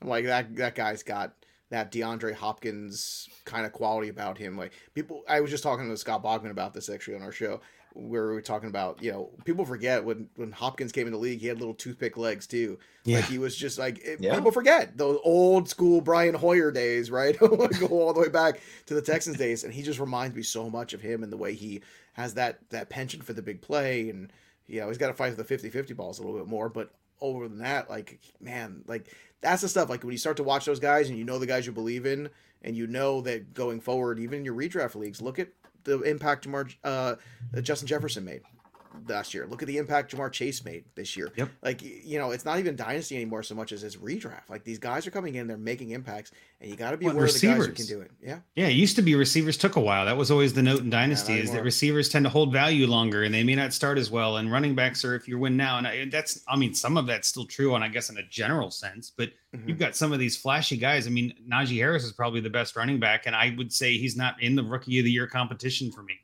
I'm 0.00 0.08
like 0.08 0.24
that. 0.24 0.56
That 0.56 0.74
guy's 0.74 1.02
got 1.02 1.34
that 1.68 1.92
DeAndre 1.92 2.32
Hopkins 2.32 3.28
kind 3.44 3.66
of 3.66 3.72
quality 3.72 4.08
about 4.08 4.38
him. 4.38 4.56
Like 4.56 4.72
people, 4.94 5.24
I 5.28 5.42
was 5.42 5.50
just 5.50 5.62
talking 5.62 5.90
to 5.90 5.96
Scott 5.98 6.22
Bogman 6.24 6.50
about 6.50 6.72
this 6.72 6.88
actually 6.88 7.16
on 7.16 7.22
our 7.22 7.32
show 7.32 7.60
where 7.92 8.28
we 8.28 8.34
were 8.34 8.42
talking 8.42 8.68
about, 8.68 9.02
you 9.02 9.10
know, 9.10 9.30
people 9.44 9.64
forget 9.66 10.04
when 10.04 10.28
when 10.36 10.52
Hopkins 10.52 10.92
came 10.92 11.06
in 11.06 11.12
the 11.12 11.18
league, 11.18 11.40
he 11.40 11.48
had 11.48 11.58
little 11.58 11.74
toothpick 11.74 12.16
legs 12.16 12.46
too. 12.46 12.78
Yeah. 13.04 13.16
Like 13.16 13.26
he 13.26 13.36
was 13.38 13.54
just 13.56 13.78
like 13.78 13.98
it- 14.04 14.20
Yeah. 14.22 14.34
people 14.34 14.52
forget 14.52 14.96
those 14.96 15.18
old 15.22 15.68
school 15.68 16.00
Brian 16.00 16.34
Hoyer 16.34 16.70
days, 16.70 17.10
right? 17.10 17.38
Go 17.80 17.88
all 17.90 18.12
the 18.14 18.20
way 18.20 18.28
back 18.30 18.60
to 18.86 18.94
the 18.94 19.02
Texans 19.02 19.36
days, 19.36 19.64
and 19.64 19.72
he 19.74 19.82
just 19.82 19.98
reminds 19.98 20.34
me 20.36 20.42
so 20.42 20.70
much 20.70 20.92
of 20.94 21.00
him 21.02 21.22
and 21.22 21.30
the 21.32 21.36
way 21.38 21.52
he 21.54 21.82
has 22.16 22.34
that 22.34 22.58
that 22.70 22.88
penchant 22.88 23.24
for 23.24 23.34
the 23.34 23.42
big 23.42 23.60
play, 23.60 24.08
and 24.08 24.32
you 24.66 24.80
know 24.80 24.88
he's 24.88 24.98
got 24.98 25.08
to 25.08 25.14
fight 25.14 25.34
for 25.34 25.42
the 25.42 25.56
50-50 25.56 25.94
balls 25.94 26.18
a 26.18 26.22
little 26.22 26.38
bit 26.38 26.48
more, 26.48 26.68
but 26.70 26.90
over 27.20 27.46
than 27.46 27.58
that, 27.58 27.90
like 27.90 28.18
man, 28.40 28.82
like 28.86 29.14
that's 29.42 29.62
the 29.62 29.68
stuff. 29.68 29.90
Like 29.90 30.02
when 30.02 30.12
you 30.12 30.18
start 30.18 30.38
to 30.38 30.42
watch 30.42 30.64
those 30.64 30.80
guys, 30.80 31.10
and 31.10 31.18
you 31.18 31.24
know 31.24 31.38
the 31.38 31.46
guys 31.46 31.66
you 31.66 31.72
believe 31.72 32.06
in, 32.06 32.30
and 32.62 32.74
you 32.74 32.86
know 32.86 33.20
that 33.20 33.52
going 33.52 33.80
forward, 33.80 34.18
even 34.18 34.40
in 34.40 34.44
your 34.46 34.54
redraft 34.54 34.94
leagues, 34.94 35.20
look 35.20 35.38
at 35.38 35.48
the 35.84 36.00
impact 36.00 36.48
Ja'Marr, 36.48 36.74
uh, 36.82 37.16
Justin 37.60 37.86
Jefferson 37.86 38.24
made 38.24 38.42
last 39.08 39.34
year. 39.34 39.46
Look 39.46 39.62
at 39.62 39.68
the 39.68 39.78
impact 39.78 40.14
Ja'Marr 40.14 40.32
Chase 40.32 40.64
made 40.64 40.84
this 40.94 41.16
year. 41.16 41.30
Yep. 41.36 41.48
Like 41.62 41.82
you 41.82 42.18
know, 42.18 42.30
it's 42.30 42.44
not 42.44 42.58
even 42.58 42.76
dynasty 42.76 43.16
anymore 43.16 43.42
so 43.42 43.54
much 43.54 43.72
as 43.72 43.84
it's 43.84 43.96
redraft. 43.96 44.48
Like 44.48 44.64
these 44.64 44.78
guys 44.78 45.06
are 45.06 45.10
coming 45.10 45.34
in, 45.36 45.46
they're 45.46 45.56
making 45.56 45.90
impacts, 45.90 46.32
and 46.60 46.70
you 46.70 46.76
got 46.76 46.92
to 46.92 46.96
be 46.96 47.06
Well, 47.06 47.14
aware 47.14 47.26
of 47.26 47.32
the 47.34 47.38
guys 47.46 47.56
who 47.56 47.60
receivers. 47.62 47.76
can 47.88 47.96
do 47.96 48.00
it. 48.02 48.10
Yeah. 48.22 48.38
Yeah, 48.54 48.68
it 48.68 48.72
used 48.74 48.96
to 48.96 49.02
be 49.02 49.14
receivers 49.14 49.56
took 49.56 49.76
a 49.76 49.80
while. 49.80 50.04
That 50.06 50.16
was 50.16 50.30
always 50.30 50.52
the 50.52 50.62
note 50.62 50.80
in 50.80 50.90
Dynasty 50.90 51.34
not 51.34 51.42
is 51.42 51.52
that 51.52 51.62
receivers 51.64 52.08
tend 52.08 52.24
to 52.24 52.30
hold 52.30 52.52
value 52.52 52.86
longer 52.86 53.24
and 53.24 53.34
they 53.34 53.44
may 53.44 53.54
not 53.54 53.72
start 53.72 53.98
as 53.98 54.10
well. 54.10 54.36
And 54.38 54.50
running 54.50 54.74
backs 54.74 55.04
are 55.04 55.14
if 55.14 55.28
you 55.28 55.38
win 55.38 55.56
now. 55.56 55.78
And 55.78 55.86
I, 55.86 56.04
that's, 56.10 56.42
I 56.48 56.56
mean, 56.56 56.74
some 56.74 56.96
of 56.96 57.06
that's 57.06 57.28
still 57.28 57.46
true 57.46 57.74
and 57.74 57.84
I 57.84 57.88
guess, 57.88 58.10
in 58.10 58.16
a 58.18 58.22
general 58.28 58.70
sense. 58.70 59.12
But 59.16 59.30
Mhm. 59.54 59.68
you've 59.68 59.78
got 59.78 59.94
some 59.96 60.12
of 60.12 60.18
these 60.18 60.36
flashy 60.36 60.76
guys. 60.76 61.06
I 61.06 61.10
mean, 61.10 61.32
Najee 61.50 61.76
Harris 61.78 62.04
is 62.04 62.12
probably 62.12 62.40
the 62.40 62.50
best 62.50 62.74
running 62.76 62.98
back. 63.00 63.26
And 63.26 63.34
I 63.36 63.54
would 63.56 63.72
say 63.72 63.96
he's 63.96 64.16
not 64.16 64.42
in 64.42 64.54
the 64.56 64.62
rookie 64.64 64.98
of 64.98 65.04
the 65.04 65.10
year 65.10 65.26
competition 65.26 65.90
for 65.92 66.02
me. 66.02 66.14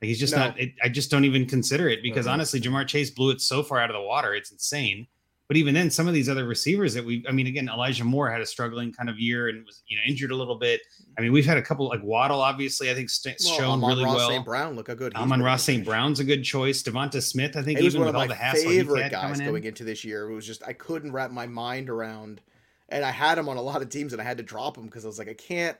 Like 0.00 0.08
he's 0.08 0.18
just 0.20 0.32
No. 0.34 0.38
not, 0.46 0.58
it, 0.60 0.72
I 0.82 0.88
just 0.88 1.10
don't 1.10 1.24
even 1.24 1.46
consider 1.46 1.88
it 1.88 2.02
because 2.02 2.26
Mhm. 2.26 2.32
honestly, 2.32 2.60
Ja'Marr 2.60 2.86
Chase 2.86 3.10
blew 3.10 3.30
it 3.30 3.40
so 3.40 3.62
far 3.62 3.80
out 3.80 3.90
of 3.90 3.94
the 3.94 4.02
water. 4.02 4.34
It's 4.34 4.50
insane. 4.50 5.06
But 5.46 5.56
even 5.56 5.74
then, 5.74 5.90
some 5.90 6.06
of 6.06 6.14
these 6.14 6.28
other 6.28 6.44
receivers 6.46 6.94
that 6.94 7.04
we, 7.04 7.24
I 7.28 7.32
mean, 7.32 7.48
again, 7.48 7.68
Elijah 7.68 8.04
Moore 8.04 8.30
had 8.30 8.40
a 8.40 8.46
struggling 8.46 8.92
kind 8.92 9.10
of 9.10 9.18
year 9.18 9.48
and 9.48 9.66
was, 9.66 9.82
you 9.88 9.96
know, 9.96 10.02
injured 10.06 10.30
a 10.30 10.36
little 10.36 10.54
bit. 10.54 10.80
I 11.18 11.22
mean, 11.22 11.32
we've 11.32 11.44
had 11.44 11.58
a 11.58 11.62
couple 11.62 11.88
like 11.88 12.00
Waddle, 12.04 12.40
obviously, 12.40 12.88
I 12.88 12.94
think 12.94 13.10
st- 13.10 13.36
Well, 13.44 13.54
shown 13.58 13.70
Amon 13.72 13.90
really 13.90 14.04
Ross 14.04 14.16
well. 14.16 14.28
St. 14.30 14.44
Brown, 14.44 14.76
look 14.76 14.86
how 14.86 14.94
good. 14.94 15.12
Amon-Ra 15.16 15.56
St. 15.56 15.84
Brown's 15.84 16.20
a 16.20 16.24
good 16.24 16.44
choice. 16.44 16.84
DeVonta 16.84 17.20
Smith, 17.20 17.56
I 17.56 17.62
think, 17.62 17.80
He 17.80 17.84
was 17.84 17.94
even 17.96 18.06
one 18.06 18.08
of 18.10 18.14
all 18.14 18.22
my 18.22 18.26
the 18.28 18.34
hassle 18.36 18.70
he's 18.70 18.78
favorite 18.82 19.10
guys 19.10 19.40
going 19.40 19.64
in. 19.64 19.68
into 19.70 19.82
this 19.82 20.04
year. 20.04 20.30
It 20.30 20.34
was 20.34 20.46
just 20.46 20.62
I 20.66 20.72
couldn't 20.72 21.10
wrap 21.10 21.32
my 21.32 21.46
mind 21.48 21.90
around, 21.90 22.40
and 22.88 23.04
I 23.04 23.10
had 23.10 23.36
him 23.36 23.48
on 23.48 23.56
a 23.56 23.62
lot 23.62 23.82
of 23.82 23.88
teams, 23.90 24.12
and 24.12 24.22
I 24.22 24.24
had 24.24 24.36
to 24.36 24.44
drop 24.44 24.78
him 24.78 24.84
because 24.86 25.04
I 25.04 25.08
was 25.08 25.18
like, 25.18 25.28
I 25.28 25.34
can't. 25.34 25.76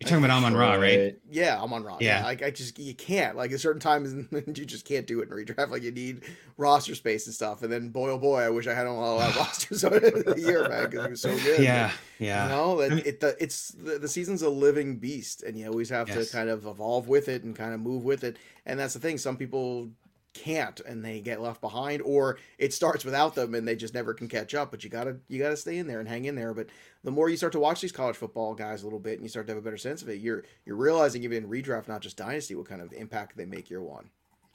You're 0.00 0.08
talking 0.08 0.24
about 0.24 0.34
Amon 0.38 0.54
Ra, 0.56 0.76
right? 0.76 1.18
Yeah, 1.30 1.60
Amon-Ra. 1.60 1.98
Yeah, 2.00 2.20
Yeah. 2.20 2.24
like 2.24 2.42
I 2.42 2.50
just 2.50 2.78
you 2.78 2.94
can't 2.94 3.36
like 3.36 3.52
at 3.52 3.60
certain 3.60 3.80
times 3.82 4.14
you 4.46 4.64
just 4.64 4.86
can't 4.86 5.06
do 5.06 5.20
it 5.20 5.28
in 5.28 5.36
redraft. 5.36 5.68
Like 5.70 5.82
you 5.82 5.90
need 5.92 6.22
roster 6.56 6.94
space 6.94 7.26
and 7.26 7.34
stuff. 7.34 7.62
And 7.62 7.70
then 7.70 7.90
boy 7.90 8.08
oh 8.08 8.18
boy, 8.18 8.40
I 8.40 8.48
wish 8.48 8.66
I 8.66 8.72
had 8.72 8.86
a 8.86 8.92
lot 8.92 9.28
of 9.28 9.36
rosters 9.36 9.84
over 9.84 10.00
the 10.00 10.40
year, 10.40 10.66
man, 10.66 10.88
because 10.88 11.04
he 11.04 11.10
was 11.10 11.20
so 11.20 11.36
good. 11.40 11.60
Yeah, 11.62 11.90
You 12.18 12.28
yeah. 12.28 12.44
You 12.44 12.48
know, 12.48 12.78
that 12.80 12.92
I 12.92 12.94
mean- 12.94 13.04
it 13.04 13.20
the, 13.20 13.36
it's 13.38 13.72
the, 13.72 13.98
the 13.98 14.08
season's 14.08 14.40
a 14.40 14.48
living 14.48 14.96
beast, 14.96 15.42
and 15.42 15.54
you 15.58 15.66
always 15.66 15.90
have 15.90 16.08
Yes. 16.08 16.28
to 16.30 16.32
kind 16.34 16.48
of 16.48 16.64
evolve 16.64 17.06
with 17.06 17.28
it 17.28 17.42
and 17.44 17.54
kind 17.54 17.74
of 17.74 17.80
move 17.80 18.02
with 18.02 18.24
it. 18.24 18.38
And 18.64 18.80
that's 18.80 18.94
the 18.94 19.00
thing. 19.00 19.18
Some 19.18 19.36
people 19.36 19.90
can't, 20.34 20.80
and 20.80 21.04
they 21.04 21.20
get 21.20 21.40
left 21.40 21.60
behind, 21.60 22.02
or 22.02 22.38
it 22.58 22.72
starts 22.72 23.04
without 23.04 23.34
them, 23.34 23.54
and 23.54 23.66
they 23.66 23.76
just 23.76 23.94
never 23.94 24.14
can 24.14 24.28
catch 24.28 24.54
up. 24.54 24.70
But 24.70 24.84
you 24.84 24.90
gotta 24.90 25.16
you 25.28 25.38
gotta 25.38 25.56
stay 25.56 25.78
in 25.78 25.86
there 25.86 26.00
and 26.00 26.08
hang 26.08 26.24
in 26.26 26.34
there. 26.34 26.54
But 26.54 26.68
the 27.02 27.10
more 27.10 27.28
you 27.28 27.36
start 27.36 27.52
to 27.52 27.60
watch 27.60 27.80
these 27.80 27.92
college 27.92 28.16
football 28.16 28.54
guys 28.54 28.82
a 28.82 28.86
little 28.86 28.98
bit, 28.98 29.14
and 29.14 29.22
you 29.22 29.28
start 29.28 29.46
to 29.46 29.52
have 29.52 29.58
a 29.58 29.64
better 29.64 29.76
sense 29.76 30.02
of 30.02 30.08
it, 30.08 30.20
you're 30.20 30.44
you're 30.64 30.76
realizing 30.76 31.22
even 31.24 31.44
in 31.44 31.50
redraft, 31.50 31.88
not 31.88 32.00
just 32.00 32.16
dynasty, 32.16 32.54
what 32.54 32.68
kind 32.68 32.82
of 32.82 32.92
impact 32.92 33.36
they 33.36 33.46
make 33.46 33.70
year 33.70 33.82
one. 33.82 34.10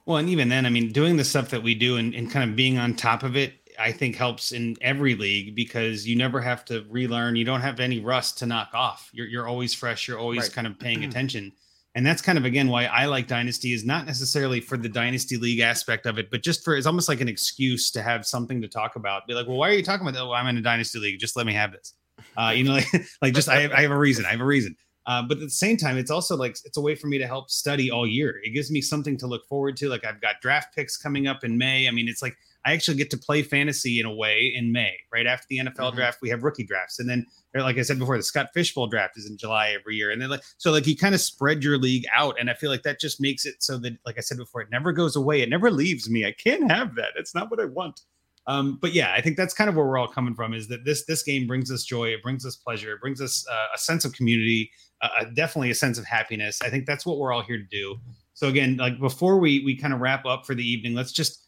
Well, 0.06 0.18
and 0.18 0.30
even 0.30 0.50
then, 0.50 0.66
I 0.66 0.70
mean, 0.70 0.92
doing 0.92 1.18
the 1.18 1.24
stuff 1.24 1.50
that 1.50 1.64
we 1.64 1.74
do 1.74 1.98
and, 1.98 2.14
and 2.14 2.30
kind 2.30 2.48
of 2.48 2.56
being 2.56 2.78
on 2.78 2.94
top 2.94 3.24
of 3.24 3.36
it, 3.36 3.54
I 3.80 3.92
think 3.92 4.16
helps 4.16 4.52
in 4.52 4.76
every 4.82 5.16
league 5.16 5.56
because 5.56 6.08
you 6.08 6.16
never 6.16 6.40
have 6.42 6.64
to 6.66 6.86
relearn. 6.90 7.36
You 7.36 7.44
don't 7.44 7.62
have 7.62 7.80
any 7.80 8.00
rust 8.00 8.38
to 8.40 8.46
knock 8.46 8.70
off. 8.74 9.10
You're, 9.14 9.26
you're 9.26 9.48
always 9.48 9.74
fresh. 9.74 10.08
You're 10.08 10.20
always 10.20 10.44
Right. 10.44 10.54
kind 10.54 10.68
of 10.68 10.80
paying 10.80 11.00
mm-hmm. 11.00 11.10
attention. 11.10 11.54
And 11.96 12.06
that's 12.06 12.22
kind 12.22 12.38
of, 12.38 12.44
again, 12.44 12.68
why 12.68 12.86
I 12.86 13.06
like 13.06 13.28
Dynasty 13.28 13.72
is 13.72 13.86
not 13.86 14.06
necessarily 14.06 14.60
for 14.60 14.76
the 14.78 14.90
Dynasty 14.90 15.38
League 15.38 15.62
aspect 15.62 16.06
of 16.06 16.20
it, 16.20 16.30
but 16.30 16.44
just 16.44 16.64
for 16.64 16.76
it's 16.76 16.86
almost 16.86 17.08
like 17.08 17.22
an 17.22 17.30
excuse 17.30 17.90
to 17.92 18.02
have 18.02 18.26
something 18.28 18.62
to 18.62 18.68
talk 18.68 18.98
about. 18.98 19.26
Be 19.28 19.34
like, 19.34 19.48
well, 19.48 19.56
why 19.56 19.70
are 19.70 19.74
you 19.74 19.84
talking 19.84 20.06
about 20.06 20.14
that? 20.18 20.26
Well, 20.26 20.34
I'm 20.34 20.48
in 20.48 20.58
a 20.58 20.62
Dynasty 20.62 21.00
League. 21.00 21.20
Just 21.20 21.38
let 21.38 21.46
me 21.46 21.54
have 21.54 21.72
this. 21.72 21.94
Uh, 22.36 22.52
you 22.54 22.66
know, 22.66 22.74
like, 22.74 22.88
like 23.22 23.34
just 23.34 23.48
I 23.48 23.62
have, 23.62 23.72
I 23.72 23.82
have 23.82 23.92
a 23.92 23.98
reason. 23.98 24.26
I 24.26 24.32
have 24.32 24.42
a 24.42 24.46
reason. 24.46 24.76
Uh, 25.08 25.22
but 25.22 25.38
at 25.38 25.44
the 25.44 25.50
same 25.50 25.78
time, 25.78 25.98
it's 25.98 26.12
also 26.12 26.36
like 26.36 26.58
it's 26.66 26.78
a 26.78 26.82
way 26.82 26.96
for 26.96 27.08
me 27.08 27.18
to 27.18 27.28
help 27.28 27.50
study 27.50 27.92
all 27.92 28.08
year. 28.08 28.42
It 28.44 28.50
gives 28.50 28.72
me 28.72 28.82
something 28.82 29.18
to 29.18 29.28
look 29.28 29.46
forward 29.48 29.78
to. 29.78 29.88
Like 29.88 30.04
I've 30.04 30.20
got 30.20 30.42
draft 30.42 30.76
picks 30.76 30.98
coming 30.98 31.28
up 31.28 31.44
in 31.44 31.58
May. 31.58 31.88
I 31.88 31.92
mean, 31.92 32.10
it's 32.10 32.22
like 32.22 32.36
I 32.66 32.74
actually 32.74 32.98
get 32.98 33.12
to 33.12 33.18
play 33.18 33.44
fantasy 33.44 34.00
in 34.00 34.06
a 34.06 34.14
way 34.14 34.52
in 34.56 34.72
May, 34.72 34.96
right 35.14 35.28
after 35.28 35.46
the 35.50 35.60
NFL 35.60 35.76
mm-hmm. 35.76 35.98
draft. 35.98 36.20
We 36.22 36.30
have 36.30 36.44
rookie 36.44 36.66
drafts, 36.66 37.00
and 37.00 37.08
then 37.10 37.26
like 37.54 37.78
I 37.78 37.84
said 37.84 38.00
before, 38.00 38.18
the 38.18 38.24
Scott 38.24 38.50
Fish 38.54 38.74
Bowl 38.74 38.88
draft 38.88 39.18
is 39.18 39.30
in 39.30 39.38
July 39.38 39.70
every 39.70 39.96
year, 39.96 40.12
and 40.12 40.22
then 40.22 40.30
like 40.30 40.44
so 40.58 40.72
like 40.72 40.88
you 40.88 40.98
kind 40.98 41.16
of 41.16 41.22
spread 41.22 41.64
your 41.64 41.78
league 41.78 42.06
out, 42.14 42.36
and 42.40 42.50
I 42.50 42.56
feel 42.56 42.72
like 42.72 42.84
that 42.84 43.00
just 43.00 43.22
makes 43.22 43.46
it 43.46 43.56
so 43.60 43.78
that 43.80 43.94
like 44.06 44.18
I 44.18 44.22
said 44.22 44.38
before, 44.38 44.62
it 44.62 44.70
never 44.72 44.92
goes 44.92 45.16
away, 45.16 45.42
it 45.42 45.50
never 45.50 45.70
leaves 45.70 46.10
me. 46.10 46.26
I 46.26 46.34
can't 46.34 46.72
have 46.72 46.96
that. 46.96 47.12
It's 47.18 47.36
not 47.36 47.52
what 47.52 47.60
I 47.60 47.66
want. 47.66 48.02
Um, 48.48 48.78
but 48.80 48.94
yeah, 48.94 49.14
I 49.14 49.22
think 49.22 49.38
that's 49.38 49.54
kind 49.54 49.70
of 49.70 49.76
where 49.76 49.86
we're 49.86 49.98
all 49.98 50.08
coming 50.08 50.36
from. 50.36 50.54
Is 50.54 50.68
that 50.68 50.86
this 50.86 51.06
this 51.06 51.24
game 51.24 51.48
brings 51.48 51.72
us 51.72 51.84
joy, 51.84 52.10
it 52.10 52.24
brings 52.24 52.46
us 52.46 52.56
pleasure, 52.56 52.94
it 52.94 53.02
brings 53.02 53.22
us 53.22 53.46
uh, 53.52 53.68
a 53.76 53.78
sense 53.78 54.06
of 54.06 54.14
community, 54.14 54.72
uh, 55.02 55.26
definitely 55.34 55.72
a 55.72 55.76
sense 55.76 55.98
of 55.98 56.06
happiness. 56.06 56.60
I 56.64 56.70
think 56.70 56.86
that's 56.86 57.06
what 57.06 57.18
we're 57.18 57.32
all 57.34 57.44
here 57.44 57.58
to 57.58 57.64
do. 57.64 57.98
So 58.34 58.48
again, 58.48 58.78
like 58.78 59.00
before 59.00 59.40
we 59.40 59.64
we 59.64 59.78
kind 59.78 59.94
of 59.94 60.00
wrap 60.00 60.26
up 60.26 60.46
for 60.46 60.56
the 60.56 60.68
evening, 60.68 60.94
let's 60.94 61.12
just 61.12 61.45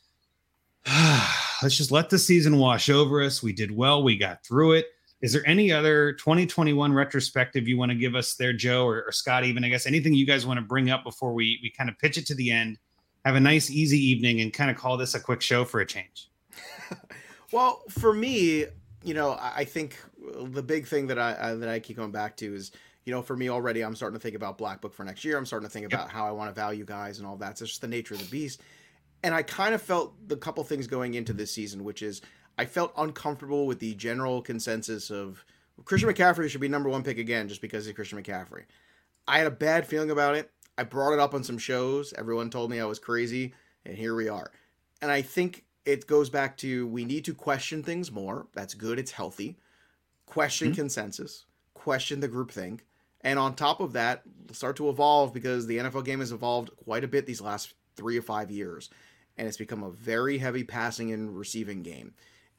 let's 1.61 1.75
just 1.75 1.91
let 1.91 2.09
the 2.09 2.19
season 2.19 2.57
wash 2.57 2.89
over 2.89 3.21
us. 3.21 3.43
We 3.43 3.53
did 3.53 3.75
well. 3.75 4.03
We 4.03 4.17
got 4.17 4.45
through 4.45 4.73
it. 4.73 4.85
Is 5.21 5.33
there 5.33 5.45
any 5.47 5.71
other 5.71 6.13
2021 6.13 6.93
retrospective 6.93 7.67
you 7.67 7.77
want 7.77 7.91
to 7.91 7.97
give 7.97 8.15
us 8.15 8.35
there, 8.35 8.53
Joe 8.53 8.85
or, 8.85 9.03
or 9.03 9.11
Scott? 9.11 9.43
Even 9.43 9.63
I 9.63 9.69
guess 9.69 9.87
anything 9.87 10.13
you 10.13 10.27
guys 10.27 10.45
want 10.45 10.59
to 10.59 10.65
bring 10.65 10.89
up 10.89 11.03
before 11.03 11.33
we 11.33 11.59
we 11.63 11.71
kind 11.71 11.89
of 11.89 11.97
pitch 11.97 12.17
it 12.17 12.27
to 12.27 12.35
the 12.35 12.51
end. 12.51 12.77
Have 13.25 13.35
a 13.35 13.39
nice, 13.39 13.69
easy 13.69 13.97
evening, 13.97 14.41
and 14.41 14.53
kind 14.53 14.69
of 14.69 14.77
call 14.77 14.95
this 14.95 15.15
a 15.15 15.19
quick 15.19 15.41
show 15.41 15.65
for 15.65 15.81
a 15.81 15.85
change. 15.85 16.29
well, 17.51 17.81
for 17.89 18.13
me, 18.13 18.65
you 19.03 19.13
know, 19.13 19.37
I 19.41 19.65
think 19.65 19.97
the 20.45 20.63
big 20.63 20.87
thing 20.87 21.07
that 21.07 21.19
I, 21.19 21.35
I 21.39 21.53
that 21.55 21.67
I 21.67 21.79
keep 21.79 21.97
going 21.97 22.11
back 22.11 22.37
to 22.37 22.53
is 22.53 22.71
you 23.03 23.11
know, 23.11 23.21
for 23.21 23.37
me 23.37 23.49
already, 23.49 23.83
I'm 23.83 23.95
starting 23.95 24.19
to 24.19 24.21
think 24.21 24.35
about 24.35 24.57
Black 24.57 24.81
Book 24.81 24.93
for 24.93 25.05
next 25.05 25.23
year. 25.23 25.37
I'm 25.37 25.45
starting 25.45 25.67
to 25.67 25.71
think 25.71 25.85
about 25.85 26.07
yep. 26.07 26.11
how 26.11 26.27
I 26.27 26.31
want 26.31 26.53
to 26.53 26.53
value 26.53 26.83
guys 26.83 27.19
and 27.19 27.27
all 27.27 27.37
that. 27.37 27.57
So 27.57 27.63
it's 27.63 27.71
just 27.71 27.81
the 27.81 27.87
nature 27.87 28.13
of 28.13 28.19
the 28.19 28.29
beast 28.29 28.61
and 29.23 29.33
I 29.33 29.43
kind 29.43 29.73
of 29.73 29.81
felt 29.81 30.13
the 30.27 30.37
couple 30.37 30.63
things 30.63 30.87
going 30.87 31.13
into 31.13 31.33
this 31.33 31.51
season, 31.51 31.83
which 31.83 32.01
is 32.01 32.21
I 32.57 32.65
felt 32.65 32.93
uncomfortable 32.97 33.67
with 33.67 33.79
the 33.79 33.93
general 33.95 34.41
consensus 34.41 35.09
of 35.09 35.43
Christian 35.85 36.09
McCaffrey 36.09 36.49
should 36.49 36.61
be 36.61 36.67
number 36.67 36.89
one 36.89 37.03
pick 37.03 37.17
again 37.17 37.47
just 37.47 37.61
because 37.61 37.85
he's 37.85 37.95
Christian 37.95 38.21
McCaffrey. 38.21 38.63
I 39.27 39.37
had 39.37 39.47
a 39.47 39.51
bad 39.51 39.85
feeling 39.85 40.09
about 40.09 40.35
it. 40.35 40.51
I 40.77 40.83
brought 40.83 41.13
it 41.13 41.19
up 41.19 41.33
on 41.33 41.43
some 41.43 41.57
shows. 41.57 42.13
Everyone 42.13 42.49
told 42.49 42.71
me 42.71 42.79
I 42.79 42.85
was 42.85 42.99
crazy, 42.99 43.53
and 43.85 43.97
here 43.97 44.15
we 44.15 44.29
are. 44.29 44.51
And 45.01 45.11
I 45.11 45.21
think 45.21 45.65
it 45.85 46.07
goes 46.07 46.29
back 46.29 46.57
to 46.57 46.87
we 46.87 47.05
need 47.05 47.25
to 47.25 47.33
question 47.33 47.83
things 47.83 48.11
more. 48.11 48.47
That's 48.53 48.73
good. 48.73 48.99
It's 48.99 49.11
healthy. 49.11 49.57
Question 50.25 50.69
mm-hmm. 50.69 50.81
consensus. 50.81 51.45
Question 51.73 52.19
the 52.19 52.27
group 52.27 52.51
think. 52.51 52.85
And 53.21 53.39
on 53.39 53.55
top 53.55 53.79
of 53.79 53.93
that, 53.93 54.23
start 54.51 54.75
to 54.77 54.89
evolve 54.89 55.33
because 55.33 55.67
the 55.67 55.77
NFL 55.77 56.05
game 56.05 56.19
has 56.19 56.31
evolved 56.31 56.71
quite 56.83 57.03
a 57.03 57.07
bit 57.07 57.25
these 57.25 57.41
last 57.41 57.73
three 57.95 58.17
or 58.17 58.21
five 58.21 58.51
years 58.51 58.89
and 59.37 59.47
it's 59.47 59.57
become 59.57 59.83
a 59.83 59.91
very 59.91 60.37
heavy 60.37 60.63
passing 60.63 61.11
and 61.11 61.37
receiving 61.37 61.83
game. 61.83 62.13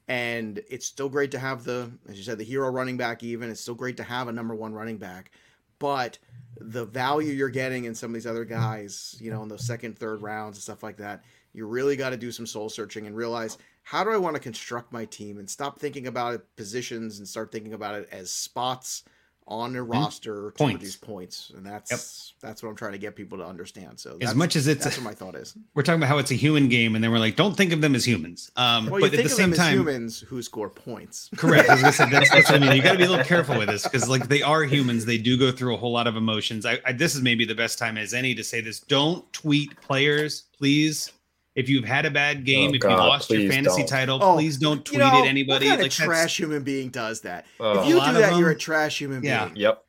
And 0.07 0.61
it's 0.69 0.87
still 0.87 1.09
great 1.09 1.31
to 1.33 1.39
have 1.39 1.65
the, 1.65 1.91
as 2.09 2.17
you 2.17 2.23
said, 2.23 2.39
the 2.39 2.45
hero 2.45 2.71
running 2.71 2.97
back, 2.97 3.23
even. 3.23 3.51
It's 3.51 3.61
still 3.61 3.75
great 3.75 3.97
to 3.99 4.05
have 4.05 4.29
a 4.29 4.33
number 4.33 4.55
one 4.55 4.73
running 4.73 4.97
back. 4.97 5.31
But 5.79 6.19
the 6.61 6.87
value 6.87 7.33
you're 7.33 7.51
getting 7.51 7.85
in 7.85 7.95
some 7.95 8.11
of 8.11 8.15
these 8.15 8.27
other 8.27 8.45
guys, 8.45 9.17
you 9.21 9.31
know, 9.31 9.43
in 9.43 9.49
those 9.49 9.67
second, 9.67 9.99
third 9.99 10.23
rounds 10.23 10.57
and 10.57 10.63
stuff 10.63 10.83
like 10.83 10.97
that, 10.97 11.25
you 11.53 11.67
really 11.67 11.97
got 11.97 12.11
to 12.11 12.17
do 12.17 12.33
some 12.33 12.47
soul 12.47 12.69
searching 12.69 13.07
and 13.07 13.17
realize 13.17 13.59
how 13.83 14.05
do 14.05 14.11
I 14.11 14.17
want 14.17 14.35
to 14.35 14.41
construct 14.41 14.93
my 14.93 15.05
team 15.05 15.39
and 15.39 15.49
stop 15.49 15.79
thinking 15.79 16.07
about 16.07 16.35
it 16.35 16.57
positions 16.57 17.19
and 17.19 17.29
start 17.29 17.53
thinking 17.53 17.75
about 17.75 17.95
it 17.95 18.09
as 18.11 18.31
spots 18.31 19.05
on 19.49 19.73
their 19.73 19.83
mm-hmm. 19.83 19.93
roster 19.93 20.53
to 20.57 20.65
produce 20.65 20.97
points, 20.97 21.51
and 21.57 21.65
that's 21.65 21.91
yep. 21.91 22.41
that's 22.41 22.63
what 22.63 22.69
I'm 22.69 22.77
trying 22.77 22.93
to 22.93 22.99
get 22.99 23.17
people 23.17 23.39
to 23.39 23.45
understand. 23.45 23.99
So 23.99 24.19
as 24.21 24.35
much 24.35 24.55
as 24.55 24.69
it's 24.69 24.85
that's 24.85 24.99
what 24.99 25.05
my 25.05 25.15
thought 25.15 25.35
is. 25.35 25.57
We're 25.75 25.83
talking 25.83 26.01
about 26.01 26.09
how 26.09 26.19
it's 26.19 26.31
a 26.31 26.35
human 26.35 26.69
game, 26.69 26.95
and 26.95 27.03
then 27.03 27.11
we're 27.11 27.19
like, 27.19 27.37
don't 27.37 27.57
think 27.57 27.73
of 27.73 27.81
them 27.81 27.95
as 27.95 28.07
humans. 28.07 28.51
Um, 28.57 28.89
well, 28.91 29.01
but 29.01 29.15
at 29.15 29.23
the 29.23 29.29
same 29.29 29.53
time, 29.53 29.75
humans 29.75 30.21
who 30.21 30.43
score 30.43 30.69
points. 30.69 31.31
Correct. 31.37 31.69
As 31.69 31.83
I 31.83 31.91
said, 31.91 32.11
that's, 32.11 32.31
that's 32.31 32.51
what 32.51 32.63
I 32.63 32.67
mean. 32.67 32.77
You 32.77 32.83
got 32.83 32.93
to 32.93 32.99
be 32.99 33.05
a 33.05 33.11
little 33.11 33.25
careful 33.25 33.59
with 33.59 33.69
this 33.69 33.85
because 33.85 34.09
like 34.09 34.29
they 34.29 34.43
are 34.43 34.65
humans. 34.65 35.07
They 35.07 35.19
do 35.19 35.39
go 35.39 35.51
through 35.51 35.75
a 35.75 35.79
whole 35.79 35.93
lot 35.93 36.07
of 36.07 36.17
emotions. 36.17 36.67
I, 36.67 36.79
I 36.85 36.93
this 36.93 37.15
is 37.15 37.23
maybe 37.23 37.45
the 37.45 37.55
best 37.55 37.79
time 37.79 37.97
as 37.97 38.13
any 38.15 38.35
to 38.35 38.45
say 38.45 38.61
this. 38.61 38.81
Don't 38.81 39.31
tweet 39.33 39.81
players, 39.81 40.45
please 40.57 41.13
if 41.59 41.69
you've 41.69 41.85
had 41.85 42.07
a 42.07 42.11
bad 42.11 42.45
game, 42.45 42.71
oh, 42.71 42.75
if 42.75 42.81
God, 42.81 42.91
you 42.91 42.97
lost 42.97 43.31
your 43.31 43.51
fantasy 43.51 43.79
don't. 43.81 43.89
title, 43.89 44.21
oh, 44.23 44.35
please 44.35 44.59
don't 44.59 44.85
tweet 44.85 45.01
you 45.01 45.05
know, 45.05 45.25
at 45.25 45.27
anybody. 45.27 45.67
What 45.67 45.71
kind 45.71 45.83
like 45.83 45.91
of 45.91 45.97
trash 45.97 46.39
human 46.39 46.63
being 46.63 46.91
does 46.91 47.23
that? 47.23 47.47
Uh, 47.59 47.81
if 47.81 47.89
you 47.89 47.95
do 47.95 48.01
that, 48.01 48.31
them, 48.31 48.39
you're 48.39 48.51
a 48.51 48.57
trash 48.57 49.01
human 49.01 49.21
being. 49.21 49.33
Yeah. 49.33 49.51
Yep. 49.55 49.85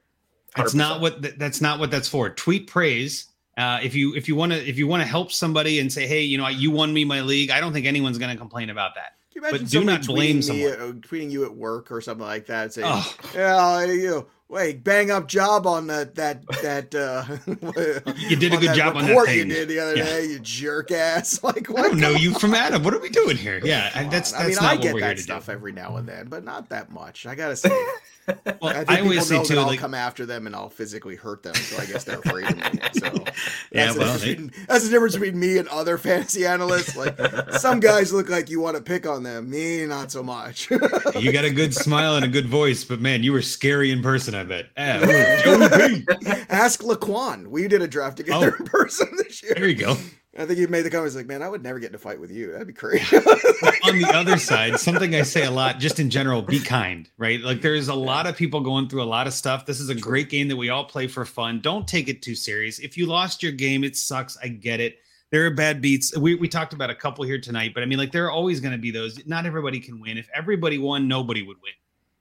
That's 0.58 0.74
not 0.74 1.00
what 1.00 1.38
that's 1.38 1.62
not 1.62 1.80
what 1.80 1.92
that's 1.92 2.08
for. 2.08 2.32
Tweet 2.32 2.66
praise. 2.66 3.28
Uh, 3.56 3.80
if 3.84 3.94
you 3.94 4.16
if 4.16 4.28
you 4.28 4.36
want 4.36 4.52
to 4.52 4.68
if 4.68 4.80
you 4.80 4.88
want 4.88 5.04
to 5.04 5.08
help 5.08 5.32
somebody 5.32 5.80
and 5.80 5.94
say, 5.94 6.08
hey, 6.08 6.24
you 6.24 6.40
know, 6.40 6.48
you 6.48 6.72
won 6.72 6.92
me 6.92 7.06
my 7.06 7.22
league, 7.22 7.52
I 7.52 7.60
don't 7.60 7.72
think 7.72 7.86
anyone's 7.86 8.18
going 8.18 8.32
to 8.32 8.38
complain 8.38 8.72
about 8.72 8.96
that. 8.96 9.14
But 9.40 9.70
do 9.70 9.84
not 9.84 10.06
blame 10.08 10.42
someone. 10.42 10.74
Uh, 10.74 10.92
tweeting 10.94 11.30
you 11.30 11.46
at 11.46 11.56
work 11.56 11.92
or 11.92 12.02
something 12.02 12.26
like 12.26 12.48
that, 12.48 12.74
saying, 12.74 12.88
oh. 12.90 13.16
"Yeah, 13.36 13.86
you 13.86 14.28
wait, 14.50 14.84
bang 14.84 15.12
up 15.12 15.28
job 15.28 15.66
on 15.68 15.88
that 15.88 16.16
that 16.16 16.46
that 16.62 16.96
uh 16.96 17.24
you 18.18 18.36
did 18.36 18.54
a 18.54 18.58
good 18.58 18.76
job 18.76 18.98
on 18.98 19.06
that 19.06 19.26
thing 19.26 19.38
you 19.38 19.46
did 19.46 19.68
the 19.68 19.80
other 19.80 19.96
yeah. 19.96 20.04
day, 20.04 20.26
you 20.26 20.40
jerk 20.40 20.92
ass. 20.92 21.40
Like 21.50 21.68
what? 21.68 21.86
I 21.86 21.88
don't 21.90 22.00
know 22.00 22.12
you 22.12 22.34
from 22.34 22.54
Adam. 22.56 22.84
What 22.84 22.94
are 22.94 23.00
we 23.00 23.10
doing 23.10 23.38
here? 23.38 23.60
Yeah, 23.64 23.90
that's, 24.10 24.32
that's 24.32 24.34
I 24.34 24.48
mean, 24.48 24.58
I 24.60 24.76
get 24.76 25.00
that 25.00 25.20
stuff 25.20 25.46
do. 25.46 25.54
every 25.54 25.72
now 25.72 25.96
and 25.96 26.08
then, 26.08 26.28
but 26.28 26.44
not 26.44 26.70
that 26.70 26.92
much. 26.92 27.26
I 27.26 27.34
gotta 27.34 27.56
say. 27.56 27.70
well, 28.62 28.86
I, 28.88 28.98
I 28.98 29.02
always 29.02 29.26
say 29.26 29.44
too, 29.44 29.58
I'll 29.58 29.68
like, 29.68 29.80
come 29.80 29.94
after 29.94 30.26
them 30.26 30.46
and 30.46 30.56
I'll 30.56 30.70
physically 30.70 31.16
hurt 31.16 31.44
them. 31.44 31.56
So 31.56 31.82
I 31.82 31.86
guess 31.86 32.04
they're 32.04 32.20
afraid 32.20 32.50
of 32.50 32.58
me. 32.58 32.80
So 32.94 33.06
yeah, 33.72 33.86
that's, 33.86 33.98
well, 33.98 34.18
the 34.18 34.36
between, 34.36 34.52
that's 34.68 34.84
the 34.84 34.90
difference 34.92 35.16
between 35.16 35.40
me 35.40 35.58
and 35.58 35.68
other 35.70 35.98
fantasy 35.98 36.46
analysts. 36.46 36.96
Like 36.96 37.18
some 37.54 37.80
guys 37.80 38.14
look 38.14 38.30
like 38.30 38.50
you 38.50 38.60
want 38.60 38.78
to 38.78 38.84
pick 38.84 39.08
on 39.08 39.24
them, 39.24 39.50
me 39.50 39.86
not 39.86 40.12
so 40.12 40.22
much. 40.22 40.70
you 40.70 41.32
got 41.32 41.46
a 41.46 41.52
good 41.52 41.74
smile 41.74 42.16
and 42.16 42.26
a 42.26 42.30
good 42.30 42.48
voice, 42.48 42.84
but 42.84 43.00
man, 43.00 43.24
you 43.24 43.32
were 43.32 43.42
scary 43.42 43.92
in 43.92 44.04
person. 44.04 44.36
I 44.40 44.44
bet. 44.44 44.70
Ask 46.50 46.82
Laquan. 46.82 47.48
We 47.48 47.68
did 47.68 47.82
a 47.82 47.88
draft 47.88 48.18
together 48.18 48.56
oh, 48.58 48.64
in 48.64 48.66
person 48.66 49.08
this 49.18 49.44
year. 49.44 49.54
There 49.56 49.68
you 49.68 49.76
go. 49.76 49.98
I 50.38 50.46
think 50.46 50.58
you 50.58 50.68
made 50.70 50.84
the 50.84 50.90
comments 50.90 51.16
like, 51.16 51.26
man, 51.26 51.42
I 51.42 51.50
would 51.50 51.64
never 51.64 51.80
get 51.80 51.90
in 51.90 51.96
a 51.96 52.00
fight 52.00 52.20
with 52.20 52.32
you. 52.32 52.54
That'd 52.54 52.68
be 52.68 52.74
crazy. 52.74 53.18
on 53.18 53.98
the 54.00 54.10
other 54.14 54.38
side, 54.38 54.80
something 54.80 55.14
I 55.14 55.24
say 55.24 55.44
a 55.44 55.52
lot, 55.52 55.80
just 55.80 56.00
in 56.00 56.10
general, 56.10 56.42
be 56.42 56.60
kind, 56.60 57.10
right? 57.18 57.42
Like 57.42 57.62
there's 57.62 57.90
a 57.90 57.96
lot 57.96 58.26
of 58.26 58.38
people 58.38 58.62
going 58.62 58.88
through 58.88 59.04
a 59.04 59.06
lot 59.06 59.28
of 59.28 59.34
stuff. 59.34 59.66
This 59.66 59.82
is 59.82 59.90
a 59.90 59.96
great 59.96 60.30
game 60.30 60.48
that 60.48 60.56
we 60.56 60.70
all 60.70 60.86
play 60.86 61.08
for 61.08 61.26
fun. 61.26 61.60
Don't 61.60 61.88
take 61.88 62.08
it 62.08 62.22
too 62.22 62.36
serious. 62.36 62.80
If 62.80 62.96
you 62.96 63.06
lost 63.06 63.44
your 63.44 63.52
game, 63.52 63.84
it 63.84 63.98
sucks. 63.98 64.38
I 64.42 64.48
get 64.48 64.80
it. 64.80 65.00
There 65.32 65.46
are 65.46 65.52
bad 65.52 65.82
beats. 65.82 66.16
We, 66.18 66.36
we 66.36 66.48
talked 66.48 66.74
about 66.74 66.90
a 66.90 66.96
couple 66.96 67.26
here 67.26 67.42
tonight, 67.42 67.72
but 67.74 67.84
I 67.84 67.86
mean, 67.86 67.98
like 67.98 68.12
there 68.12 68.26
are 68.26 68.32
always 68.32 68.62
going 68.62 68.72
to 68.72 68.80
be 68.80 68.92
those. 68.92 69.26
Not 69.28 69.46
everybody 69.46 69.80
can 69.80 70.00
win. 70.00 70.18
If 70.18 70.30
everybody 70.34 70.78
won, 70.78 71.08
nobody 71.08 71.42
would 71.44 71.58
win. 71.62 71.74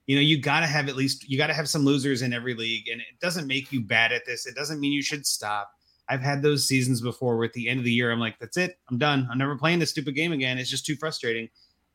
You 0.09 0.15
know, 0.15 0.21
you 0.21 0.41
got 0.41 0.61
to 0.61 0.65
have 0.65 0.89
at 0.89 0.95
least, 0.95 1.29
you 1.29 1.37
got 1.37 1.47
to 1.47 1.53
have 1.53 1.69
some 1.69 1.85
losers 1.85 2.23
in 2.23 2.33
every 2.33 2.55
league. 2.55 2.87
And 2.87 2.99
it 2.99 3.19
doesn't 3.21 3.45
make 3.45 3.71
you 3.71 3.81
bad 3.81 4.11
at 4.11 4.25
this. 4.25 4.47
It 4.47 4.55
doesn't 4.55 4.79
mean 4.79 4.91
you 4.91 5.03
should 5.03 5.25
stop 5.25 5.69
I've 6.09 6.21
had 6.21 6.41
those 6.41 6.67
seasons 6.67 7.01
before 7.01 7.37
where 7.37 7.45
at 7.45 7.53
the 7.53 7.69
end 7.69 7.79
of 7.79 7.85
the 7.85 7.91
year, 7.91 8.11
I'm 8.11 8.19
like, 8.19 8.39
that's 8.39 8.57
it. 8.57 8.79
I'm 8.89 8.97
done. 8.97 9.27
I'm 9.31 9.37
never 9.37 9.55
playing 9.55 9.77
this 9.79 9.91
stupid 9.91 10.15
game 10.15 10.31
again. 10.31 10.57
It's 10.57 10.69
just 10.69 10.85
too 10.85 10.95
frustrating. 10.95 11.47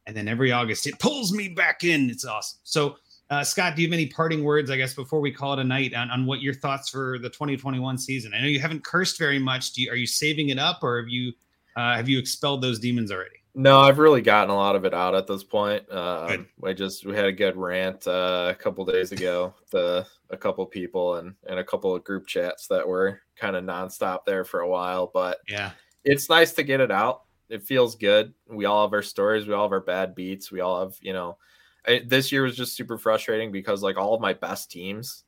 And 0.06 0.16
then 0.16 0.28
every 0.28 0.52
August, 0.52 0.86
it 0.86 0.98
pulls 1.00 1.32
me 1.32 1.48
back 1.48 1.82
in. 1.82 2.08
It's 2.08 2.24
awesome. 2.24 2.60
So, 2.62 2.96
uh, 3.30 3.42
Scott, 3.42 3.74
do 3.74 3.82
you 3.82 3.88
have 3.88 3.92
any 3.92 4.06
parting 4.06 4.44
words, 4.44 4.70
I 4.70 4.76
guess, 4.76 4.94
before 4.94 5.20
we 5.20 5.32
call 5.32 5.54
it 5.54 5.58
a 5.58 5.64
night 5.64 5.94
on, 5.94 6.10
on 6.10 6.26
what 6.26 6.42
your 6.42 6.54
thoughts 6.54 6.88
for 6.88 7.18
the 7.18 7.28
2021 7.28 7.98
season? 7.98 8.32
I 8.34 8.40
know 8.40 8.46
you 8.46 8.60
haven't 8.60 8.84
cursed 8.84 9.18
very 9.18 9.38
much. 9.38 9.72
Do 9.72 9.82
you, 9.82 9.90
are 9.90 9.96
you 9.96 10.06
saving 10.06 10.50
it 10.50 10.58
up 10.58 10.80
or 10.82 10.98
have 11.00 11.08
you, 11.08 11.32
uh, 11.76 11.96
have 11.96 12.08
you 12.08 12.18
expelled 12.18 12.62
those 12.62 12.78
demons 12.78 13.10
already? 13.10 13.43
No, 13.56 13.78
I've 13.78 13.98
really 13.98 14.20
gotten 14.20 14.50
a 14.50 14.56
lot 14.56 14.74
of 14.74 14.84
it 14.84 14.92
out 14.92 15.14
at 15.14 15.28
this 15.28 15.44
point. 15.44 15.90
Um, 15.90 16.48
we 16.58 16.74
just 16.74 17.06
we 17.06 17.14
had 17.14 17.26
a 17.26 17.32
good 17.32 17.56
rant 17.56 18.06
uh, 18.06 18.48
a 18.50 18.54
couple 18.54 18.84
days 18.84 19.12
ago. 19.12 19.54
The 19.70 20.04
a 20.30 20.36
couple 20.36 20.66
people 20.66 21.16
and 21.16 21.34
and 21.46 21.60
a 21.60 21.64
couple 21.64 21.94
of 21.94 22.02
group 22.02 22.26
chats 22.26 22.66
that 22.66 22.86
were 22.86 23.20
kind 23.36 23.54
of 23.54 23.62
nonstop 23.62 24.24
there 24.26 24.44
for 24.44 24.60
a 24.60 24.68
while. 24.68 25.08
But 25.12 25.38
yeah, 25.48 25.70
it's 26.02 26.28
nice 26.28 26.52
to 26.54 26.64
get 26.64 26.80
it 26.80 26.90
out. 26.90 27.22
It 27.48 27.62
feels 27.62 27.94
good. 27.94 28.34
We 28.48 28.64
all 28.64 28.86
have 28.86 28.92
our 28.92 29.02
stories. 29.02 29.46
We 29.46 29.54
all 29.54 29.66
have 29.66 29.72
our 29.72 29.80
bad 29.80 30.16
beats. 30.16 30.50
We 30.50 30.60
all 30.60 30.80
have 30.80 30.96
you 31.00 31.12
know. 31.12 31.38
I, 31.86 32.02
this 32.04 32.32
year 32.32 32.42
was 32.42 32.56
just 32.56 32.76
super 32.76 32.96
frustrating 32.98 33.52
because 33.52 33.82
like 33.82 33.98
all 33.98 34.14
of 34.14 34.20
my 34.20 34.32
best 34.32 34.70
teams 34.70 35.24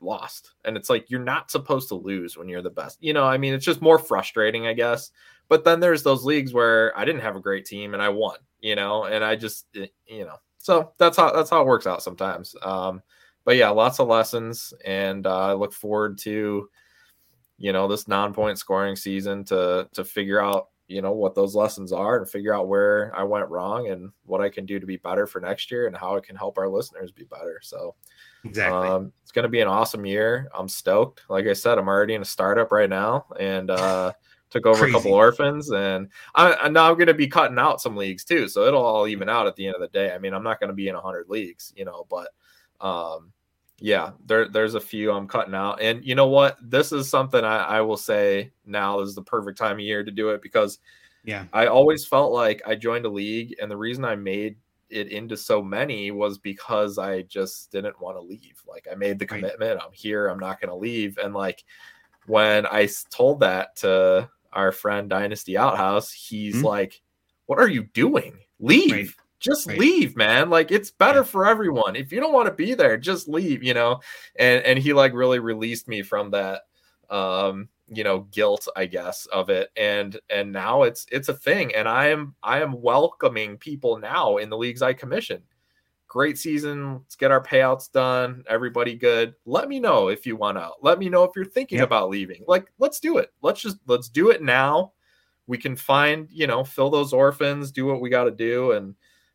lost, 0.00 0.54
and 0.64 0.76
it's 0.76 0.90
like 0.90 1.10
you're 1.10 1.20
not 1.20 1.50
supposed 1.50 1.88
to 1.88 1.94
lose 1.94 2.36
when 2.36 2.48
you're 2.48 2.62
the 2.62 2.70
best. 2.70 2.98
You 3.00 3.12
know, 3.12 3.24
I 3.24 3.38
mean, 3.38 3.54
it's 3.54 3.64
just 3.64 3.82
more 3.82 3.98
frustrating, 3.98 4.66
I 4.66 4.72
guess. 4.72 5.10
But 5.48 5.64
then 5.64 5.80
there's 5.80 6.02
those 6.02 6.24
leagues 6.24 6.52
where 6.52 6.96
I 6.98 7.04
didn't 7.04 7.22
have 7.22 7.36
a 7.36 7.40
great 7.40 7.64
team 7.64 7.94
and 7.94 8.02
I 8.02 8.10
won, 8.10 8.38
you 8.60 8.76
know, 8.76 9.04
and 9.04 9.24
I 9.24 9.36
just, 9.36 9.66
eh, 9.76 9.86
you 10.06 10.24
know, 10.24 10.36
so 10.58 10.92
that's 10.98 11.16
how 11.16 11.32
that's 11.32 11.50
how 11.50 11.62
it 11.62 11.66
works 11.66 11.86
out 11.86 12.02
sometimes. 12.02 12.54
Um, 12.62 13.02
but 13.44 13.56
yeah, 13.56 13.70
lots 13.70 13.98
of 13.98 14.08
lessons, 14.08 14.74
and 14.84 15.26
uh, 15.26 15.46
I 15.46 15.52
look 15.54 15.72
forward 15.72 16.18
to, 16.18 16.68
you 17.56 17.72
know, 17.72 17.88
this 17.88 18.06
non-point 18.06 18.58
scoring 18.58 18.94
season 18.94 19.44
to 19.46 19.88
to 19.94 20.04
figure 20.04 20.40
out 20.40 20.68
you 20.88 21.02
know 21.02 21.12
what 21.12 21.34
those 21.34 21.54
lessons 21.54 21.92
are 21.92 22.18
and 22.18 22.28
figure 22.28 22.54
out 22.54 22.66
where 22.66 23.12
I 23.14 23.22
went 23.22 23.48
wrong 23.48 23.88
and 23.88 24.10
what 24.24 24.40
I 24.40 24.48
can 24.48 24.66
do 24.66 24.80
to 24.80 24.86
be 24.86 24.96
better 24.96 25.26
for 25.26 25.40
next 25.40 25.70
year 25.70 25.86
and 25.86 25.96
how 25.96 26.16
it 26.16 26.24
can 26.24 26.34
help 26.34 26.58
our 26.58 26.68
listeners 26.68 27.12
be 27.12 27.24
better. 27.24 27.60
So 27.62 27.94
exactly, 28.44 28.88
um, 28.88 29.12
it's 29.22 29.32
going 29.32 29.44
to 29.44 29.50
be 29.50 29.60
an 29.60 29.68
awesome 29.68 30.06
year. 30.06 30.50
I'm 30.54 30.68
stoked. 30.68 31.22
Like 31.28 31.46
I 31.46 31.52
said, 31.52 31.78
I'm 31.78 31.88
already 31.88 32.14
in 32.14 32.22
a 32.22 32.26
startup 32.26 32.72
right 32.72 32.88
now 32.88 33.26
and 33.38 33.70
uh, 33.70 34.12
took 34.50 34.66
over 34.66 34.80
Crazy. 34.80 34.90
a 34.90 34.94
couple 34.94 35.12
orphans 35.12 35.70
and 35.70 36.08
I, 36.34 36.54
I 36.54 36.68
now 36.68 36.88
I'm 36.88 36.94
going 36.94 37.08
to 37.08 37.14
be 37.14 37.28
cutting 37.28 37.58
out 37.58 37.80
some 37.80 37.96
leagues 37.96 38.24
too. 38.24 38.48
So 38.48 38.64
it'll 38.64 38.84
all 38.84 39.06
even 39.06 39.28
out 39.28 39.46
at 39.46 39.56
the 39.56 39.66
end 39.66 39.74
of 39.74 39.80
the 39.80 39.88
day. 39.88 40.12
I 40.12 40.18
mean, 40.18 40.34
I'm 40.34 40.42
not 40.42 40.60
going 40.60 40.68
to 40.68 40.74
be 40.74 40.88
in 40.88 40.94
hundred 40.94 41.28
leagues, 41.28 41.72
you 41.76 41.84
know, 41.84 42.06
but 42.08 42.28
um, 42.80 43.32
yeah, 43.80 44.12
there 44.26 44.48
there's 44.48 44.74
a 44.74 44.80
few 44.80 45.12
I'm 45.12 45.28
cutting 45.28 45.54
out. 45.54 45.80
And 45.80 46.04
you 46.04 46.14
know 46.14 46.28
what? 46.28 46.56
This 46.62 46.92
is 46.92 47.08
something 47.08 47.44
I, 47.44 47.58
I 47.58 47.80
will 47.82 47.96
say 47.96 48.52
now 48.66 49.00
is 49.00 49.14
the 49.14 49.22
perfect 49.22 49.58
time 49.58 49.76
of 49.76 49.80
year 49.80 50.02
to 50.02 50.10
do 50.10 50.30
it 50.30 50.42
because 50.42 50.78
yeah, 51.24 51.44
I 51.52 51.66
always 51.66 52.06
felt 52.06 52.32
like 52.32 52.62
I 52.66 52.74
joined 52.74 53.06
a 53.06 53.10
league 53.10 53.54
and 53.60 53.70
the 53.70 53.76
reason 53.76 54.04
I 54.04 54.16
made 54.16 54.56
it 54.90 55.12
into 55.12 55.36
so 55.36 55.62
many 55.62 56.10
was 56.10 56.38
because 56.38 56.98
I 56.98 57.22
just 57.22 57.70
didn't 57.70 58.00
want 58.00 58.16
to 58.16 58.22
leave. 58.22 58.62
Like 58.66 58.86
I 58.90 58.94
made 58.94 59.18
the 59.18 59.26
commitment, 59.26 59.76
right. 59.76 59.84
I'm 59.84 59.92
here, 59.92 60.28
I'm 60.28 60.38
not 60.38 60.60
gonna 60.60 60.76
leave. 60.76 61.18
And 61.18 61.34
like 61.34 61.64
when 62.26 62.66
I 62.66 62.88
told 63.10 63.40
that 63.40 63.76
to 63.76 64.28
our 64.52 64.72
friend 64.72 65.08
Dynasty 65.08 65.56
Outhouse, 65.56 66.12
he's 66.12 66.56
mm-hmm. 66.56 66.66
like, 66.66 67.00
What 67.46 67.58
are 67.58 67.68
you 67.68 67.84
doing? 67.84 68.38
Leave. 68.60 68.92
Right 68.92 69.08
just 69.40 69.68
right. 69.68 69.78
leave 69.78 70.16
man 70.16 70.50
like 70.50 70.70
it's 70.70 70.90
better 70.90 71.20
yeah. 71.20 71.24
for 71.24 71.46
everyone 71.46 71.94
if 71.94 72.12
you 72.12 72.20
don't 72.20 72.32
want 72.32 72.46
to 72.46 72.54
be 72.54 72.74
there 72.74 72.96
just 72.96 73.28
leave 73.28 73.62
you 73.62 73.74
know 73.74 74.00
and 74.38 74.64
and 74.64 74.78
he 74.78 74.92
like 74.92 75.12
really 75.12 75.38
released 75.38 75.88
me 75.88 76.02
from 76.02 76.30
that 76.30 76.62
um 77.10 77.68
you 77.88 78.04
know 78.04 78.20
guilt 78.32 78.66
i 78.76 78.84
guess 78.84 79.26
of 79.26 79.48
it 79.48 79.70
and 79.76 80.18
and 80.28 80.50
now 80.52 80.82
it's 80.82 81.06
it's 81.10 81.28
a 81.28 81.34
thing 81.34 81.74
and 81.74 81.88
i 81.88 82.08
am 82.08 82.34
i 82.42 82.60
am 82.60 82.80
welcoming 82.82 83.56
people 83.56 83.98
now 83.98 84.36
in 84.36 84.50
the 84.50 84.58
leagues 84.58 84.82
i 84.82 84.92
commission 84.92 85.42
great 86.08 86.38
season. 86.38 86.94
Let's 86.94 87.16
get 87.16 87.30
our 87.30 87.42
payouts 87.42 87.92
done. 87.92 88.42
Everybody 88.48 88.94
good. 88.94 89.34
Let 89.44 89.68
me 89.68 89.78
know 89.78 90.08
if 90.08 90.26
you 90.26 90.36
want 90.36 90.58
out. 90.58 90.82
Let 90.82 90.98
me 90.98 91.08
know 91.08 91.24
if 91.24 91.32
you're 91.36 91.44
thinking 91.44 91.78
yep. 91.78 91.86
about 91.86 92.10
leaving. 92.10 92.42
Like 92.48 92.72
let's 92.78 92.98
do 92.98 93.18
it. 93.18 93.32
Let's 93.42 93.60
just 93.60 93.76
let's 93.86 94.08
do 94.08 94.30
it 94.30 94.42
now. 94.42 94.92
We 95.46 95.58
can 95.58 95.76
find 95.76 96.28
you 96.30 96.46
know 96.46 96.64
fill 96.64 96.90
those 96.90 97.12
orphans 97.12 97.70
do 97.70 97.86
what 97.86 98.00
we 98.00 98.10
got 98.10 98.24
to 98.24 98.30
do 98.30 98.72
and 98.72 98.94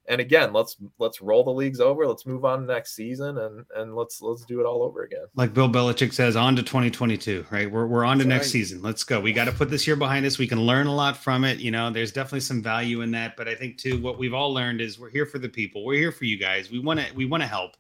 and 0.09 0.19
again, 0.19 0.51
let's 0.51 0.75
let's 0.99 1.21
roll 1.21 1.43
the 1.43 1.51
leagues 1.51 1.79
over. 1.79 2.05
Let's 2.05 2.25
move 2.25 2.43
on 2.43 2.65
next 2.65 2.95
season 2.95 3.37
and 3.37 3.65
and 3.75 3.95
let's 3.95 4.21
let's 4.21 4.43
do 4.45 4.59
it 4.59 4.65
all 4.65 4.83
over 4.83 5.03
again. 5.03 5.25
Like 5.35 5.53
Bill 5.53 5.69
Belichick 5.69 6.13
says, 6.13 6.35
on 6.35 6.55
to 6.57 6.63
2022, 6.63 7.45
right? 7.51 7.71
We're 7.71 7.87
we're 7.87 8.03
on 8.03 8.17
to 8.17 8.23
That's 8.23 8.29
next 8.29 8.47
right. 8.47 8.51
season. 8.51 8.81
Let's 8.81 9.03
go. 9.03 9.19
We 9.21 9.31
got 9.31 9.45
to 9.45 9.51
put 9.51 9.69
this 9.69 9.87
year 9.87 9.95
behind 9.95 10.25
us. 10.25 10.37
We 10.37 10.47
can 10.47 10.61
learn 10.61 10.87
a 10.87 10.95
lot 10.95 11.15
from 11.15 11.45
it. 11.45 11.59
You 11.59 11.71
know, 11.71 11.89
there's 11.89 12.11
definitely 12.11 12.41
some 12.41 12.61
value 12.61 13.01
in 13.01 13.11
that. 13.11 13.37
But 13.37 13.47
I 13.47 13.55
think 13.55 13.77
too, 13.77 14.01
what 14.01 14.17
we've 14.17 14.33
all 14.33 14.53
learned 14.53 14.81
is 14.81 14.99
we're 14.99 15.09
here 15.09 15.25
for 15.25 15.39
the 15.39 15.49
people. 15.49 15.85
We're 15.85 15.99
here 15.99 16.11
for 16.11 16.25
you 16.25 16.37
guys. 16.37 16.69
We 16.69 16.79
want 16.79 16.99
to 16.99 17.13
we 17.13 17.25
want 17.25 17.43
to 17.43 17.47
help. 17.47 17.71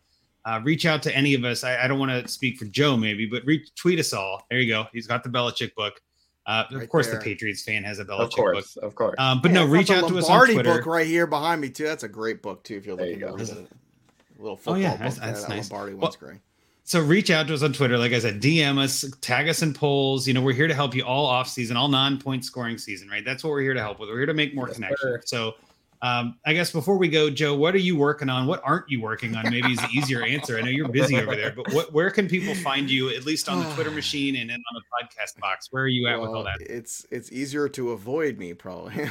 Uh, 0.45 0.59
reach 0.61 0.85
out 0.85 1.01
to 1.01 1.15
any 1.15 1.33
of 1.35 1.45
us. 1.45 1.63
I, 1.63 1.85
I 1.85 1.87
don't 1.87 1.99
want 1.99 2.11
to 2.11 2.27
speak 2.29 2.57
for 2.57 2.65
Joe, 2.65 2.97
maybe, 2.97 3.25
but 3.25 3.45
retweet 3.45 3.97
us 3.97 4.11
all. 4.11 4.45
There 4.49 4.59
you 4.59 4.67
go. 4.67 4.85
He's 4.91 5.07
got 5.07 5.23
the 5.23 5.29
Belichick 5.29 5.73
book. 5.73 6.01
Uh, 6.45 6.65
right 6.71 6.83
of 6.83 6.89
course, 6.89 7.07
there. 7.07 7.17
the 7.17 7.23
Patriots 7.23 7.63
fan 7.63 7.83
has 7.83 7.99
a 7.99 8.05
Belichick 8.05 8.23
of 8.23 8.31
course, 8.31 8.73
book. 8.73 8.83
Of 8.83 8.95
course, 8.95 9.15
um, 9.17 9.41
but 9.41 9.51
yeah, 9.51 9.63
no, 9.63 9.65
reach 9.65 9.89
out 9.89 10.07
to 10.09 10.17
us 10.17 10.29
on 10.29 10.45
Twitter. 10.45 10.63
book 10.63 10.85
right 10.85 11.07
here 11.07 11.25
behind 11.25 11.61
me 11.61 11.69
too. 11.69 11.85
That's 11.85 12.03
a 12.03 12.09
great 12.09 12.41
book 12.41 12.63
too. 12.63 12.75
If 12.75 12.85
you're 12.85 12.95
looking 12.95 13.23
at 13.23 13.39
it. 13.39 13.67
little 14.37 14.57
football 14.57 14.73
oh 14.73 14.77
yeah, 14.77 14.97
that's, 14.97 15.19
that's 15.19 15.43
that 15.43 15.49
nice. 15.49 15.71
Lombardi 15.71 15.93
one's 15.93 16.19
well, 16.21 16.31
great. 16.31 16.41
So 16.85 16.99
reach 16.99 17.31
out 17.31 17.47
to 17.47 17.53
us 17.53 17.63
on 17.63 17.71
Twitter. 17.71 17.97
Like 17.97 18.11
I 18.11 18.19
said, 18.19 18.41
DM 18.41 18.77
us, 18.77 19.05
tag 19.21 19.47
us 19.47 19.61
in 19.61 19.73
polls. 19.73 20.27
You 20.27 20.33
know, 20.33 20.41
we're 20.41 20.53
here 20.53 20.67
to 20.67 20.73
help 20.73 20.93
you 20.93 21.03
all 21.03 21.25
off 21.25 21.47
season, 21.47 21.77
all 21.77 21.87
non-point 21.87 22.43
scoring 22.43 22.77
season, 22.77 23.07
right? 23.07 23.23
That's 23.23 23.41
what 23.41 23.51
we're 23.51 23.61
here 23.61 23.73
to 23.73 23.79
help 23.79 24.01
with. 24.01 24.09
We're 24.09 24.17
here 24.17 24.25
to 24.25 24.33
make 24.33 24.53
more 24.53 24.67
yes, 24.67 24.75
connections. 24.75 24.99
Sir. 25.01 25.21
So 25.23 25.53
um, 26.03 26.37
I 26.45 26.51
guess 26.51 26.69
before 26.69 26.97
we 26.97 27.07
go, 27.07 27.29
Joe, 27.29 27.55
what 27.55 27.73
are 27.73 27.79
you 27.79 27.95
working 27.95 28.27
on? 28.27 28.45
What 28.45 28.61
aren't 28.65 28.89
you 28.89 29.01
working 29.01 29.33
on? 29.37 29.49
Maybe 29.49 29.71
is 29.71 29.79
the 29.79 29.87
easier 29.93 30.21
answer. 30.21 30.57
I 30.57 30.61
know 30.61 30.69
you're 30.69 30.89
busy 30.89 31.15
over 31.15 31.33
there, 31.33 31.53
but 31.55 31.71
what, 31.71 31.93
where 31.93 32.11
can 32.11 32.27
people 32.27 32.53
find 32.55 32.89
you, 32.89 33.09
at 33.15 33.25
least 33.25 33.47
on 33.47 33.63
the 33.63 33.73
Twitter 33.73 33.91
machine 34.01 34.35
and 34.35 34.51
on 34.51 34.59
the 34.73 34.81
podcast 35.03 35.39
box? 35.39 35.67
Where 35.71 35.83
are 35.83 35.87
you 35.87 36.07
at 36.07 36.19
well, 36.19 36.29
with 36.29 36.37
all 36.37 36.43
that? 36.43 36.61
It's 36.61 37.05
it's 37.11 37.31
easier 37.31 37.69
to 37.69 37.91
avoid 37.91 38.37
me, 38.37 38.53
probably. 38.53 38.93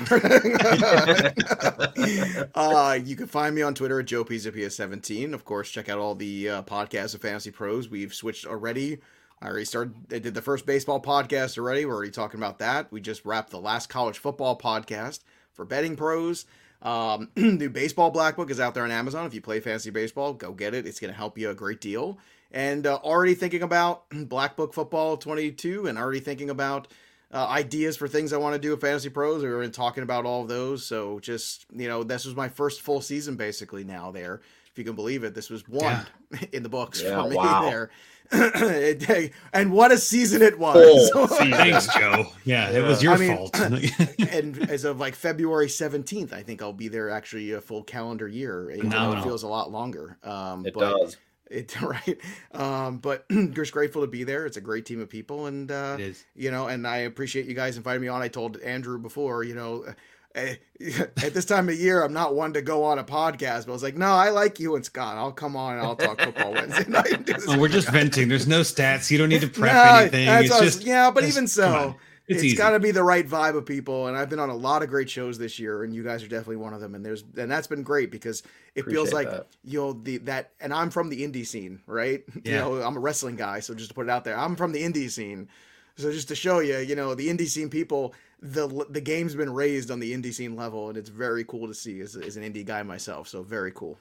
uh, 2.55 2.99
you 3.03 3.17
can 3.17 3.27
find 3.27 3.55
me 3.55 3.63
on 3.63 3.75
Twitter 3.75 4.01
at 4.01 4.07
Joe 4.07 4.25
Pisapia17. 4.25 5.33
Of 5.35 5.45
course, 5.45 5.71
check 5.71 5.89
out 5.89 5.99
all 5.99 6.15
the 6.15 6.49
uh, 6.49 6.63
podcasts 6.63 7.15
of 7.15 7.23
Fantasy 7.23 7.51
Pros. 7.51 7.89
We've 7.89 8.15
switched 8.15 8.47
already. 8.47 8.99
I 9.41 9.47
already 9.47 9.65
started. 9.65 9.95
I 10.13 10.19
did 10.19 10.35
the 10.35 10.43
first 10.43 10.67
baseball 10.67 11.01
podcast 11.01 11.59
already. 11.59 11.85
We're 11.85 11.95
already 11.95 12.13
talking 12.13 12.39
about 12.39 12.59
that. 12.61 12.93
We 12.93 13.01
just 13.01 13.25
wrapped 13.25 13.51
the 13.51 13.61
last 13.61 13.89
college 13.89 14.19
football 14.19 14.57
podcast 14.57 15.21
for 15.53 15.65
betting 15.65 15.97
pros. 15.97 16.47
Um, 16.83 17.29
the 17.35 17.69
baseball 17.69 18.11
black 18.11 18.37
book 18.37 18.51
is 18.51 18.61
out 18.61 18.75
there 18.75 18.85
on 18.85 18.91
Amazon. 18.91 19.27
If 19.27 19.35
you 19.35 19.41
play 19.41 19.61
fantasy 19.61 19.91
baseball, 19.91 20.33
go 20.33 20.53
get 20.53 20.75
it. 20.75 20.87
It's 20.87 21.01
going 21.01 21.13
to 21.13 21.17
help 21.17 21.39
you 21.39 21.51
a 21.51 21.55
great 21.55 21.81
deal. 21.81 22.19
And 22.53 22.87
uh, 22.87 22.97
already 22.97 23.35
thinking 23.35 23.63
about 23.63 24.05
Black 24.29 24.57
Book 24.57 24.75
Football 24.75 25.17
22 25.17 25.87
and 25.87 25.99
already 25.99 26.21
thinking 26.21 26.51
about 26.51 26.89
uh, 27.33 27.47
ideas 27.47 27.97
for 27.97 28.07
things 28.07 28.33
I 28.33 28.37
want 28.37 28.55
to 28.55 28.61
do 28.61 28.71
with 28.71 28.83
Fantasy 28.83 29.09
Pros. 29.09 29.43
We 29.43 29.49
were 29.49 29.67
talking 29.69 30.03
about 30.03 30.27
all 30.27 30.43
of 30.43 30.49
those. 30.49 30.85
So 30.85 31.19
just, 31.21 31.65
you 31.75 31.89
know, 31.89 32.03
this 32.05 32.27
was 32.27 32.37
my 32.37 32.49
first 32.49 32.83
full 32.83 33.01
season 33.01 33.37
basically 33.37 33.85
now 33.85 34.11
there. 34.11 34.43
If 34.71 34.79
you 34.79 34.85
can 34.85 34.95
believe 34.95 35.25
it, 35.25 35.35
this 35.35 35.51
was 35.51 35.67
one 35.69 36.07
yeah. 36.31 36.39
in 36.53 36.63
the 36.63 36.69
books 36.69 37.03
yeah, 37.03 37.23
for 37.23 37.29
me 37.29 37.37
wow. 37.37 37.63
there. 38.33 39.31
and 39.53 39.71
what 39.73 39.93
a 39.93 39.99
season 39.99 40.41
it 40.41 40.59
was. 40.59 41.11
Oh, 41.15 41.27
thanks, 41.27 41.87
Joe. 41.95 42.27
Yeah, 42.45 42.71
it 42.71 42.83
was 42.83 43.03
your 43.03 43.15
I 43.15 43.19
mean, 43.19 43.37
fault. 43.37 43.61
and 43.61 44.71
as 44.71 44.85
of 44.85 44.99
like 44.99 45.15
February 45.15 45.67
17th, 45.67 46.33
I 46.33 46.43
think 46.43 46.63
I'll 46.63 46.73
be 46.73 46.89
there 46.89 47.11
actually 47.11 47.53
a 47.53 47.61
full 47.61 47.83
calendar 47.83 48.27
year. 48.27 48.71
It, 48.71 48.85
it 48.85 49.23
feels 49.23 49.43
a 49.43 49.49
lot 49.49 49.71
longer. 49.71 50.17
Um, 50.23 50.65
it 50.65 50.73
but, 50.73 50.99
does. 50.99 51.19
It, 51.53 51.81
right. 51.83 52.19
Um, 52.53 52.99
but 52.99 53.27
just 53.53 53.73
grateful 53.73 54.03
to 54.03 54.09
be 54.09 54.25
there. 54.25 54.47
It's 54.47 54.57
a 54.57 54.61
great 54.61 54.87
team 54.87 55.01
of 55.01 55.09
people. 55.09 55.47
And, 55.47 55.71
uh, 55.71 55.99
you 56.35 56.51
know, 56.51 56.67
and 56.67 56.87
I 56.87 56.99
appreciate 56.99 57.47
you 57.47 57.55
guys 57.55 57.77
inviting 57.77 58.03
me 58.03 58.09
on. 58.09 58.23
I 58.23 58.29
told 58.29 58.57
Andrew 58.59 58.99
before, 58.99 59.45
you 59.45 59.55
know, 59.55 59.85
at 60.35 61.35
this 61.35 61.45
time 61.45 61.69
of 61.69 61.79
year, 61.79 62.03
I'm 62.03 62.13
not 62.13 62.35
one 62.35 62.55
to 62.55 62.63
go 62.63 62.85
on 62.85 62.99
a 62.99 63.05
podcast, 63.05 63.67
but 63.67 63.69
I 63.69 63.73
was 63.73 63.83
like, 63.83 63.97
no, 63.97 64.13
I 64.13 64.31
like 64.31 64.59
you 64.59 64.77
and 64.77 64.85
Scott. 64.85 65.17
I'll 65.17 65.33
come 65.33 65.57
on 65.57 65.75
and 65.75 65.83
I'll 65.83 65.97
talk 65.97 66.21
football 66.21 66.53
Wednesday 66.55 66.89
night. 66.89 67.31
Oh, 67.49 67.59
we're 67.59 67.69
just 67.69 67.91
venting. 67.91 68.29
There's 68.29 68.47
no 68.47 68.61
stats. 68.61 69.11
You 69.11 69.19
don't 69.19 69.29
need 69.29 69.43
to 69.43 69.49
prep 69.49 69.75
no, 69.75 70.01
anything. 70.01 70.29
It's 70.29 70.59
just, 70.59 70.85
yeah, 70.85 71.11
but 71.11 71.25
even 71.25 71.47
so, 71.47 71.97
it's, 72.37 72.43
it's 72.43 72.55
got 72.55 72.71
to 72.71 72.81
be 72.81 72.91
the 72.91 73.03
right 73.03 73.27
vibe 73.27 73.57
of 73.57 73.67
people. 73.67 74.07
And 74.07 74.17
I've 74.17 74.29
been 74.29 74.39
on 74.39 74.51
a 74.51 74.55
lot 74.55 74.83
of 74.83 74.89
great 74.89 75.09
shows 75.09 75.39
this 75.39 75.59
year, 75.59 75.85
and 75.85 75.95
you 75.95 76.03
guys 76.03 76.23
are 76.23 76.29
definitely 76.29 76.57
one 76.57 76.75
of 76.75 76.81
them. 76.81 76.95
And 76.95 77.05
there's 77.05 77.25
and 77.37 77.51
that's 77.51 77.67
been 77.67 77.83
great 77.83 78.11
because 78.11 78.43
it 78.75 78.81
Appreciate 78.81 78.95
feels 78.95 79.13
like 79.13 79.31
that. 79.31 79.47
you 79.65 79.81
know 79.81 79.93
the 79.93 80.19
that. 80.19 80.53
And 80.61 80.73
I'm 80.73 80.91
from 80.91 81.09
the 81.09 81.27
indie 81.27 81.47
scene, 81.47 81.81
right? 81.87 82.23
Yeah. 82.45 82.53
You 82.53 82.59
know, 82.79 82.83
I'm 82.83 82.97
a 82.97 83.01
wrestling 83.01 83.37
guy, 83.37 83.61
so 83.61 83.75
just 83.75 83.89
to 83.89 83.95
put 83.95 84.07
it 84.07 84.11
out 84.11 84.25
there, 84.25 84.37
I'm 84.37 84.57
from 84.57 84.73
the 84.73 84.83
indie 84.83 85.11
scene. 85.11 85.49
So 85.97 86.11
just 86.11 86.29
to 86.29 86.35
show 86.35 86.61
you, 86.61 86.79
you 86.79 86.97
know, 86.97 87.15
the 87.15 87.29
indie 87.29 87.47
scene 87.47 87.69
people 87.69 88.15
the 88.43 88.67
the 88.91 89.01
game's 89.01 89.35
been 89.37 89.53
raised 89.53 89.91
on 89.91 90.01
the 90.01 90.13
indie 90.13 90.35
scene 90.35 90.57
level, 90.57 90.89
and 90.89 90.99
it's 90.99 91.09
very 91.09 91.45
cool 91.45 91.69
to 91.69 91.75
see 91.75 92.01
as, 92.01 92.17
as 92.17 92.37
an 92.37 92.43
indie 92.43 92.67
guy 92.67 92.83
myself. 92.83 93.29
So 93.29 93.43
very 93.43 93.71
cool. 93.73 93.99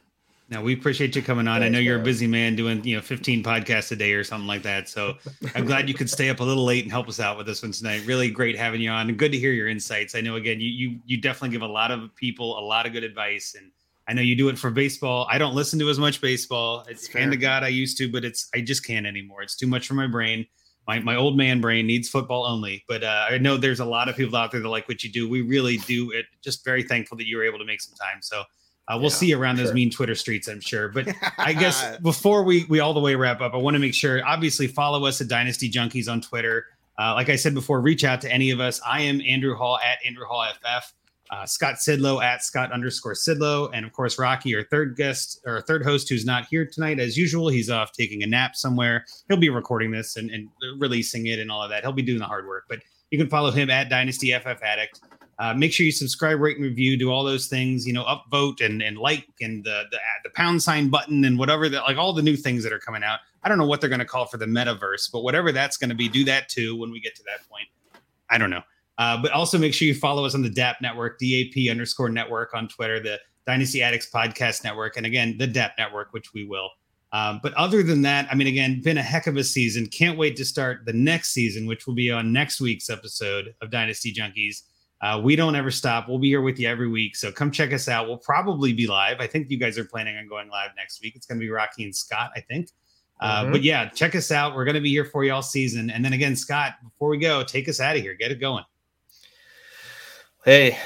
Now 0.51 0.61
we 0.61 0.73
appreciate 0.73 1.15
you 1.15 1.21
coming 1.21 1.47
on. 1.47 1.61
Thanks, 1.61 1.65
I 1.65 1.69
know 1.69 1.79
you're 1.79 1.95
man. 1.97 2.01
a 2.01 2.05
busy 2.05 2.27
man 2.27 2.55
doing 2.55 2.83
you 2.83 2.97
know 2.97 3.01
15 3.01 3.41
podcasts 3.41 3.91
a 3.91 3.95
day 3.95 4.13
or 4.13 4.23
something 4.23 4.47
like 4.47 4.63
that. 4.63 4.89
So 4.89 5.15
I'm 5.55 5.65
glad 5.65 5.87
you 5.87 5.95
could 5.95 6.09
stay 6.09 6.29
up 6.29 6.41
a 6.41 6.43
little 6.43 6.65
late 6.65 6.83
and 6.83 6.91
help 6.91 7.07
us 7.07 7.19
out 7.19 7.37
with 7.37 7.47
this 7.47 7.63
one 7.63 7.71
tonight. 7.71 8.05
Really 8.05 8.29
great 8.29 8.57
having 8.57 8.81
you 8.81 8.89
on, 8.91 9.09
and 9.09 9.17
good 9.17 9.31
to 9.31 9.39
hear 9.39 9.53
your 9.53 9.69
insights. 9.69 10.13
I 10.13 10.21
know 10.21 10.35
again 10.35 10.59
you 10.59 10.69
you 10.69 10.99
you 11.05 11.21
definitely 11.21 11.49
give 11.49 11.61
a 11.61 11.71
lot 11.71 11.89
of 11.89 12.13
people 12.15 12.59
a 12.59 12.61
lot 12.61 12.85
of 12.85 12.91
good 12.91 13.03
advice, 13.03 13.55
and 13.57 13.71
I 14.07 14.13
know 14.13 14.21
you 14.21 14.35
do 14.35 14.49
it 14.49 14.59
for 14.59 14.69
baseball. 14.69 15.25
I 15.29 15.37
don't 15.37 15.55
listen 15.55 15.79
to 15.79 15.89
as 15.89 15.97
much 15.97 16.19
baseball. 16.19 16.85
It's 16.89 17.07
hand 17.07 17.31
to 17.31 17.37
God 17.37 17.63
I 17.63 17.69
used 17.69 17.97
to, 17.99 18.11
but 18.11 18.25
it's 18.25 18.49
I 18.53 18.59
just 18.59 18.85
can't 18.85 19.05
anymore. 19.05 19.41
It's 19.41 19.55
too 19.55 19.67
much 19.67 19.87
for 19.87 19.93
my 19.93 20.07
brain 20.07 20.45
my, 20.87 20.99
my 20.99 21.15
old 21.15 21.37
man 21.37 21.61
brain 21.61 21.87
needs 21.87 22.09
football 22.09 22.45
only. 22.45 22.83
But 22.87 23.03
uh, 23.03 23.27
I 23.29 23.37
know 23.37 23.57
there's 23.57 23.79
a 23.79 23.85
lot 23.85 24.09
of 24.09 24.15
people 24.15 24.35
out 24.35 24.51
there 24.51 24.61
that 24.61 24.67
like 24.67 24.87
what 24.87 25.03
you 25.03 25.11
do. 25.11 25.29
We 25.29 25.41
really 25.41 25.77
do 25.77 26.11
it. 26.11 26.25
Just 26.43 26.65
very 26.65 26.83
thankful 26.83 27.17
that 27.17 27.27
you 27.27 27.37
were 27.37 27.43
able 27.43 27.59
to 27.59 27.65
make 27.65 27.81
some 27.81 27.95
time. 27.95 28.21
So 28.21 28.43
uh, 28.87 28.97
we'll 28.97 29.09
yeah, 29.09 29.15
see 29.15 29.33
around 29.33 29.57
sure. 29.57 29.65
those 29.65 29.73
mean 29.73 29.89
Twitter 29.89 30.15
streets, 30.15 30.47
I'm 30.47 30.61
sure. 30.61 30.89
But 30.89 31.07
I 31.37 31.53
guess 31.53 31.97
before 32.01 32.43
we 32.43 32.65
we 32.65 32.79
all 32.79 32.93
the 32.93 32.99
way 32.99 33.15
wrap 33.15 33.41
up, 33.41 33.53
I 33.53 33.57
want 33.57 33.75
to 33.75 33.79
make 33.79 33.93
sure. 33.93 34.25
Obviously, 34.25 34.67
follow 34.67 35.05
us 35.05 35.21
at 35.21 35.27
Dynasty 35.27 35.69
Junkies 35.69 36.11
on 36.11 36.21
Twitter. 36.21 36.65
Uh, 36.99 37.13
like 37.13 37.29
I 37.29 37.35
said 37.35 37.53
before, 37.53 37.81
reach 37.81 38.03
out 38.03 38.21
to 38.21 38.31
any 38.31 38.51
of 38.51 38.59
us. 38.59 38.81
I 38.85 39.01
am 39.01 39.21
Andrew 39.21 39.55
Hall 39.55 39.79
at 39.79 39.97
Andrew 40.05 40.25
Hall 40.25 40.45
FF 40.61 40.93
uh, 41.31 41.45
Scott 41.45 41.75
Sidlow 41.75 42.21
at 42.21 42.43
Scott 42.43 42.71
underscore 42.71 43.13
Sidlow, 43.13 43.69
and 43.73 43.85
of 43.85 43.93
course 43.93 44.19
Rocky, 44.19 44.53
our 44.55 44.63
third 44.65 44.97
guest 44.97 45.39
or 45.45 45.61
third 45.61 45.83
host, 45.83 46.09
who's 46.09 46.25
not 46.25 46.45
here 46.49 46.65
tonight 46.65 46.99
as 46.99 47.17
usual. 47.17 47.47
He's 47.47 47.69
off 47.69 47.93
taking 47.93 48.21
a 48.21 48.27
nap 48.27 48.55
somewhere. 48.55 49.05
He'll 49.27 49.37
be 49.37 49.49
recording 49.49 49.91
this 49.91 50.17
and, 50.17 50.29
and 50.29 50.49
releasing 50.77 51.27
it 51.27 51.39
and 51.39 51.49
all 51.49 51.63
of 51.63 51.69
that. 51.69 51.83
He'll 51.83 51.93
be 51.93 52.01
doing 52.01 52.19
the 52.19 52.25
hard 52.25 52.47
work, 52.47 52.65
but 52.67 52.79
you 53.11 53.17
can 53.17 53.29
follow 53.29 53.49
him 53.49 53.69
at 53.69 53.89
Dynasty 53.89 54.33
FF 54.37 54.61
Addict. 54.61 54.99
Uh, 55.39 55.53
make 55.53 55.73
sure 55.73 55.85
you 55.85 55.91
subscribe, 55.91 56.39
rate, 56.39 56.57
and 56.57 56.65
review. 56.65 56.97
Do 56.97 57.11
all 57.11 57.23
those 57.23 57.47
things. 57.47 57.87
You 57.87 57.93
know, 57.93 58.03
upvote 58.03 58.63
and 58.63 58.81
and 58.81 58.97
like 58.97 59.27
and 59.41 59.63
the 59.63 59.83
the, 59.91 59.97
the 60.23 60.29
pound 60.31 60.61
sign 60.61 60.89
button 60.89 61.25
and 61.25 61.37
whatever 61.39 61.69
that 61.69 61.83
like 61.83 61.97
all 61.97 62.13
the 62.13 62.21
new 62.21 62.35
things 62.35 62.63
that 62.63 62.73
are 62.73 62.79
coming 62.79 63.03
out. 63.03 63.19
I 63.43 63.49
don't 63.49 63.57
know 63.57 63.65
what 63.65 63.81
they're 63.81 63.89
going 63.89 63.99
to 63.99 64.05
call 64.05 64.25
for 64.25 64.37
the 64.37 64.45
metaverse, 64.45 65.11
but 65.11 65.23
whatever 65.23 65.51
that's 65.51 65.77
going 65.77 65.89
to 65.89 65.95
be, 65.95 66.07
do 66.07 66.23
that 66.25 66.47
too 66.47 66.77
when 66.77 66.91
we 66.91 66.99
get 66.99 67.15
to 67.15 67.23
that 67.23 67.47
point. 67.49 67.67
I 68.29 68.37
don't 68.37 68.51
know. 68.51 68.61
Uh, 68.97 69.19
but 69.19 69.31
also 69.31 69.57
make 69.57 69.73
sure 69.73 69.87
you 69.87 69.95
follow 69.95 70.25
us 70.25 70.35
on 70.35 70.43
the 70.43 70.49
DAP 70.49 70.79
network, 70.81 71.17
DAP 71.17 71.69
underscore 71.71 72.09
network 72.09 72.53
on 72.53 72.67
Twitter, 72.67 72.99
the 72.99 73.19
Dynasty 73.47 73.81
Addicts 73.81 74.07
Podcast 74.09 74.63
Network, 74.63 74.97
and 74.97 75.05
again, 75.05 75.37
the 75.39 75.47
DAP 75.47 75.73
network, 75.77 76.13
which 76.13 76.33
we 76.33 76.45
will. 76.45 76.69
Um, 77.13 77.39
but 77.43 77.53
other 77.55 77.83
than 77.83 78.03
that, 78.03 78.27
I 78.31 78.35
mean, 78.35 78.47
again, 78.47 78.81
been 78.81 78.97
a 78.97 79.03
heck 79.03 79.27
of 79.27 79.35
a 79.35 79.43
season. 79.43 79.87
Can't 79.87 80.17
wait 80.17 80.37
to 80.37 80.45
start 80.45 80.85
the 80.85 80.93
next 80.93 81.31
season, 81.31 81.65
which 81.65 81.85
will 81.85 81.93
be 81.93 82.09
on 82.09 82.31
next 82.31 82.61
week's 82.61 82.89
episode 82.89 83.53
of 83.61 83.69
Dynasty 83.69 84.13
Junkies. 84.13 84.61
Uh, 85.01 85.19
we 85.23 85.35
don't 85.35 85.55
ever 85.55 85.71
stop. 85.71 86.07
We'll 86.07 86.19
be 86.19 86.29
here 86.29 86.41
with 86.41 86.59
you 86.59 86.67
every 86.67 86.87
week. 86.87 87.15
So 87.15 87.31
come 87.31 87.49
check 87.49 87.73
us 87.73 87.87
out. 87.87 88.07
We'll 88.07 88.17
probably 88.17 88.71
be 88.71 88.85
live. 88.85 89.19
I 89.19 89.25
think 89.25 89.49
you 89.49 89.57
guys 89.57 89.77
are 89.79 89.85
planning 89.85 90.15
on 90.17 90.27
going 90.27 90.49
live 90.49 90.71
next 90.77 91.01
week. 91.01 91.15
It's 91.15 91.25
going 91.25 91.39
to 91.39 91.43
be 91.43 91.49
Rocky 91.49 91.83
and 91.83 91.95
Scott, 91.95 92.31
I 92.35 92.41
think. 92.41 92.69
Uh, 93.19 93.43
mm-hmm. 93.43 93.51
But 93.51 93.63
yeah, 93.63 93.89
check 93.89 94.15
us 94.15 94.31
out. 94.31 94.55
We're 94.55 94.65
going 94.65 94.75
to 94.75 94.81
be 94.81 94.89
here 94.89 95.05
for 95.05 95.23
you 95.23 95.33
all 95.33 95.41
season. 95.41 95.89
And 95.89 96.05
then 96.05 96.13
again, 96.13 96.35
Scott, 96.35 96.73
before 96.83 97.09
we 97.09 97.17
go, 97.17 97.43
take 97.43 97.67
us 97.67 97.79
out 97.79 97.95
of 97.95 98.01
here. 98.01 98.13
Get 98.13 98.31
it 98.31 98.39
going. 98.39 98.63
Hey, 100.45 100.77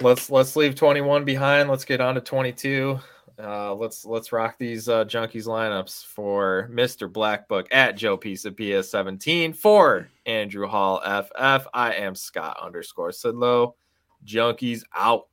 let's 0.00 0.30
let's 0.30 0.56
leave 0.56 0.74
21 0.74 1.24
behind. 1.24 1.68
Let's 1.68 1.84
get 1.84 2.00
on 2.00 2.14
to 2.16 2.20
22. 2.20 2.98
Uh, 3.42 3.74
let's 3.74 4.04
let's 4.04 4.32
rock 4.32 4.56
these 4.58 4.88
uh, 4.88 5.04
junkies 5.04 5.46
lineups 5.46 6.04
for 6.04 6.68
Mr. 6.72 7.10
Black 7.10 7.48
Book 7.48 7.66
at 7.70 7.96
Joe 7.96 8.18
Pisapia17 8.18 9.56
for 9.56 10.08
Andrew 10.26 10.66
Hall 10.66 11.00
FF. 11.00 11.66
I 11.72 11.94
am 11.94 12.14
Scott 12.14 12.58
underscore 12.60 13.10
Sidlow. 13.10 13.74
Junkies 14.26 14.82
out. 14.94 15.28